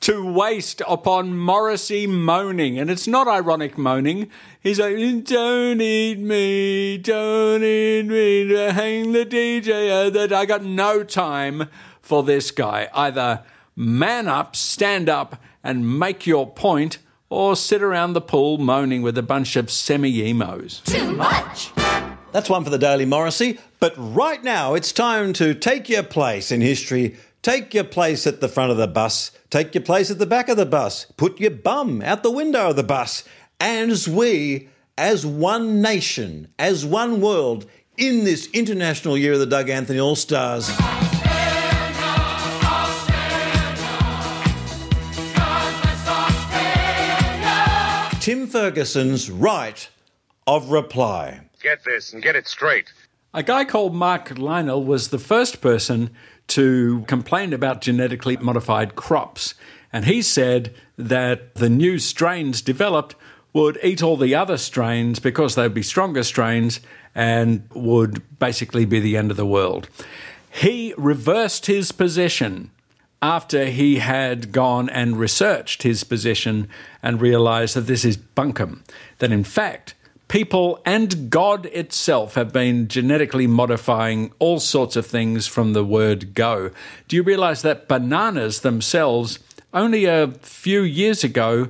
to 0.00 0.32
waste 0.32 0.82
upon 0.88 1.38
Morrissey 1.38 2.08
moaning. 2.08 2.80
And 2.80 2.90
it's 2.90 3.06
not 3.06 3.28
ironic 3.28 3.78
moaning. 3.78 4.28
He's 4.60 4.80
like, 4.80 4.96
don't 5.24 5.80
eat 5.80 6.18
me, 6.18 6.98
don't 6.98 7.62
eat 7.62 8.06
me, 8.06 8.48
hang 8.54 9.12
the 9.12 9.24
DJ. 9.24 10.12
That 10.12 10.32
I 10.32 10.46
got 10.46 10.64
no 10.64 11.04
time 11.04 11.68
for 12.00 12.24
this 12.24 12.50
guy. 12.50 12.88
Either 12.92 13.44
man 13.76 14.26
up, 14.26 14.56
stand 14.56 15.08
up, 15.08 15.40
and 15.62 15.98
make 15.98 16.26
your 16.26 16.50
point, 16.50 16.98
or 17.30 17.56
sit 17.56 17.82
around 17.82 18.12
the 18.12 18.20
pool 18.20 18.58
moaning 18.58 19.02
with 19.02 19.18
a 19.18 19.22
bunch 19.22 19.56
of 19.56 19.70
semi 19.70 20.22
emos. 20.22 20.80
Too 20.84 21.12
much. 21.12 21.72
That's 22.32 22.50
one 22.50 22.64
for 22.64 22.70
the 22.70 22.78
Daily 22.78 23.04
Morrissey. 23.04 23.58
But 23.80 23.94
right 23.96 24.42
now, 24.42 24.74
it's 24.74 24.92
time 24.92 25.32
to 25.34 25.54
take 25.54 25.88
your 25.88 26.02
place 26.02 26.52
in 26.52 26.60
history. 26.60 27.16
Take 27.42 27.72
your 27.72 27.84
place 27.84 28.26
at 28.26 28.40
the 28.40 28.48
front 28.48 28.70
of 28.70 28.76
the 28.76 28.86
bus. 28.86 29.30
Take 29.50 29.74
your 29.74 29.84
place 29.84 30.10
at 30.10 30.18
the 30.18 30.26
back 30.26 30.48
of 30.48 30.56
the 30.56 30.66
bus. 30.66 31.06
Put 31.16 31.40
your 31.40 31.52
bum 31.52 32.02
out 32.02 32.22
the 32.22 32.30
window 32.30 32.70
of 32.70 32.76
the 32.76 32.82
bus. 32.82 33.24
And 33.60 33.90
as 33.90 34.08
we, 34.08 34.68
as 34.96 35.24
one 35.24 35.80
nation, 35.80 36.48
as 36.58 36.84
one 36.84 37.20
world, 37.20 37.66
in 37.96 38.24
this 38.24 38.48
international 38.52 39.18
year 39.18 39.32
of 39.32 39.40
the 39.40 39.46
Doug 39.46 39.68
Anthony 39.68 39.98
All 39.98 40.16
Stars. 40.16 40.70
Ferguson's 48.48 49.30
right 49.30 49.88
of 50.46 50.70
reply. 50.70 51.40
Get 51.62 51.84
this 51.84 52.12
and 52.12 52.22
get 52.22 52.36
it 52.36 52.48
straight. 52.48 52.92
A 53.34 53.42
guy 53.42 53.64
called 53.64 53.94
Mark 53.94 54.30
Lynas 54.30 54.84
was 54.84 55.08
the 55.08 55.18
first 55.18 55.60
person 55.60 56.10
to 56.48 57.04
complain 57.06 57.52
about 57.52 57.82
genetically 57.82 58.36
modified 58.38 58.96
crops. 58.96 59.54
And 59.92 60.06
he 60.06 60.22
said 60.22 60.74
that 60.96 61.54
the 61.54 61.68
new 61.68 61.98
strains 61.98 62.62
developed 62.62 63.14
would 63.52 63.78
eat 63.82 64.02
all 64.02 64.16
the 64.16 64.34
other 64.34 64.56
strains 64.56 65.18
because 65.18 65.54
they'd 65.54 65.74
be 65.74 65.82
stronger 65.82 66.22
strains 66.22 66.80
and 67.14 67.68
would 67.74 68.38
basically 68.38 68.84
be 68.84 69.00
the 69.00 69.16
end 69.16 69.30
of 69.30 69.36
the 69.36 69.46
world. 69.46 69.88
He 70.50 70.94
reversed 70.96 71.66
his 71.66 71.92
position 71.92 72.70
after 73.20 73.66
he 73.66 73.96
had 73.96 74.52
gone 74.52 74.88
and 74.88 75.18
researched 75.18 75.82
his 75.82 76.04
position 76.04 76.68
and 77.02 77.20
realized 77.20 77.74
that 77.74 77.82
this 77.82 78.04
is 78.04 78.16
bunkum. 78.16 78.80
That 79.18 79.32
in 79.32 79.44
fact, 79.44 79.94
people 80.28 80.80
and 80.84 81.30
God 81.30 81.66
itself 81.66 82.34
have 82.34 82.52
been 82.52 82.86
genetically 82.86 83.46
modifying 83.46 84.32
all 84.38 84.60
sorts 84.60 84.94
of 84.94 85.06
things 85.06 85.46
from 85.46 85.72
the 85.72 85.84
word 85.84 86.34
go. 86.34 86.70
Do 87.08 87.16
you 87.16 87.22
realize 87.22 87.62
that 87.62 87.88
bananas 87.88 88.60
themselves, 88.60 89.40
only 89.74 90.04
a 90.04 90.28
few 90.42 90.82
years 90.82 91.24
ago, 91.24 91.68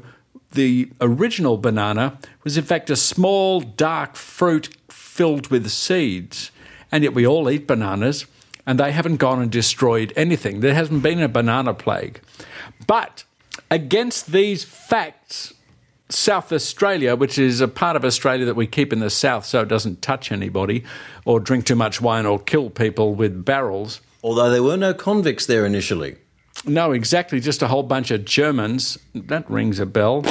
the 0.52 0.90
original 1.00 1.56
banana 1.56 2.18
was 2.42 2.56
in 2.56 2.64
fact 2.64 2.90
a 2.90 2.96
small 2.96 3.60
dark 3.60 4.16
fruit 4.16 4.76
filled 4.88 5.48
with 5.48 5.68
seeds? 5.70 6.50
And 6.90 7.04
yet 7.04 7.14
we 7.14 7.26
all 7.26 7.50
eat 7.50 7.66
bananas 7.66 8.26
and 8.68 8.78
they 8.78 8.92
haven't 8.92 9.16
gone 9.16 9.40
and 9.40 9.50
destroyed 9.50 10.12
anything. 10.14 10.60
There 10.60 10.74
hasn't 10.74 11.02
been 11.02 11.22
a 11.22 11.28
banana 11.28 11.72
plague. 11.72 12.20
But 12.86 13.24
against 13.70 14.30
these 14.30 14.62
facts, 14.62 15.54
South 16.10 16.52
Australia, 16.52 17.16
which 17.16 17.38
is 17.38 17.62
a 17.62 17.66
part 17.66 17.96
of 17.96 18.04
Australia 18.04 18.44
that 18.44 18.56
we 18.56 18.66
keep 18.66 18.92
in 18.92 18.98
the 18.98 19.08
south 19.08 19.46
so 19.46 19.62
it 19.62 19.68
doesn't 19.68 20.02
touch 20.02 20.30
anybody 20.30 20.84
or 21.24 21.40
drink 21.40 21.64
too 21.64 21.76
much 21.76 22.02
wine 22.02 22.26
or 22.26 22.38
kill 22.38 22.68
people 22.68 23.14
with 23.14 23.42
barrels. 23.42 24.02
Although 24.22 24.50
there 24.50 24.62
were 24.62 24.76
no 24.76 24.92
convicts 24.92 25.46
there 25.46 25.64
initially. 25.64 26.16
No, 26.66 26.92
exactly, 26.92 27.40
just 27.40 27.62
a 27.62 27.68
whole 27.68 27.84
bunch 27.84 28.10
of 28.10 28.26
Germans. 28.26 28.98
That 29.14 29.50
rings 29.50 29.78
a 29.78 29.86
bell. 29.86 30.26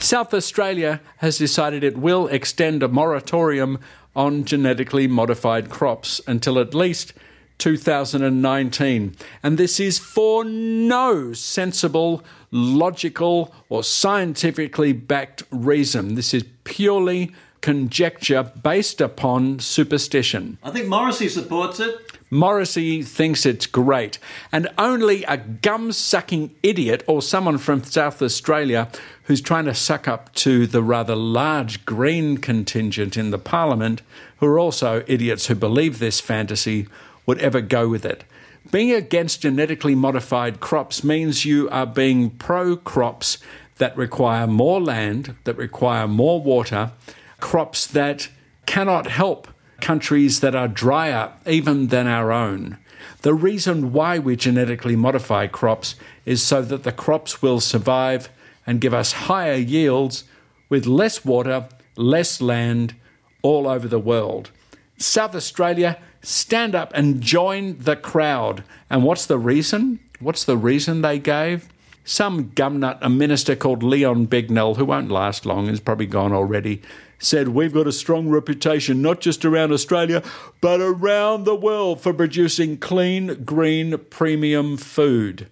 South 0.00 0.32
Australia 0.32 1.00
has 1.18 1.38
decided 1.38 1.82
it 1.82 1.98
will 1.98 2.28
extend 2.28 2.82
a 2.82 2.88
moratorium 2.88 3.78
on 4.14 4.44
genetically 4.44 5.06
modified 5.06 5.70
crops 5.70 6.20
until 6.26 6.58
at 6.58 6.74
least 6.74 7.12
2019. 7.58 9.16
And 9.42 9.58
this 9.58 9.80
is 9.80 9.98
for 9.98 10.44
no 10.44 11.32
sensible, 11.32 12.22
logical, 12.50 13.52
or 13.68 13.82
scientifically 13.82 14.92
backed 14.92 15.42
reason. 15.50 16.14
This 16.14 16.32
is 16.32 16.44
purely 16.64 17.32
conjecture 17.60 18.52
based 18.62 19.00
upon 19.00 19.58
superstition. 19.58 20.58
I 20.62 20.70
think 20.70 20.86
Morrissey 20.88 21.28
supports 21.28 21.80
it. 21.80 22.12
Morrissey 22.30 23.02
thinks 23.02 23.46
it's 23.46 23.66
great, 23.66 24.18
and 24.52 24.68
only 24.76 25.24
a 25.24 25.38
gum 25.38 25.92
sucking 25.92 26.54
idiot 26.62 27.02
or 27.06 27.22
someone 27.22 27.56
from 27.56 27.82
South 27.82 28.20
Australia 28.20 28.90
who's 29.28 29.42
trying 29.42 29.66
to 29.66 29.74
suck 29.74 30.08
up 30.08 30.34
to 30.34 30.66
the 30.66 30.82
rather 30.82 31.14
large 31.14 31.84
Green 31.84 32.38
contingent 32.38 33.14
in 33.14 33.30
the 33.30 33.38
Parliament, 33.38 34.00
who 34.38 34.46
are 34.46 34.58
also 34.58 35.04
idiots 35.06 35.46
who 35.46 35.54
believe 35.54 35.98
this 35.98 36.18
fantasy, 36.18 36.88
would 37.26 37.38
ever 37.38 37.60
go 37.60 37.88
with 37.88 38.06
it. 38.06 38.24
Being 38.70 38.90
against 38.90 39.42
genetically 39.42 39.94
modified 39.94 40.60
crops 40.60 41.04
means 41.04 41.44
you 41.44 41.68
are 41.68 41.84
being 41.84 42.30
pro 42.30 42.74
crops 42.74 43.36
that 43.76 43.94
require 43.98 44.46
more 44.46 44.80
land, 44.80 45.36
that 45.44 45.58
require 45.58 46.08
more 46.08 46.40
water, 46.40 46.92
crops 47.38 47.86
that 47.86 48.30
cannot 48.64 49.08
help 49.08 49.46
countries 49.82 50.40
that 50.40 50.54
are 50.54 50.68
drier 50.68 51.34
even 51.46 51.88
than 51.88 52.06
our 52.06 52.32
own. 52.32 52.78
The 53.20 53.34
reason 53.34 53.92
why 53.92 54.18
we 54.18 54.36
genetically 54.36 54.96
modify 54.96 55.48
crops 55.48 55.96
is 56.24 56.42
so 56.42 56.62
that 56.62 56.84
the 56.84 56.92
crops 56.92 57.42
will 57.42 57.60
survive 57.60 58.30
and 58.68 58.82
give 58.82 58.92
us 58.92 59.12
higher 59.12 59.54
yields 59.54 60.24
with 60.68 60.84
less 60.84 61.24
water, 61.24 61.66
less 61.96 62.42
land 62.42 62.94
all 63.40 63.66
over 63.66 63.88
the 63.88 63.98
world. 63.98 64.50
South 64.98 65.34
Australia, 65.34 65.98
stand 66.20 66.74
up 66.74 66.92
and 66.94 67.22
join 67.22 67.78
the 67.78 67.96
crowd. 67.96 68.62
And 68.90 69.04
what's 69.04 69.24
the 69.24 69.38
reason? 69.38 70.00
What's 70.20 70.44
the 70.44 70.58
reason 70.58 71.00
they 71.00 71.18
gave? 71.18 71.70
Some 72.04 72.50
gumnut, 72.50 72.98
a 73.00 73.08
minister 73.08 73.56
called 73.56 73.82
Leon 73.82 74.26
Bignell, 74.26 74.76
who 74.76 74.84
won't 74.84 75.10
last 75.10 75.46
long, 75.46 75.68
is 75.68 75.80
probably 75.80 76.06
gone 76.06 76.34
already, 76.34 76.82
said, 77.18 77.48
We've 77.48 77.72
got 77.72 77.86
a 77.86 77.92
strong 77.92 78.28
reputation, 78.28 79.00
not 79.00 79.20
just 79.20 79.46
around 79.46 79.72
Australia, 79.72 80.22
but 80.60 80.82
around 80.82 81.44
the 81.44 81.54
world 81.54 82.02
for 82.02 82.12
producing 82.12 82.76
clean, 82.76 83.44
green, 83.44 83.96
premium 84.10 84.76
food. 84.76 85.48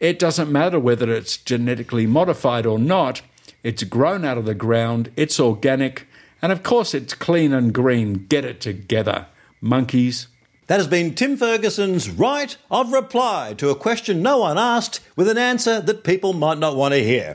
It 0.00 0.20
doesn't 0.20 0.52
matter 0.52 0.78
whether 0.78 1.10
it's 1.10 1.36
genetically 1.36 2.06
modified 2.06 2.66
or 2.66 2.78
not, 2.78 3.22
it's 3.64 3.82
grown 3.82 4.24
out 4.24 4.38
of 4.38 4.44
the 4.44 4.54
ground, 4.54 5.10
it's 5.16 5.40
organic, 5.40 6.06
and 6.40 6.52
of 6.52 6.62
course 6.62 6.94
it's 6.94 7.14
clean 7.14 7.52
and 7.52 7.74
green. 7.74 8.26
Get 8.28 8.44
it 8.44 8.60
together, 8.60 9.26
monkeys. 9.60 10.28
That 10.68 10.76
has 10.76 10.86
been 10.86 11.16
Tim 11.16 11.36
Ferguson's 11.36 12.08
right 12.08 12.56
of 12.70 12.92
reply 12.92 13.54
to 13.58 13.70
a 13.70 13.74
question 13.74 14.22
no 14.22 14.38
one 14.38 14.56
asked 14.56 15.00
with 15.16 15.28
an 15.28 15.38
answer 15.38 15.80
that 15.80 16.04
people 16.04 16.32
might 16.32 16.58
not 16.58 16.76
want 16.76 16.94
to 16.94 17.02
hear. 17.02 17.34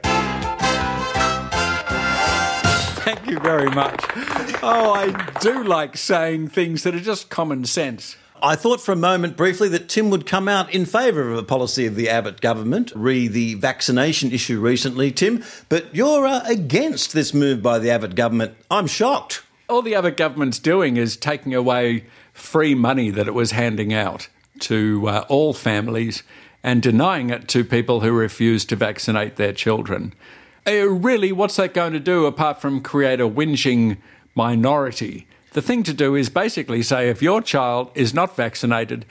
Thank 3.03 3.27
you 3.27 3.39
very 3.39 3.69
much. 3.71 4.05
Oh, 4.61 4.93
I 4.93 5.11
do 5.41 5.65
like 5.65 5.97
saying 5.97 6.47
things 6.47 6.83
that 6.83 6.95
are 6.95 7.01
just 7.01 7.29
common 7.29 7.65
sense. 7.65 8.15
I 8.45 8.57
thought 8.57 8.81
for 8.81 8.91
a 8.91 8.97
moment 8.97 9.37
briefly 9.37 9.69
that 9.69 9.87
Tim 9.87 10.09
would 10.09 10.25
come 10.25 10.49
out 10.49 10.73
in 10.73 10.85
favour 10.85 11.31
of 11.31 11.37
a 11.37 11.43
policy 11.43 11.85
of 11.85 11.95
the 11.95 12.09
Abbott 12.09 12.41
government, 12.41 12.91
re 12.93 13.29
the 13.29 13.53
vaccination 13.53 14.33
issue 14.33 14.59
recently, 14.59 15.13
Tim, 15.13 15.45
but 15.69 15.95
you're 15.95 16.27
uh, 16.27 16.41
against 16.45 17.13
this 17.13 17.33
move 17.33 17.63
by 17.63 17.79
the 17.79 17.89
Abbott 17.89 18.15
government. 18.15 18.57
I'm 18.69 18.85
shocked. 18.85 19.43
All 19.69 19.81
the 19.81 19.95
other 19.95 20.11
government's 20.11 20.59
doing 20.59 20.97
is 20.97 21.15
taking 21.15 21.55
away 21.55 22.03
free 22.33 22.75
money 22.75 23.09
that 23.11 23.29
it 23.29 23.33
was 23.33 23.51
handing 23.51 23.93
out 23.93 24.27
to 24.59 25.07
uh, 25.07 25.25
all 25.29 25.53
families 25.53 26.23
and 26.61 26.83
denying 26.83 27.29
it 27.29 27.47
to 27.47 27.63
people 27.63 28.01
who 28.01 28.11
refuse 28.11 28.65
to 28.65 28.75
vaccinate 28.75 29.37
their 29.37 29.53
children. 29.53 30.13
Uh, 30.67 30.89
really, 30.89 31.31
what's 31.31 31.55
that 31.55 31.73
going 31.73 31.93
to 31.93 31.99
do 31.99 32.25
apart 32.25 32.59
from 32.59 32.81
create 32.81 33.21
a 33.21 33.29
whinging 33.29 33.99
minority? 34.35 35.27
The 35.53 35.61
thing 35.61 35.83
to 35.83 35.93
do 35.93 36.15
is 36.15 36.29
basically 36.29 36.81
say 36.81 37.09
if 37.09 37.21
your 37.21 37.41
child 37.41 37.91
is 37.93 38.13
not 38.13 38.35
vaccinated, 38.35 39.05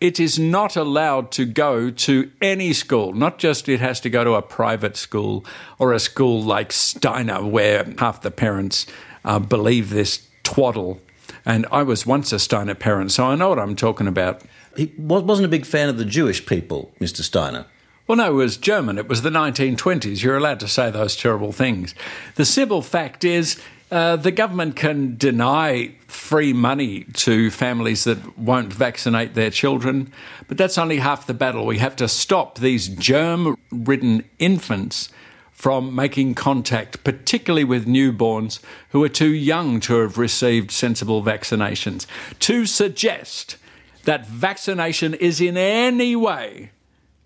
it 0.00 0.20
is 0.20 0.38
not 0.38 0.76
allowed 0.76 1.32
to 1.32 1.44
go 1.44 1.90
to 1.90 2.30
any 2.40 2.72
school, 2.72 3.12
not 3.12 3.38
just 3.38 3.68
it 3.68 3.80
has 3.80 3.98
to 4.00 4.10
go 4.10 4.22
to 4.22 4.34
a 4.34 4.42
private 4.42 4.96
school 4.96 5.44
or 5.78 5.92
a 5.92 5.98
school 5.98 6.40
like 6.40 6.70
Steiner, 6.70 7.44
where 7.44 7.92
half 7.98 8.22
the 8.22 8.30
parents 8.30 8.86
uh, 9.24 9.40
believe 9.40 9.90
this 9.90 10.28
twaddle. 10.44 11.00
And 11.44 11.66
I 11.72 11.82
was 11.82 12.06
once 12.06 12.32
a 12.32 12.38
Steiner 12.38 12.76
parent, 12.76 13.10
so 13.10 13.24
I 13.24 13.34
know 13.34 13.48
what 13.48 13.58
I'm 13.58 13.74
talking 13.74 14.06
about. 14.06 14.42
He 14.76 14.92
wasn't 14.96 15.46
a 15.46 15.48
big 15.48 15.66
fan 15.66 15.88
of 15.88 15.98
the 15.98 16.04
Jewish 16.04 16.46
people, 16.46 16.92
Mr. 17.00 17.22
Steiner. 17.22 17.66
Well, 18.06 18.16
no, 18.16 18.30
it 18.30 18.34
was 18.34 18.56
German. 18.56 18.98
It 18.98 19.08
was 19.08 19.22
the 19.22 19.30
1920s. 19.30 20.22
You're 20.22 20.36
allowed 20.36 20.60
to 20.60 20.68
say 20.68 20.90
those 20.90 21.16
terrible 21.16 21.52
things. 21.52 21.94
The 22.36 22.44
simple 22.44 22.82
fact 22.82 23.24
is, 23.24 23.60
uh, 23.90 24.16
the 24.16 24.30
government 24.30 24.76
can 24.76 25.16
deny 25.16 25.94
free 26.06 26.52
money 26.52 27.04
to 27.14 27.50
families 27.50 28.04
that 28.04 28.38
won't 28.38 28.72
vaccinate 28.72 29.34
their 29.34 29.50
children, 29.50 30.12
but 30.46 30.58
that's 30.58 30.78
only 30.78 30.98
half 30.98 31.26
the 31.26 31.34
battle. 31.34 31.64
We 31.66 31.78
have 31.78 31.96
to 31.96 32.08
stop 32.08 32.58
these 32.58 32.88
germ 32.88 33.56
ridden 33.70 34.24
infants 34.38 35.10
from 35.52 35.94
making 35.94 36.34
contact, 36.34 37.02
particularly 37.02 37.64
with 37.64 37.86
newborns 37.86 38.60
who 38.90 39.02
are 39.02 39.08
too 39.08 39.32
young 39.32 39.80
to 39.80 40.00
have 40.00 40.16
received 40.16 40.70
sensible 40.70 41.22
vaccinations. 41.22 42.06
To 42.40 42.64
suggest 42.64 43.56
that 44.04 44.26
vaccination 44.26 45.14
is 45.14 45.40
in 45.40 45.56
any 45.56 46.14
way 46.14 46.70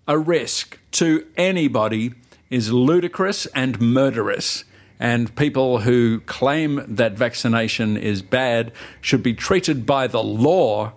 a 0.07 0.17
risk 0.17 0.79
to 0.91 1.25
anybody 1.37 2.13
is 2.49 2.71
ludicrous 2.71 3.45
and 3.47 3.79
murderous. 3.79 4.63
And 4.99 5.35
people 5.35 5.79
who 5.79 6.21
claim 6.21 6.83
that 6.87 7.13
vaccination 7.13 7.97
is 7.97 8.21
bad 8.21 8.71
should 9.01 9.23
be 9.23 9.33
treated 9.33 9.85
by 9.85 10.07
the 10.07 10.23
law, 10.23 10.93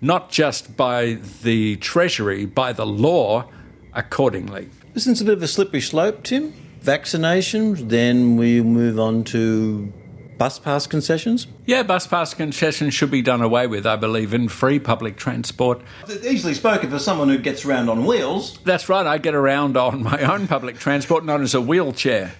not 0.00 0.30
just 0.30 0.76
by 0.76 1.18
the 1.42 1.76
Treasury, 1.76 2.46
by 2.46 2.72
the 2.72 2.86
law 2.86 3.48
accordingly. 3.92 4.70
This 4.94 5.02
isn't 5.04 5.12
this 5.14 5.20
a 5.20 5.24
bit 5.24 5.34
of 5.34 5.42
a 5.42 5.48
slippery 5.48 5.80
slope, 5.80 6.22
Tim? 6.22 6.54
Vaccinations, 6.82 7.88
then 7.88 8.36
we 8.36 8.62
move 8.62 8.98
on 8.98 9.24
to 9.24 9.92
bus 10.38 10.58
pass 10.58 10.86
concessions? 10.86 11.46
Yeah, 11.66 11.82
bus 11.82 12.06
pass 12.06 12.32
concessions 12.32 12.94
should 12.94 13.10
be 13.10 13.20
done 13.20 13.42
away 13.42 13.66
with, 13.66 13.86
I 13.86 13.96
believe, 13.96 14.32
in 14.32 14.48
free 14.48 14.78
public 14.78 15.18
transport. 15.18 15.82
Easily 16.22 16.54
spoken 16.54 16.88
for 16.88 16.98
someone 16.98 17.28
who 17.28 17.36
gets 17.36 17.66
around 17.66 17.90
on 17.90 18.06
wheels. 18.06 18.58
That's 18.64 18.88
right, 18.88 19.06
I 19.06 19.18
get 19.18 19.34
around 19.34 19.76
on 19.76 20.02
my 20.02 20.22
own 20.22 20.48
public 20.48 20.78
transport 20.78 21.26
known 21.26 21.42
as 21.42 21.54
a 21.54 21.60
wheelchair. 21.60 22.32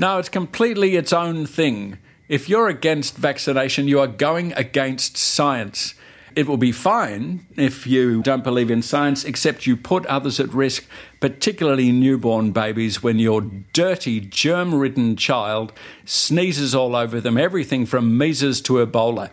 No, 0.00 0.18
it's 0.18 0.28
completely 0.28 0.94
its 0.94 1.12
own 1.12 1.44
thing. 1.44 1.98
If 2.28 2.48
you're 2.48 2.68
against 2.68 3.16
vaccination, 3.16 3.88
you 3.88 3.98
are 3.98 4.06
going 4.06 4.52
against 4.52 5.16
science. 5.16 5.94
It 6.36 6.46
will 6.46 6.56
be 6.56 6.70
fine 6.70 7.46
if 7.56 7.84
you 7.84 8.22
don't 8.22 8.44
believe 8.44 8.70
in 8.70 8.80
science, 8.80 9.24
except 9.24 9.66
you 9.66 9.76
put 9.76 10.06
others 10.06 10.38
at 10.38 10.54
risk, 10.54 10.84
particularly 11.18 11.90
newborn 11.90 12.52
babies, 12.52 13.02
when 13.02 13.18
your 13.18 13.40
dirty, 13.40 14.20
germ 14.20 14.72
ridden 14.72 15.16
child 15.16 15.72
sneezes 16.04 16.76
all 16.76 16.94
over 16.94 17.20
them, 17.20 17.36
everything 17.36 17.84
from 17.84 18.16
measles 18.16 18.60
to 18.60 18.74
Ebola. 18.74 19.30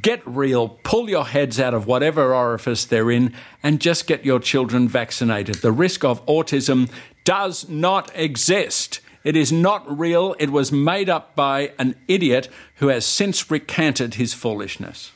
Get 0.00 0.26
real, 0.26 0.78
pull 0.82 1.10
your 1.10 1.26
heads 1.26 1.60
out 1.60 1.74
of 1.74 1.86
whatever 1.86 2.34
orifice 2.34 2.86
they're 2.86 3.10
in, 3.10 3.34
and 3.62 3.78
just 3.78 4.06
get 4.06 4.24
your 4.24 4.40
children 4.40 4.88
vaccinated. 4.88 5.56
The 5.56 5.72
risk 5.72 6.04
of 6.04 6.24
autism 6.24 6.90
does 7.24 7.68
not 7.68 8.10
exist. 8.14 9.00
It 9.26 9.34
is 9.34 9.50
not 9.50 9.98
real. 9.98 10.36
It 10.38 10.50
was 10.50 10.70
made 10.70 11.08
up 11.08 11.34
by 11.34 11.72
an 11.80 11.96
idiot 12.06 12.48
who 12.76 12.86
has 12.88 13.04
since 13.04 13.50
recanted 13.50 14.14
his 14.14 14.32
foolishness. 14.32 15.10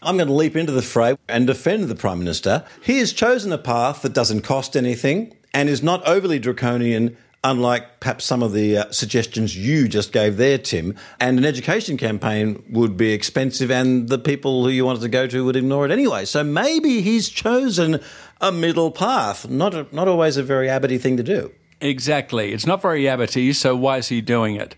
I'm 0.00 0.16
going 0.16 0.28
to 0.28 0.32
leap 0.32 0.54
into 0.54 0.70
the 0.70 0.80
fray 0.80 1.16
and 1.28 1.44
defend 1.44 1.88
the 1.88 1.96
Prime 1.96 2.20
Minister. 2.20 2.64
He 2.84 3.00
has 3.00 3.12
chosen 3.12 3.52
a 3.52 3.58
path 3.58 4.02
that 4.02 4.12
doesn't 4.12 4.42
cost 4.42 4.76
anything 4.76 5.34
and 5.52 5.68
is 5.68 5.82
not 5.82 6.06
overly 6.06 6.38
draconian, 6.38 7.16
unlike 7.42 7.98
perhaps 7.98 8.24
some 8.24 8.44
of 8.44 8.52
the 8.52 8.78
uh, 8.78 8.92
suggestions 8.92 9.56
you 9.56 9.88
just 9.88 10.12
gave 10.12 10.36
there, 10.36 10.58
Tim. 10.58 10.94
And 11.18 11.36
an 11.36 11.44
education 11.44 11.96
campaign 11.96 12.62
would 12.70 12.96
be 12.96 13.12
expensive, 13.12 13.72
and 13.72 14.08
the 14.08 14.20
people 14.20 14.62
who 14.62 14.70
you 14.70 14.84
wanted 14.84 15.02
to 15.02 15.08
go 15.08 15.26
to 15.26 15.44
would 15.44 15.56
ignore 15.56 15.84
it 15.84 15.90
anyway. 15.90 16.26
So 16.26 16.44
maybe 16.44 17.00
he's 17.00 17.28
chosen 17.28 17.98
a 18.40 18.52
middle 18.52 18.92
path, 18.92 19.48
not, 19.48 19.74
a, 19.74 19.88
not 19.90 20.06
always 20.06 20.36
a 20.36 20.44
very 20.44 20.68
Abbotty 20.68 21.00
thing 21.00 21.16
to 21.16 21.24
do. 21.24 21.50
Exactly. 21.80 22.52
It's 22.52 22.66
not 22.66 22.82
very 22.82 23.04
Abbotty, 23.04 23.54
so 23.54 23.76
why 23.76 23.98
is 23.98 24.08
he 24.08 24.20
doing 24.20 24.56
it? 24.56 24.74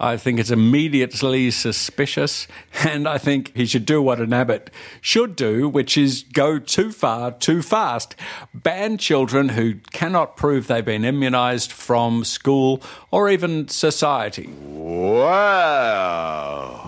I 0.00 0.16
think 0.16 0.40
it's 0.40 0.50
immediately 0.50 1.52
suspicious, 1.52 2.48
and 2.84 3.08
I 3.08 3.16
think 3.16 3.56
he 3.56 3.64
should 3.64 3.86
do 3.86 4.02
what 4.02 4.20
an 4.20 4.32
abbot 4.32 4.70
should 5.00 5.36
do, 5.36 5.68
which 5.68 5.96
is 5.96 6.24
go 6.32 6.58
too 6.58 6.90
far 6.90 7.30
too 7.30 7.62
fast. 7.62 8.16
Ban 8.52 8.98
children 8.98 9.50
who 9.50 9.74
cannot 9.92 10.36
prove 10.36 10.66
they've 10.66 10.84
been 10.84 11.02
immunised 11.02 11.70
from 11.70 12.24
school 12.24 12.82
or 13.12 13.30
even 13.30 13.68
society. 13.68 14.48
Wow. 14.72 16.04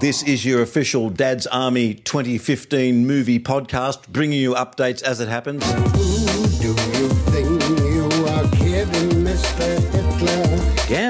This 0.01 0.25
is 0.25 0.45
your 0.45 0.61
official 0.61 1.09
Dad's 1.09 1.47
Army 1.47 1.95
2015 1.95 3.07
movie 3.07 3.39
podcast, 3.39 4.09
bringing 4.09 4.41
you 4.41 4.55
updates 4.55 5.03
as 5.03 5.21
it 5.21 5.29
happens. 5.29 5.63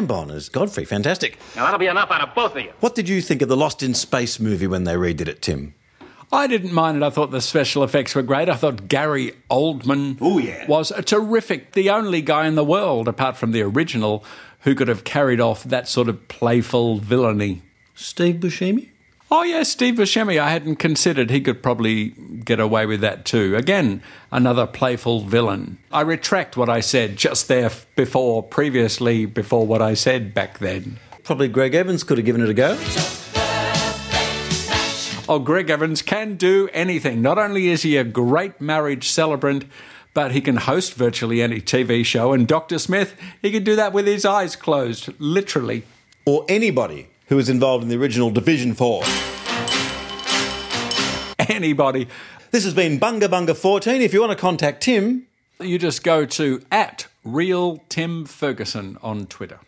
Gambon 0.06 0.32
as 0.32 0.48
Godfrey, 0.48 0.84
fantastic. 0.84 1.38
Now 1.54 1.64
that'll 1.64 1.78
be 1.78 1.86
enough 1.86 2.10
out 2.10 2.26
of 2.28 2.34
both 2.34 2.56
of 2.56 2.62
you. 2.62 2.72
What 2.80 2.94
did 2.94 3.08
you 3.08 3.20
think 3.20 3.42
of 3.42 3.48
the 3.48 3.56
Lost 3.56 3.82
in 3.82 3.94
Space 3.94 4.38
movie 4.40 4.66
when 4.66 4.84
they 4.84 4.94
redid 4.94 5.28
it, 5.28 5.42
Tim? 5.42 5.74
I 6.32 6.46
didn't 6.48 6.72
mind 6.72 6.96
it. 6.96 7.02
I 7.04 7.10
thought 7.10 7.30
the 7.30 7.40
special 7.40 7.84
effects 7.84 8.14
were 8.14 8.22
great. 8.22 8.48
I 8.48 8.56
thought 8.56 8.88
Gary 8.88 9.32
Oldman 9.48 10.20
Ooh, 10.20 10.40
yeah. 10.40 10.66
was 10.66 10.90
a 10.90 11.02
terrific, 11.02 11.72
the 11.72 11.90
only 11.90 12.20
guy 12.20 12.46
in 12.48 12.56
the 12.56 12.64
world, 12.64 13.06
apart 13.06 13.36
from 13.36 13.52
the 13.52 13.62
original, 13.62 14.24
who 14.60 14.74
could 14.74 14.88
have 14.88 15.04
carried 15.04 15.40
off 15.40 15.62
that 15.62 15.88
sort 15.88 16.08
of 16.08 16.26
playful 16.26 16.98
villainy. 16.98 17.62
Steve 17.94 18.36
Buscemi? 18.36 18.90
Oh, 19.28 19.42
yeah, 19.42 19.64
Steve 19.64 19.94
Buscemi. 19.94 20.38
I 20.38 20.50
hadn't 20.50 20.76
considered 20.76 21.30
he 21.30 21.40
could 21.40 21.60
probably 21.60 22.10
get 22.44 22.60
away 22.60 22.86
with 22.86 23.00
that 23.00 23.24
too. 23.24 23.56
Again, 23.56 24.00
another 24.30 24.68
playful 24.68 25.22
villain. 25.22 25.78
I 25.90 26.02
retract 26.02 26.56
what 26.56 26.68
I 26.68 26.78
said 26.78 27.16
just 27.16 27.48
there 27.48 27.72
before, 27.96 28.44
previously, 28.44 29.26
before 29.26 29.66
what 29.66 29.82
I 29.82 29.94
said 29.94 30.32
back 30.32 30.60
then. 30.60 31.00
Probably 31.24 31.48
Greg 31.48 31.74
Evans 31.74 32.04
could 32.04 32.18
have 32.18 32.24
given 32.24 32.40
it 32.40 32.48
a 32.48 32.54
go. 32.54 32.78
Oh, 35.28 35.40
Greg 35.40 35.70
Evans 35.70 36.02
can 36.02 36.36
do 36.36 36.68
anything. 36.72 37.20
Not 37.20 37.36
only 37.36 37.66
is 37.66 37.82
he 37.82 37.96
a 37.96 38.04
great 38.04 38.60
marriage 38.60 39.08
celebrant, 39.08 39.64
but 40.14 40.30
he 40.30 40.40
can 40.40 40.56
host 40.56 40.94
virtually 40.94 41.42
any 41.42 41.60
TV 41.60 42.06
show. 42.06 42.32
And 42.32 42.46
Dr. 42.46 42.78
Smith, 42.78 43.16
he 43.42 43.50
can 43.50 43.64
do 43.64 43.74
that 43.74 43.92
with 43.92 44.06
his 44.06 44.24
eyes 44.24 44.54
closed, 44.54 45.12
literally. 45.18 45.82
Or 46.24 46.44
anybody 46.48 47.08
who 47.28 47.36
was 47.36 47.48
involved 47.48 47.82
in 47.82 47.88
the 47.88 47.96
original 47.96 48.30
Division 48.30 48.74
4. 48.74 49.02
Anybody. 51.38 52.08
This 52.50 52.64
has 52.64 52.74
been 52.74 52.98
Bunga 52.98 53.28
Bunga 53.28 53.56
14. 53.56 54.00
If 54.02 54.12
you 54.12 54.20
want 54.20 54.32
to 54.32 54.36
contact 54.38 54.82
Tim, 54.82 55.26
You 55.60 55.78
just 55.78 56.02
go 56.04 56.24
to 56.26 56.60
at 56.70 57.06
real 57.24 57.82
Tim 57.88 58.24
Ferguson 58.24 58.98
on 59.02 59.26
Twitter. 59.26 59.58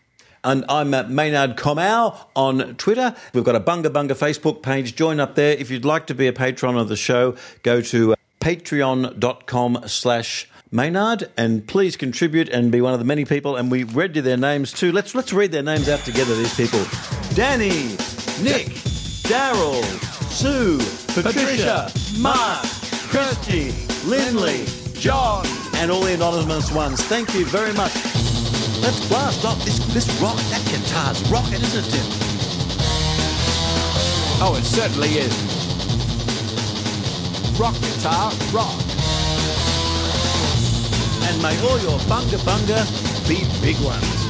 And 0.45 0.65
I'm 0.69 0.95
at 0.95 1.11
Maynard 1.11 1.57
Comau 1.57 2.17
on 2.37 2.77
Twitter. 2.77 3.15
We've 3.35 3.45
got 3.45 3.57
a 3.57 3.61
Bunga 3.61 3.87
Bunga 3.87 4.13
Facebook 4.13 4.63
page. 4.63 4.95
Join 4.95 5.19
up 5.19 5.35
there. 5.35 5.53
If 5.57 5.71
you'd 5.71 5.85
like 5.85 6.07
to 6.07 6.15
be 6.15 6.27
a 6.29 6.33
patron 6.33 6.77
of 6.77 6.89
the 6.89 6.97
show, 6.97 7.35
go 7.63 7.81
to 7.83 8.13
uh, 8.13 8.17
patreon.com 8.41 9.83
slash 9.87 10.49
Maynard 10.71 11.31
and 11.37 11.67
please 11.67 11.97
contribute 11.97 12.49
and 12.51 12.71
be 12.71 12.81
one 12.81 12.93
of 12.93 12.99
the 12.99 13.05
many 13.05 13.25
people. 13.25 13.57
And 13.57 13.71
we 13.71 13.85
read 13.85 14.17
you 14.17 14.23
their 14.23 14.37
names 14.37 14.73
too. 14.73 14.93
Let's 14.93 15.15
let's 15.15 15.33
read 15.33 15.53
their 15.53 15.63
names 15.63 15.89
out 15.89 16.01
together, 16.01 16.35
these 16.35 16.55
people. 16.55 16.85
Danny, 17.35 17.97
Nick, 18.43 18.69
Daryl, 19.25 19.83
Sue, 20.31 20.79
Patricia, 21.21 21.91
Mark, 22.19 22.63
Kirsty, 23.11 23.73
Lindley, 24.05 24.67
John, 24.93 25.47
and 25.77 25.91
all 25.91 26.03
the 26.03 26.15
anonymous 26.15 26.71
ones. 26.71 27.03
Thank 27.03 27.35
you 27.35 27.47
very 27.47 27.73
much. 27.73 27.95
Let's 28.83 29.07
blast 29.09 29.45
off 29.45 29.65
this 29.65 29.79
this 29.95 30.09
rock. 30.21 30.37
That 30.37 30.65
guitar's 30.71 31.23
rocking, 31.31 31.63
isn't 31.63 31.85
it, 31.85 31.91
Tim? 31.91 32.07
Oh, 34.41 34.55
it 34.57 34.65
certainly 34.65 35.09
is. 35.09 35.35
Rock 37.59 37.75
guitar, 37.81 38.33
rock. 38.53 38.98
And 41.29 41.43
may 41.43 41.61
all 41.61 41.79
your 41.81 41.99
bunga 42.09 42.39
bunga 42.39 43.29
be 43.29 43.45
big 43.61 43.79
ones. 43.85 44.28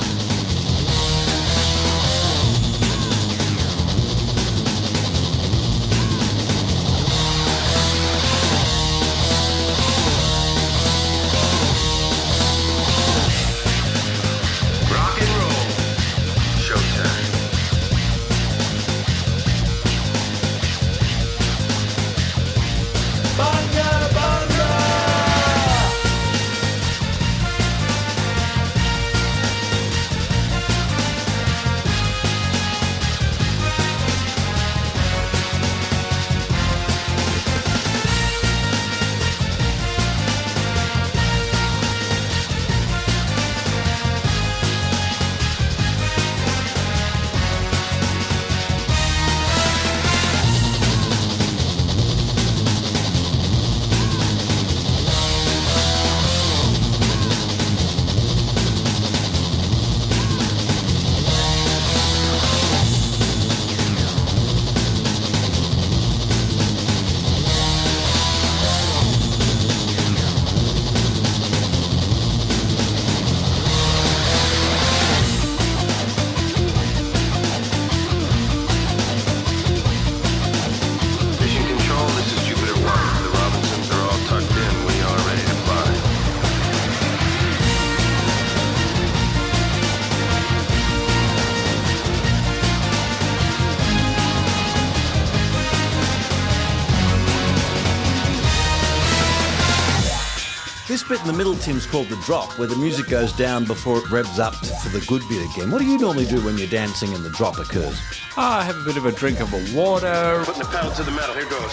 Bit 101.09 101.21
in 101.23 101.27
the 101.27 101.33
middle, 101.33 101.55
Tim's 101.55 101.87
called 101.87 102.09
the 102.09 102.17
drop, 102.17 102.59
where 102.59 102.69
the 102.69 102.77
music 102.77 103.09
goes 103.09 103.33
down 103.33 103.65
before 103.65 103.99
it 103.99 104.11
revs 104.11 104.39
up 104.39 104.55
for 104.55 104.91
the 104.91 105.05
good 105.07 105.23
bit 105.29 105.43
again. 105.51 105.71
What 105.71 105.81
do 105.81 105.87
you 105.87 105.97
normally 105.97 106.27
do 106.27 106.39
when 106.45 106.59
you're 106.59 106.69
dancing 106.69 107.15
and 107.15 107.25
the 107.25 107.31
drop 107.31 107.59
occurs? 107.59 107.99
Ah, 108.37 108.63
have 108.63 108.77
a 108.77 108.85
bit 108.85 108.99
of 108.99 109.07
a 109.07 109.13
drink 109.13 109.41
of 109.41 109.53
a 109.55 109.77
water, 109.77 110.43
Putting 110.45 110.63
the 110.63 110.69
pedal 110.69 110.91
to 110.91 111.03
the 111.03 111.11
metal. 111.11 111.35
Here 111.35 111.49
goes. 111.49 111.73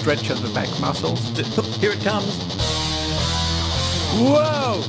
stretch 0.00 0.30
of 0.30 0.42
the 0.42 0.52
back 0.54 0.68
muscles. 0.80 1.20
Here 1.78 1.92
it 1.92 2.00
comes. 2.00 2.36
Whoa! 4.18 4.80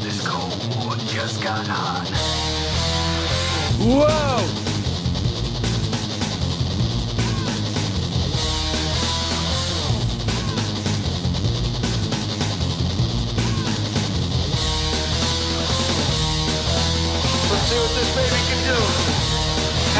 This 0.00 0.26
Cold 0.26 0.84
War 0.84 0.96
just 1.06 1.42
got 1.42 1.66
hot. 1.66 2.08
Whoa! 3.78 4.71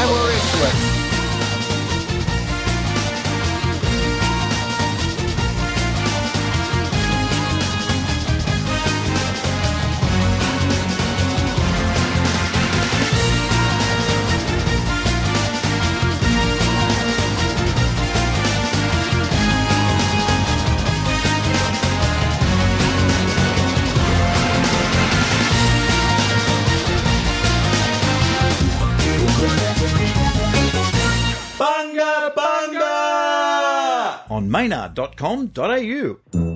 And 0.03 0.11
we're 0.11 0.33
into 0.33 0.67
it. 0.67 0.82
maynard.com.au. 35.23 36.52